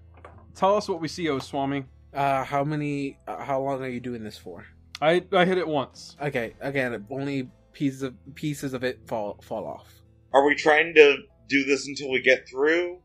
tell 0.54 0.76
us 0.76 0.90
what 0.90 1.00
we 1.00 1.08
see, 1.08 1.26
O 1.30 1.38
Swami. 1.38 1.86
Uh, 2.12 2.44
how 2.44 2.64
many? 2.64 3.16
Uh, 3.26 3.42
how 3.42 3.62
long 3.62 3.82
are 3.82 3.88
you 3.88 3.98
doing 3.98 4.22
this 4.22 4.36
for? 4.36 4.66
I 5.00 5.24
I 5.32 5.46
hit 5.46 5.56
it 5.56 5.66
once. 5.66 6.18
Okay, 6.20 6.52
again, 6.60 7.06
only 7.08 7.48
pieces 7.72 8.02
of 8.02 8.14
pieces 8.34 8.74
of 8.74 8.84
it 8.84 9.00
fall 9.06 9.38
fall 9.40 9.66
off. 9.66 9.86
Are 10.34 10.44
we 10.44 10.54
trying 10.54 10.92
to 10.96 11.22
do 11.48 11.64
this 11.64 11.88
until 11.88 12.10
we 12.10 12.20
get 12.20 12.46
through? 12.46 12.98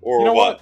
Or 0.00 0.18
You 0.18 0.24
know 0.24 0.32
what? 0.32 0.60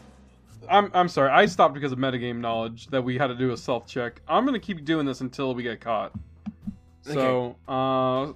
what? 0.61 0.71
I'm 0.71 0.91
I'm 0.93 1.09
sorry. 1.09 1.31
I 1.31 1.47
stopped 1.47 1.73
because 1.73 1.93
of 1.93 1.99
metagame 1.99 2.41
knowledge 2.41 2.89
that 2.89 3.01
we 3.01 3.17
had 3.17 3.29
to 3.29 3.35
do 3.35 3.53
a 3.53 3.57
self 3.57 3.87
check. 3.87 4.21
I'm 4.29 4.45
gonna 4.45 4.61
keep 4.61 4.85
doing 4.85 5.07
this 5.07 5.23
until 5.23 5.55
we 5.55 5.63
get 5.63 5.81
caught. 5.81 6.13
So, 7.05 7.57
uh, 7.67 8.35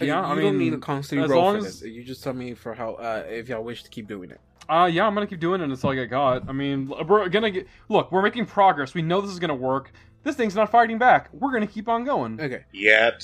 yeah, 0.00 0.06
you 0.06 0.12
I 0.14 0.28
don't 0.42 0.56
mean, 0.56 0.58
need 0.58 0.72
a 0.74 0.78
constantly 0.78 1.24
as 1.24 1.30
roll 1.30 1.42
long 1.42 1.60
for 1.60 1.66
as- 1.66 1.80
this. 1.80 1.90
You 1.90 2.02
just 2.04 2.22
tell 2.24 2.32
me 2.32 2.54
for 2.54 2.74
how 2.74 2.94
uh, 2.94 3.24
if 3.28 3.48
y'all 3.48 3.62
wish 3.64 3.82
to 3.84 3.90
keep 3.90 4.06
doing 4.08 4.30
it. 4.30 4.40
uh, 4.68 4.88
yeah, 4.92 5.06
I'm 5.06 5.14
gonna 5.14 5.26
keep 5.26 5.40
doing 5.40 5.60
it 5.60 5.70
until 5.70 5.90
I 5.90 5.94
get 5.94 6.10
caught. 6.10 6.48
I 6.48 6.52
mean, 6.52 6.88
we're 6.88 7.28
gonna 7.28 7.50
get. 7.50 7.66
Look, 7.88 8.10
we're 8.12 8.22
making 8.22 8.46
progress. 8.46 8.94
We 8.94 9.02
know 9.02 9.20
this 9.20 9.30
is 9.30 9.38
gonna 9.38 9.54
work. 9.54 9.92
This 10.22 10.36
thing's 10.36 10.54
not 10.54 10.70
fighting 10.70 10.96
back. 10.98 11.28
We're 11.32 11.52
gonna 11.52 11.66
keep 11.66 11.88
on 11.88 12.04
going. 12.04 12.40
Okay, 12.40 12.64
Yet. 12.72 13.22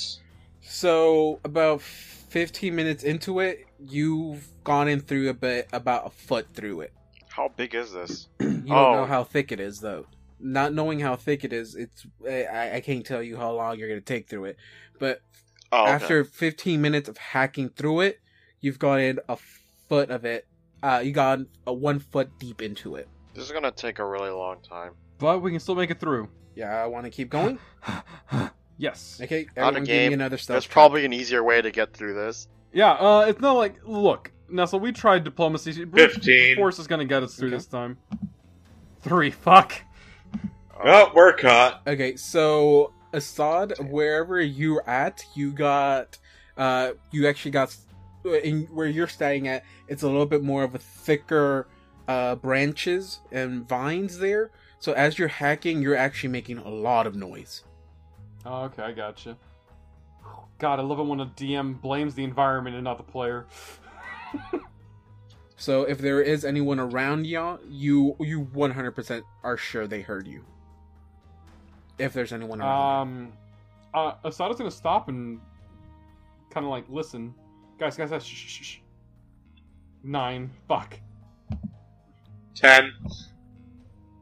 so 0.61 1.41
about 1.45 1.81
15 1.83 2.75
minutes 2.75 3.03
into 3.05 3.41
it, 3.41 3.67
you've 3.79 4.47
gone 4.65 4.89
in 4.89 5.01
through 5.01 5.29
a 5.31 5.35
bit 5.35 5.69
about 5.73 6.07
a 6.07 6.11
foot 6.11 6.47
through 6.55 6.83
it. 6.83 6.93
How 7.29 7.49
big 7.49 7.75
is 7.75 7.93
this? 7.93 8.29
You 8.41 8.77
don't 8.77 8.79
Oh. 8.79 8.95
know 9.01 9.07
how 9.07 9.25
thick 9.25 9.51
it 9.53 9.59
is 9.59 9.81
though. 9.81 10.07
Not 10.39 10.75
knowing 10.75 11.01
how 11.01 11.17
thick 11.17 11.45
it 11.45 11.53
is, 11.53 11.75
it's 11.75 12.07
I, 12.29 12.77
I 12.77 12.81
can't 12.81 13.05
tell 13.05 13.23
you 13.23 13.37
how 13.37 13.51
long 13.53 13.79
you're 13.79 13.89
gonna 13.89 14.01
take 14.01 14.29
through 14.29 14.45
it. 14.45 14.57
But 14.99 15.23
Oh, 15.73 15.83
okay. 15.85 15.91
after 15.93 16.25
15 16.25 16.81
minutes 16.81 17.09
of 17.09 17.17
hacking 17.17 17.69
through 17.71 18.01
it, 18.01 18.21
you've 18.61 18.79
gotten 18.79 19.21
a 19.29 19.37
foot 19.89 20.11
of 20.11 20.25
it. 20.25 20.47
Uh, 20.83 21.01
you 21.05 21.13
got 21.13 21.41
a 21.67 21.73
one 21.73 21.99
foot 22.01 22.31
deep 22.39 22.61
into 22.63 22.97
it. 22.97 23.09
This 23.35 23.45
is 23.45 23.53
gonna 23.53 23.71
take 23.71 23.99
a 23.99 24.05
really 24.07 24.31
long 24.31 24.61
time. 24.63 24.93
But 25.19 25.41
we 25.43 25.51
can 25.51 25.61
still 25.61 25.75
make 25.75 25.91
it 25.91 26.01
through. 26.01 26.29
Yeah, 26.57 26.83
I 26.83 26.87
want 26.87 27.05
to 27.05 27.11
keep 27.11 27.31
going. 27.31 27.59
yes. 28.79 29.21
Okay, 29.23 29.43
Out 29.57 29.69
everyone 29.75 29.77
of 29.83 29.87
give 29.87 29.95
me 29.95 29.99
game. 29.99 30.13
another 30.15 30.39
stealth 30.39 30.55
There's 30.55 30.67
probably 30.67 31.05
an 31.05 31.13
easier 31.13 31.43
way 31.45 31.61
to 31.63 31.71
get 31.71 31.93
through 31.95 32.15
this. 32.15 32.49
Yeah. 32.73 32.93
Uh, 32.93 33.27
it's 33.29 33.41
not 33.41 33.53
like 33.53 33.77
look, 33.85 34.33
Nestle. 34.49 34.81
We 34.81 34.93
tried 34.93 35.25
diplomacy. 35.25 35.73
15. 35.85 36.57
Force 36.57 36.79
is 36.79 36.87
gonna 36.87 37.05
get 37.05 37.23
us 37.23 37.35
through 37.37 37.49
Okay. 37.49 37.57
this 37.57 37.67
time. 37.67 37.99
Three. 39.03 39.31
Fuck. 39.31 39.75
Oh, 40.83 41.13
we're 41.15 41.35
caught. 41.35 41.83
Okay, 41.87 42.17
so 42.17 42.93
Assad, 43.13 43.75
wherever 43.91 44.41
you're 44.41 44.89
at, 44.89 45.25
you 45.35 45.53
got, 45.53 46.19
uh, 46.57 46.93
you 47.11 47.27
actually 47.27 47.51
got, 47.51 47.77
in 48.25 48.63
where 48.67 48.87
you're 48.87 49.09
staying 49.09 49.49
at, 49.49 49.65
it's 49.89 50.03
a 50.03 50.07
little 50.07 50.27
bit 50.27 50.43
more 50.43 50.63
of 50.63 50.75
a 50.75 50.79
thicker, 50.79 51.67
uh, 52.09 52.37
branches 52.37 53.21
and 53.31 53.69
vines 53.69 54.19
there. 54.19 54.51
So 54.79 54.93
as 54.93 55.19
you're 55.19 55.29
hacking, 55.29 55.83
you're 55.83 55.97
actually 55.97 56.31
making 56.31 56.59
a 56.59 56.69
lot 56.69 57.07
of 57.07 57.15
noise. 57.15 57.65
Oh, 58.45 58.63
okay, 58.65 58.83
I 58.83 58.93
gotcha. 58.93 59.37
God, 60.59 60.79
I 60.79 60.83
love 60.83 60.99
it 60.99 61.05
when 61.05 61.21
a 61.21 61.27
DM 61.27 61.81
blames 61.81 62.15
the 62.15 62.25
environment 62.25 62.77
and 62.77 62.85
not 62.85 62.97
the 62.97 63.03
player. 63.05 63.47
So 65.61 65.83
if 65.83 65.99
there 65.99 66.23
is 66.23 66.47
anyone 66.47 66.81
around 66.81 67.27
y'all, 67.27 67.61
you 67.69 68.17
you 68.19 68.47
100% 68.47 69.23
are 69.45 69.59
sure 69.59 69.87
they 69.87 70.01
heard 70.01 70.27
you. 70.27 70.43
If 72.01 72.13
there's 72.13 72.33
anyone 72.33 72.61
around. 72.61 73.03
Um, 73.03 73.33
uh, 73.95 74.13
Asada's 74.25 74.57
gonna 74.57 74.71
stop 74.71 75.09
and 75.09 75.41
kind 76.51 76.65
of 76.65 76.71
like 76.71 76.85
listen. 76.89 77.35
Guys, 77.79 77.97
guys, 77.97 78.11
guys, 78.11 78.25
shh, 78.25 78.35
shh, 78.35 78.49
shh, 78.49 78.65
shh. 78.65 78.79
Nine. 80.03 80.51
Fuck. 80.69 80.99
Ten. 82.55 82.93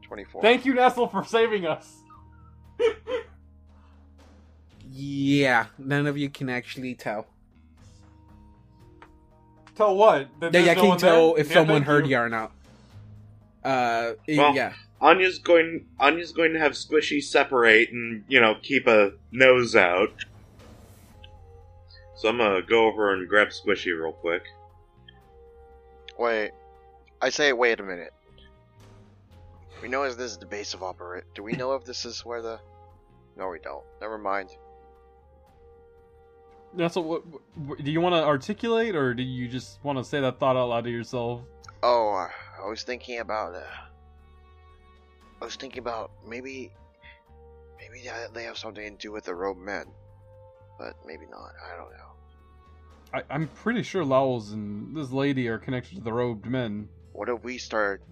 24. 0.03 0.41
Thank 0.41 0.65
you, 0.65 0.73
Nestle, 0.73 1.07
for 1.07 1.23
saving 1.23 1.65
us. 1.67 1.97
yeah, 4.91 5.67
none 5.77 6.07
of 6.07 6.17
you 6.17 6.29
can 6.29 6.49
actually 6.49 6.95
tell. 6.95 7.27
Tell 9.75 9.95
what? 9.95 10.27
That 10.39 10.47
Yeah, 10.47 10.49
there's 10.51 10.65
yeah, 10.65 10.71
I 10.71 10.75
no 10.75 10.81
can 10.81 10.89
one 10.89 10.97
tell 10.97 11.33
there? 11.33 11.41
if 11.41 11.47
Yeah, 11.49 11.53
someone 11.53 11.81
heard 11.83 12.05
you. 12.05 12.11
you 12.11 12.17
or 12.23 12.29
not. 12.29 12.51
Uh, 13.63 14.13
Well- 14.27 14.55
yeah. 14.55 14.73
Anya's 15.01 15.39
going. 15.39 15.85
Anya's 15.99 16.31
going 16.31 16.53
to 16.53 16.59
have 16.59 16.73
Squishy 16.73 17.23
separate 17.23 17.91
and 17.91 18.23
you 18.27 18.39
know 18.39 18.55
keep 18.61 18.87
a 18.87 19.11
nose 19.31 19.75
out. 19.75 20.11
So 22.15 22.27
I'm 22.27 22.37
gonna 22.37 22.61
go 22.61 22.85
over 22.85 23.13
and 23.13 23.29
grab 23.29 23.49
Squishy 23.49 23.97
real 23.97 24.11
quick. 24.11 24.43
Wait. 26.17 26.51
I 27.21 27.29
say, 27.29 27.53
wait 27.53 27.79
a 27.79 27.83
minute. 27.83 28.13
We 29.81 29.87
know 29.87 30.03
if 30.03 30.17
this 30.17 30.31
is 30.31 30.37
the 30.37 30.45
base 30.45 30.73
of 30.73 30.83
operate. 30.83 31.23
Do 31.33 31.43
we 31.43 31.53
know 31.53 31.73
if 31.75 31.85
this 31.85 32.05
is 32.05 32.25
where 32.25 32.41
the. 32.41 32.59
No, 33.37 33.47
we 33.47 33.59
don't. 33.59 33.85
Never 34.01 34.17
mind. 34.17 34.49
Nestle, 36.73 37.03
what, 37.03 37.23
what, 37.55 37.83
do 37.83 37.89
you 37.89 38.01
want 38.01 38.13
to 38.13 38.23
articulate, 38.23 38.95
or 38.95 39.13
do 39.13 39.23
you 39.23 39.47
just 39.47 39.83
want 39.83 39.97
to 39.97 40.03
say 40.03 40.19
that 40.19 40.39
thought 40.39 40.57
out 40.57 40.67
loud 40.67 40.83
to 40.83 40.89
yourself? 40.89 41.41
Oh, 41.81 42.09
uh, 42.09 42.29
I 42.61 42.67
was 42.67 42.83
thinking 42.83 43.19
about. 43.19 43.55
Uh, 43.55 43.61
I 45.41 45.45
was 45.45 45.55
thinking 45.55 45.79
about 45.79 46.11
maybe. 46.27 46.71
Maybe 47.79 48.09
they 48.33 48.43
have 48.43 48.57
something 48.57 48.97
to 48.97 48.97
do 48.97 49.11
with 49.11 49.23
the 49.23 49.33
robed 49.33 49.61
men. 49.61 49.85
But 50.77 50.95
maybe 51.05 51.25
not. 51.29 51.51
I 51.65 51.77
don't 51.77 51.91
know. 51.91 52.09
I, 53.13 53.23
I'm 53.33 53.47
pretty 53.47 53.83
sure 53.83 54.03
Lowls 54.03 54.51
and 54.51 54.95
this 54.95 55.11
lady 55.11 55.47
are 55.47 55.57
connected 55.57 55.95
to 55.95 56.01
the 56.01 56.11
robed 56.13 56.45
men. 56.45 56.89
What 57.13 57.29
if 57.29 57.43
we 57.43 57.57
start. 57.57 58.03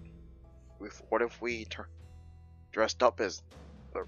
With, 0.80 1.02
what 1.08 1.22
if 1.22 1.40
we 1.42 1.64
tur- 1.66 1.88
dressed 2.72 3.02
up 3.02 3.20
as 3.20 3.42
the, 3.92 4.04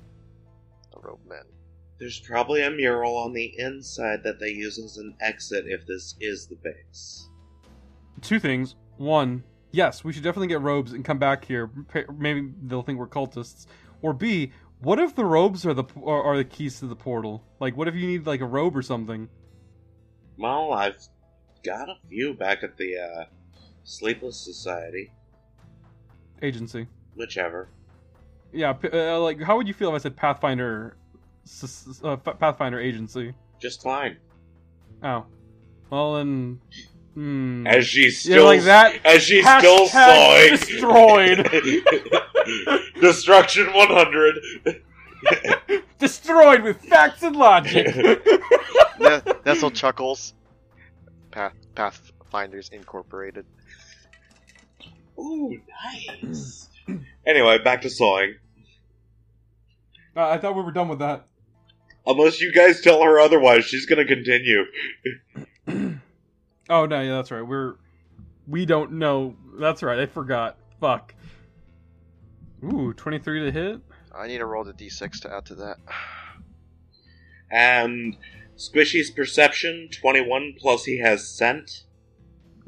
the 0.92 1.01
robed 1.01 1.28
men? 1.28 1.42
There's 1.98 2.20
probably 2.20 2.62
a 2.62 2.70
mural 2.70 3.16
on 3.16 3.32
the 3.34 3.52
inside 3.59 4.22
that 4.24 4.40
they 4.40 4.51
use 4.51 4.78
as 4.78 4.97
an 4.97 5.16
exit 5.20 5.64
if 5.66 5.86
this 5.86 6.16
is 6.20 6.47
the 6.47 6.56
base. 6.56 7.28
Two 8.22 8.40
things. 8.40 8.76
One, 8.97 9.44
yes, 9.72 10.05
we 10.05 10.12
should 10.12 10.22
definitely 10.22 10.48
get 10.48 10.60
robes 10.60 10.92
and 10.92 11.05
come 11.05 11.18
back 11.18 11.44
here. 11.44 11.70
Maybe 12.16 12.52
they'll 12.62 12.82
think 12.82 12.98
we're 12.98 13.09
cultists. 13.09 13.66
Or 14.02 14.12
B, 14.12 14.52
what 14.80 14.98
if 14.98 15.14
the 15.14 15.24
robes 15.24 15.66
are 15.66 15.74
the 15.74 15.84
are, 16.05 16.22
are 16.22 16.36
the 16.36 16.44
keys 16.44 16.80
to 16.80 16.86
the 16.86 16.97
portal? 16.97 17.44
Like, 17.60 17.76
what 17.76 17.88
if 17.88 17.94
you 17.94 18.06
need 18.06 18.26
like 18.26 18.40
a 18.40 18.47
robe 18.47 18.76
or 18.76 18.82
something? 18.82 19.28
Well, 20.38 20.72
I've 20.72 20.97
got 21.62 21.88
a 21.88 21.97
few 22.09 22.34
back 22.34 22.62
at 22.62 22.76
the 22.78 22.97
uh, 22.98 23.24
Sleepless 23.84 24.38
Society. 24.38 25.12
Agency. 26.42 26.86
Whichever. 27.14 27.68
Yeah, 28.52 28.74
uh, 28.92 29.20
like 29.20 29.40
how 29.42 29.56
would 29.56 29.68
you 29.68 29.74
feel 29.74 29.90
if 29.90 29.94
I 29.97 29.98
said 29.98 30.16
Pathfinder, 30.16 30.97
uh, 32.02 32.16
Pathfinder 32.16 32.80
Agency? 32.80 33.34
Just 33.60 33.82
fine. 33.82 34.16
Oh, 35.02 35.26
well 35.90 36.14
then, 36.14 36.60
Hmm. 37.14 37.66
as 37.66 37.86
she's 37.86 38.24
Yeah, 38.24 38.36
still 38.36 38.44
like 38.44 38.62
that. 38.62 39.04
as 39.04 39.22
she's 39.22 39.44
still 39.58 39.86
sawing. 39.88 40.50
destroyed. 40.50 41.48
Destruction 43.00 43.66
100. 43.72 44.82
Destroyed 45.98 46.62
with 46.62 46.80
facts 46.82 47.22
and 47.22 47.36
logic. 47.36 47.94
Ne- 49.00 49.20
Nestle 49.46 49.70
chuckles. 49.70 50.34
Path 51.30 51.54
Pathfinders 51.74 52.68
Incorporated. 52.70 53.44
Ooh, 55.18 55.58
nice. 56.06 56.68
anyway, 57.26 57.58
back 57.58 57.82
to 57.82 57.90
sawing. 57.90 58.34
Uh, 60.16 60.28
I 60.28 60.38
thought 60.38 60.54
we 60.56 60.62
were 60.62 60.72
done 60.72 60.88
with 60.88 60.98
that. 61.00 61.26
Unless 62.06 62.40
you 62.40 62.52
guys 62.52 62.80
tell 62.80 63.02
her 63.02 63.18
otherwise, 63.20 63.64
she's 63.64 63.86
gonna 63.86 64.04
continue. 64.06 64.64
Oh 66.70 66.86
no, 66.86 67.01
yeah, 67.01 67.16
that's 67.16 67.30
right. 67.30 67.42
We're 67.42 67.74
we 68.47 68.64
don't 68.64 68.92
know. 68.92 69.36
That's 69.59 69.82
right. 69.82 69.98
I 69.98 70.06
forgot. 70.06 70.56
Fuck. 70.80 71.14
Ooh, 72.64 72.92
23 72.94 73.44
to 73.44 73.51
hit. 73.52 73.80
I 74.16 74.26
need 74.26 74.38
to 74.38 74.47
roll 74.47 74.64
the 74.64 74.72
d6 74.72 75.20
to 75.22 75.32
add 75.34 75.47
to 75.47 75.55
that. 75.56 75.76
And 77.52 78.16
Squishy's 78.56 79.10
perception 79.10 79.88
21 80.01 80.55
plus 80.56 80.84
he 80.84 80.98
has 81.01 81.26
scent. 81.28 81.82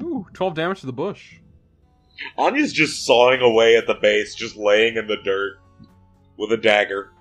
Ooh, 0.01 0.25
12 0.33 0.55
damage 0.55 0.79
to 0.81 0.85
the 0.87 0.91
bush. 0.91 1.35
Anya's 2.37 2.73
just 2.73 3.05
sawing 3.05 3.39
away 3.39 3.77
at 3.77 3.87
the 3.87 3.93
base, 3.93 4.35
just 4.35 4.57
laying 4.57 4.97
in 4.97 5.07
the 5.07 5.15
dirt 5.23 5.59
with 6.37 6.51
a 6.51 6.57
dagger. 6.57 7.11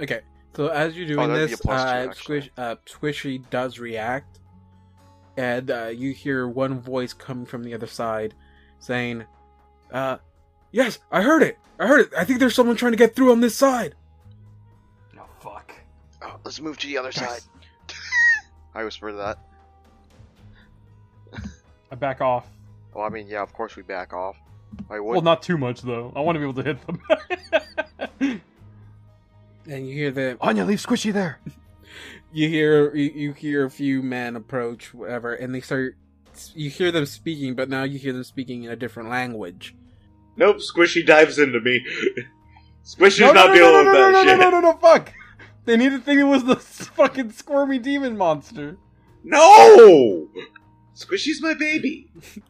Okay, 0.00 0.22
so 0.56 0.66
as 0.66 0.96
you're 0.96 1.06
doing 1.06 1.30
Oh, 1.30 1.34
this, 1.34 1.52
a 1.54 1.58
plus 1.62 1.82
two, 1.82 2.10
uh. 2.10 2.12
Squish, 2.14 2.50
uh, 2.56 2.74
Squishy 2.86 3.48
does 3.50 3.78
react, 3.78 4.40
and 5.36 5.70
uh, 5.70 5.86
you 5.86 6.12
hear 6.12 6.46
one 6.46 6.80
voice 6.80 7.12
coming 7.12 7.46
from 7.46 7.64
the 7.64 7.74
other 7.74 7.86
side 7.86 8.34
saying, 8.78 9.24
uh, 9.92 10.18
"Yes, 10.72 10.98
I 11.10 11.22
heard 11.22 11.42
it. 11.42 11.58
I 11.78 11.86
heard 11.86 12.00
it. 12.00 12.10
I 12.16 12.24
think 12.24 12.38
there's 12.40 12.54
someone 12.54 12.76
trying 12.76 12.92
to 12.92 12.98
get 12.98 13.14
through 13.14 13.32
on 13.32 13.40
this 13.40 13.54
side." 13.54 13.94
Oh 15.18 15.26
fuck. 15.40 15.72
Oh, 16.22 16.36
let's 16.44 16.60
move 16.60 16.78
to 16.78 16.86
the 16.86 16.98
other 16.98 17.12
side. 17.12 17.40
I 18.74 18.84
whisper 18.84 19.12
that. 19.12 19.38
I 21.90 21.94
back 21.94 22.20
off. 22.20 22.46
Well, 22.94 23.04
I 23.04 23.08
mean, 23.08 23.26
yeah, 23.26 23.42
of 23.42 23.52
course 23.52 23.76
we 23.76 23.82
back 23.82 24.12
off. 24.12 24.36
I 24.90 25.00
would. 25.00 25.12
Well, 25.12 25.22
not 25.22 25.42
too 25.42 25.58
much 25.58 25.82
though. 25.82 26.12
I 26.14 26.20
want 26.20 26.36
to 26.36 26.40
be 26.40 26.44
able 26.44 26.62
to 26.62 26.62
hit 26.62 26.86
them. 26.86 28.40
And 29.66 29.88
you 29.88 29.94
hear 29.94 30.10
the 30.10 30.36
Anya, 30.40 30.64
leave 30.64 30.78
Squishy 30.78 31.12
there. 31.12 31.38
You 32.34 32.48
hear 32.48 32.94
you, 32.94 33.10
you 33.10 33.32
hear 33.32 33.64
a 33.64 33.70
few 33.70 34.02
men 34.02 34.36
approach, 34.36 34.92
whatever, 34.92 35.34
and 35.34 35.54
they 35.54 35.60
start. 35.60 35.96
You 36.54 36.68
hear 36.68 36.90
them 36.90 37.06
speaking, 37.06 37.54
but 37.54 37.68
now 37.68 37.84
you 37.84 37.98
hear 37.98 38.12
them 38.12 38.24
speaking 38.24 38.64
in 38.64 38.70
a 38.70 38.76
different 38.76 39.08
language. 39.08 39.76
Nope, 40.36 40.56
Squishy 40.56 41.06
dives 41.06 41.38
into 41.38 41.60
me. 41.60 41.84
Squishy's 42.84 43.20
no, 43.20 43.32
not 43.32 43.46
no, 43.46 43.46
no, 43.46 43.54
dealing 43.54 43.86
with 43.86 43.94
that 43.94 44.00
no, 44.00 44.10
no, 44.10 44.24
shit. 44.24 44.38
no, 44.40 44.50
no, 44.50 44.60
no, 44.60 44.72
fuck. 44.74 45.12
They 45.64 45.76
need 45.76 45.90
to 45.90 46.00
think 46.00 46.18
it 46.18 46.24
was 46.24 46.44
the 46.44 46.56
fucking 46.96 47.30
squirmy 47.32 47.78
demon 47.78 48.16
monster. 48.16 48.76
No! 49.22 50.28
Squishy's 50.94 51.40
my 51.40 51.54
baby. 51.54 52.10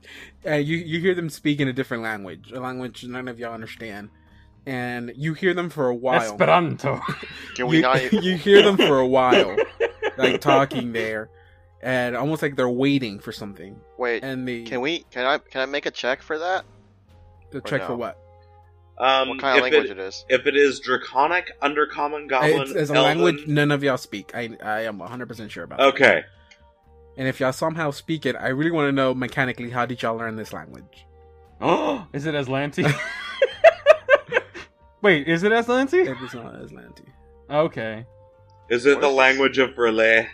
Uh, 0.47 0.57
you 0.57 0.77
you 0.77 1.01
hear 1.01 1.15
them 1.15 1.31
speak 1.31 1.59
in 1.59 1.69
a 1.69 1.73
different 1.73 2.03
language, 2.03 2.53
a 2.53 2.61
language 2.61 3.03
none 3.05 3.29
of 3.29 3.39
y'all 3.39 3.55
understand, 3.55 4.11
and 4.67 5.13
you 5.17 5.35
hear 5.35 5.55
them 5.55 5.71
for 5.71 5.89
a 5.89 5.95
while. 5.95 6.21
Esperanto. 6.21 7.01
Can 7.55 7.67
we 7.67 7.77
you, 7.77 7.83
not? 7.83 8.13
you 8.25 8.37
hear 8.37 8.63
them 8.63 8.77
for 8.77 8.99
a 8.99 9.07
while, 9.07 9.57
like 10.17 10.41
talking 10.41 10.93
there, 10.93 11.29
and 11.83 12.17
almost 12.17 12.43
like 12.43 12.57
they're 12.57 12.69
waiting 12.69 13.19
for 13.19 13.33
something. 13.33 13.79
Wait. 13.99 14.25
And 14.25 14.47
they 14.47 14.63
Can 14.63 14.81
we? 14.81 15.05
Can 15.11 15.25
I? 15.27 15.39
Can 15.39 15.61
I 15.61 15.67
make 15.67 15.87
a 15.87 15.91
check 15.91 16.23
for 16.23 16.39
that? 16.39 16.65
The 17.51 17.61
check 17.61 17.83
no? 17.83 17.87
for 17.89 17.97
what? 17.97 18.19
Um, 18.97 19.29
What 19.31 19.41
kind 19.41 19.59
of 19.59 19.67
if 19.67 19.73
language 19.73 19.91
it, 19.91 19.99
it 19.99 20.03
is? 20.03 20.25
if 20.29 20.47
it 20.47 20.57
is 20.57 20.79
Draconic, 20.81 21.61
Undercommon, 21.61 22.29
Goblin, 22.29 22.63
It's, 22.63 22.71
it's 22.71 22.91
a 22.91 22.95
Elven- 22.95 23.21
language 23.21 23.47
none 23.49 23.73
of 23.73 23.83
y'all 23.83 23.97
speak. 23.97 24.33
I 24.35 24.51
I 24.63 24.83
am 24.83 24.99
100 24.99 25.27
percent 25.27 25.51
sure 25.51 25.65
about. 25.65 25.81
it. 25.81 25.83
Okay. 25.95 26.23
And 27.17 27.29
if 27.29 27.39
y'all 27.41 27.53
somehow 27.53 27.91
speak 27.93 28.25
it, 28.27 28.35
I 28.37 28.49
really 28.49 28.71
want 28.73 28.89
to 28.89 28.93
know 28.93 29.15
mechanically 29.15 29.71
how 29.71 29.87
did 29.87 30.03
y'all 30.03 30.17
learn 30.17 30.37
this 30.37 30.53
language? 30.53 31.07
Oh, 31.61 32.07
is 32.13 32.27
it 32.27 32.35
Azlanti? 32.35 32.93
Wait, 35.05 35.29
is 35.29 35.43
it 35.43 35.53
Azlanti? 35.53 36.07
It 36.07 36.17
is 36.25 36.33
not 36.33 36.55
Azlanti. 36.55 37.05
Okay. 37.51 38.07
Is 38.71 38.87
it 38.87 39.03
the 39.03 39.09
language 39.11 39.59
of 39.59 39.77
Relay? 39.77 40.31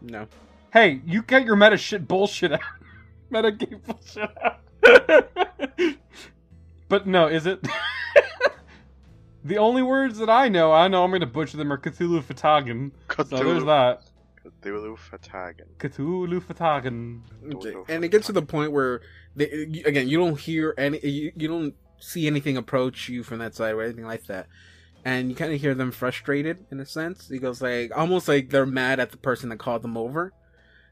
No. 0.00 0.26
Hey, 0.72 1.02
you 1.04 1.20
get 1.20 1.44
your 1.44 1.54
meta 1.54 1.76
shit 1.76 2.08
bullshit 2.08 2.52
out. 2.52 2.60
meta 3.30 3.52
game 3.52 3.82
bullshit 3.84 4.30
out. 4.42 4.60
but 6.88 7.06
no, 7.06 7.26
is 7.26 7.44
it? 7.44 7.62
the 9.44 9.58
only 9.58 9.82
words 9.82 10.16
that 10.16 10.30
I 10.30 10.48
know, 10.48 10.72
I 10.72 10.88
know 10.88 11.04
I'm 11.04 11.10
gonna 11.10 11.26
butcher 11.26 11.58
them 11.58 11.70
are 11.70 11.76
Cthulhu 11.76 12.22
Fatagan. 12.22 12.92
So 13.18 13.22
there's 13.22 13.64
that. 13.64 14.00
Cthulhu 14.62 14.96
Fatagan. 14.96 15.66
Cthulhu 15.76 16.40
Fatagan. 16.40 17.20
Okay. 17.54 17.92
And 17.92 18.02
it 18.02 18.08
gets 18.08 18.28
to 18.28 18.32
the 18.32 18.40
point 18.40 18.72
where, 18.72 19.02
they, 19.34 19.50
again, 19.84 20.08
you 20.08 20.16
don't 20.16 20.40
hear 20.40 20.72
any, 20.78 21.00
you, 21.06 21.32
you 21.36 21.48
don't 21.48 21.74
see 21.98 22.26
anything 22.26 22.56
approach 22.56 23.08
you 23.08 23.22
from 23.22 23.38
that 23.38 23.54
side 23.54 23.74
or 23.74 23.82
anything 23.82 24.04
like 24.06 24.24
that, 24.26 24.46
and 25.04 25.28
you 25.30 25.36
kind 25.36 25.52
of 25.52 25.60
hear 25.60 25.74
them 25.74 25.90
frustrated 25.92 26.64
in 26.70 26.80
a 26.80 26.86
sense. 26.86 27.28
He 27.28 27.38
goes 27.38 27.60
like, 27.62 27.96
almost 27.96 28.28
like 28.28 28.50
they're 28.50 28.66
mad 28.66 29.00
at 29.00 29.10
the 29.10 29.16
person 29.16 29.48
that 29.50 29.58
called 29.58 29.82
them 29.82 29.96
over. 29.96 30.32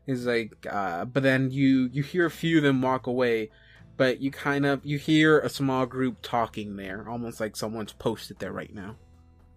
He's 0.07 0.27
like, 0.27 0.67
uh, 0.71 1.05
but 1.07 1.23
then 1.23 1.51
you 1.51 1.89
you 1.93 2.03
hear 2.03 2.27
a 2.27 2.31
few 2.31 2.59
of 2.59 2.63
them 2.63 2.83
walk 2.83 3.07
away, 3.07 3.51
but 3.97 4.21
you 4.21 4.31
kind 4.31 4.67
of 4.67 4.85
you 4.85 4.99
hear 4.99 5.39
a 5.41 5.49
small 5.49 5.87
group 5.87 6.19
talking 6.21 6.77
there, 6.77 7.09
almost 7.09 7.41
like 7.41 7.57
someone's 7.57 7.93
posted 7.93 8.39
there 8.39 8.53
right 8.53 8.75
now. 8.75 8.97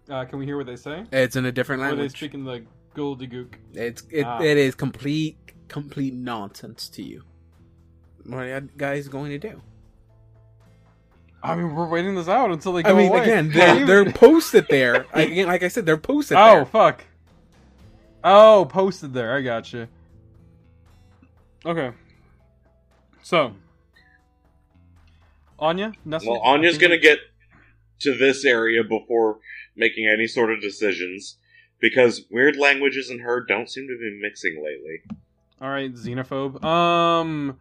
Uh, 0.08 0.24
can 0.24 0.38
we 0.38 0.46
hear 0.46 0.56
what 0.56 0.66
they 0.66 0.76
say? 0.76 1.04
It's 1.12 1.36
in 1.36 1.44
a 1.44 1.52
different 1.52 1.82
Or 1.82 1.86
are 1.86 1.94
they 1.94 2.08
speaking 2.08 2.44
the 2.44 2.64
Goldie-gook? 2.94 3.56
It's 3.74 4.02
it, 4.10 4.24
Ah. 4.24 4.40
it 4.40 4.56
is 4.56 4.74
complete 4.74 5.36
complete 5.68 6.14
nonsense 6.14 6.88
to 6.88 7.02
you. 7.02 7.24
What 8.24 8.38
are 8.38 8.46
you 8.48 8.68
guys 8.76 9.06
going 9.08 9.30
to 9.30 9.38
do? 9.38 9.60
I 11.42 11.54
mean, 11.54 11.74
we're 11.74 11.88
waiting 11.88 12.14
this 12.16 12.28
out 12.28 12.50
until 12.50 12.72
they 12.72 12.82
go 12.82 12.90
I 12.90 12.94
mean, 12.94 13.10
away. 13.10 13.22
again, 13.22 13.50
they're, 13.52 13.86
they're 13.86 14.12
posted 14.12 14.66
there. 14.68 15.06
Again, 15.12 15.46
like 15.46 15.62
I 15.62 15.68
said, 15.68 15.86
they're 15.86 15.96
posted 15.96 16.36
Oh 16.36 16.56
there. 16.56 16.64
fuck. 16.66 17.04
Oh, 18.24 18.66
posted 18.68 19.14
there. 19.14 19.34
I 19.36 19.42
got 19.42 19.72
you. 19.72 19.86
Okay. 21.64 21.92
So, 23.22 23.54
Anya, 25.58 25.92
Nestle. 26.04 26.32
Well, 26.32 26.40
Anya's 26.42 26.78
gonna 26.78 26.98
get 26.98 27.18
to 28.00 28.16
this 28.16 28.44
area 28.44 28.82
before 28.84 29.38
making 29.76 30.06
any 30.08 30.26
sort 30.26 30.52
of 30.52 30.60
decisions 30.60 31.36
because 31.80 32.22
weird 32.30 32.56
languages 32.56 33.10
and 33.10 33.20
her 33.20 33.40
don't 33.44 33.68
seem 33.70 33.86
to 33.86 33.96
be 33.98 34.18
mixing 34.20 34.56
lately. 34.64 35.02
All 35.60 35.68
right, 35.70 35.92
xenophobe. 35.92 36.62
Um, 36.64 37.58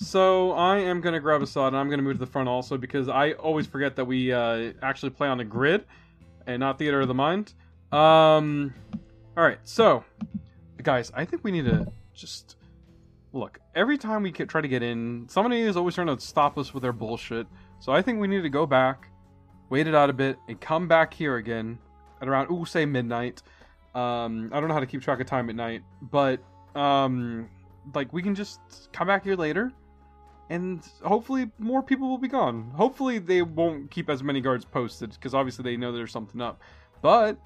so 0.00 0.52
I 0.52 0.78
am 0.78 1.02
gonna 1.02 1.20
grab 1.20 1.42
Assad 1.42 1.68
and 1.68 1.76
I'm 1.76 1.90
gonna 1.90 2.02
move 2.02 2.14
to 2.14 2.20
the 2.20 2.30
front 2.30 2.48
also 2.48 2.78
because 2.78 3.08
I 3.08 3.32
always 3.32 3.66
forget 3.66 3.96
that 3.96 4.06
we 4.06 4.32
uh, 4.32 4.72
actually 4.82 5.10
play 5.10 5.28
on 5.28 5.40
a 5.40 5.44
grid 5.44 5.84
and 6.46 6.60
not 6.60 6.78
theater 6.78 7.02
of 7.02 7.08
the 7.08 7.14
mind. 7.14 7.52
Um, 7.92 8.72
all 9.36 9.44
right, 9.44 9.58
so 9.62 10.02
guys, 10.82 11.12
I 11.14 11.26
think 11.26 11.44
we 11.44 11.50
need 11.50 11.66
to 11.66 11.86
just 12.14 12.56
look. 13.34 13.60
Every 13.74 13.98
time 13.98 14.22
we 14.22 14.32
try 14.32 14.62
to 14.62 14.68
get 14.68 14.82
in, 14.82 15.26
somebody 15.28 15.60
is 15.60 15.76
always 15.76 15.94
trying 15.94 16.06
to 16.06 16.18
stop 16.18 16.56
us 16.56 16.72
with 16.72 16.82
their 16.82 16.92
bullshit. 16.92 17.46
So 17.78 17.92
I 17.92 18.00
think 18.00 18.20
we 18.20 18.26
need 18.26 18.42
to 18.42 18.48
go 18.48 18.64
back, 18.64 19.08
wait 19.68 19.86
it 19.86 19.94
out 19.94 20.08
a 20.08 20.14
bit, 20.14 20.38
and 20.48 20.58
come 20.58 20.88
back 20.88 21.12
here 21.12 21.36
again 21.36 21.78
at 22.22 22.28
around 22.28 22.50
ooh 22.50 22.64
say 22.64 22.86
midnight. 22.86 23.42
Um, 23.94 24.50
I 24.52 24.60
don't 24.60 24.68
know 24.68 24.74
how 24.74 24.80
to 24.80 24.86
keep 24.86 25.02
track 25.02 25.20
of 25.20 25.26
time 25.26 25.50
at 25.50 25.56
night, 25.56 25.82
but 26.00 26.40
um 26.74 27.50
like 27.94 28.12
we 28.12 28.22
can 28.22 28.34
just 28.34 28.60
come 28.92 29.06
back 29.06 29.24
here 29.24 29.36
later 29.36 29.72
and 30.50 30.84
hopefully 31.04 31.48
more 31.58 31.82
people 31.82 32.08
will 32.10 32.18
be 32.18 32.28
gone 32.28 32.70
hopefully 32.74 33.18
they 33.18 33.40
won't 33.40 33.90
keep 33.90 34.10
as 34.10 34.22
many 34.22 34.40
guards 34.40 34.64
posted 34.64 35.10
because 35.10 35.32
obviously 35.32 35.62
they 35.62 35.76
know 35.76 35.92
there's 35.92 36.12
something 36.12 36.40
up 36.40 36.60
but 37.00 37.38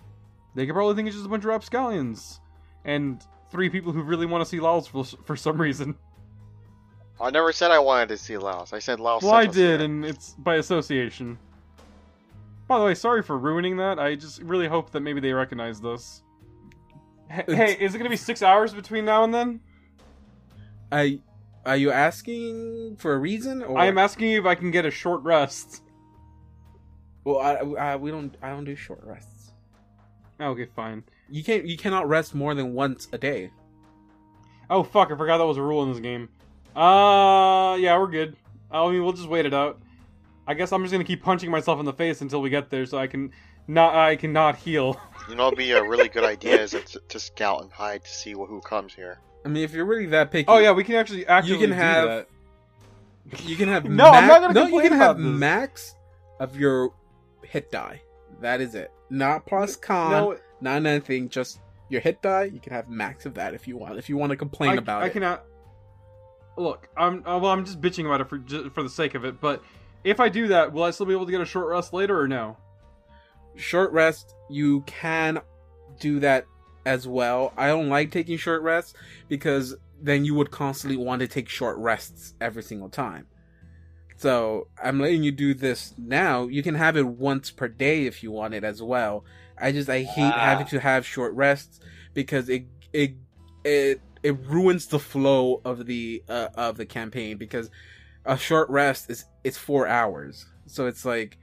they 0.57 0.67
could 0.67 0.75
probably 0.75 0.95
think 0.97 1.07
it's 1.07 1.15
just 1.17 1.27
a 1.27 1.29
bunch 1.29 1.45
of 1.45 1.49
rapscallions 1.49 2.41
and 2.85 3.23
three 3.51 3.69
people 3.69 3.93
who 3.93 4.03
really 4.03 4.27
want 4.27 4.43
to 4.43 4.49
see 4.49 4.59
Laos 4.59 4.87
for, 4.89 5.05
for 5.05 5.37
some 5.37 5.61
reason 5.61 5.95
I 7.21 7.31
never 7.31 7.53
said 7.53 7.71
I 7.71 7.79
wanted 7.79 8.09
to 8.09 8.17
see 8.17 8.37
Laos. 8.37 8.73
I 8.73 8.81
said 8.81 8.99
Laos. 8.99 9.23
well 9.23 9.35
i 9.35 9.47
did 9.47 9.81
here. 9.81 9.85
and 9.85 10.05
it's 10.05 10.31
by 10.39 10.57
association 10.57 11.39
by 12.67 12.79
the 12.79 12.85
way 12.85 12.95
sorry 12.95 13.23
for 13.23 13.39
ruining 13.39 13.77
that 13.77 13.99
i 13.99 14.15
just 14.15 14.41
really 14.43 14.67
hope 14.67 14.91
that 14.91 15.01
maybe 15.01 15.21
they 15.21 15.33
recognize 15.33 15.81
this 15.81 16.23
H- 17.31 17.45
hey 17.47 17.77
is 17.79 17.95
it 17.95 17.99
gonna 17.99 18.11
be 18.11 18.17
six 18.17 18.43
hours 18.43 18.73
between 18.73 19.05
now 19.05 19.25
and 19.25 19.33
then 19.35 19.61
I, 20.93 21.21
are 21.67 21.77
you 21.77 21.91
asking 21.91 22.97
for 22.99 23.15
a 23.15 23.19
reason? 23.19 23.63
Or 23.63 23.79
i 23.79 23.87
am 23.87 23.99
asking 23.99 24.31
you 24.31 24.39
if 24.39 24.47
i 24.47 24.55
can 24.55 24.71
get 24.71 24.85
a 24.85 24.91
short 24.91 25.23
rest 25.23 25.83
Well, 27.25 27.39
I, 27.39 27.55
I, 27.55 27.97
we 27.97 28.11
don't. 28.11 28.35
I 28.43 28.51
don't 28.51 28.65
do 28.65 28.77
short 28.77 29.01
rests. 29.05 29.53
okay 30.41 30.67
fine 30.77 31.05
You 31.31 31.43
can't. 31.43 31.65
You 31.67 31.77
cannot 31.77 32.09
rest 32.09 32.35
more 32.35 32.55
than 32.55 32.75
once 32.75 33.09
a 33.13 33.19
day. 33.19 33.51
Oh 34.69 34.83
fuck! 34.83 35.11
I 35.11 35.17
forgot 35.17 35.39
that 35.39 35.47
was 35.47 35.57
a 35.57 35.63
rule 35.63 35.83
in 35.85 35.91
this 35.91 36.01
game. 36.01 36.29
Uh, 36.77 37.77
yeah, 37.79 37.97
we're 37.99 38.09
good. 38.11 38.37
I 38.71 38.91
mean, 38.91 39.03
we'll 39.05 39.13
just 39.13 39.29
wait 39.29 39.47
it 39.47 39.55
out. 39.55 39.81
I 40.47 40.55
guess 40.55 40.73
I'm 40.73 40.83
just 40.83 40.93
gonna 40.93 41.05
keep 41.05 41.23
punching 41.23 41.51
myself 41.51 41.79
in 41.81 41.87
the 41.87 41.93
face 41.93 42.21
until 42.21 42.43
we 42.43 42.51
get 42.51 42.69
there, 42.71 42.85
so 42.85 42.99
I 42.99 43.07
can 43.07 43.31
not 43.69 43.95
I 43.95 44.17
cannot 44.17 44.57
heal. 44.57 45.01
You 45.29 45.37
know, 45.37 45.47
it'd 45.47 45.57
be 45.59 45.71
a 45.71 45.83
really 45.83 46.09
good 46.09 46.25
idea 46.25 46.61
is 46.61 46.73
to, 46.73 47.01
to 47.09 47.19
scout 47.19 47.63
and 47.63 47.73
hide 47.73 48.05
to 48.05 48.11
see 48.11 48.33
who 48.33 48.61
comes 48.61 48.93
here. 48.95 49.21
I 49.45 49.49
mean, 49.49 49.63
if 49.65 49.73
you're 49.73 49.85
really 49.85 50.07
that 50.07 50.31
picky, 50.31 50.47
Oh 50.49 50.59
yeah, 50.59 50.73
we 50.73 50.85
can 50.85 50.95
actually 50.97 51.27
actually 51.27 51.59
can 51.59 51.71
do 51.71 51.75
have- 51.75 52.09
that. 52.09 52.29
you 53.45 53.57
can 53.57 53.69
have 53.69 53.85
No, 53.89 54.07
I'm 54.07 54.27
max- 54.27 54.29
not 54.29 54.41
gonna 54.55 54.71
no, 54.71 54.77
you 54.83 54.89
can 54.89 54.99
have 54.99 55.19
this. 55.19 55.27
max 55.27 55.95
of 56.41 56.57
your 56.57 56.93
hit 57.43 57.71
die. 57.71 58.01
That 58.41 58.61
is 58.61 58.75
it. 58.75 58.91
Not 59.11 59.47
plus 59.47 59.77
con, 59.77 60.11
No, 60.11 60.39
not 60.61 60.85
anything. 60.87 61.29
Just 61.29 61.61
your 61.89 62.01
hit 62.01 62.21
die. 62.23 62.45
You 62.45 62.59
can 62.61 62.73
have 62.73 62.89
max 62.89 63.27
of 63.27 63.35
that 63.35 63.55
if 63.55 63.69
you 63.69 63.77
want. 63.77 63.99
If 63.99 64.09
you 64.09 64.17
want 64.17 64.31
to 64.31 64.37
complain 64.37 64.71
I, 64.73 64.75
about 64.77 65.03
I 65.03 65.07
it. 65.07 65.11
I 65.11 65.13
cannot. 65.13 65.45
Look, 66.57 66.89
I'm 66.97 67.19
uh, 67.27 67.39
well. 67.39 67.51
I'm 67.53 67.65
just 67.65 67.81
bitching 67.81 68.07
about 68.07 68.21
it 68.21 68.29
for 68.29 68.39
ju- 68.39 68.71
for 68.71 68.83
the 68.83 68.89
sake 68.89 69.15
of 69.15 69.25
it. 69.25 69.41
But 69.41 69.63
if 70.05 70.21
I 70.21 70.29
do 70.29 70.49
that, 70.49 70.73
will 70.73 70.85
I 70.85 70.91
still 70.91 71.07
be 71.07 71.13
able 71.13 71.27
to 71.27 71.33
get 71.33 71.41
a 71.41 71.45
short 71.47 71.69
rest 71.69 71.93
later 71.93 72.19
or 72.19 72.27
no? 72.29 72.57
short 73.57 73.93
rest 73.93 74.35
you 74.51 74.81
can 74.81 75.39
do 76.01 76.19
that 76.19 76.45
as 76.87 77.07
well. 77.07 77.53
I 77.57 77.69
don't 77.69 77.89
like 77.89 78.11
taking 78.11 78.37
short 78.39 78.63
rests 78.63 78.95
because 79.29 79.75
then 80.01 80.25
you 80.25 80.35
would 80.35 80.51
constantly 80.51 80.97
want 80.97 81.21
to 81.21 81.29
take 81.29 81.49
short 81.49 81.77
rests 81.79 82.35
every 82.41 82.63
single 82.63 82.89
time. 82.89 83.27
So 84.17 84.69
i'm 84.83 85.01
letting 85.01 85.23
you 85.23 85.33
do 85.33 85.55
this 85.55 85.95
now. 85.99 86.47
You 86.47 86.63
can 86.63 86.75
have 86.77 86.97
it 86.97 87.07
once 87.07 87.51
per 87.51 87.69
day 87.69 88.07
if 88.07 88.23
you 88.23 88.31
want 88.31 88.55
it 88.55 88.65
as 88.65 88.83
well. 88.83 89.25
I 89.59 89.73
just 89.73 89.89
i 89.89 90.03
hate 90.03 90.33
Ah. 90.35 90.47
having 90.51 90.67
to 90.69 90.81
have 90.81 91.07
short 91.07 91.35
rests 91.35 91.81
because 92.13 92.49
it 92.49 92.65
it 92.93 93.15
it 93.65 94.01
it 94.23 94.39
ruins 94.47 94.87
the 94.87 94.99
flow 94.99 95.61
of 95.65 95.87
the 95.87 96.23
uh, 96.29 96.49
of 96.55 96.77
the 96.77 96.87
campaign 96.87 97.37
because 97.39 97.71
a 98.25 98.37
short 98.39 98.69
rest 98.71 99.11
is 99.11 99.25
it's 99.43 99.59
four 99.59 99.87
hours. 99.87 100.47
So 100.67 100.87
it's 100.87 101.05
like 101.05 101.39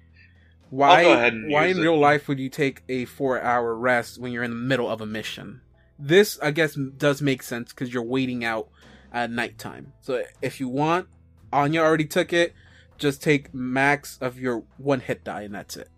why 0.71 1.03
go 1.03 1.13
ahead 1.13 1.33
and 1.33 1.51
why 1.51 1.67
use 1.67 1.77
in 1.77 1.83
it. 1.83 1.85
real 1.85 1.99
life 1.99 2.27
would 2.27 2.39
you 2.39 2.49
take 2.49 2.81
a 2.89 3.05
four 3.05 3.39
hour 3.39 3.75
rest 3.75 4.19
when 4.19 4.31
you're 4.31 4.43
in 4.43 4.49
the 4.49 4.55
middle 4.55 4.89
of 4.89 4.99
a 4.99 5.05
mission 5.05 5.61
this 5.99 6.39
i 6.41 6.49
guess 6.49 6.73
does 6.73 7.21
make 7.21 7.43
sense 7.43 7.71
because 7.71 7.93
you're 7.93 8.01
waiting 8.01 8.43
out 8.43 8.67
at 9.13 9.29
nighttime 9.29 9.93
so 10.01 10.23
if 10.41 10.59
you 10.59 10.67
want 10.67 11.07
anya 11.53 11.79
already 11.81 12.05
took 12.05 12.33
it 12.33 12.55
just 12.97 13.21
take 13.21 13.53
max 13.53 14.17
of 14.19 14.39
your 14.39 14.63
one 14.77 15.01
hit 15.01 15.23
die 15.23 15.43
and 15.43 15.53
that's 15.53 15.77
it 15.77 15.89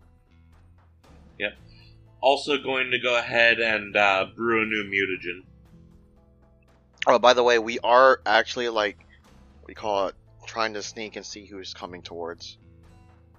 Yep. 1.39 1.53
Also 2.21 2.57
going 2.57 2.91
to 2.91 2.99
go 2.99 3.17
ahead 3.17 3.59
and 3.59 3.95
uh, 3.95 4.27
brew 4.35 4.61
a 4.61 4.65
new 4.65 4.83
mutagen. 4.85 5.43
Oh, 7.05 7.19
by 7.19 7.33
the 7.33 7.43
way, 7.43 7.59
we 7.59 7.79
are 7.79 8.21
actually 8.25 8.69
like, 8.69 9.05
we 9.65 9.73
call 9.73 10.07
it? 10.07 10.15
Trying 10.45 10.73
to 10.73 10.83
sneak 10.83 11.15
and 11.15 11.25
see 11.25 11.45
who's 11.45 11.73
coming 11.73 12.01
towards 12.01 12.57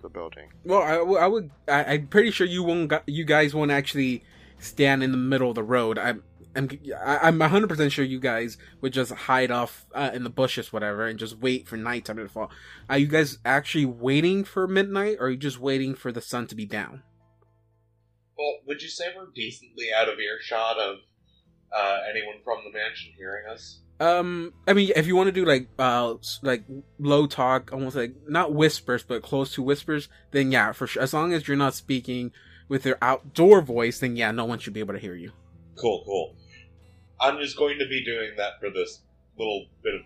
the 0.05 0.09
building. 0.11 0.49
well 0.65 0.83
I 1.19 1.27
would 1.27 1.51
I, 1.67 1.85
i'm 1.95 2.07
pretty 2.07 2.31
sure 2.31 2.47
you 2.47 2.63
won't 2.63 2.93
you 3.07 3.25
guys 3.25 3.55
won't 3.55 3.71
actually 3.73 4.23
stand 4.59 5.03
in 5.03 5.11
the 5.11 5.17
middle 5.19 5.49
of 5.49 5.55
the 5.57 5.63
road 5.65 5.99
i'm 5.99 6.23
I'm, 6.57 6.69
I- 7.05 7.19
I'm 7.27 7.41
100% 7.41 7.91
sure 7.91 8.05
you 8.05 8.21
guys 8.21 8.59
would 8.81 8.93
just 8.93 9.11
hide 9.11 9.51
off 9.51 9.87
uh, 9.93 10.13
in 10.15 10.23
the 10.23 10.31
bushes, 10.31 10.73
whatever, 10.73 11.05
and 11.09 11.19
just 11.19 11.39
wait 11.39 11.67
for 11.67 11.77
nighttime 11.77 12.19
to 12.19 12.29
fall. 12.29 12.49
Are 12.89 12.97
you 12.97 13.09
guys 13.09 13.39
actually 13.45 13.87
waiting 13.87 14.45
for 14.45 14.69
midnight, 14.69 15.17
or 15.19 15.27
are 15.27 15.31
you 15.31 15.37
just 15.37 15.59
waiting 15.59 15.97
for 15.97 16.13
the 16.13 16.21
sun 16.21 16.47
to 16.47 16.55
be 16.55 16.65
down? 16.65 17.03
Well, 18.39 18.59
would 18.69 18.83
you 18.83 18.89
say 18.89 19.07
we're 19.17 19.33
decently 19.35 19.87
out 19.93 20.09
of 20.09 20.21
earshot 20.21 20.79
of 20.79 20.99
uh, 21.77 21.99
anyone 22.09 22.37
from 22.45 22.59
the 22.65 22.71
mansion 22.79 23.13
hearing 23.17 23.47
us? 23.51 23.81
Um, 24.05 24.53
I 24.69 24.75
mean, 24.75 24.91
if 24.95 25.07
you 25.07 25.17
want 25.17 25.29
to 25.29 25.33
do 25.33 25.47
like 25.47 25.69
uh 25.79 26.15
like 26.43 26.65
low 26.99 27.27
talk, 27.27 27.73
almost 27.73 27.97
like 27.97 28.15
not 28.29 28.53
whispers, 28.53 29.03
but 29.03 29.23
close 29.23 29.55
to 29.55 29.63
whispers, 29.63 30.11
then 30.31 30.53
yeah, 30.53 30.73
for 30.73 30.87
sure. 30.87 31.03
As 31.03 31.15
long 31.15 31.33
as 31.33 31.49
you're 31.49 31.57
not 31.57 31.73
speaking 31.73 32.31
with 32.69 32.85
your 32.85 32.99
outdoor 33.01 33.63
voice, 33.63 34.01
then 34.01 34.15
yeah, 34.15 34.31
no 34.31 34.45
one 34.45 34.59
should 34.59 34.75
be 34.75 34.81
able 34.81 34.93
to 34.93 35.01
hear 35.01 35.15
you. 35.15 35.33
Cool, 35.77 36.03
cool. 36.05 36.37
I'm 37.19 37.41
just 37.41 37.57
going 37.57 37.79
to 37.79 37.89
be 37.89 38.05
doing 38.05 38.33
that 38.37 38.61
for 38.61 38.69
this 38.69 39.01
little 39.39 39.67
bit 39.83 39.95
of 39.95 40.01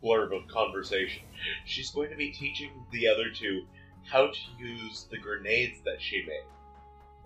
blurb 0.00 0.32
of 0.32 0.46
conversation. 0.46 1.22
She's 1.64 1.90
going 1.90 2.10
to 2.10 2.16
be 2.16 2.30
teaching 2.30 2.70
the 2.92 3.08
other 3.08 3.30
two 3.34 3.66
how 4.04 4.28
to 4.28 4.64
use 4.64 5.08
the 5.10 5.18
grenades 5.18 5.80
that 5.84 6.00
she 6.00 6.22
made. 6.24 6.44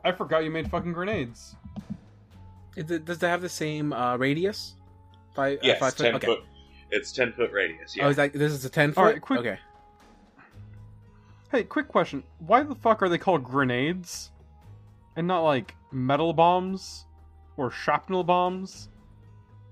I 0.03 0.13
forgot 0.13 0.43
you 0.43 0.51
made 0.51 0.71
fucking 0.71 0.95
grenades. 0.95 1.55
It, 2.77 3.05
does 3.05 3.23
it 3.23 3.27
have 3.27 3.43
the 3.43 3.49
same 3.51 3.93
uh, 3.93 4.17
radius? 4.17 4.75
Five, 5.35 5.59
uh, 5.59 5.61
Yes, 5.63 5.79
five 5.81 5.97
ten 5.97 6.15
Okay. 6.17 6.27
foot. 6.27 6.45
It's 6.91 7.13
ten 7.13 7.33
foot 7.33 7.51
radius. 7.53 7.97
Yeah. 7.97 8.07
Oh, 8.07 8.09
is 8.11 8.17
that 8.17 8.33
this 8.33 8.53
is 8.53 8.65
a 8.65 8.71
ten 8.71 8.93
foot? 8.93 9.01
Alright, 9.01 9.21
quick- 9.21 9.41
Okay. 9.41 9.59
Hey, 11.51 11.65
quick 11.65 11.89
question: 11.89 12.23
Why 12.39 12.63
the 12.63 12.75
fuck 12.75 13.03
are 13.03 13.09
they 13.09 13.19
called 13.19 13.45
grenades, 13.45 14.31
and 15.17 15.27
not 15.27 15.41
like 15.43 15.75
metal 15.93 16.33
bombs, 16.33 17.07
or 17.57 17.71
shrapnel 17.71 18.25
bombs, 18.25 18.89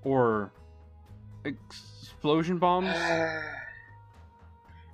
or 0.03 0.51
explosion 1.45 2.57
bombs? 2.57 2.93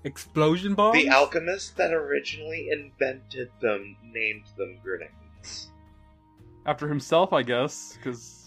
Explosion 0.06 0.76
bombs. 0.76 0.96
the 0.98 1.10
alchemist 1.10 1.76
that 1.76 1.92
originally 1.94 2.70
invented 2.72 3.52
them 3.62 3.98
named 4.02 4.46
them 4.58 4.78
grenades. 4.82 5.72
After 6.66 6.88
himself, 6.88 7.34
I 7.34 7.44
guess. 7.44 7.98
Because 7.98 8.39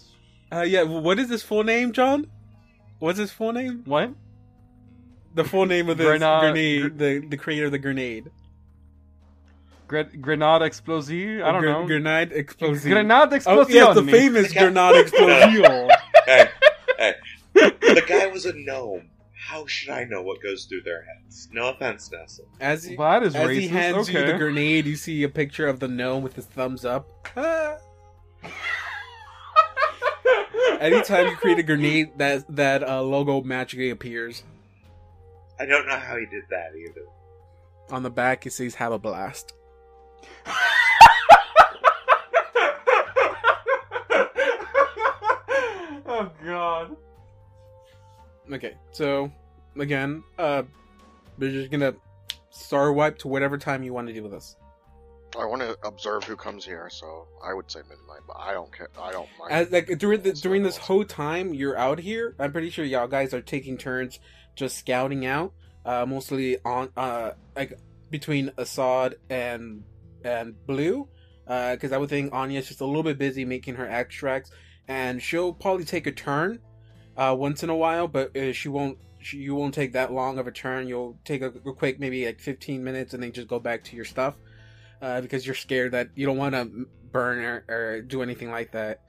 Uh, 0.53 0.61
yeah. 0.61 0.83
What 0.83 1.19
is 1.19 1.29
his 1.29 1.43
full 1.43 1.63
name, 1.63 1.91
John? 1.93 2.27
What's 2.99 3.17
his 3.19 3.31
full 3.31 3.51
name? 3.53 3.83
what? 3.85 4.11
The 5.35 5.43
full 5.43 5.65
name 5.65 5.89
of 5.89 5.97
this 5.97 6.05
Grenade- 6.05 6.39
grenade. 6.41 6.97
The 6.99 7.27
the 7.27 7.37
creator 7.37 7.65
of 7.65 7.71
the 7.71 7.79
grenade. 7.79 8.29
Gre- 9.87 10.01
grenade 10.21 10.61
explosive? 10.61 11.41
I 11.43 11.51
don't 11.51 11.61
Gre- 11.61 11.67
know. 11.69 11.85
Grenade 11.85 12.31
explosion. 12.31 12.91
Grenade 12.91 13.29
Oh, 13.31 13.35
explosion. 13.35 13.73
yes, 13.75 13.95
the 13.95 14.03
famous 14.03 14.47
The 14.49 14.53
guy- 14.53 14.61
grenade 14.69 14.95
explosion. 15.01 15.89
hey, 16.25 16.49
hey. 16.97 17.13
The 17.53 18.03
guy 18.07 18.27
was 18.27 18.45
a 18.45 18.53
gnome. 18.53 19.09
How 19.35 19.65
should 19.67 19.89
I 19.89 20.05
know 20.05 20.21
what 20.21 20.41
goes 20.41 20.65
through 20.65 20.83
their 20.83 21.03
heads? 21.03 21.49
No 21.51 21.69
offense, 21.69 22.09
Nestle. 22.11 22.45
As 22.61 22.85
he, 22.85 22.95
Well, 22.95 23.11
that 23.11 23.23
is 23.27 23.35
as 23.35 23.47
racist. 23.49 23.59
he 23.59 23.67
hands 23.67 24.09
you 24.09 24.25
the 24.25 24.33
grenade, 24.37 24.85
you 24.85 24.95
see 24.95 25.21
a 25.23 25.29
picture 25.29 25.67
of 25.67 25.79
the 25.81 25.87
gnome 25.89 26.23
with 26.23 26.35
his 26.35 26.45
thumbs 26.45 26.85
up. 26.85 27.07
Ah. 27.35 27.75
Anytime 30.83 31.27
you 31.27 31.35
create 31.37 31.59
a 31.59 31.63
grenade, 31.63 32.17
that 32.17 32.43
that 32.57 32.83
uh, 32.83 33.01
logo 33.01 33.41
magically 33.41 33.89
appears. 33.89 34.43
I 35.57 35.65
don't 35.65 35.87
know 35.87 35.95
how 35.95 36.17
he 36.17 36.25
did 36.25 36.43
that 36.49 36.71
either. 36.75 37.05
On 37.89 38.03
the 38.03 38.09
back, 38.09 38.45
it 38.45 38.51
says 38.51 38.75
"Have 38.75 38.91
a 38.91 38.99
blast." 38.99 39.53
oh 46.05 46.29
god. 46.45 46.97
Okay, 48.51 48.75
so 48.91 49.31
again, 49.77 50.21
uh, 50.37 50.63
we're 51.37 51.51
just 51.51 51.71
gonna 51.71 51.95
star 52.49 52.91
wipe 52.91 53.17
to 53.19 53.29
whatever 53.29 53.57
time 53.57 53.83
you 53.83 53.93
want 53.93 54.09
to 54.09 54.13
do 54.13 54.21
with 54.21 54.33
this. 54.33 54.57
I 55.39 55.45
want 55.45 55.61
to 55.61 55.77
observe 55.83 56.23
who 56.23 56.35
comes 56.35 56.65
here, 56.65 56.89
so 56.91 57.27
I 57.43 57.53
would 57.53 57.69
say 57.69 57.79
midnight, 57.79 58.21
but 58.27 58.37
I 58.37 58.53
don't 58.53 58.71
care. 58.71 58.89
I 58.99 59.11
don't 59.11 59.29
mind. 59.39 59.51
As, 59.51 59.71
like 59.71 59.97
during 59.97 60.21
the, 60.21 60.33
during 60.33 60.63
this 60.63 60.77
whole 60.77 61.03
time 61.03 61.53
you're 61.53 61.77
out 61.77 61.99
here, 61.99 62.35
I'm 62.39 62.51
pretty 62.51 62.69
sure 62.69 62.85
y'all 62.85 63.07
guys 63.07 63.33
are 63.33 63.41
taking 63.41 63.77
turns 63.77 64.19
just 64.55 64.77
scouting 64.77 65.25
out, 65.25 65.53
uh, 65.85 66.05
mostly 66.05 66.57
on 66.63 66.89
uh 66.95 67.31
like 67.55 67.79
between 68.09 68.51
Assad 68.57 69.15
and 69.29 69.83
and 70.23 70.55
Blue, 70.67 71.07
because 71.45 71.91
I 71.91 71.97
would 71.97 72.09
think 72.09 72.33
Anya's 72.33 72.67
just 72.67 72.81
a 72.81 72.85
little 72.85 73.03
bit 73.03 73.17
busy 73.17 73.45
making 73.45 73.75
her 73.75 73.89
extracts, 73.89 74.51
and 74.87 75.21
she'll 75.21 75.53
probably 75.53 75.85
take 75.85 76.07
a 76.07 76.11
turn, 76.11 76.59
uh, 77.17 77.35
once 77.37 77.63
in 77.63 77.69
a 77.69 77.75
while, 77.75 78.07
but 78.07 78.35
uh, 78.35 78.53
she 78.53 78.69
won't. 78.69 78.97
You 79.31 79.55
won't 79.55 79.73
take 79.73 79.93
that 79.93 80.11
long 80.11 80.37
of 80.37 80.47
a 80.47 80.51
turn. 80.51 80.85
You'll 80.85 81.17
take 81.23 81.41
a, 81.41 81.47
a 81.47 81.73
quick, 81.73 81.97
maybe 81.97 82.25
like 82.25 82.41
15 82.41 82.83
minutes, 82.83 83.13
and 83.13 83.23
then 83.23 83.31
just 83.31 83.47
go 83.47 83.57
back 83.57 83.81
to 83.85 83.95
your 83.95 84.03
stuff, 84.03 84.35
uh, 85.03 85.19
because 85.19 85.45
you're 85.45 85.53
scared 85.53 85.91
that 85.91 86.09
you 86.15 86.25
don't 86.25 86.37
want 86.37 86.55
to 86.55 86.87
burn 87.11 87.43
or, 87.43 87.65
or 87.67 88.01
do 88.01 88.21
anything 88.23 88.49
like 88.49 88.71
that. 88.71 89.01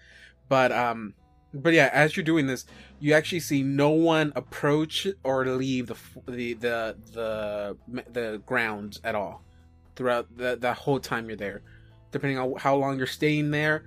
But 0.49 0.73
um, 0.73 1.15
but 1.55 1.73
yeah, 1.73 1.89
as 1.93 2.17
you're 2.17 2.25
doing 2.25 2.49
this, 2.49 2.67
you 2.99 3.15
actually 3.15 3.41
see 3.41 3.63
no 3.63 3.91
one 3.91 4.33
approach 4.35 5.07
or 5.23 5.47
leave 5.47 5.87
the 5.87 5.97
the 6.27 6.55
the 6.55 6.97
the 7.13 7.77
the 8.13 8.43
grounds 8.45 9.01
at 9.05 9.15
all 9.15 9.45
throughout 9.95 10.37
the 10.37 10.57
the 10.57 10.75
whole 10.75 10.99
time 10.99 11.29
you're 11.29 11.37
there. 11.37 11.63
Depending 12.11 12.39
on 12.39 12.55
how 12.57 12.75
long 12.75 12.99
you're 12.99 13.07
staying 13.07 13.53
there, 13.53 13.85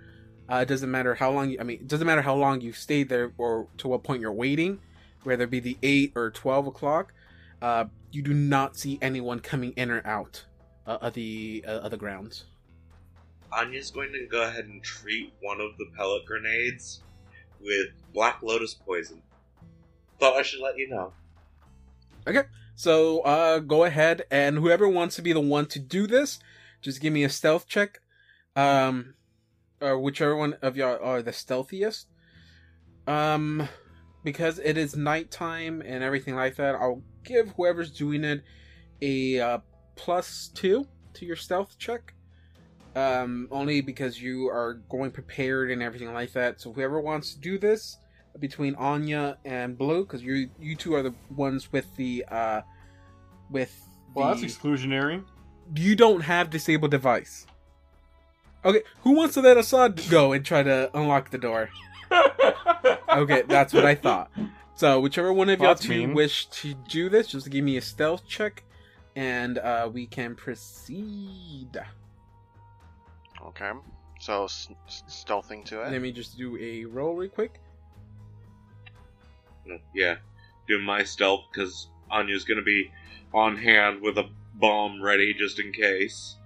uh, 0.49 0.57
it 0.57 0.67
doesn't 0.67 0.89
matter 0.89 1.13
how 1.13 1.31
long. 1.31 1.51
You, 1.51 1.57
I 1.59 1.63
mean, 1.63 1.81
it 1.81 1.87
doesn't 1.87 2.07
matter 2.07 2.21
how 2.21 2.35
long 2.35 2.61
you 2.61 2.71
stayed 2.71 3.09
there 3.09 3.33
or 3.37 3.67
to 3.79 3.89
what 3.89 4.03
point 4.03 4.21
you're 4.21 4.31
waiting, 4.31 4.79
whether 5.23 5.43
it 5.43 5.51
be 5.51 5.59
the 5.59 5.77
eight 5.83 6.13
or 6.15 6.31
twelve 6.31 6.67
o'clock. 6.67 7.13
Uh, 7.61 7.85
you 8.11 8.21
do 8.21 8.33
not 8.33 8.77
see 8.77 8.97
anyone 9.01 9.39
coming 9.39 9.73
in 9.75 9.91
or 9.91 10.05
out 10.05 10.45
uh, 10.87 10.97
of 11.01 11.13
the 11.13 11.63
uh, 11.67 11.79
of 11.81 11.91
the 11.91 11.97
grounds. 11.97 12.45
Anya's 13.51 13.91
going 13.91 14.11
to 14.13 14.25
go 14.25 14.43
ahead 14.43 14.65
and 14.65 14.83
treat 14.83 15.33
one 15.41 15.61
of 15.61 15.77
the 15.77 15.85
pellet 15.95 16.25
grenades 16.25 17.01
with 17.61 17.87
Black 18.13 18.39
Lotus 18.41 18.73
poison. 18.73 19.21
Thought 20.19 20.37
I 20.37 20.41
should 20.41 20.61
let 20.61 20.77
you 20.77 20.89
know. 20.89 21.13
Okay, 22.27 22.43
so 22.75 23.21
uh 23.21 23.59
go 23.59 23.83
ahead 23.85 24.23
and 24.29 24.57
whoever 24.57 24.87
wants 24.87 25.15
to 25.15 25.21
be 25.21 25.31
the 25.31 25.39
one 25.39 25.65
to 25.67 25.79
do 25.79 26.07
this, 26.07 26.39
just 26.81 27.01
give 27.01 27.13
me 27.13 27.23
a 27.23 27.29
stealth 27.29 27.67
check. 27.67 28.01
Um 28.55 29.15
or 29.79 29.99
whichever 29.99 30.35
one 30.35 30.55
of 30.61 30.75
y'all 30.75 30.99
are 31.01 31.21
the 31.21 31.31
stealthiest. 31.31 32.07
Um 33.05 33.69
because 34.23 34.59
it 34.59 34.77
is 34.77 34.95
nighttime 34.95 35.81
and 35.85 36.03
everything 36.03 36.35
like 36.35 36.55
that, 36.57 36.75
I'll 36.75 37.01
give 37.23 37.51
whoever's 37.51 37.91
doing 37.91 38.25
it 38.25 38.43
a 39.01 39.39
uh, 39.39 39.59
plus 39.97 40.49
2 40.55 40.87
to 41.15 41.25
your 41.25 41.35
stealth 41.35 41.77
check. 41.77 42.13
Um 42.95 43.47
only 43.51 43.81
because 43.81 44.21
you 44.21 44.47
are 44.47 44.75
going 44.89 45.11
prepared 45.11 45.69
and 45.71 45.83
everything 45.83 46.13
like 46.13 46.31
that. 46.33 46.61
So 46.61 46.71
whoever 46.71 47.01
wants 47.01 47.33
to 47.33 47.39
do 47.39 47.57
this, 47.57 47.97
between 48.39 48.75
Anya 48.75 49.37
and 49.45 49.77
Blue 49.77 50.03
because 50.05 50.21
you 50.23 50.49
you 50.59 50.75
two 50.75 50.93
are 50.95 51.03
the 51.03 51.13
ones 51.35 51.71
with 51.71 51.87
the 51.97 52.23
uh 52.29 52.61
with 53.49 53.73
Well, 54.13 54.33
the, 54.35 54.41
that's 54.41 54.55
exclusionary. 54.55 55.23
you 55.75 55.95
don't 55.95 56.21
have 56.21 56.49
Disable 56.49 56.87
Device. 56.87 57.45
Okay, 58.65 58.81
who 59.01 59.11
wants 59.11 59.33
to 59.35 59.41
let 59.41 59.57
Assad 59.57 60.01
go 60.09 60.33
and 60.33 60.43
try 60.45 60.63
to 60.63 60.89
unlock 60.93 61.29
the 61.31 61.37
door? 61.37 61.69
Okay, 63.09 63.41
that's 63.47 63.73
what 63.73 63.85
I 63.85 63.95
thought. 63.95 64.29
So 64.75 64.99
whichever 64.99 65.33
one 65.33 65.49
of 65.49 65.59
y'all 65.59 65.73
two 65.73 65.89
mean. 65.89 66.13
wish 66.13 66.45
to 66.61 66.75
do 66.87 67.09
this, 67.09 67.27
just 67.27 67.49
give 67.49 67.63
me 67.63 67.77
a 67.77 67.81
stealth 67.81 68.27
check, 68.27 68.63
and 69.17 69.57
uh 69.57 69.89
we 69.91 70.05
can 70.05 70.35
proceed. 70.35 71.71
Okay. 73.47 73.71
So 74.19 74.45
s- 74.45 74.69
s- 74.85 75.03
stealthing 75.09 75.65
to 75.65 75.81
it. 75.81 75.91
Let 75.91 76.01
me 76.01 76.11
just 76.11 76.37
do 76.37 76.57
a 76.57 76.85
roll 76.85 77.15
real 77.15 77.29
quick. 77.29 77.59
Yeah, 79.93 80.15
doing 80.67 80.83
my 80.85 81.03
stealth 81.03 81.45
because 81.51 81.89
Anya's 82.09 82.45
gonna 82.45 82.61
be 82.61 82.91
on 83.33 83.57
hand 83.57 84.01
with 84.01 84.17
a 84.19 84.29
bomb 84.53 85.01
ready 85.01 85.33
just 85.33 85.59
in 85.59 85.73
case. 85.73 86.37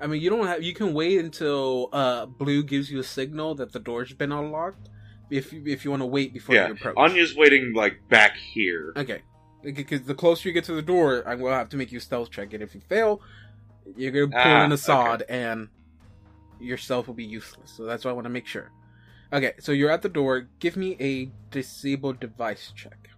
I 0.00 0.06
mean, 0.06 0.22
you 0.22 0.30
don't 0.30 0.46
have. 0.46 0.62
You 0.62 0.72
can 0.72 0.94
wait 0.94 1.18
until 1.20 1.90
uh 1.92 2.24
Blue 2.24 2.62
gives 2.62 2.90
you 2.90 3.00
a 3.00 3.04
signal 3.04 3.54
that 3.56 3.72
the 3.72 3.80
door's 3.80 4.14
been 4.14 4.32
unlocked. 4.32 4.88
If 5.28 5.52
you 5.52 5.62
if 5.66 5.84
you 5.84 5.90
want 5.90 6.00
to 6.00 6.06
wait 6.06 6.32
before 6.32 6.54
yeah, 6.54 6.68
you 6.68 6.72
approach. 6.72 6.96
Anya's 6.96 7.36
waiting 7.36 7.74
like 7.74 8.08
back 8.08 8.34
here. 8.36 8.94
Okay. 8.96 9.22
Because 9.62 10.02
the 10.02 10.14
closer 10.14 10.48
you 10.48 10.54
get 10.54 10.64
to 10.64 10.72
the 10.72 10.82
door, 10.82 11.22
I 11.26 11.34
will 11.34 11.50
have 11.50 11.68
to 11.70 11.76
make 11.76 11.92
you 11.92 12.00
stealth 12.00 12.30
check 12.30 12.54
it. 12.54 12.62
If 12.62 12.74
you 12.74 12.80
fail, 12.80 13.20
you're 13.96 14.10
gonna 14.10 14.28
pull 14.28 14.52
Ah, 14.52 14.64
in 14.64 14.72
Assad, 14.72 15.22
and 15.28 15.68
your 16.58 16.78
stealth 16.78 17.06
will 17.06 17.14
be 17.14 17.24
useless. 17.24 17.70
So 17.70 17.84
that's 17.84 18.04
why 18.04 18.10
I 18.10 18.14
want 18.14 18.24
to 18.24 18.30
make 18.30 18.46
sure. 18.46 18.70
Okay, 19.32 19.52
so 19.60 19.72
you're 19.72 19.90
at 19.90 20.02
the 20.02 20.08
door. 20.08 20.48
Give 20.58 20.76
me 20.76 20.96
a 20.98 21.30
Disable 21.50 22.12
Device 22.14 22.72
check. 22.74 23.10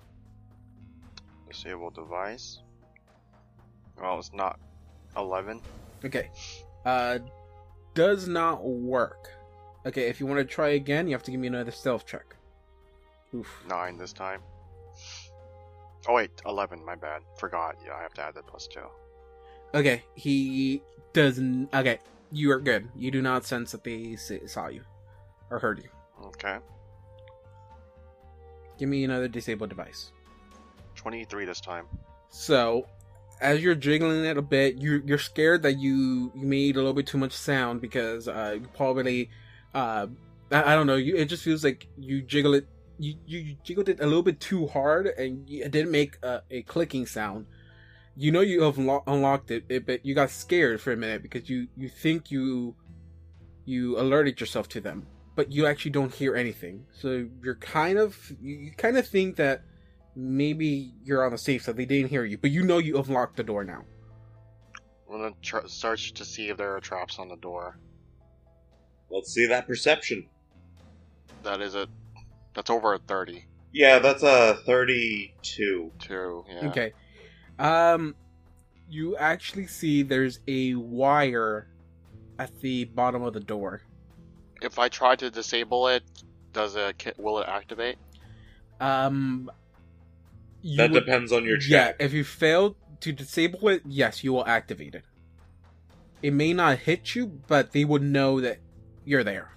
Disable 1.48 1.90
device. 1.90 2.60
Well, 4.01 4.19
it's 4.19 4.32
not 4.32 4.59
eleven. 5.16 5.60
Okay. 6.05 6.31
Uh, 6.85 7.19
does 7.94 8.27
not 8.27 8.64
work. 8.64 9.28
Okay, 9.86 10.09
if 10.09 10.19
you 10.19 10.27
want 10.27 10.39
to 10.39 10.44
try 10.44 10.70
again, 10.70 11.06
you 11.06 11.12
have 11.12 11.23
to 11.24 11.31
give 11.31 11.40
me 11.40 11.47
another 11.48 11.70
stealth 11.70 12.06
check. 12.06 12.35
Oof. 13.35 13.48
Nine 13.69 13.97
this 13.97 14.12
time. 14.12 14.40
Oh 16.09 16.15
wait, 16.15 16.31
eleven. 16.47 16.85
My 16.85 16.97
bad. 16.97 17.23
Forgot. 17.39 17.77
Yeah, 17.85 17.95
I 17.95 18.03
have 18.03 18.15
to 18.15 18.23
add 18.23 18.35
the 18.35 18.43
plus 18.43 18.66
two. 18.66 18.81
Okay, 19.74 20.03
he 20.15 20.83
doesn't. 21.12 21.73
Okay, 21.73 21.99
you 22.31 22.51
are 22.51 22.61
good. 22.61 22.89
You 22.97 23.11
do 23.11 23.23
not 23.23 23.45
sense 23.45 23.73
that 23.73 23.85
they 23.85 24.16
saw 24.16 24.69
you 24.69 24.83
or 25.51 25.59
heard 25.59 25.79
you. 25.79 25.89
Okay. 26.27 26.59
Give 28.79 28.89
me 28.89 29.05
another 29.05 29.29
Disable 29.29 29.66
Device. 29.66 30.12
Twenty-three 30.97 31.45
this 31.45 31.61
time. 31.61 31.87
So, 32.31 32.87
as 33.41 33.62
you're 33.62 33.74
jiggling 33.74 34.24
it 34.24 34.37
a 34.37 34.43
bit, 34.43 34.77
you 34.77 35.03
you're 35.07 35.19
scared 35.19 35.62
that 35.62 35.79
you 35.79 36.33
you 36.35 36.47
made 36.47 36.77
a 36.77 36.79
little 36.79 36.95
bit 36.95 37.07
too 37.07 37.19
much 37.19 37.33
sound 37.33 37.81
because 37.81 38.29
uh, 38.29 38.57
you 38.61 38.66
probably 38.77 39.31
uh, 39.74 40.07
I, 40.51 40.73
I 40.73 40.74
don't 40.74 40.87
know. 40.87 40.97
You 40.97 41.16
it 41.16 41.27
just 41.27 41.45
feels 41.45 41.62
like 41.62 41.87
you 41.97 42.23
jiggle 42.23 42.55
it. 42.55 42.66
You, 42.98 43.16
you 43.27 43.56
jiggled 43.64 43.89
it 43.89 44.01
a 44.01 44.06
little 44.06 44.23
bit 44.23 44.39
too 44.39 44.66
hard, 44.69 45.06
and 45.06 45.48
it 45.51 45.70
didn't 45.70 45.90
make 45.90 46.19
a, 46.23 46.43
a 46.51 46.62
clicking 46.62 47.06
sound. 47.06 47.47
You 48.14 48.31
know 48.31 48.40
you 48.40 48.62
have 48.62 48.78
lo- 48.78 49.02
unlocked 49.06 49.51
it, 49.51 49.64
it, 49.69 49.86
but 49.86 50.05
you 50.05 50.14
got 50.14 50.31
scared 50.31 50.81
for 50.81 50.93
a 50.93 50.97
minute 50.97 51.23
because 51.23 51.48
you 51.48 51.69
you 51.77 51.89
think 51.89 52.31
you 52.31 52.77
you 53.64 53.98
alerted 53.98 54.40
yourself 54.40 54.69
to 54.70 54.81
them, 54.81 55.06
but 55.35 55.51
you 55.51 55.66
actually 55.66 55.93
don't 55.93 56.12
hear 56.12 56.36
anything. 56.36 56.85
So 56.93 57.28
you're 57.43 57.56
kind 57.56 57.98
of 57.98 58.32
you, 58.40 58.56
you 58.56 58.73
kind 58.73 58.98
of 58.98 59.06
think 59.06 59.36
that 59.36 59.62
maybe 60.14 60.93
you're 61.02 61.24
on 61.24 61.32
the 61.32 61.39
safe 61.39 61.62
side. 61.62 61.77
They 61.77 61.86
didn't 61.86 62.10
hear 62.10 62.24
you, 62.24 62.39
but 62.39 62.51
you 62.51 62.62
know 62.62 62.78
you 62.78 62.98
unlocked 62.98 63.36
the 63.36 63.43
door 63.43 63.64
now. 63.64 63.85
We're 65.06 65.19
gonna 65.19 65.35
tr- 65.43 65.66
search 65.66 66.12
to 66.14 66.24
see 66.24 66.48
if 66.48 66.56
there 66.56 66.77
are 66.77 66.81
traps 66.81 67.19
on 67.19 67.28
the 67.28 67.36
door. 67.36 67.78
Let's 69.10 69.32
see 69.32 69.47
that 69.47 69.66
perception. 69.66 70.28
That 71.43 71.60
is 71.60 71.74
it. 71.74 71.89
That's 72.55 72.70
over 72.70 72.95
a 72.95 72.99
thirty. 72.99 73.47
Yeah, 73.73 73.99
that's 73.99 74.23
a 74.23 74.59
thirty-two. 74.66 75.93
Two. 75.99 76.45
Yeah. 76.49 76.69
Okay. 76.69 76.93
Um, 77.59 78.15
you 78.89 79.16
actually 79.16 79.66
see 79.66 80.03
there's 80.03 80.41
a 80.47 80.74
wire 80.74 81.69
at 82.39 82.61
the 82.61 82.85
bottom 82.85 83.23
of 83.23 83.33
the 83.33 83.41
door. 83.41 83.83
If 84.61 84.79
I 84.79 84.89
try 84.89 85.16
to 85.16 85.31
disable 85.31 85.89
it, 85.89 86.03
does 86.53 86.77
it 86.77 87.15
will 87.19 87.39
it 87.39 87.49
activate? 87.49 87.97
Um, 88.81 89.51
That 90.77 90.91
would- 90.91 91.05
depends 91.07 91.33
on 91.33 91.45
your 91.45 91.57
check. 91.57 91.97
Yeah, 91.99 92.05
if 92.05 92.12
you 92.12 92.24
fail 92.24 92.77
to 93.01 93.12
disable 93.12 93.69
it, 93.69 93.83
yes, 93.87 94.23
you 94.23 94.33
will 94.33 94.47
activate 94.47 94.95
it. 94.95 95.05
It 96.23 96.33
may 96.33 96.53
not 96.53 96.79
hit 96.79 97.15
you, 97.16 97.27
but 97.27 97.73
they 97.73 97.85
would 97.85 98.03
know 98.03 98.41
that 98.41 98.59
you're 99.05 99.24
there. 99.24 99.57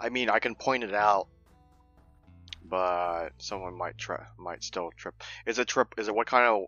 I 0.00 0.08
mean, 0.08 0.30
I 0.30 0.38
can 0.38 0.54
point 0.54 0.84
it 0.84 0.94
out, 0.94 1.28
but 2.72 3.32
someone 3.36 3.76
might 3.76 3.98
try, 3.98 4.24
might 4.38 4.64
still 4.64 4.90
trip. 4.96 5.22
Is 5.44 5.58
it 5.58 5.68
trip? 5.68 5.92
Is 5.98 6.08
it 6.08 6.14
what 6.14 6.26
kind 6.26 6.46
of? 6.46 6.64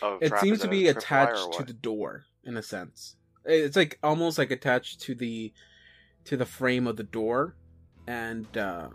of 0.00 0.22
It 0.22 0.32
seems 0.38 0.60
to 0.60 0.68
be 0.68 0.88
attached 0.88 1.52
to 1.52 1.64
the 1.64 1.74
door 1.74 2.24
in 2.44 2.56
a 2.56 2.62
sense. 2.62 3.16
It's 3.44 3.76
like 3.76 3.98
almost 4.02 4.38
like 4.38 4.50
attached 4.50 5.00
to 5.02 5.14
the 5.14 5.52
to 6.24 6.38
the 6.38 6.46
frame 6.46 6.86
of 6.86 6.96
the 6.96 7.02
door, 7.02 7.56
and 8.06 8.46
uh, 8.56 8.88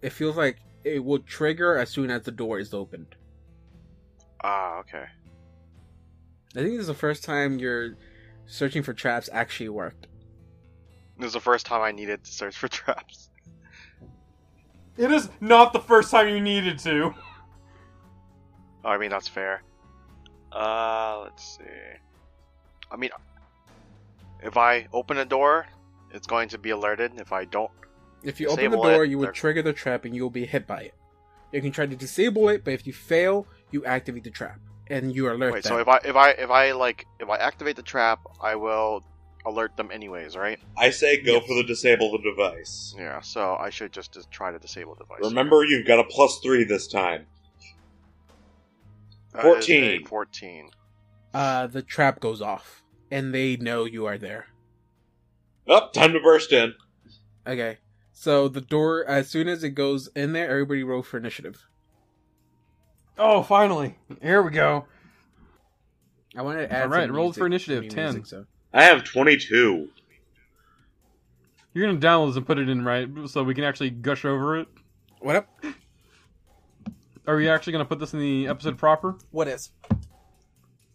it 0.00 0.10
feels 0.10 0.36
like 0.36 0.58
it 0.84 1.04
will 1.04 1.18
trigger 1.18 1.76
as 1.76 1.90
soon 1.90 2.12
as 2.12 2.22
the 2.22 2.30
door 2.30 2.60
is 2.60 2.72
opened. 2.72 3.16
Ah, 4.44 4.78
okay. 4.78 5.06
I 6.54 6.60
think 6.60 6.70
this 6.74 6.82
is 6.82 6.86
the 6.86 6.94
first 6.94 7.24
time 7.24 7.58
your 7.58 7.96
searching 8.46 8.84
for 8.84 8.94
traps 8.94 9.28
actually 9.32 9.70
worked. 9.70 10.06
This 11.18 11.26
is 11.26 11.32
the 11.32 11.40
first 11.40 11.66
time 11.66 11.82
I 11.82 11.90
needed 11.90 12.22
to 12.22 12.30
search 12.30 12.56
for 12.56 12.68
traps. 12.68 13.28
It 14.96 15.12
is 15.12 15.28
not 15.40 15.72
the 15.72 15.80
first 15.80 16.10
time 16.10 16.28
you 16.28 16.40
needed 16.40 16.78
to. 16.80 17.14
Oh, 18.84 18.88
I 18.88 18.98
mean, 18.98 19.10
that's 19.10 19.28
fair. 19.28 19.62
Uh, 20.52 21.20
let's 21.24 21.58
see. 21.58 21.64
I 22.90 22.96
mean, 22.96 23.10
if 24.42 24.56
I 24.56 24.86
open 24.92 25.18
a 25.18 25.24
door, 25.24 25.66
it's 26.12 26.26
going 26.26 26.48
to 26.50 26.58
be 26.58 26.70
alerted. 26.70 27.12
If 27.20 27.32
I 27.32 27.44
don't, 27.44 27.70
If 28.22 28.40
you 28.40 28.48
open 28.48 28.70
the 28.70 28.76
door, 28.76 29.04
it, 29.04 29.10
you 29.10 29.18
would 29.18 29.34
trigger 29.34 29.62
the 29.62 29.72
trap 29.72 30.04
and 30.04 30.14
you 30.14 30.22
will 30.22 30.30
be 30.30 30.46
hit 30.46 30.66
by 30.66 30.82
it. 30.82 30.94
You 31.52 31.60
can 31.60 31.72
try 31.72 31.86
to 31.86 31.96
disable 31.96 32.48
it, 32.48 32.64
but 32.64 32.74
if 32.74 32.86
you 32.86 32.92
fail, 32.92 33.46
you 33.70 33.84
activate 33.84 34.24
the 34.24 34.30
trap 34.30 34.58
and 34.88 35.14
you 35.14 35.30
alert 35.30 35.54
wait. 35.54 35.62
them. 35.62 35.70
So 35.70 35.78
if 35.78 35.88
I 35.88 35.98
if 36.04 36.16
I 36.16 36.30
if 36.30 36.50
I 36.50 36.72
like 36.72 37.06
if 37.20 37.28
I 37.28 37.36
activate 37.36 37.76
the 37.76 37.82
trap, 37.82 38.20
I 38.40 38.54
will 38.56 39.04
alert 39.46 39.76
them 39.76 39.90
anyways, 39.92 40.36
right? 40.36 40.58
I 40.76 40.90
say 40.90 41.22
go 41.22 41.34
Yes. 41.34 41.46
for 41.46 41.54
the 41.54 41.62
disable 41.64 42.10
the 42.12 42.18
device. 42.30 42.94
Yeah. 42.98 43.20
So 43.20 43.56
I 43.58 43.70
should 43.70 43.92
just, 43.92 44.12
just 44.12 44.30
try 44.30 44.50
to 44.52 44.58
disable 44.58 44.94
the 44.94 45.04
device. 45.04 45.20
Remember, 45.22 45.64
you've 45.64 45.86
got 45.86 45.98
a 46.00 46.04
plus 46.04 46.40
three 46.42 46.64
this 46.64 46.86
time. 46.88 47.26
That 49.32 49.40
is 49.40 49.44
a 49.44 49.48
14. 49.54 50.06
Fourteen. 50.06 50.70
uh, 51.34 51.66
the 51.66 51.82
trap 51.82 52.20
goes 52.20 52.40
off 52.42 52.82
and 53.10 53.32
they 53.34 53.56
know 53.56 53.84
you 53.84 54.06
are 54.06 54.18
there. 54.18 54.46
Up, 55.68 55.92
time 55.92 56.12
to 56.12 56.20
burst 56.20 56.52
in. 56.52 56.74
Okay. 57.46 57.78
So 58.12 58.48
the 58.48 58.60
door, 58.60 59.04
as 59.06 59.28
soon 59.28 59.46
as 59.48 59.62
it 59.62 59.70
goes 59.70 60.08
in 60.16 60.32
there, 60.32 60.48
everybody 60.50 60.82
roll 60.82 61.02
for 61.02 61.18
initiative. 61.18 61.66
Oh, 63.18 63.42
finally. 63.42 63.98
Here 64.22 64.42
we 64.42 64.50
go. 64.50 64.86
I 66.36 66.42
wanted 66.42 66.68
to 66.68 66.72
add. 66.72 66.82
All 66.84 66.88
right, 66.88 67.06
some 67.06 67.16
roll 67.16 67.32
for 67.32 67.46
initiative, 67.46 67.88
10. 67.90 68.04
music, 68.14 68.26
so. 68.26 68.44
I 68.76 68.82
have 68.84 69.04
twenty-two. 69.04 69.88
You're 71.72 71.86
gonna 71.86 71.98
download 71.98 72.28
this 72.28 72.36
and 72.36 72.46
put 72.46 72.58
it 72.58 72.68
in 72.68 72.84
right 72.84 73.08
so 73.26 73.42
we 73.42 73.54
can 73.54 73.64
actually 73.64 73.88
gush 73.88 74.26
over 74.26 74.58
it. 74.58 74.68
What 75.20 75.36
up? 75.36 75.64
Are 77.26 77.36
we 77.36 77.48
actually 77.48 77.72
gonna 77.72 77.86
put 77.86 77.98
this 77.98 78.12
in 78.12 78.20
the 78.20 78.48
episode 78.48 78.76
proper? 78.76 79.16
What 79.30 79.48
is? 79.48 79.70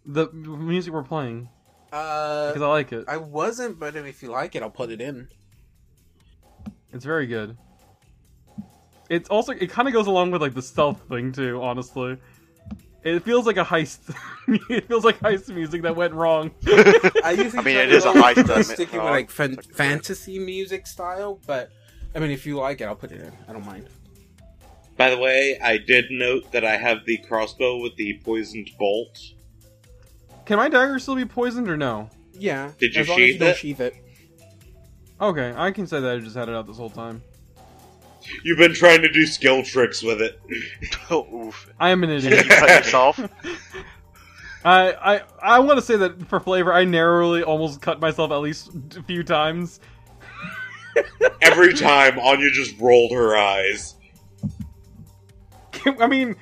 The 0.05 0.29
music 0.31 0.93
we're 0.93 1.01
playing 1.01 1.49
Uh, 1.91 2.49
because 2.49 2.61
I 2.61 2.67
like 2.67 2.93
it. 2.93 3.05
I 3.07 3.17
wasn't, 3.17 3.79
but 3.79 3.95
if 3.95 4.21
you 4.21 4.29
like 4.29 4.55
it, 4.55 4.61
I'll 4.61 4.69
put 4.69 4.91
it 4.91 5.01
in. 5.01 5.27
It's 6.93 7.03
very 7.03 7.25
good. 7.25 7.57
It's 9.09 9.27
also 9.27 9.53
it 9.53 9.71
kind 9.71 9.87
of 9.87 9.93
goes 9.95 10.05
along 10.05 10.29
with 10.29 10.43
like 10.43 10.53
the 10.53 10.61
stealth 10.61 11.01
thing 11.09 11.31
too. 11.31 11.59
Honestly, 11.59 12.19
It 13.03 13.23
feels 13.23 13.45
like 13.47 13.57
a 13.57 13.63
heist. 13.63 14.15
it 14.69 14.87
feels 14.87 15.03
like 15.03 15.19
heist 15.19 15.53
music 15.53 15.81
that 15.81 15.95
went 15.95 16.13
wrong. 16.13 16.51
I 16.67 17.35
usually 17.37 17.59
I 17.59 17.61
mean, 17.63 17.75
try 17.75 17.83
it 17.83 17.87
to 17.87 17.95
is 17.95 18.05
a 18.05 18.13
heist, 18.13 18.35
with 18.35 18.51
I 18.51 18.61
sticking 18.61 18.99
admit. 18.99 19.03
with 19.03 19.11
like 19.11 19.31
fan- 19.31 19.57
fantasy 19.57 20.37
music 20.37 20.85
style, 20.85 21.39
but 21.47 21.71
I 22.13 22.19
mean, 22.19 22.31
if 22.31 22.45
you 22.45 22.57
like 22.57 22.81
it, 22.81 22.85
I'll 22.85 22.95
put 22.95 23.11
it 23.11 23.21
in. 23.21 23.31
I 23.47 23.53
don't 23.53 23.65
mind. 23.65 23.87
By 24.97 25.09
the 25.09 25.17
way, 25.17 25.57
I 25.63 25.77
did 25.77 26.05
note 26.11 26.51
that 26.51 26.63
I 26.63 26.77
have 26.77 27.05
the 27.05 27.17
crossbow 27.17 27.77
with 27.81 27.95
the 27.95 28.19
poisoned 28.23 28.69
bolt. 28.77 29.17
Can 30.45 30.57
my 30.57 30.69
dagger 30.69 30.99
still 30.99 31.15
be 31.15 31.25
poisoned 31.25 31.69
or 31.69 31.77
no? 31.77 32.09
Yeah. 32.33 32.71
Did 32.77 32.93
you 32.93 33.01
as 33.01 33.09
long 33.09 33.19
as 33.21 33.27
you 33.29 33.39
don't 33.39 33.49
it? 33.49 33.57
sheath 33.57 33.79
it. 33.79 33.95
Okay, 35.19 35.53
I 35.55 35.71
can 35.71 35.87
say 35.87 35.99
that 35.99 36.15
I 36.15 36.19
just 36.19 36.35
had 36.35 36.49
it 36.49 36.55
out 36.55 36.67
this 36.67 36.77
whole 36.77 36.89
time. 36.89 37.21
You've 38.43 38.57
been 38.57 38.73
trying 38.73 39.01
to 39.01 39.09
do 39.09 39.25
skill 39.25 39.63
tricks 39.63 40.03
with 40.03 40.21
it. 40.21 40.39
oh, 41.09 41.27
oof. 41.47 41.71
I 41.79 41.89
am 41.89 42.03
an 42.03 42.09
Did 42.09 42.23
you 42.23 42.29
idiot. 42.31 42.47
cut 42.49 42.69
yourself? 42.69 43.19
I 44.63 44.91
I 44.93 45.21
I 45.41 45.59
want 45.59 45.79
to 45.79 45.85
say 45.85 45.95
that 45.97 46.27
for 46.27 46.39
flavor, 46.39 46.71
I 46.71 46.83
narrowly 46.83 47.43
almost 47.43 47.81
cut 47.81 47.99
myself 47.99 48.31
at 48.31 48.37
least 48.37 48.69
a 48.95 49.03
few 49.03 49.23
times. 49.23 49.79
Every 51.41 51.73
time, 51.73 52.19
Anya 52.19 52.51
just 52.51 52.79
rolled 52.79 53.11
her 53.11 53.35
eyes. 53.35 53.95
I 55.85 56.05
mean, 56.05 56.35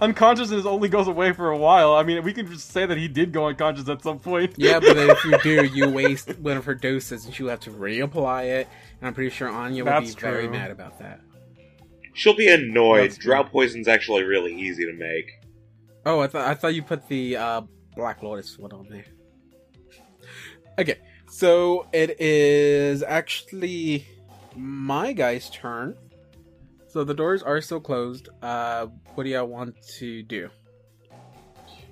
unconsciousness 0.00 0.66
only 0.66 0.88
goes 0.88 1.08
away 1.08 1.32
for 1.32 1.50
a 1.50 1.56
while. 1.56 1.94
I 1.94 2.02
mean, 2.02 2.22
we 2.24 2.32
can 2.32 2.50
just 2.50 2.70
say 2.70 2.84
that 2.84 2.98
he 2.98 3.08
did 3.08 3.32
go 3.32 3.46
unconscious 3.46 3.88
at 3.88 4.02
some 4.02 4.18
point. 4.18 4.54
Yeah, 4.56 4.80
but 4.80 4.96
if 4.96 5.24
you 5.24 5.38
do, 5.38 5.64
you 5.64 5.88
waste 5.88 6.36
one 6.38 6.56
of 6.56 6.64
her 6.64 6.74
doses, 6.74 7.24
and 7.24 7.34
she'll 7.34 7.48
have 7.48 7.60
to 7.60 7.70
reapply 7.70 8.44
it. 8.44 8.68
And 9.04 9.08
I'm 9.08 9.14
pretty 9.14 9.36
sure 9.36 9.50
Anya 9.50 9.84
will 9.84 9.92
That's 9.92 10.14
be 10.14 10.20
very 10.22 10.48
mad 10.48 10.70
about 10.70 10.98
that. 10.98 11.20
She'll 12.14 12.34
be 12.34 12.48
annoyed. 12.48 13.10
That's 13.10 13.18
Drow 13.18 13.44
poison's 13.44 13.86
actually 13.86 14.22
really 14.22 14.58
easy 14.58 14.86
to 14.86 14.94
make. 14.94 15.30
Oh, 16.06 16.20
I 16.20 16.26
thought 16.26 16.48
I 16.48 16.54
thought 16.54 16.74
you 16.74 16.82
put 16.82 17.06
the 17.06 17.36
uh, 17.36 17.60
Black 17.96 18.22
Lotus 18.22 18.58
one 18.58 18.72
on 18.72 18.88
there. 18.88 19.04
Okay, 20.78 20.96
so 21.28 21.86
it 21.92 22.18
is 22.18 23.02
actually 23.02 24.06
my 24.56 25.12
guy's 25.12 25.50
turn. 25.50 25.98
So 26.86 27.04
the 27.04 27.12
doors 27.12 27.42
are 27.42 27.60
still 27.60 27.80
closed. 27.80 28.30
Uh, 28.40 28.86
what 29.16 29.24
do 29.24 29.28
y'all 29.28 29.44
want 29.44 29.76
to 29.98 30.22
do? 30.22 30.48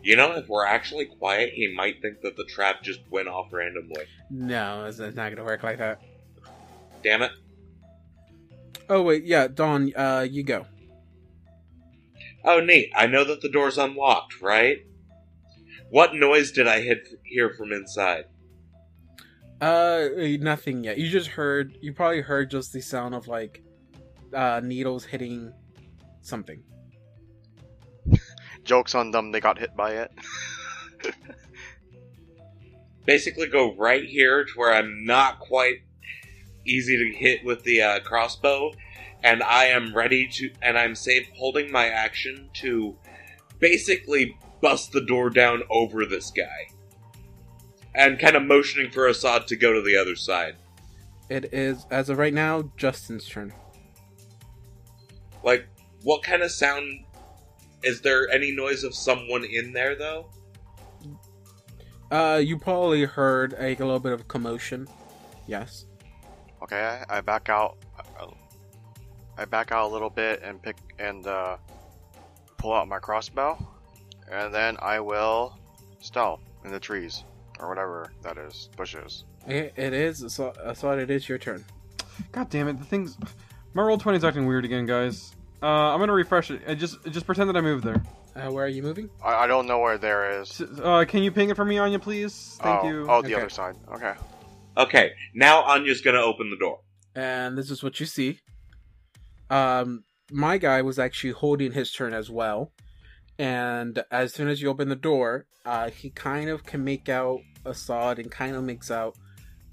You 0.02 0.16
know, 0.16 0.32
if 0.32 0.48
we're 0.48 0.64
actually 0.64 1.04
quiet, 1.04 1.50
he 1.52 1.74
might 1.76 2.00
think 2.00 2.22
that 2.22 2.38
the 2.38 2.44
trap 2.44 2.82
just 2.82 3.00
went 3.10 3.28
off 3.28 3.52
randomly. 3.52 4.06
No, 4.30 4.86
it's 4.86 4.98
it's 4.98 5.14
not 5.14 5.28
gonna 5.28 5.44
work 5.44 5.62
like 5.62 5.76
that. 5.76 6.00
Damn 7.02 7.22
it. 7.22 7.32
Oh 8.88 9.02
wait, 9.02 9.24
yeah, 9.24 9.48
Dawn, 9.48 9.92
uh, 9.96 10.26
you 10.28 10.42
go. 10.42 10.66
Oh, 12.44 12.60
neat. 12.60 12.90
I 12.96 13.06
know 13.06 13.24
that 13.24 13.40
the 13.40 13.48
door's 13.48 13.78
unlocked, 13.78 14.40
right? 14.42 14.78
What 15.90 16.14
noise 16.14 16.50
did 16.52 16.66
I 16.66 16.80
hit, 16.80 17.06
hear 17.24 17.50
from 17.50 17.72
inside? 17.72 18.24
Uh, 19.60 20.08
nothing 20.40 20.82
yet. 20.82 20.98
You 20.98 21.08
just 21.08 21.28
heard. 21.28 21.78
You 21.80 21.92
probably 21.92 22.20
heard 22.20 22.50
just 22.50 22.72
the 22.72 22.80
sound 22.80 23.14
of 23.14 23.28
like 23.28 23.62
uh 24.34 24.60
needles 24.64 25.04
hitting 25.04 25.52
something. 26.22 26.62
Jokes 28.64 28.94
on 28.94 29.12
them, 29.12 29.30
they 29.30 29.40
got 29.40 29.58
hit 29.58 29.76
by 29.76 29.92
it. 29.92 30.12
Basically, 33.06 33.46
go 33.46 33.76
right 33.76 34.04
here 34.04 34.44
to 34.44 34.52
where 34.56 34.72
I'm 34.74 35.04
not 35.04 35.38
quite 35.38 35.82
easy 36.64 36.96
to 36.96 37.18
hit 37.18 37.44
with 37.44 37.62
the 37.64 37.82
uh, 37.82 38.00
crossbow, 38.00 38.72
and 39.22 39.42
I 39.42 39.66
am 39.66 39.94
ready 39.94 40.28
to, 40.28 40.50
and 40.60 40.78
I'm 40.78 40.94
safe 40.94 41.28
holding 41.36 41.70
my 41.70 41.86
action 41.86 42.50
to 42.54 42.96
basically 43.58 44.36
bust 44.60 44.92
the 44.92 45.04
door 45.04 45.30
down 45.30 45.62
over 45.70 46.04
this 46.06 46.30
guy. 46.30 46.68
And 47.94 48.18
kind 48.18 48.36
of 48.36 48.42
motioning 48.44 48.90
for 48.90 49.06
Assad 49.06 49.46
to 49.48 49.56
go 49.56 49.72
to 49.72 49.82
the 49.82 49.96
other 49.96 50.16
side. 50.16 50.56
It 51.28 51.52
is 51.52 51.86
as 51.90 52.08
of 52.08 52.18
right 52.18 52.34
now 52.34 52.70
Justin's 52.76 53.28
turn. 53.28 53.52
Like, 55.42 55.66
what 56.02 56.22
kind 56.22 56.42
of 56.42 56.50
sound? 56.50 57.04
Is 57.82 58.00
there 58.00 58.30
any 58.30 58.52
noise 58.52 58.84
of 58.84 58.94
someone 58.94 59.44
in 59.44 59.72
there, 59.72 59.96
though? 59.96 60.30
Uh, 62.10 62.36
you 62.36 62.58
probably 62.58 63.04
heard 63.04 63.54
a 63.58 63.70
little 63.70 63.98
bit 63.98 64.12
of 64.12 64.28
commotion. 64.28 64.86
Yes. 65.46 65.86
Okay, 66.62 67.04
I, 67.08 67.18
I 67.18 67.20
back 67.20 67.48
out. 67.48 67.76
I 69.38 69.44
back 69.46 69.72
out 69.72 69.88
a 69.88 69.92
little 69.92 70.10
bit 70.10 70.42
and 70.42 70.60
pick 70.62 70.76
and 70.98 71.26
uh, 71.26 71.56
pull 72.58 72.72
out 72.72 72.86
my 72.86 72.98
crossbow, 72.98 73.58
and 74.30 74.52
then 74.54 74.76
I 74.80 75.00
will 75.00 75.58
stealth 76.00 76.40
in 76.64 76.70
the 76.70 76.78
trees 76.80 77.24
or 77.58 77.68
whatever 77.68 78.12
that 78.22 78.36
is, 78.38 78.68
bushes. 78.76 79.24
It, 79.46 79.72
it 79.76 79.92
is. 79.92 80.24
So, 80.32 80.52
I 80.64 80.74
thought 80.74 80.98
it 80.98 81.10
is 81.10 81.28
your 81.28 81.38
turn. 81.38 81.64
God 82.30 82.50
damn 82.50 82.68
it! 82.68 82.78
The 82.78 82.84
things. 82.84 83.16
My 83.74 83.82
Roll20 83.82 84.16
is 84.16 84.24
acting 84.24 84.46
weird 84.46 84.64
again, 84.64 84.84
guys. 84.86 85.34
Uh, 85.62 85.66
I'm 85.66 85.98
gonna 85.98 86.12
refresh 86.12 86.50
it. 86.50 86.60
I 86.68 86.74
just 86.74 87.02
just 87.06 87.24
pretend 87.26 87.48
that 87.48 87.56
I 87.56 87.60
moved 87.62 87.84
there. 87.84 88.02
Uh, 88.36 88.50
where 88.50 88.64
are 88.64 88.68
you 88.68 88.82
moving? 88.82 89.08
I, 89.24 89.34
I 89.34 89.46
don't 89.46 89.66
know 89.66 89.78
where 89.78 89.98
there 89.98 90.40
is. 90.40 90.60
S- 90.60 90.78
Uh, 90.82 91.04
can 91.06 91.22
you 91.22 91.30
ping 91.32 91.50
it 91.50 91.56
for 91.56 91.64
me, 91.64 91.78
Anya, 91.78 91.98
please? 91.98 92.58
Thank 92.62 92.84
oh, 92.84 92.88
you. 92.88 93.02
Oh, 93.08 93.22
the 93.22 93.28
Okay. 93.28 93.34
other 93.34 93.50
side. 93.50 93.76
Okay. 93.92 94.14
Okay, 94.76 95.12
now 95.34 95.62
Anya's 95.62 96.00
gonna 96.00 96.20
open 96.20 96.50
the 96.50 96.56
door. 96.56 96.80
And 97.14 97.58
this 97.58 97.70
is 97.70 97.82
what 97.82 98.00
you 98.00 98.06
see. 98.06 98.40
Um, 99.50 100.04
my 100.30 100.56
guy 100.56 100.80
was 100.82 100.98
actually 100.98 101.32
holding 101.32 101.72
his 101.72 101.92
turn 101.92 102.14
as 102.14 102.30
well. 102.30 102.72
And 103.38 104.02
as 104.10 104.32
soon 104.32 104.48
as 104.48 104.62
you 104.62 104.68
open 104.68 104.88
the 104.88 104.96
door, 104.96 105.46
uh, 105.66 105.90
he 105.90 106.10
kind 106.10 106.48
of 106.48 106.64
can 106.64 106.84
make 106.84 107.08
out 107.08 107.40
Assad 107.64 108.18
and 108.18 108.30
kind 108.30 108.56
of 108.56 108.64
makes 108.64 108.90
out 108.90 109.16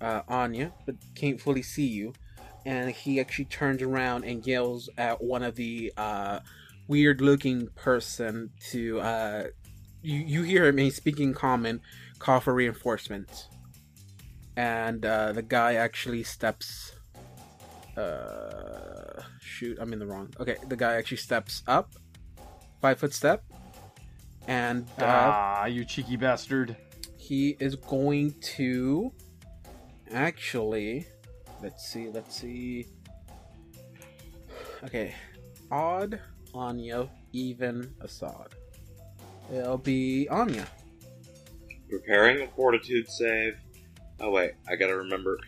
uh, 0.01 0.21
Anya, 0.27 0.73
but 0.85 0.95
can't 1.15 1.39
fully 1.39 1.61
see 1.61 1.87
you. 1.87 2.13
And 2.65 2.91
he 2.91 3.19
actually 3.19 3.45
turns 3.45 3.81
around 3.81 4.25
and 4.25 4.45
yells 4.45 4.89
at 4.97 5.23
one 5.23 5.43
of 5.43 5.55
the 5.55 5.93
uh, 5.97 6.39
weird-looking 6.87 7.67
person 7.75 8.51
to. 8.71 8.99
Uh, 8.99 9.43
you 10.01 10.19
you 10.19 10.43
hear 10.43 10.65
him. 10.65 10.77
He's 10.77 10.95
speaking 10.95 11.33
common. 11.33 11.81
Call 12.19 12.39
for 12.39 12.53
reinforcements. 12.53 13.47
And 14.59 15.05
uh, 15.05 15.31
the 15.31 15.41
guy 15.41 15.71
actually 15.75 16.23
steps 16.23 16.91
uh 17.97 19.21
shoot 19.41 19.77
i'm 19.81 19.91
in 19.91 19.99
the 19.99 20.05
wrong 20.05 20.27
okay 20.39 20.55
the 20.69 20.75
guy 20.75 20.93
actually 20.95 21.17
steps 21.17 21.63
up 21.67 21.87
five 22.81 22.97
foot 22.99 23.13
step 23.13 23.43
and 24.47 24.87
uh, 24.99 25.05
Ah, 25.05 25.65
you 25.65 25.83
cheeky 25.83 26.15
bastard. 26.15 26.77
he 27.17 27.57
is 27.59 27.75
going 27.75 28.33
to 28.57 29.11
actually 30.11 31.07
let's 31.61 31.83
see 31.91 32.09
let's 32.09 32.35
see 32.39 32.85
okay 34.85 35.13
odd 35.71 36.19
anya 36.53 37.09
even 37.33 37.93
assad 38.01 38.49
it'll 39.51 39.77
be 39.77 40.27
anya 40.29 40.65
Preparing 41.89 42.43
a 42.43 42.47
fortitude 42.55 43.09
save. 43.09 43.55
Oh 44.21 44.31
wait, 44.31 44.51
I 44.67 44.75
gotta 44.75 44.95
remember. 44.95 45.39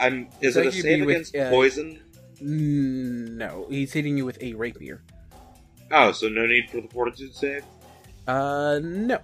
I'm. 0.00 0.28
Is 0.40 0.54
So 0.54 0.60
it 0.60 0.66
a 0.66 0.72
save 0.72 0.84
be 0.84 1.02
with, 1.06 1.14
against 1.16 1.36
uh, 1.36 1.50
poison? 1.50 2.00
Mm, 2.42 3.30
no 3.36 3.66
he's 3.70 3.92
hitting 3.92 4.18
you 4.18 4.24
with 4.24 4.42
a 4.42 4.54
rapier 4.54 5.00
Oh, 5.90 6.10
so 6.10 6.28
no 6.28 6.46
need 6.46 6.68
for 6.68 6.80
the 6.80 6.88
fortitude 6.88 7.34
save. 7.34 7.64
Uh, 8.26 8.80
no. 8.82 9.18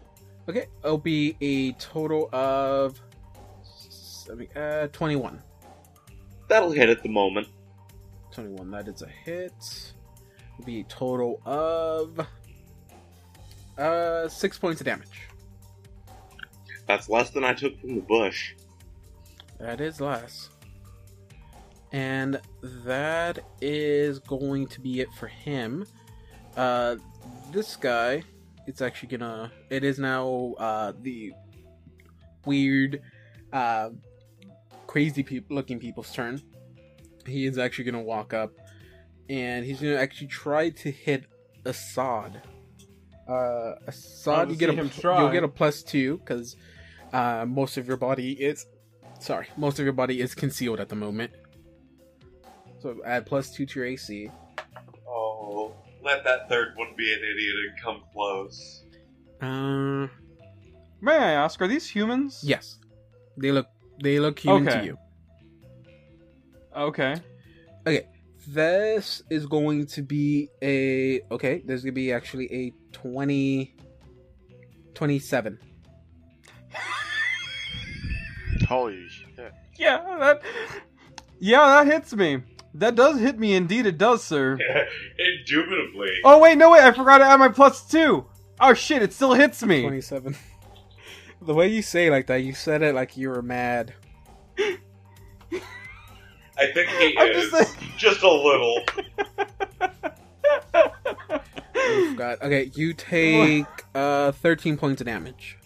Okay, 0.48 0.66
it'll 0.84 0.98
be 0.98 1.36
a 1.40 1.72
total 1.72 2.28
of 2.32 3.00
uh, 4.54 4.86
21. 4.88 5.42
That'll 6.48 6.70
hit 6.70 6.88
at 6.88 7.02
the 7.02 7.08
moment. 7.08 7.48
21, 8.32 8.70
that 8.70 8.88
is 8.88 9.02
a 9.02 9.08
hit. 9.08 9.92
It'll 10.54 10.64
be 10.64 10.80
a 10.80 10.84
total 10.84 11.40
of 11.44 12.26
uh, 13.78 14.28
six 14.28 14.58
points 14.58 14.80
of 14.80 14.84
damage. 14.84 15.28
That's 16.86 17.08
less 17.08 17.30
than 17.30 17.44
I 17.44 17.54
took 17.54 17.80
from 17.80 17.94
the 17.94 18.02
bush. 18.02 18.54
That 19.60 19.80
is 19.80 20.00
less. 20.00 20.48
And 21.92 22.40
that 22.62 23.40
is 23.60 24.18
going 24.20 24.68
to 24.68 24.80
be 24.80 25.00
it 25.00 25.12
for 25.18 25.26
him. 25.26 25.86
Uh, 26.56 26.96
this 27.52 27.76
guy, 27.76 28.22
it's 28.66 28.80
actually 28.80 29.16
gonna. 29.16 29.52
It 29.70 29.84
is 29.84 29.98
now 29.98 30.54
uh, 30.58 30.92
the 31.00 31.32
weird, 32.46 33.02
uh, 33.52 33.90
crazy 34.86 35.22
peop 35.22 35.46
looking 35.50 35.78
people's 35.78 36.12
turn. 36.12 36.40
He 37.26 37.44
is 37.44 37.58
actually 37.58 37.84
gonna 37.84 38.02
walk 38.02 38.32
up, 38.32 38.52
and 39.28 39.64
he's 39.64 39.80
gonna 39.80 39.96
actually 39.96 40.28
try 40.28 40.70
to 40.70 40.90
hit 40.90 41.24
Assad. 41.64 42.40
Uh, 43.28 43.74
Assad, 43.86 44.50
you 44.50 44.56
get 44.56 44.70
a 44.70 44.74
you'll 44.74 45.30
get 45.30 45.44
a 45.44 45.48
plus 45.48 45.82
two 45.82 46.18
because 46.18 46.56
uh, 47.12 47.44
most 47.46 47.76
of 47.76 47.86
your 47.86 47.96
body 47.96 48.32
is 48.32 48.66
sorry, 49.20 49.46
most 49.56 49.78
of 49.78 49.84
your 49.84 49.92
body 49.92 50.20
is 50.20 50.34
concealed 50.34 50.80
at 50.80 50.88
the 50.88 50.96
moment. 50.96 51.32
So 52.80 52.96
add 53.04 53.26
plus 53.26 53.50
two 53.52 53.66
to 53.66 53.78
your 53.80 53.86
AC. 53.88 54.30
Oh, 55.08 55.72
let 56.02 56.24
that 56.24 56.48
third 56.48 56.72
one 56.76 56.88
be 56.96 57.12
an 57.12 57.18
idiot 57.20 57.54
and 57.68 57.80
come 57.82 58.02
close. 58.12 58.84
Uh, 59.40 60.08
May 61.02 61.16
I 61.16 61.32
ask, 61.32 61.60
are 61.62 61.68
these 61.68 61.88
humans? 61.88 62.40
yes, 62.42 62.78
they 63.36 63.52
look 63.52 63.66
they 64.02 64.18
look 64.18 64.38
human 64.38 64.66
Okay. 64.68 64.78
to 64.80 64.84
you. 64.84 64.98
Okay. 66.76 67.16
Okay. 67.86 68.06
This 68.48 69.22
is 69.30 69.46
going 69.46 69.86
to 69.88 70.02
be 70.02 70.48
a 70.62 71.20
okay. 71.30 71.62
There's 71.64 71.82
gonna 71.82 71.92
be 71.92 72.12
actually 72.12 72.50
a 72.52 72.72
20, 72.92 73.74
27. 74.94 75.58
Holy 78.70 79.08
shit. 79.08 79.52
Yeah, 79.76 79.98
that. 80.20 80.42
Yeah, 81.40 81.82
that 81.82 81.92
hits 81.92 82.14
me. 82.14 82.44
That 82.74 82.94
does 82.94 83.18
hit 83.18 83.36
me. 83.36 83.54
Indeed, 83.56 83.84
it 83.86 83.98
does, 83.98 84.22
sir. 84.22 84.56
Indubitably. 85.18 86.10
Oh 86.24 86.38
wait, 86.38 86.56
no 86.56 86.70
wait, 86.70 86.82
I 86.84 86.92
forgot 86.92 87.18
to 87.18 87.24
add 87.24 87.40
my 87.40 87.48
plus 87.48 87.84
two. 87.84 88.26
Oh 88.60 88.72
shit, 88.72 89.02
it 89.02 89.12
still 89.12 89.34
hits 89.34 89.64
me. 89.64 89.82
27. 89.82 90.36
the 91.42 91.52
way 91.52 91.66
you 91.66 91.82
say 91.82 92.06
it 92.06 92.10
like 92.12 92.28
that, 92.28 92.44
you 92.44 92.52
said 92.54 92.82
it 92.82 92.94
like 92.94 93.16
you 93.16 93.30
were 93.30 93.42
mad. 93.42 93.92
I 94.56 94.76
think 96.72 96.88
he 96.90 97.16
I'm 97.18 97.30
is. 97.32 97.50
just 97.50 97.76
Just, 97.96 98.22
a 98.22 98.30
little. 98.30 98.84
Oh, 101.74 102.14
God. 102.16 102.38
Okay, 102.40 102.70
you 102.74 102.92
take 102.92 103.66
uh 103.96 104.30
13 104.30 104.76
points 104.76 105.00
of 105.00 105.06
damage. 105.06 105.56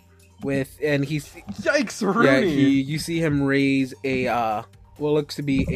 With 0.45 0.79
and 0.83 1.05
he's 1.05 1.27
Yikes, 1.63 2.25
yeah, 2.25 2.41
he 2.41 2.81
you 2.81 2.99
see 2.99 3.19
him 3.19 3.43
raise 3.43 3.95
a 4.05 4.29
uh 4.29 4.63
what 4.99 5.11
looks 5.13 5.37
to 5.37 5.43
be 5.43 5.67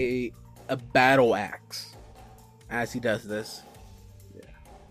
a 0.68 0.72
a 0.72 0.76
battle 0.76 1.34
axe 1.34 1.94
as 2.70 2.92
he 2.92 3.00
does 3.00 3.24
this. 3.24 3.62
Yeah. 4.36 4.42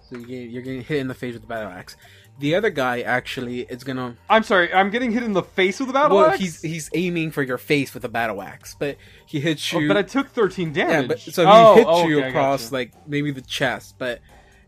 So 0.09 0.17
you 0.17 0.25
get, 0.25 0.49
you're 0.49 0.63
getting 0.63 0.81
hit 0.81 0.97
in 0.97 1.07
the 1.07 1.13
face 1.13 1.33
with 1.33 1.43
the 1.43 1.47
battle 1.47 1.69
axe. 1.71 1.95
The 2.39 2.53
other 2.53 2.69
guy 2.69 3.01
actually 3.01 3.61
is 3.61 3.83
gonna 3.83 4.15
I'm 4.29 4.43
sorry, 4.43 4.71
I'm 4.73 4.89
getting 4.89 5.11
hit 5.11 5.23
in 5.23 5.33
the 5.33 5.41
face 5.43 5.79
with 5.79 5.89
a 5.89 5.93
battle 5.93 6.17
well 6.17 6.27
axe. 6.31 6.39
he's 6.39 6.61
he's 6.61 6.89
aiming 6.93 7.31
for 7.31 7.41
your 7.43 7.57
face 7.57 7.93
with 7.93 8.03
a 8.05 8.09
battle 8.09 8.41
axe, 8.41 8.75
but 8.79 8.97
he 9.25 9.39
hits 9.39 9.73
Oh, 9.73 9.79
you. 9.79 9.87
but 9.87 9.97
I 9.97 10.01
took 10.03 10.27
13 10.29 10.71
damage. 10.73 10.91
yeah, 10.93 11.07
but 11.07 11.19
so 11.19 11.43
he 11.45 11.51
Oh, 11.51 11.75
hits 11.75 11.87
oh, 11.89 12.07
you 12.07 12.19
okay, 12.19 12.29
across 12.29 12.65
gotcha. 12.65 12.73
like 12.73 13.07
maybe 13.07 13.31
the 13.31 13.41
chest, 13.41 13.95
but 13.97 14.19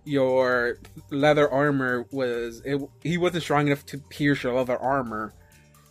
your 0.10 0.78
leather 1.12 1.50
armor 1.50 2.06
was 2.12 2.62
it, 2.66 2.82
he 3.04 3.18
wasn't 3.18 3.44
strong 3.44 3.68
enough 3.68 3.86
to 3.88 3.98
pierce 3.98 4.44
your 4.44 4.54
leather 4.54 4.78
armor 4.78 5.34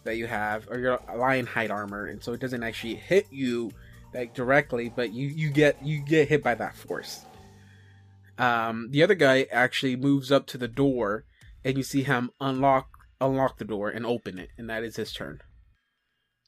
that 0.05 0.17
you 0.17 0.27
have 0.27 0.69
or 0.71 0.79
your 0.79 1.01
lion 1.17 1.47
hide 1.47 1.71
armor, 1.71 2.07
and 2.07 2.23
so 2.23 2.33
it 2.33 2.41
doesn't 2.41 2.63
actually 2.63 2.97
hit 2.97 3.27
you 3.31 3.71
like 4.15 4.35
directly, 4.35 4.93
but 4.95 5.13
you 5.13 5.29
you 5.29 5.51
get 5.51 5.83
you 5.85 6.03
get 6.05 6.29
hit 6.29 6.43
by 6.43 6.55
that 6.55 6.77
force. 6.77 7.25
Um, 8.39 8.89
the 8.91 9.03
other 9.03 9.15
guy 9.15 9.47
actually 9.51 9.97
moves 9.97 10.31
up 10.31 10.47
to 10.49 10.59
the 10.59 10.69
door, 10.69 11.25
and 11.65 11.77
you 11.77 11.83
see 11.83 12.03
him 12.03 12.31
unlock 12.41 12.89
unlock 13.21 13.59
the 13.59 13.65
door 13.65 13.91
and 13.91 14.07
open 14.07 14.39
it, 14.39 14.51
and 14.59 14.69
that 14.71 14.83
is 14.85 14.97
his 14.97 15.13
turn. 15.13 15.41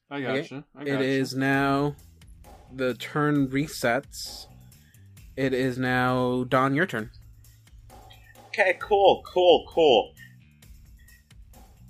I 0.09 0.23
okay. 0.23 0.41
gotcha. 0.41 0.63
I 0.75 0.81
It 0.81 0.85
gotcha. 0.85 1.03
is 1.03 1.35
now 1.35 1.95
the 2.73 2.93
turn 2.95 3.47
resets. 3.47 4.47
It 5.35 5.53
is 5.53 5.77
now 5.77 6.45
Don. 6.45 6.75
Your 6.75 6.85
turn. 6.85 7.11
Okay, 8.51 8.77
cool, 8.81 9.23
cool, 9.25 9.65
cool. 9.69 10.13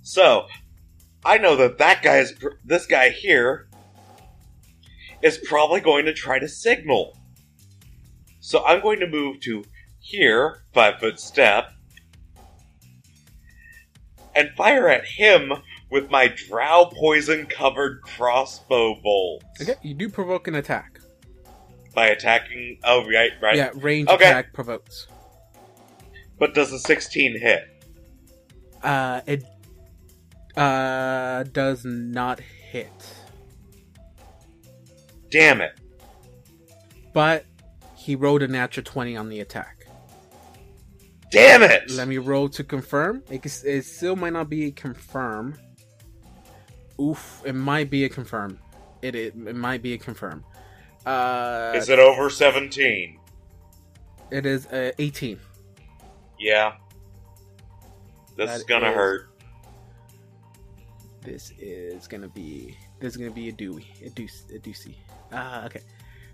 So, 0.04 0.46
I 1.26 1.40
know 1.40 1.56
that 1.56 1.80
that 1.80 2.04
guy 2.04 2.18
is 2.18 2.36
this 2.64 2.86
guy 2.86 3.10
here 3.10 3.68
is 5.24 5.40
probably 5.40 5.82
going 5.82 6.06
to 6.06 6.14
try 6.14 6.38
to 6.38 6.48
signal. 6.48 7.18
So 8.40 8.64
I'm 8.64 8.82
going 8.82 9.00
to 9.00 9.08
move 9.08 9.40
to 9.42 9.64
here, 10.00 10.64
five 10.74 11.00
foot 11.00 11.20
step, 11.20 11.72
and 14.36 14.50
fire 14.58 14.88
at 14.88 15.06
him 15.06 15.54
with 15.92 16.10
my 16.10 16.28
drow 16.28 16.92
poison 16.92 17.46
covered 17.46 18.02
crossbow 18.02 19.00
bolt. 19.02 19.44
Okay, 19.62 19.76
you 19.84 19.94
do 19.94 20.10
provoke 20.10 20.48
an 20.48 20.56
attack. 20.56 21.00
By 21.94 22.08
attacking. 22.08 22.80
Oh, 22.84 23.06
right, 23.06 23.32
right. 23.42 23.56
Yeah, 23.58 23.72
range 23.76 24.10
Okay. 24.10 24.26
attack 24.26 24.54
provokes. 24.54 25.08
But 26.42 26.56
does 26.56 26.74
a 26.74 26.80
16 26.80 27.40
hit? 27.40 27.86
Uh, 28.82 29.22
it 29.28 29.46
uh 30.58 31.44
does 31.44 31.86
not 31.86 32.40
hit, 32.40 32.92
Damn 35.30 35.62
it. 35.62 35.74
but 37.14 37.46
he 37.96 38.16
rolled 38.16 38.42
a 38.42 38.48
natural 38.48 38.84
twenty 38.84 39.16
on 39.16 39.30
the 39.30 39.40
attack. 39.40 39.86
Damn 41.32 41.62
it! 41.62 41.92
Let 41.92 42.08
me 42.08 42.18
roll 42.18 42.50
to 42.50 42.64
confirm. 42.64 43.22
It, 43.30 43.46
it 43.64 43.86
still 43.86 44.16
might 44.16 44.34
not 44.34 44.50
be 44.50 44.66
a 44.66 44.72
confirm. 44.72 45.60
Oof, 47.00 47.44
it 47.46 47.54
might 47.54 47.92
be 47.92 48.04
a 48.04 48.10
confirm. 48.10 48.58
It 49.04 49.14
it, 49.14 49.36
it 49.36 49.56
might 49.56 49.84
be 49.84 49.94
a 49.94 49.98
confirm. 50.00 50.44
Uh, 51.06 51.74
Is 51.76 51.88
it 51.88 52.00
over 52.00 52.32
17? 52.32 53.20
it 54.32 54.46
is 54.48 54.66
uh, 54.66 54.92
eighteen. 54.98 55.40
Yeah. 56.42 56.74
This 58.36 58.50
That 58.50 58.56
is 58.58 58.64
gonna 58.64 58.90
is- 58.90 58.96
hurt. 58.96 59.28
This 61.22 61.52
is 61.60 62.08
gonna 62.08 62.28
be 62.30 62.76
this 63.00 63.14
is 63.14 63.18
gonna 63.18 63.30
be 63.30 63.50
a 63.50 63.52
Dewey, 63.52 63.86
a 64.04 64.10
deuce, 64.10 64.44
a 64.50 64.58
deucey. 64.58 64.96
Ah, 65.32 65.66
okay. 65.66 65.82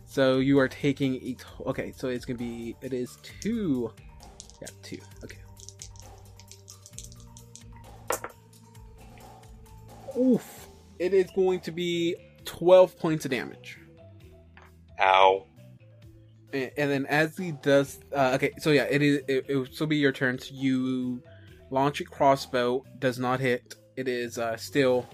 So 0.06 0.40
you 0.40 0.60
are 0.60 0.70
taking 0.70 1.16
a 1.16 1.34
t- 1.34 1.44
okay. 1.66 1.92
So 1.92 2.08
it's 2.08 2.24
gonna 2.24 2.40
be 2.40 2.78
it 2.82 2.94
is 2.94 3.18
two. 3.42 3.92
Yeah, 4.62 4.68
two. 4.82 4.98
Okay. 5.26 5.40
Oof! 10.18 10.68
It 11.00 11.14
is 11.14 11.30
going 11.36 11.60
to 11.62 11.72
be 11.72 12.16
twelve 12.46 12.98
points 12.98 13.26
of 13.26 13.32
damage. 13.32 13.78
Ow. 15.02 15.46
And, 16.54 16.72
and 16.78 16.92
then 16.92 17.06
as 17.08 17.38
he 17.38 17.52
does, 17.52 18.00
uh, 18.16 18.32
okay, 18.36 18.52
so 18.60 18.72
yeah, 18.72 18.84
it 18.84 19.02
is. 19.02 19.22
It, 19.28 19.46
it 19.50 19.56
will 19.56 19.66
still 19.66 19.88
be 19.88 19.98
your 19.98 20.12
turn. 20.12 20.40
So 20.40 20.54
you 20.54 21.22
launch 21.70 22.02
a 22.02 22.06
crossbow, 22.06 22.86
does 23.00 23.20
not 23.20 23.40
hit. 23.40 23.76
It 23.96 24.08
is 24.08 24.38
uh, 24.38 24.56
still 24.58 25.08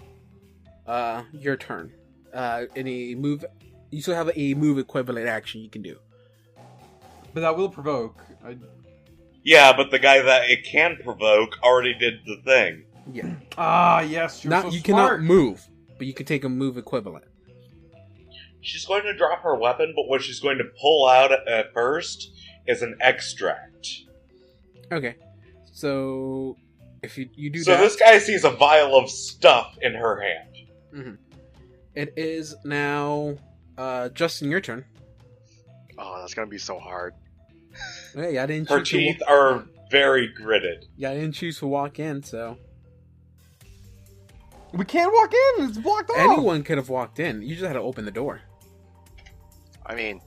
uh, 0.85 1.23
your 1.31 1.55
turn. 1.55 1.91
Uh, 2.33 2.65
any 2.75 3.15
move, 3.15 3.45
you 3.91 4.01
still 4.01 4.15
have 4.15 4.31
a 4.35 4.53
move 4.55 4.77
equivalent 4.77 5.27
action 5.27 5.61
you 5.61 5.69
can 5.69 5.81
do. 5.81 5.97
But 7.33 7.41
that 7.41 7.55
will 7.57 7.69
provoke. 7.69 8.21
I... 8.45 8.57
Yeah, 9.43 9.75
but 9.75 9.91
the 9.91 9.99
guy 9.99 10.21
that 10.21 10.49
it 10.49 10.65
can 10.65 10.97
provoke 11.03 11.57
already 11.63 11.93
did 11.93 12.19
the 12.25 12.37
thing. 12.43 12.85
Yeah, 13.11 13.35
Ah, 13.57 14.01
yes, 14.01 14.43
you're 14.43 14.51
not 14.51 14.63
so 14.63 14.69
you 14.69 14.79
smart. 14.79 15.19
cannot 15.19 15.21
move, 15.21 15.67
but 15.97 16.07
you 16.07 16.13
can 16.13 16.25
take 16.25 16.43
a 16.43 16.49
move 16.49 16.77
equivalent. 16.77 17.25
She's 18.63 18.85
going 18.85 19.03
to 19.03 19.13
drop 19.15 19.41
her 19.43 19.55
weapon, 19.55 19.93
but 19.95 20.07
what 20.07 20.21
she's 20.21 20.39
going 20.39 20.57
to 20.57 20.63
pull 20.81 21.07
out 21.07 21.31
at 21.47 21.73
first 21.73 22.31
is 22.65 22.81
an 22.81 22.95
extract. 23.01 23.87
Okay, 24.91 25.15
so 25.71 26.55
if 27.01 27.17
you 27.17 27.29
you 27.35 27.49
do 27.49 27.59
So 27.59 27.71
that, 27.71 27.79
this 27.81 27.95
guy 27.95 28.17
sees 28.19 28.43
a 28.43 28.51
vial 28.51 28.95
of 28.95 29.09
stuff 29.09 29.77
in 29.81 29.93
her 29.93 30.21
hand. 30.21 31.17
it 31.95 32.13
is 32.15 32.55
now 32.63 33.35
uh, 33.77 34.09
Justin 34.09 34.49
your 34.51 34.61
turn. 34.61 34.85
Oh, 35.97 36.19
that's 36.21 36.33
gonna 36.33 36.47
be 36.47 36.57
so 36.57 36.79
hard. 36.79 37.13
Okay, 38.15 38.37
I 38.37 38.45
didn't 38.45 38.69
Her 38.69 38.81
choose 38.81 38.89
to 38.89 38.97
teeth 38.97 39.21
wa- 39.27 39.33
are 39.35 39.65
very 39.91 40.27
gritted. 40.27 40.85
yeah, 40.95 41.09
I 41.11 41.15
didn't 41.15 41.33
choose 41.33 41.59
to 41.59 41.67
walk 41.67 41.99
in, 41.99 42.23
so 42.23 42.57
We 44.71 44.85
can't 44.85 45.11
walk 45.13 45.33
in. 45.33 45.65
It's 45.69 45.77
blocked 45.77 46.09
off. 46.11 46.17
anyone 46.17 46.63
could 46.63 46.77
have 46.77 46.89
walked 46.89 47.19
in. 47.19 47.41
You 47.41 47.55
just 47.55 47.65
had 47.65 47.73
to 47.73 47.79
open 47.81 48.05
the 48.05 48.11
door. 48.11 48.41
I 49.85 49.95
mean, 49.95 50.21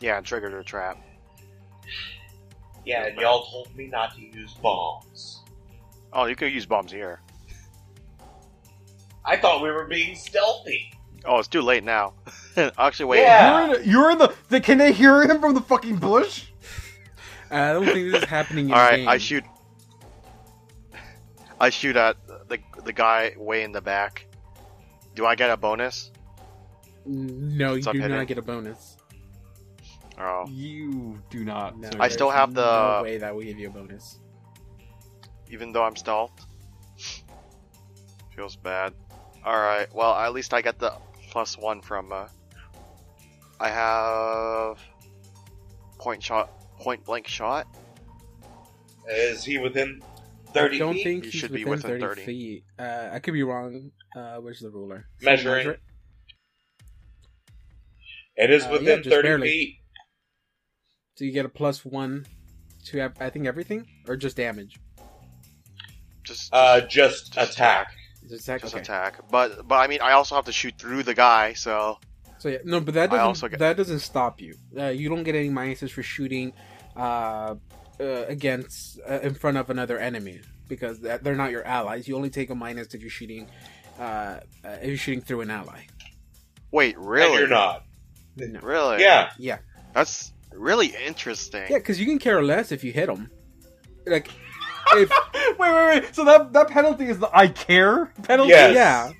yeah, 0.00 0.18
I 0.18 0.20
triggered 0.20 0.54
a 0.54 0.64
trap. 0.64 0.98
Yeah, 2.84 3.06
and 3.06 3.18
y'all 3.18 3.46
told 3.46 3.74
me 3.76 3.88
not 3.88 4.14
to 4.14 4.20
use 4.20 4.54
bombs. 4.54 5.40
Oh, 6.12 6.26
you 6.26 6.36
could 6.36 6.52
use 6.52 6.66
bombs 6.66 6.92
here. 6.92 7.20
I 9.24 9.36
thought 9.36 9.60
we 9.60 9.70
were 9.70 9.86
being 9.86 10.14
stealthy. 10.14 10.92
Oh, 11.24 11.38
it's 11.38 11.48
too 11.48 11.62
late 11.62 11.82
now. 11.82 12.14
Actually, 12.78 13.06
wait. 13.06 13.20
Yeah. 13.22 13.66
You're 13.66 13.80
in, 13.80 13.90
you're 13.90 14.10
in 14.12 14.18
the, 14.18 14.34
the. 14.48 14.60
Can 14.60 14.78
they 14.78 14.92
hear 14.92 15.22
him 15.22 15.40
from 15.40 15.54
the 15.54 15.60
fucking 15.60 15.96
bush? 15.96 16.44
I 17.50 17.72
don't 17.72 17.84
think 17.84 18.12
this 18.12 18.22
is 18.22 18.28
happening 18.28 18.68
in 18.68 18.74
All 18.74 18.80
right, 18.80 18.98
game. 18.98 19.08
I 19.08 19.18
shoot. 19.18 19.44
I 21.60 21.70
shoot 21.70 21.96
at 21.96 22.16
the 22.48 22.58
the 22.84 22.92
guy 22.92 23.34
way 23.36 23.64
in 23.64 23.72
the 23.72 23.80
back. 23.80 24.26
Do 25.14 25.26
I 25.26 25.34
get 25.34 25.50
a 25.50 25.56
bonus? 25.56 26.12
No, 27.06 27.72
you 27.72 27.78
It's 27.78 27.86
up 27.86 27.92
do 27.94 28.00
hidden. 28.00 28.16
not 28.16 28.26
get 28.26 28.38
a 28.38 28.42
bonus. 28.42 28.96
Oh, 30.18 30.46
You 30.48 31.18
do 31.30 31.44
not. 31.44 31.78
No, 31.78 31.90
sir. 31.90 31.96
I 32.00 32.08
still 32.08 32.28
there's 32.28 32.40
have 32.40 32.54
the- 32.54 32.96
no 32.98 33.02
way 33.02 33.18
that 33.18 33.34
will 33.34 33.42
give 33.42 33.58
you 33.58 33.68
a 33.68 33.70
bonus. 33.70 34.18
even 35.50 35.72
though 35.72 35.84
I'm 35.84 35.94
stealthed. 35.94 36.44
Feels 38.34 38.56
bad. 38.56 38.92
All 39.44 39.56
right. 39.58 39.86
Well, 39.94 40.14
at 40.14 40.32
least 40.32 40.52
I 40.52 40.60
get 40.62 40.78
the 40.78 40.92
plus 41.30 41.56
one 41.56 41.80
from. 41.80 42.12
Uh, 42.12 42.26
I 43.60 43.68
have 43.70 44.78
point 45.98 46.22
shot, 46.22 46.50
point 46.78 47.04
blank 47.04 47.26
shot. 47.26 47.66
Is 49.08 49.44
he 49.44 49.56
within 49.58 50.02
30 50.52 50.76
I 50.76 50.78
don't 50.80 50.94
feet? 50.94 51.04
think 51.04 51.24
You 51.24 51.30
he's 51.30 51.40
should 51.40 51.52
be 51.52 51.64
within, 51.64 51.90
within 51.92 52.00
30, 52.08 52.20
30. 52.22 52.24
feet. 52.26 52.64
Uh, 52.78 53.08
I 53.12 53.18
could 53.20 53.34
be 53.34 53.42
wrong. 53.44 53.92
Uh, 54.14 54.36
where's 54.38 54.60
the 54.60 54.70
ruler? 54.70 55.06
Measuring. 55.22 55.56
measure 55.66 55.78
it? 58.36 58.44
It 58.44 58.50
is 58.50 58.64
Uh, 58.64 58.70
within 58.72 59.02
yeah, 59.04 59.10
30 59.10 59.22
barely. 59.28 59.48
feet. 59.48 59.76
So 61.16 61.24
you 61.24 61.32
get 61.32 61.46
a 61.46 61.48
plus 61.48 61.84
one 61.84 62.26
to 62.86 63.00
ev- 63.00 63.16
I 63.20 63.30
think 63.30 63.46
everything 63.46 63.86
or 64.06 64.16
just 64.16 64.36
damage. 64.36 64.76
Just, 66.24 66.52
Uh, 66.52 66.80
just, 66.80 66.90
just 66.90 67.32
just 67.34 67.54
attack. 67.54 67.92
Just 68.28 68.42
attack. 68.42 68.60
just 68.62 68.74
okay. 68.74 68.82
attack. 68.82 69.30
But 69.30 69.66
but 69.68 69.76
I 69.76 69.86
mean, 69.86 70.00
I 70.02 70.12
also 70.12 70.34
have 70.34 70.44
to 70.46 70.52
shoot 70.52 70.74
through 70.78 71.04
the 71.04 71.14
guy. 71.14 71.52
So 71.54 71.98
So 72.38 72.48
yeah, 72.48 72.58
no, 72.64 72.80
but 72.80 72.94
that 72.94 73.10
doesn't 73.10 73.24
also 73.24 73.48
get- 73.48 73.60
that 73.60 73.76
doesn't 73.76 74.00
stop 74.00 74.40
you. 74.40 74.54
Uh, 74.76 74.86
you 74.88 75.08
don't 75.08 75.22
get 75.22 75.34
any 75.34 75.48
minuses 75.48 75.90
for 75.90 76.02
shooting 76.02 76.52
uh, 76.96 77.54
uh, 78.00 78.04
against 78.28 78.98
uh, 79.08 79.20
in 79.22 79.34
front 79.34 79.56
of 79.56 79.70
another 79.70 79.98
enemy 79.98 80.40
because 80.68 81.00
that, 81.00 81.22
they're 81.24 81.34
not 81.36 81.50
your 81.50 81.64
allies. 81.64 82.06
You 82.08 82.16
only 82.16 82.28
take 82.30 82.50
a 82.50 82.54
minus 82.54 82.92
if 82.92 83.00
you're 83.00 83.08
shooting 83.10 83.48
uh, 83.98 84.02
uh, 84.02 84.40
if 84.82 84.88
you're 84.88 84.96
shooting 84.98 85.22
through 85.22 85.40
an 85.42 85.50
ally. 85.50 85.84
wait, 86.72 86.96
And 86.96 87.06
really? 87.08 87.38
you're 87.38 87.48
not. 87.48 87.85
No. 88.36 88.60
Really? 88.60 89.00
Yeah. 89.02 89.30
Yeah, 89.38 89.58
That's 89.94 90.32
really 90.52 90.94
interesting. 91.06 91.64
yeah, 91.70 91.78
because 91.78 91.98
you 92.00 92.06
can 92.06 92.18
care 92.18 92.42
less 92.42 92.70
if 92.72 92.84
you 92.84 92.92
hit 92.92 93.06
them. 93.06 93.30
Like 94.06 94.30
if 94.92 95.10
wait, 95.58 95.58
wait, 95.58 96.02
wait. 96.02 96.14
So 96.14 96.24
that 96.24 96.52
that 96.52 96.68
penalty 96.68 97.06
is 97.06 97.18
the 97.18 97.28
I 97.36 97.48
care 97.48 98.06
penalty. 98.22 98.50
Yes. 98.50 98.74
yeah, 98.74 99.12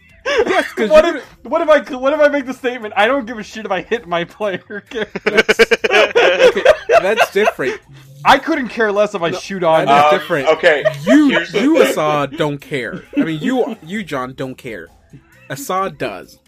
yes, 0.46 0.66
because 0.74 0.90
What 0.90 1.04
if 1.04 1.24
what 1.44 1.60
if 1.62 1.68
I 1.68 1.96
what 1.96 2.12
if 2.12 2.20
I 2.20 2.28
make 2.28 2.46
the 2.46 2.54
statement? 2.54 2.94
I 2.96 3.06
don't 3.06 3.26
give 3.26 3.38
a 3.38 3.42
shit 3.42 3.64
if 3.64 3.72
I 3.72 3.82
hit 3.82 4.06
my 4.06 4.24
player. 4.24 4.84
that's 7.00 7.32
different. 7.32 7.80
I 8.24 8.38
couldn't 8.38 8.68
care 8.68 8.90
less 8.92 9.14
if 9.14 9.22
I 9.22 9.30
shoot 9.32 9.62
on. 9.62 9.86
That's 9.86 10.12
Um, 10.12 10.18
different. 10.18 10.48
Okay. 10.48 10.84
You 11.04 11.30
Here's 11.30 11.52
you 11.54 11.78
thing. 11.78 11.86
Assad 11.90 12.36
don't 12.36 12.58
care. 12.58 13.02
I 13.16 13.20
mean 13.24 13.40
you 13.40 13.76
you 13.82 14.02
John 14.04 14.34
don't 14.34 14.56
care. 14.56 14.88
Assad 15.48 15.98
does. 15.98 16.38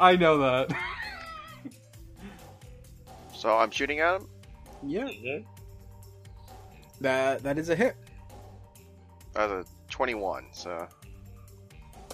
I 0.00 0.16
know 0.16 0.38
that. 0.38 0.76
So 3.38 3.56
I'm 3.56 3.70
shooting 3.70 4.00
at 4.00 4.16
him. 4.20 4.28
Yeah, 4.84 5.04
Mhm. 5.08 5.44
that 7.00 7.42
that 7.44 7.56
is 7.58 7.68
a 7.68 7.76
hit. 7.76 7.96
That's 9.32 9.52
a 9.52 9.64
21. 9.90 10.46
So 10.52 10.86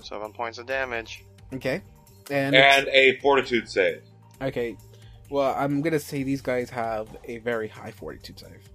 seven 0.03 0.33
points 0.33 0.59
of 0.59 0.67
damage. 0.67 1.25
Okay, 1.55 1.81
and, 2.31 2.55
And 2.55 2.89
a 2.89 3.19
fortitude 3.21 3.69
save. 3.69 4.03
okay. 4.43 4.77
Well, 5.31 5.55
I'm 5.57 5.81
gonna 5.81 5.99
say 5.99 6.23
these 6.23 6.43
guys 6.43 6.69
have 6.71 7.09
a 7.25 7.39
very 7.39 7.69
high 7.69 7.91
fortitude 7.91 8.39
save. 8.39 8.69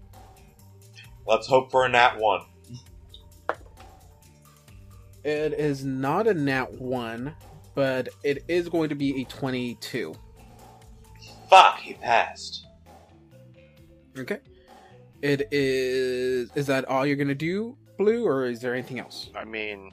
Let's 1.28 1.46
hope 1.48 1.70
for 1.72 1.86
a 1.86 1.90
nat 1.90 2.18
one. 2.18 2.42
It 5.24 5.54
is 5.54 5.84
not 5.84 6.28
a 6.28 6.34
nat 6.34 6.74
one, 6.82 7.36
but 7.76 8.10
it 8.24 8.44
is 8.48 8.70
going 8.70 8.90
to 8.90 8.96
be 8.96 9.22
a 9.22 9.26
twenty-two. 9.26 10.16
Fuck, 11.50 11.80
he 11.80 11.94
passed. 11.96 12.68
Okay. 14.18 14.40
It 15.22 15.48
is. 15.52 16.52
Is 16.56 16.68
that 16.68 16.86
all 16.86 17.06
you're 17.06 17.16
gonna 17.16 17.36
do, 17.36 17.78
Blue, 17.98 18.26
or 18.26 18.46
is 18.46 18.62
there 18.62 18.74
anything 18.74 19.00
else? 19.00 19.30
I 19.36 19.44
mean, 19.46 19.92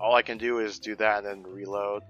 all 0.00 0.14
I 0.14 0.22
can 0.22 0.38
do 0.38 0.58
is 0.58 0.78
do 0.78 0.96
that 0.96 1.24
and 1.24 1.46
reload. 1.46 2.02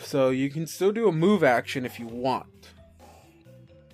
So 0.00 0.30
you 0.30 0.50
can 0.50 0.66
still 0.66 0.92
do 0.92 1.08
a 1.08 1.12
move 1.12 1.42
action 1.42 1.84
if 1.84 1.98
you 1.98 2.06
want. 2.06 2.70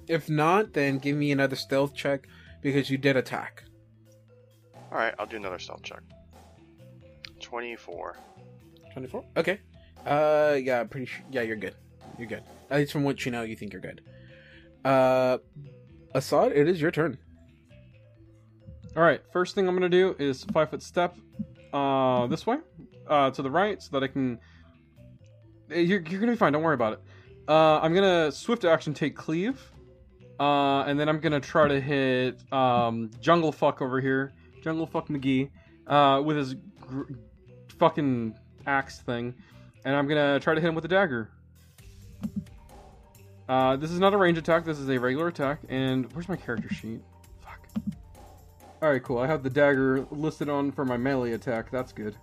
If 0.07 0.28
not, 0.28 0.74
then 0.74 0.99
give 0.99 1.16
me 1.16 1.32
another 1.32 1.57
stealth 1.57 1.95
check 1.95 2.28
because 2.61 2.91
you 2.91 2.99
did 2.99 3.16
attack. 3.16 3.65
All 4.93 4.99
right, 4.99 5.15
I'll 5.19 5.27
do 5.27 5.36
another 5.36 5.59
stealth 5.59 5.82
check. 5.82 6.03
24. 7.41 8.16
24? 8.93 9.24
Okay. 9.36 9.61
Uh, 10.05 10.59
yeah, 10.61 10.81
I'm 10.81 10.89
pretty 10.89 11.07
sure. 11.07 11.24
Yeah, 11.31 11.43
you're 11.43 11.57
good. 11.57 11.74
You're 12.19 12.28
good. 12.28 12.43
At 12.70 12.78
least 12.78 12.93
from 12.93 13.05
what 13.05 13.24
you 13.24 13.32
know, 13.32 13.43
you 13.43 13.57
think 13.57 13.73
you're 13.73 13.82
good. 13.82 14.01
Uh, 14.85 15.39
Assad, 16.15 16.53
it 16.53 16.69
is 16.69 16.81
your 16.81 16.91
turn. 16.91 17.19
All 18.97 19.03
right. 19.03 19.20
First 19.32 19.55
thing 19.55 19.66
I'm 19.69 19.74
gonna 19.74 19.89
do 19.89 20.15
is 20.19 20.45
five 20.53 20.70
foot 20.70 20.82
step 20.82 21.16
uh, 21.73 22.27
this 22.28 22.47
way 22.47 22.59
uh, 23.09 23.31
to 23.32 23.43
the 23.43 23.51
right 23.51 23.82
so 23.82 23.89
that 23.93 24.05
I 24.05 24.09
can. 24.09 24.39
Eh, 25.70 25.81
You're, 25.81 26.01
you're 26.03 26.20
gonna 26.20 26.32
be 26.32 26.36
fine. 26.39 26.53
Don't 26.53 26.62
worry 26.62 26.74
about 26.74 26.95
it. 26.95 27.01
Uh, 27.49 27.81
I'm 27.81 27.93
gonna 27.93 28.31
swift 28.31 28.65
action 28.65 28.95
take 28.95 29.16
cleave, 29.16 29.61
uh, 30.39 30.82
and 30.82 30.99
then 30.99 31.09
I'm 31.09 31.19
gonna 31.19 31.41
try 31.41 31.66
to 31.66 31.81
hit 31.81 32.41
um, 32.53 33.11
jungle 33.20 33.51
fuck 33.53 33.82
over 33.82 34.01
here, 34.01 34.32
jungle 34.62 34.86
fuck 34.86 35.09
McGee, 35.09 35.51
uh, 35.89 36.23
with 36.24 36.36
his 36.36 36.55
gr- 36.81 37.12
fucking 37.78 38.35
axe 38.66 39.01
thing, 39.01 39.35
and 39.85 39.97
I'm 39.97 40.07
gonna 40.07 40.39
try 40.41 40.55
to 40.55 40.61
hit 40.61 40.69
him 40.69 40.74
with 40.74 40.85
a 40.85 40.89
dagger. 40.89 41.31
Uh, 43.49 43.77
this 43.77 43.91
is 43.91 43.99
not 43.99 44.15
a 44.15 44.16
range 44.16 44.39
attack. 44.39 44.65
This 44.65 44.79
is 44.79 44.89
a 44.89 44.99
regular 44.99 45.29
attack. 45.29 45.61
And 45.69 46.11
where's 46.12 46.29
my 46.29 46.37
character 46.37 46.73
sheet? 46.73 47.01
Fuck. 47.43 47.69
All 48.83 48.91
right, 48.91 49.03
cool. 49.03 49.19
I 49.19 49.27
have 49.27 49.43
the 49.43 49.51
dagger 49.51 50.07
listed 50.11 50.49
on 50.49 50.73
for 50.73 50.85
my 50.85 50.97
melee 50.97 51.33
attack. 51.33 51.71
That's 51.71 51.93
good. 51.93 52.16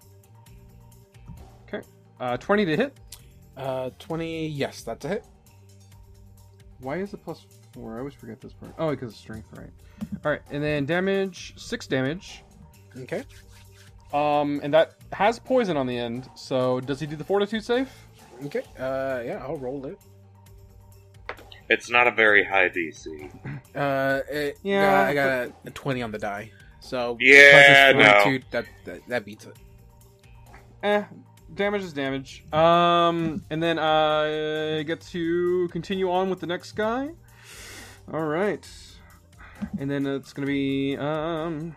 Okay. 1.67 1.85
Uh, 2.19 2.37
20 2.37 2.65
to 2.65 2.77
hit. 2.77 2.97
Uh, 3.55 3.91
20. 3.99 4.47
Yes, 4.47 4.81
that's 4.81 5.05
a 5.05 5.09
hit. 5.09 5.25
Why 6.79 6.97
is 6.97 7.13
it 7.13 7.23
plus 7.23 7.45
four? 7.73 7.95
I 7.95 7.99
always 7.99 8.15
forget 8.15 8.41
this 8.41 8.53
part. 8.53 8.73
Oh, 8.79 8.89
because 8.89 9.13
of 9.13 9.17
strength, 9.17 9.49
right? 9.55 9.69
All 10.25 10.31
right, 10.31 10.41
and 10.49 10.63
then 10.63 10.85
damage, 10.85 11.53
six 11.57 11.85
damage. 11.85 12.43
Okay. 12.97 13.23
Um, 14.13 14.59
and 14.63 14.73
that 14.73 14.95
has 15.13 15.37
poison 15.39 15.77
on 15.77 15.85
the 15.85 15.97
end. 15.97 16.27
So 16.35 16.79
does 16.81 16.99
he 16.99 17.05
do 17.05 17.15
the 17.15 17.23
fortitude 17.23 17.63
save? 17.63 17.89
Okay. 18.45 18.63
Uh, 18.77 19.21
yeah, 19.23 19.43
I'll 19.47 19.57
roll 19.57 19.85
it. 19.85 19.99
It's 21.71 21.89
not 21.89 22.05
a 22.05 22.11
very 22.11 22.43
high 22.43 22.69
DC. 22.69 23.29
Uh, 23.73 24.19
it, 24.29 24.57
Yeah, 24.63 24.81
yeah, 24.81 25.09
I 25.09 25.13
got 25.13 25.29
a, 25.29 25.53
a 25.67 25.71
20 25.71 26.01
on 26.01 26.11
the 26.11 26.17
die. 26.17 26.51
So, 26.81 27.15
Yeah, 27.21 27.93
no. 27.95 28.37
that, 28.51 28.65
that, 28.83 29.07
that 29.07 29.23
beats 29.23 29.45
it. 29.45 29.55
Eh, 30.83 31.03
damage 31.55 31.83
is 31.83 31.93
damage. 31.93 32.43
Um, 32.51 33.41
and 33.49 33.63
then 33.63 33.79
I 33.79 34.83
get 34.83 34.99
to 35.11 35.69
continue 35.71 36.11
on 36.11 36.29
with 36.29 36.41
the 36.41 36.47
next 36.47 36.73
guy. 36.73 37.11
All 38.11 38.25
right, 38.25 38.67
and 39.79 39.89
then 39.89 40.05
it's 40.05 40.33
gonna 40.33 40.47
be 40.47 40.97
um. 40.97 41.73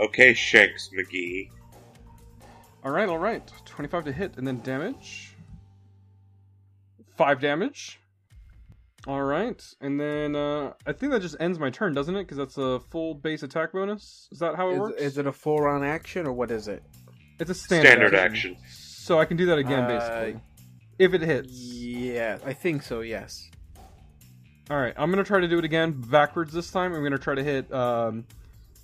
Okay, 0.00 0.32
Shanks 0.32 0.88
McGee. 0.96 1.50
All 2.82 2.92
right, 2.92 3.10
all 3.10 3.18
right. 3.18 3.42
Twenty-five 3.66 4.04
to 4.06 4.12
hit, 4.12 4.38
and 4.38 4.46
then 4.46 4.60
damage. 4.60 5.34
Five 7.16 7.40
damage. 7.40 7.98
All 9.08 9.22
right, 9.22 9.64
and 9.80 9.98
then 9.98 10.36
uh, 10.36 10.74
I 10.86 10.92
think 10.92 11.12
that 11.12 11.22
just 11.22 11.34
ends 11.40 11.58
my 11.58 11.70
turn, 11.70 11.94
doesn't 11.94 12.14
it? 12.14 12.24
Because 12.24 12.36
that's 12.36 12.58
a 12.58 12.78
full 12.90 13.14
base 13.14 13.42
attack 13.42 13.72
bonus. 13.72 14.28
Is 14.30 14.38
that 14.40 14.54
how 14.54 14.68
it 14.68 14.74
Is, 14.74 14.78
works? 14.80 15.00
is 15.00 15.16
it 15.16 15.26
a 15.26 15.32
full 15.32 15.58
round 15.60 15.82
action 15.82 16.26
or 16.26 16.32
what 16.34 16.50
is 16.50 16.68
it? 16.68 16.82
It's 17.40 17.48
a 17.50 17.54
standard, 17.54 17.88
Standard 17.88 18.14
action. 18.14 18.58
So 18.68 19.18
I 19.18 19.24
can 19.24 19.38
do 19.38 19.46
that 19.46 19.56
again, 19.56 19.84
Uh, 19.84 19.88
basically, 19.88 20.40
if 20.98 21.14
it 21.14 21.22
hits. 21.22 21.50
Yeah, 21.50 22.36
I 22.44 22.52
think 22.52 22.82
so, 22.82 23.00
yes. 23.00 23.48
All 24.70 24.76
right, 24.76 24.92
I'm 24.98 25.10
gonna 25.10 25.24
try 25.24 25.40
to 25.40 25.48
do 25.48 25.58
it 25.58 25.64
again 25.64 25.92
backwards 25.92 26.52
this 26.52 26.70
time. 26.70 26.92
I'm 26.94 27.02
gonna 27.02 27.16
try 27.16 27.34
to 27.34 27.42
hit 27.42 27.72
um, 27.72 28.26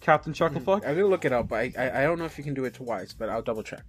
Captain 0.01 0.33
Chucklefuck. 0.33 0.87
I'm 0.87 0.95
gonna 0.95 1.05
look 1.07 1.27
it 1.27 1.33
up. 1.35 1.53
I, 1.53 1.71
I 1.77 2.01
I 2.01 2.03
don't 2.05 2.19
know 2.19 2.25
if 2.25 2.39
you 2.39 2.45
can 2.45 2.55
do 2.55 2.65
it 2.65 2.73
twice, 2.73 3.13
but 3.13 3.29
I'll 3.29 3.43
double 3.43 3.63
check. 3.63 3.85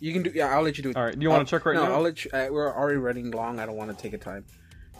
You 0.00 0.12
can 0.12 0.22
do. 0.22 0.32
Yeah, 0.34 0.54
I'll 0.54 0.60
let 0.62 0.76
you 0.76 0.82
do 0.82 0.90
it. 0.90 0.96
All 0.96 1.04
right, 1.04 1.18
do 1.18 1.22
you 1.22 1.30
want 1.30 1.48
to 1.48 1.50
check 1.50 1.64
right 1.64 1.76
no, 1.76 1.86
now? 1.86 1.94
I'll 1.94 2.02
let 2.02 2.26
you. 2.26 2.30
Uh, 2.30 2.48
we're 2.50 2.70
already 2.70 2.98
running 2.98 3.30
long. 3.30 3.58
I 3.58 3.64
don't 3.64 3.76
want 3.76 3.96
to 3.96 4.02
take 4.02 4.12
a 4.12 4.18
time, 4.18 4.44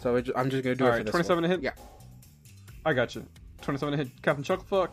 so 0.01 0.15
it, 0.15 0.29
I'm 0.35 0.49
just 0.49 0.63
gonna 0.63 0.75
do 0.75 0.83
All 0.85 0.89
it 0.89 0.93
right, 0.93 0.97
for 0.99 1.03
this 1.05 1.11
27 1.27 1.41
one. 1.41 1.49
to 1.49 1.55
hit. 1.55 1.63
Yeah, 1.63 1.71
I 2.85 2.93
got 2.93 3.15
you. 3.15 3.25
27 3.61 3.97
to 3.97 4.03
hit 4.05 4.21
Captain 4.21 4.43
Chucklefuck. 4.43 4.89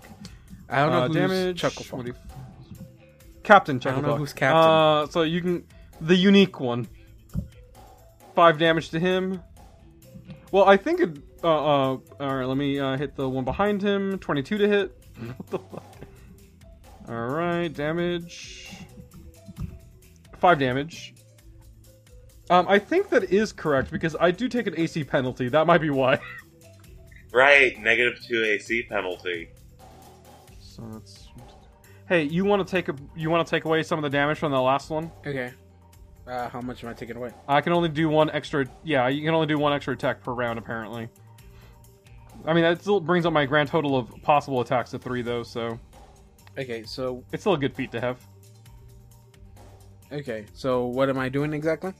I 0.68 0.81
don't 0.81 0.93
know 0.93 0.98
uh, 1.02 1.06
who's 1.09 1.16
damage. 1.16 1.60
Chucklefuck. 1.60 2.06
You- 2.06 2.14
Captain 3.43 3.77
I 3.77 3.78
don't 3.78 3.94
Chucklefuck. 3.94 4.02
know 4.06 4.16
who's 4.16 4.32
Captain. 4.32 4.60
Uh, 4.62 5.06
so 5.06 5.22
you 5.22 5.40
can 5.40 5.66
the 6.01 6.14
unique 6.14 6.60
one. 6.60 6.86
Five 8.35 8.59
damage 8.59 8.90
to 8.90 9.01
him. 9.01 9.43
Well, 10.52 10.68
I 10.68 10.77
think 10.77 11.01
it. 11.01 11.18
Uh, 11.43 11.47
uh, 11.48 11.98
all 12.20 12.35
right, 12.36 12.44
let 12.44 12.56
me 12.56 12.78
uh, 12.78 12.97
hit 12.97 13.16
the 13.16 13.28
one 13.28 13.44
behind 13.44 13.82
him. 13.82 14.18
22 14.18 14.59
to 14.59 14.68
hit. 14.68 14.97
what 15.36 15.47
the 15.48 15.59
fuck? 15.59 15.85
All 17.09 17.27
right, 17.28 17.68
damage. 17.68 18.72
Five 20.39 20.59
damage. 20.59 21.14
Um, 22.51 22.66
I 22.68 22.78
think 22.81 23.09
that 23.10 23.32
is 23.32 23.52
correct 23.52 23.93
because 23.93 24.16
I 24.18 24.32
do 24.32 24.48
take 24.48 24.66
an 24.66 24.74
AC 24.77 25.05
penalty. 25.05 25.48
That 25.48 25.66
might 25.66 25.78
be 25.81 25.90
why. 25.90 26.18
Right, 27.32 27.78
negative 27.78 28.18
two 28.27 28.43
AC 28.43 28.86
penalty. 28.89 29.51
So 30.59 30.82
that's. 30.93 31.28
Hey, 32.09 32.24
you 32.24 32.44
want 32.44 32.66
to 32.66 32.68
take 32.68 32.89
a 32.89 32.97
you 33.14 33.31
want 33.31 33.47
to 33.47 33.48
take 33.51 33.66
away 33.66 33.85
some 33.85 34.01
of 34.01 34.02
the 34.02 34.10
damage 34.10 34.36
from 34.36 34.51
the 34.51 34.60
last 34.60 34.90
one? 34.90 35.12
Okay. 35.24 35.52
Uh, 36.27 36.48
how 36.48 36.60
much 36.60 36.82
am 36.82 36.90
I 36.90 36.93
taking 36.93 37.14
away? 37.16 37.31
I 37.47 37.60
can 37.60 37.72
only 37.72 37.89
do 37.89 38.09
one 38.09 38.31
extra. 38.31 38.66
Yeah, 38.82 39.06
you 39.06 39.24
can 39.24 39.32
only 39.32 39.47
do 39.47 39.59
one 39.60 39.72
extra 39.72 39.94
attack 39.94 40.24
per 40.24 40.32
round 40.32 40.59
apparently. 40.59 41.09
I 42.44 42.52
mean, 42.52 42.64
that 42.64 42.81
still 42.81 42.98
brings 42.98 43.24
up 43.27 43.32
my 43.32 43.47
grand 43.47 43.68
total 43.68 43.97
of 43.97 44.09
possible 44.22 44.60
attacks 44.60 44.90
to 44.90 44.98
three, 44.98 45.22
though. 45.22 45.44
So 45.44 45.78
Okay, 46.59 46.82
so 46.82 47.22
it's 47.32 47.44
still 47.44 47.55
a 47.55 47.59
good 47.59 47.77
feat 47.77 47.93
to 47.93 48.01
have. 48.01 48.18
okay, 50.10 50.47
so 50.52 50.86
what 50.86 51.09
am 51.09 51.16
I 51.18 51.28
doing 51.28 51.52
exactly? 51.52 51.93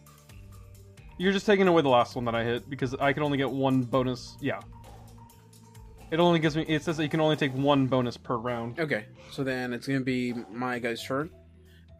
You're 1.20 1.32
just 1.32 1.44
taking 1.44 1.68
away 1.68 1.82
the 1.82 1.88
last 1.90 2.16
one 2.16 2.24
that 2.24 2.34
I 2.34 2.44
hit 2.44 2.70
because 2.70 2.94
I 2.94 3.12
can 3.12 3.22
only 3.22 3.36
get 3.36 3.51
one 3.51 3.82
bonus. 3.82 4.38
Yeah. 4.40 4.60
It 6.10 6.18
only 6.18 6.38
gives 6.38 6.56
me. 6.56 6.64
It 6.66 6.82
says 6.82 6.97
that 6.97 7.02
you 7.02 7.10
can 7.10 7.20
only 7.20 7.36
take 7.36 7.52
one 7.52 7.88
bonus 7.88 8.16
per 8.16 8.38
round. 8.38 8.80
Okay, 8.80 9.05
so 9.30 9.44
then 9.44 9.74
it's 9.74 9.86
gonna 9.86 10.01
be 10.01 10.32
my 10.51 10.78
guy's 10.78 11.05
turn. 11.05 11.28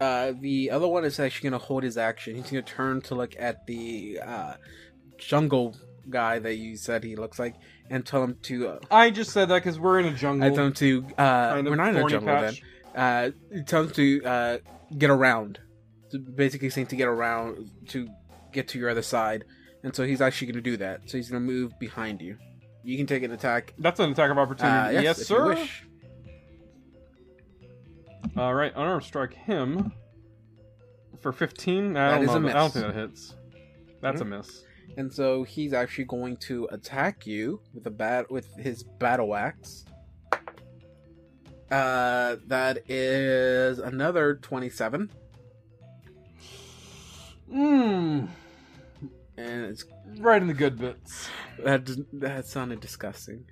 Uh, 0.01 0.33
the 0.41 0.71
other 0.71 0.89
one 0.89 1.05
is 1.05 1.21
actually 1.21 1.51
gonna 1.51 1.63
hold 1.63 1.83
his 1.83 1.99
action. 1.99 2.35
He's 2.35 2.47
gonna 2.47 2.63
turn 2.63 3.03
to 3.03 3.15
look 3.15 3.35
at 3.39 3.67
the 3.67 4.21
uh, 4.25 4.55
jungle 5.19 5.77
guy 6.09 6.39
that 6.39 6.55
you 6.55 6.79
said 6.79 7.05
he 7.05 7.15
looks 7.15 7.39
like, 7.39 7.57
and 7.91 8.07
tell 8.07 8.25
him 8.25 8.39
to. 8.45 8.69
Uh, 8.69 8.79
I 8.91 9.11
just 9.11 9.33
said 9.33 9.51
that 9.51 9.57
because 9.63 9.79
we're 9.79 10.01
in 10.01 10.07
a 10.07 10.15
jungle. 10.15 10.51
I 10.51 10.55
tell 10.55 10.65
him 10.69 10.73
to. 10.73 11.05
Uh, 11.19 11.51
kind 11.51 11.67
of 11.67 11.71
we're 11.71 11.77
not 11.77 11.91
in 11.91 11.97
a 11.99 12.09
jungle 12.09 12.35
patch. 12.35 12.63
then. 12.95 13.35
Uh, 13.55 13.63
tell 13.67 13.83
him 13.83 13.91
to 13.91 14.25
uh, 14.25 14.59
get 14.97 15.11
around. 15.11 15.59
So 16.09 16.19
basically, 16.19 16.71
saying 16.71 16.87
to 16.87 16.97
get 16.97 17.07
around 17.07 17.71
to 17.89 18.09
get 18.53 18.69
to 18.69 18.79
your 18.79 18.89
other 18.91 19.03
side, 19.03 19.45
and 19.83 19.95
so 19.95 20.05
he's 20.07 20.21
actually 20.21 20.53
gonna 20.53 20.63
do 20.63 20.77
that. 20.79 21.09
So 21.09 21.17
he's 21.17 21.29
gonna 21.29 21.41
move 21.41 21.79
behind 21.79 22.21
you. 22.21 22.37
You 22.83 22.97
can 22.97 23.07
take 23.07 23.23
an 23.23 23.33
attack. 23.33 23.75
That's 23.79 24.01
an 24.01 24.11
attack 24.11 24.31
of 24.31 24.39
opportunity. 24.39 24.97
Uh, 24.99 25.03
yes, 25.03 25.19
you 25.19 25.25
sir. 25.25 25.67
All 28.37 28.55
right, 28.55 28.73
unarmed 28.75 29.05
strike 29.05 29.35
him 29.35 29.93
for 31.21 31.33
15. 31.33 31.97
I 31.97 32.11
That 32.11 32.15
don't 32.17 32.25
is 32.25 32.35
a 32.35 32.39
that- 32.41 32.57
I 32.57 32.59
don't 32.61 32.73
think 32.73 32.87
that 32.87 32.95
hits. 32.95 33.35
That's 34.01 34.19
Mhm. 34.21 34.25
a 34.25 34.25
miss. 34.39 34.65
And 34.97 35.13
so 35.13 35.43
he's 35.45 35.73
actually 35.73 36.05
going 36.07 36.37
to 36.39 36.67
attack 36.73 37.27
you 37.27 37.61
with 37.75 37.87
a 37.87 37.91
bat 37.91 38.31
with 38.31 38.53
his 38.57 38.83
battle 38.83 39.35
axe. 39.35 39.85
Uh, 41.71 42.37
that 42.47 42.79
is 42.91 43.79
another 43.79 44.37
twenty-seven, 44.37 45.11
Mmm. 47.53 48.29
And 49.41 49.65
it's 49.67 49.85
Right 50.19 50.41
in 50.41 50.49
the 50.49 50.55
good 50.55 50.79
bits. 50.79 51.29
that 51.65 51.89
that 52.15 52.47
sounded 52.47 52.81
disgusting. 52.81 53.45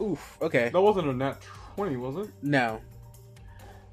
Oof. 0.00 0.38
Okay. 0.40 0.70
That 0.70 0.80
wasn't 0.80 1.08
a 1.08 1.12
nat 1.12 1.42
20, 1.76 1.96
was 1.96 2.26
it? 2.28 2.32
No. 2.42 2.80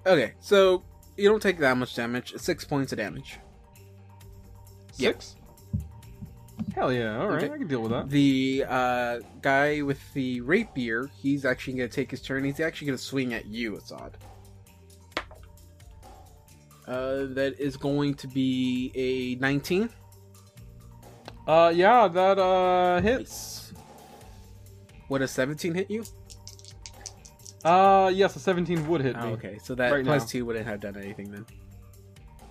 Okay, 0.06 0.34
so 0.40 0.84
you 1.18 1.28
don't 1.30 1.42
take 1.42 1.60
that 1.60 1.76
much 1.78 1.96
damage. 1.96 2.34
Six 2.38 2.64
points 2.64 2.92
of 2.94 2.98
damage. 2.98 3.40
Six? 4.94 5.36
Hell 6.74 6.94
yeah, 6.94 7.18
alright, 7.18 7.44
Okay. 7.44 7.54
I 7.54 7.58
can 7.58 7.68
deal 7.68 7.82
with 7.82 7.92
that. 7.92 8.10
The 8.10 8.64
uh, 8.68 9.20
guy 9.42 9.82
with 9.82 10.00
the 10.14 10.42
rapier, 10.42 11.10
he's 11.22 11.44
actually 11.44 11.74
going 11.74 11.90
to 11.90 11.96
take 11.96 12.12
his 12.12 12.22
turn. 12.22 12.44
He's 12.44 12.60
actually 12.60 12.88
going 12.88 12.98
to 12.98 13.04
swing 13.04 13.34
at 13.34 13.46
you, 13.48 13.78
Assad. 13.78 14.18
Uh, 16.88 17.26
that 17.34 17.56
is 17.60 17.76
going 17.78 18.14
to 18.16 18.28
be 18.28 18.92
a 18.96 19.36
19. 19.42 19.90
Uh, 21.48 21.72
yeah, 21.74 22.08
that, 22.10 22.38
uh, 22.38 23.00
hits. 23.02 23.72
Would 25.10 25.22
a 25.22 25.28
17 25.28 25.74
hit 25.74 25.90
you? 25.90 26.04
Uh, 27.64 28.12
yes, 28.14 28.36
a 28.36 28.40
17 28.40 28.86
would 28.88 29.02
hit 29.02 29.16
Oh, 29.18 29.28
me. 29.28 29.32
okay, 29.34 29.58
so 29.64 29.74
that 29.76 29.92
Right 29.92 30.04
plus 30.06 30.24
now. 30.24 30.28
2 30.28 30.46
wouldn't 30.46 30.68
have 30.68 30.82
done 30.82 30.98
anything 30.98 31.32
then. 31.32 31.46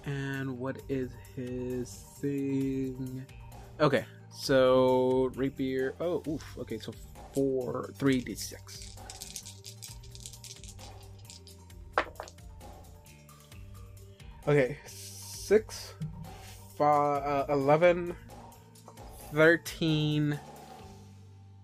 And 0.06 0.58
what 0.58 0.80
is 0.88 1.10
his 1.34 2.04
thing? 2.20 3.26
Okay, 3.80 4.04
so 4.32 5.30
rapier. 5.34 5.94
Oh, 6.00 6.22
oof. 6.26 6.56
Okay, 6.58 6.78
so 6.78 6.92
4, 7.34 7.90
3d6. 7.98 8.94
Okay, 14.48 14.78
6, 14.86 15.94
five, 16.78 17.22
uh, 17.24 17.52
11, 17.52 18.14
13, 19.32 20.38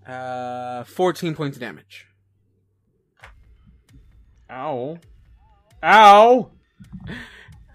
uh, 0.06 0.84
14 0.84 1.34
points 1.34 1.56
of 1.56 1.60
damage. 1.60 2.06
Ow. 4.50 4.98
Ow! 5.82 6.50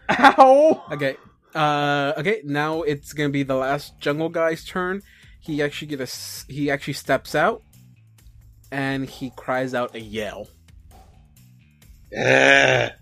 Ow! 0.10 0.84
Okay. 0.92 1.18
Uh, 1.56 2.14
okay. 2.18 2.42
Now 2.46 2.84
it's 2.84 3.14
gonna 3.14 3.30
be 3.30 3.44
the 3.44 3.56
last 3.56 4.00
jungle 4.00 4.30
guy's 4.30 4.64
turn. 4.64 5.02
He 5.40 5.62
actually 5.62 5.88
get 5.88 6.00
a 6.00 6.04
s- 6.04 6.46
he 6.48 6.70
actually 6.70 6.94
steps 6.94 7.34
out, 7.34 7.64
and 8.72 9.10
he 9.10 9.32
cries 9.36 9.74
out 9.74 9.96
a 9.96 10.00
yell. 10.02 10.48
Yeah. 12.12 12.92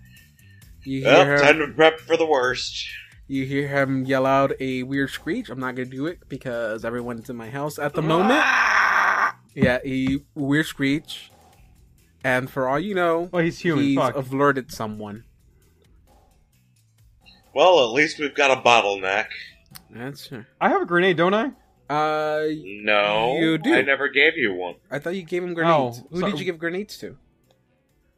You 0.88 1.04
Well, 1.04 1.26
hear 1.26 1.38
time 1.40 1.58
to 1.58 1.68
prep 1.76 2.00
for 2.00 2.16
the 2.16 2.28
worst. 2.28 2.86
You 3.28 3.46
hear 3.46 3.68
him 3.68 4.06
yell 4.06 4.26
out 4.26 4.52
a 4.60 4.84
weird 4.84 5.10
screech. 5.10 5.50
I'm 5.50 5.60
not 5.60 5.76
gonna 5.76 5.86
do 5.90 6.06
it 6.06 6.20
because 6.30 6.86
everyone's 6.86 7.30
in 7.30 7.36
my 7.36 7.50
house 7.50 7.80
at 7.80 7.94
the 7.94 8.02
moment. 8.02 8.44
Yeah, 9.54 9.80
a 9.86 10.18
weird 10.36 10.66
screech, 10.66 11.32
and 12.24 12.50
for 12.50 12.68
all 12.68 12.80
you 12.80 12.94
know, 12.94 13.30
Well, 13.32 13.44
he's 13.44 13.60
human. 13.60 13.84
he's 13.86 13.96
Fuck. 13.98 14.16
alerted 14.16 14.72
someone. 14.72 15.24
Well, 17.54 17.84
at 17.86 17.92
least 17.94 18.20
we've 18.20 18.36
got 18.36 18.52
a 18.52 18.62
bottleneck. 18.62 19.28
That's 19.90 20.30
I 20.60 20.70
have 20.70 20.82
a 20.82 20.86
grenade, 20.86 21.18
don't 21.18 21.34
I? 21.34 21.52
uh. 21.90 22.48
No, 22.84 23.38
You 23.40 23.58
do. 23.58 23.74
I 23.74 23.82
never 23.82 24.10
gave 24.10 24.36
you 24.38 24.54
one. 24.54 24.76
I 24.92 25.00
thought 25.00 25.16
you 25.16 25.24
gave 25.24 25.44
him 25.44 25.54
grenades. 25.54 26.02
Oh, 26.04 26.08
Who 26.12 26.20
so- 26.22 26.26
did 26.30 26.40
you 26.40 26.46
give 26.46 26.58
grenades 26.60 26.98
to? 27.00 27.18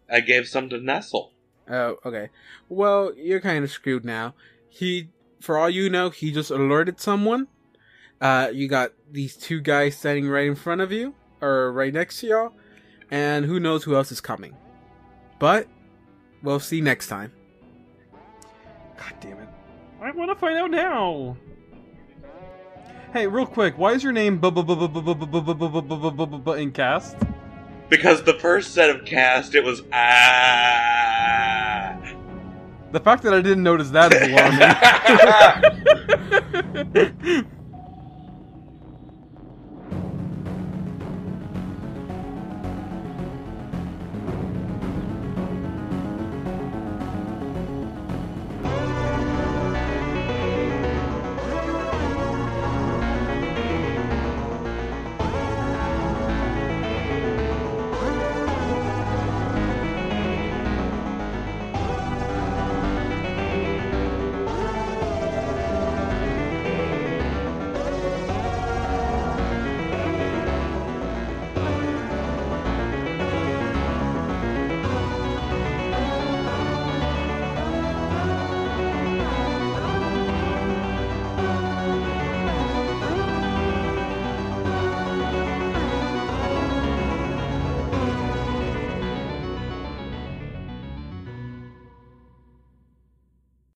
I 0.10 0.22
gave 0.22 0.48
some 0.48 0.70
to 0.70 0.80
Nestle. 0.80 1.34
Oh, 1.70 1.98
okay. 2.06 2.30
Well, 2.70 3.12
you're 3.18 3.42
kind 3.42 3.64
of 3.66 3.70
screwed 3.70 4.06
now. 4.06 4.34
He, 4.78 5.10
for 5.42 5.58
all 5.58 5.70
you 5.70 5.90
know, 5.90 6.12
he 6.12 6.32
just 6.32 6.52
alerted 6.52 7.00
someone. 7.00 7.48
Uh, 8.22 8.50
you 8.54 8.68
got 8.68 8.92
these 9.12 9.36
two 9.36 9.60
guys 9.60 9.98
standing 9.98 10.30
right 10.30 10.46
in 10.46 10.56
front 10.56 10.82
of 10.82 10.92
you 10.92 11.16
or 11.42 11.72
right 11.72 11.92
next 11.92 12.20
to 12.20 12.28
y'all, 12.28 12.54
and 13.10 13.46
who 13.46 13.60
knows 13.60 13.84
who 13.84 13.96
else 13.96 14.12
is 14.12 14.22
coming. 14.22 14.56
But 15.40 15.68
we'll 16.44 16.60
see 16.60 16.80
next 16.80 17.08
time. 17.08 17.32
God 18.98 19.14
damn 19.20 19.40
it! 19.40 19.50
I 20.00 20.12
want 20.12 20.30
to 20.30 20.36
find 20.36 20.58
out 20.58 20.70
now. 20.70 21.36
Hey, 23.14 23.26
real 23.26 23.48
quick, 23.48 23.80
why 23.80 23.94
is 23.94 24.04
your 24.04 24.14
name 24.14 24.40
in 24.44 24.54
cast? 26.72 27.18
Because 27.90 28.24
the 28.24 28.34
first 28.34 28.76
set 28.76 28.92
of 28.92 29.06
cast, 29.06 29.56
it 29.56 29.64
was 29.64 29.82
ah. 29.92 31.67
The 32.98 33.04
fact 33.04 33.22
that 33.24 33.34
I 33.36 33.42
didn't 33.42 33.62
notice 33.62 33.92
that 33.92 34.12
is 34.12 34.24
alarming. 37.14 37.46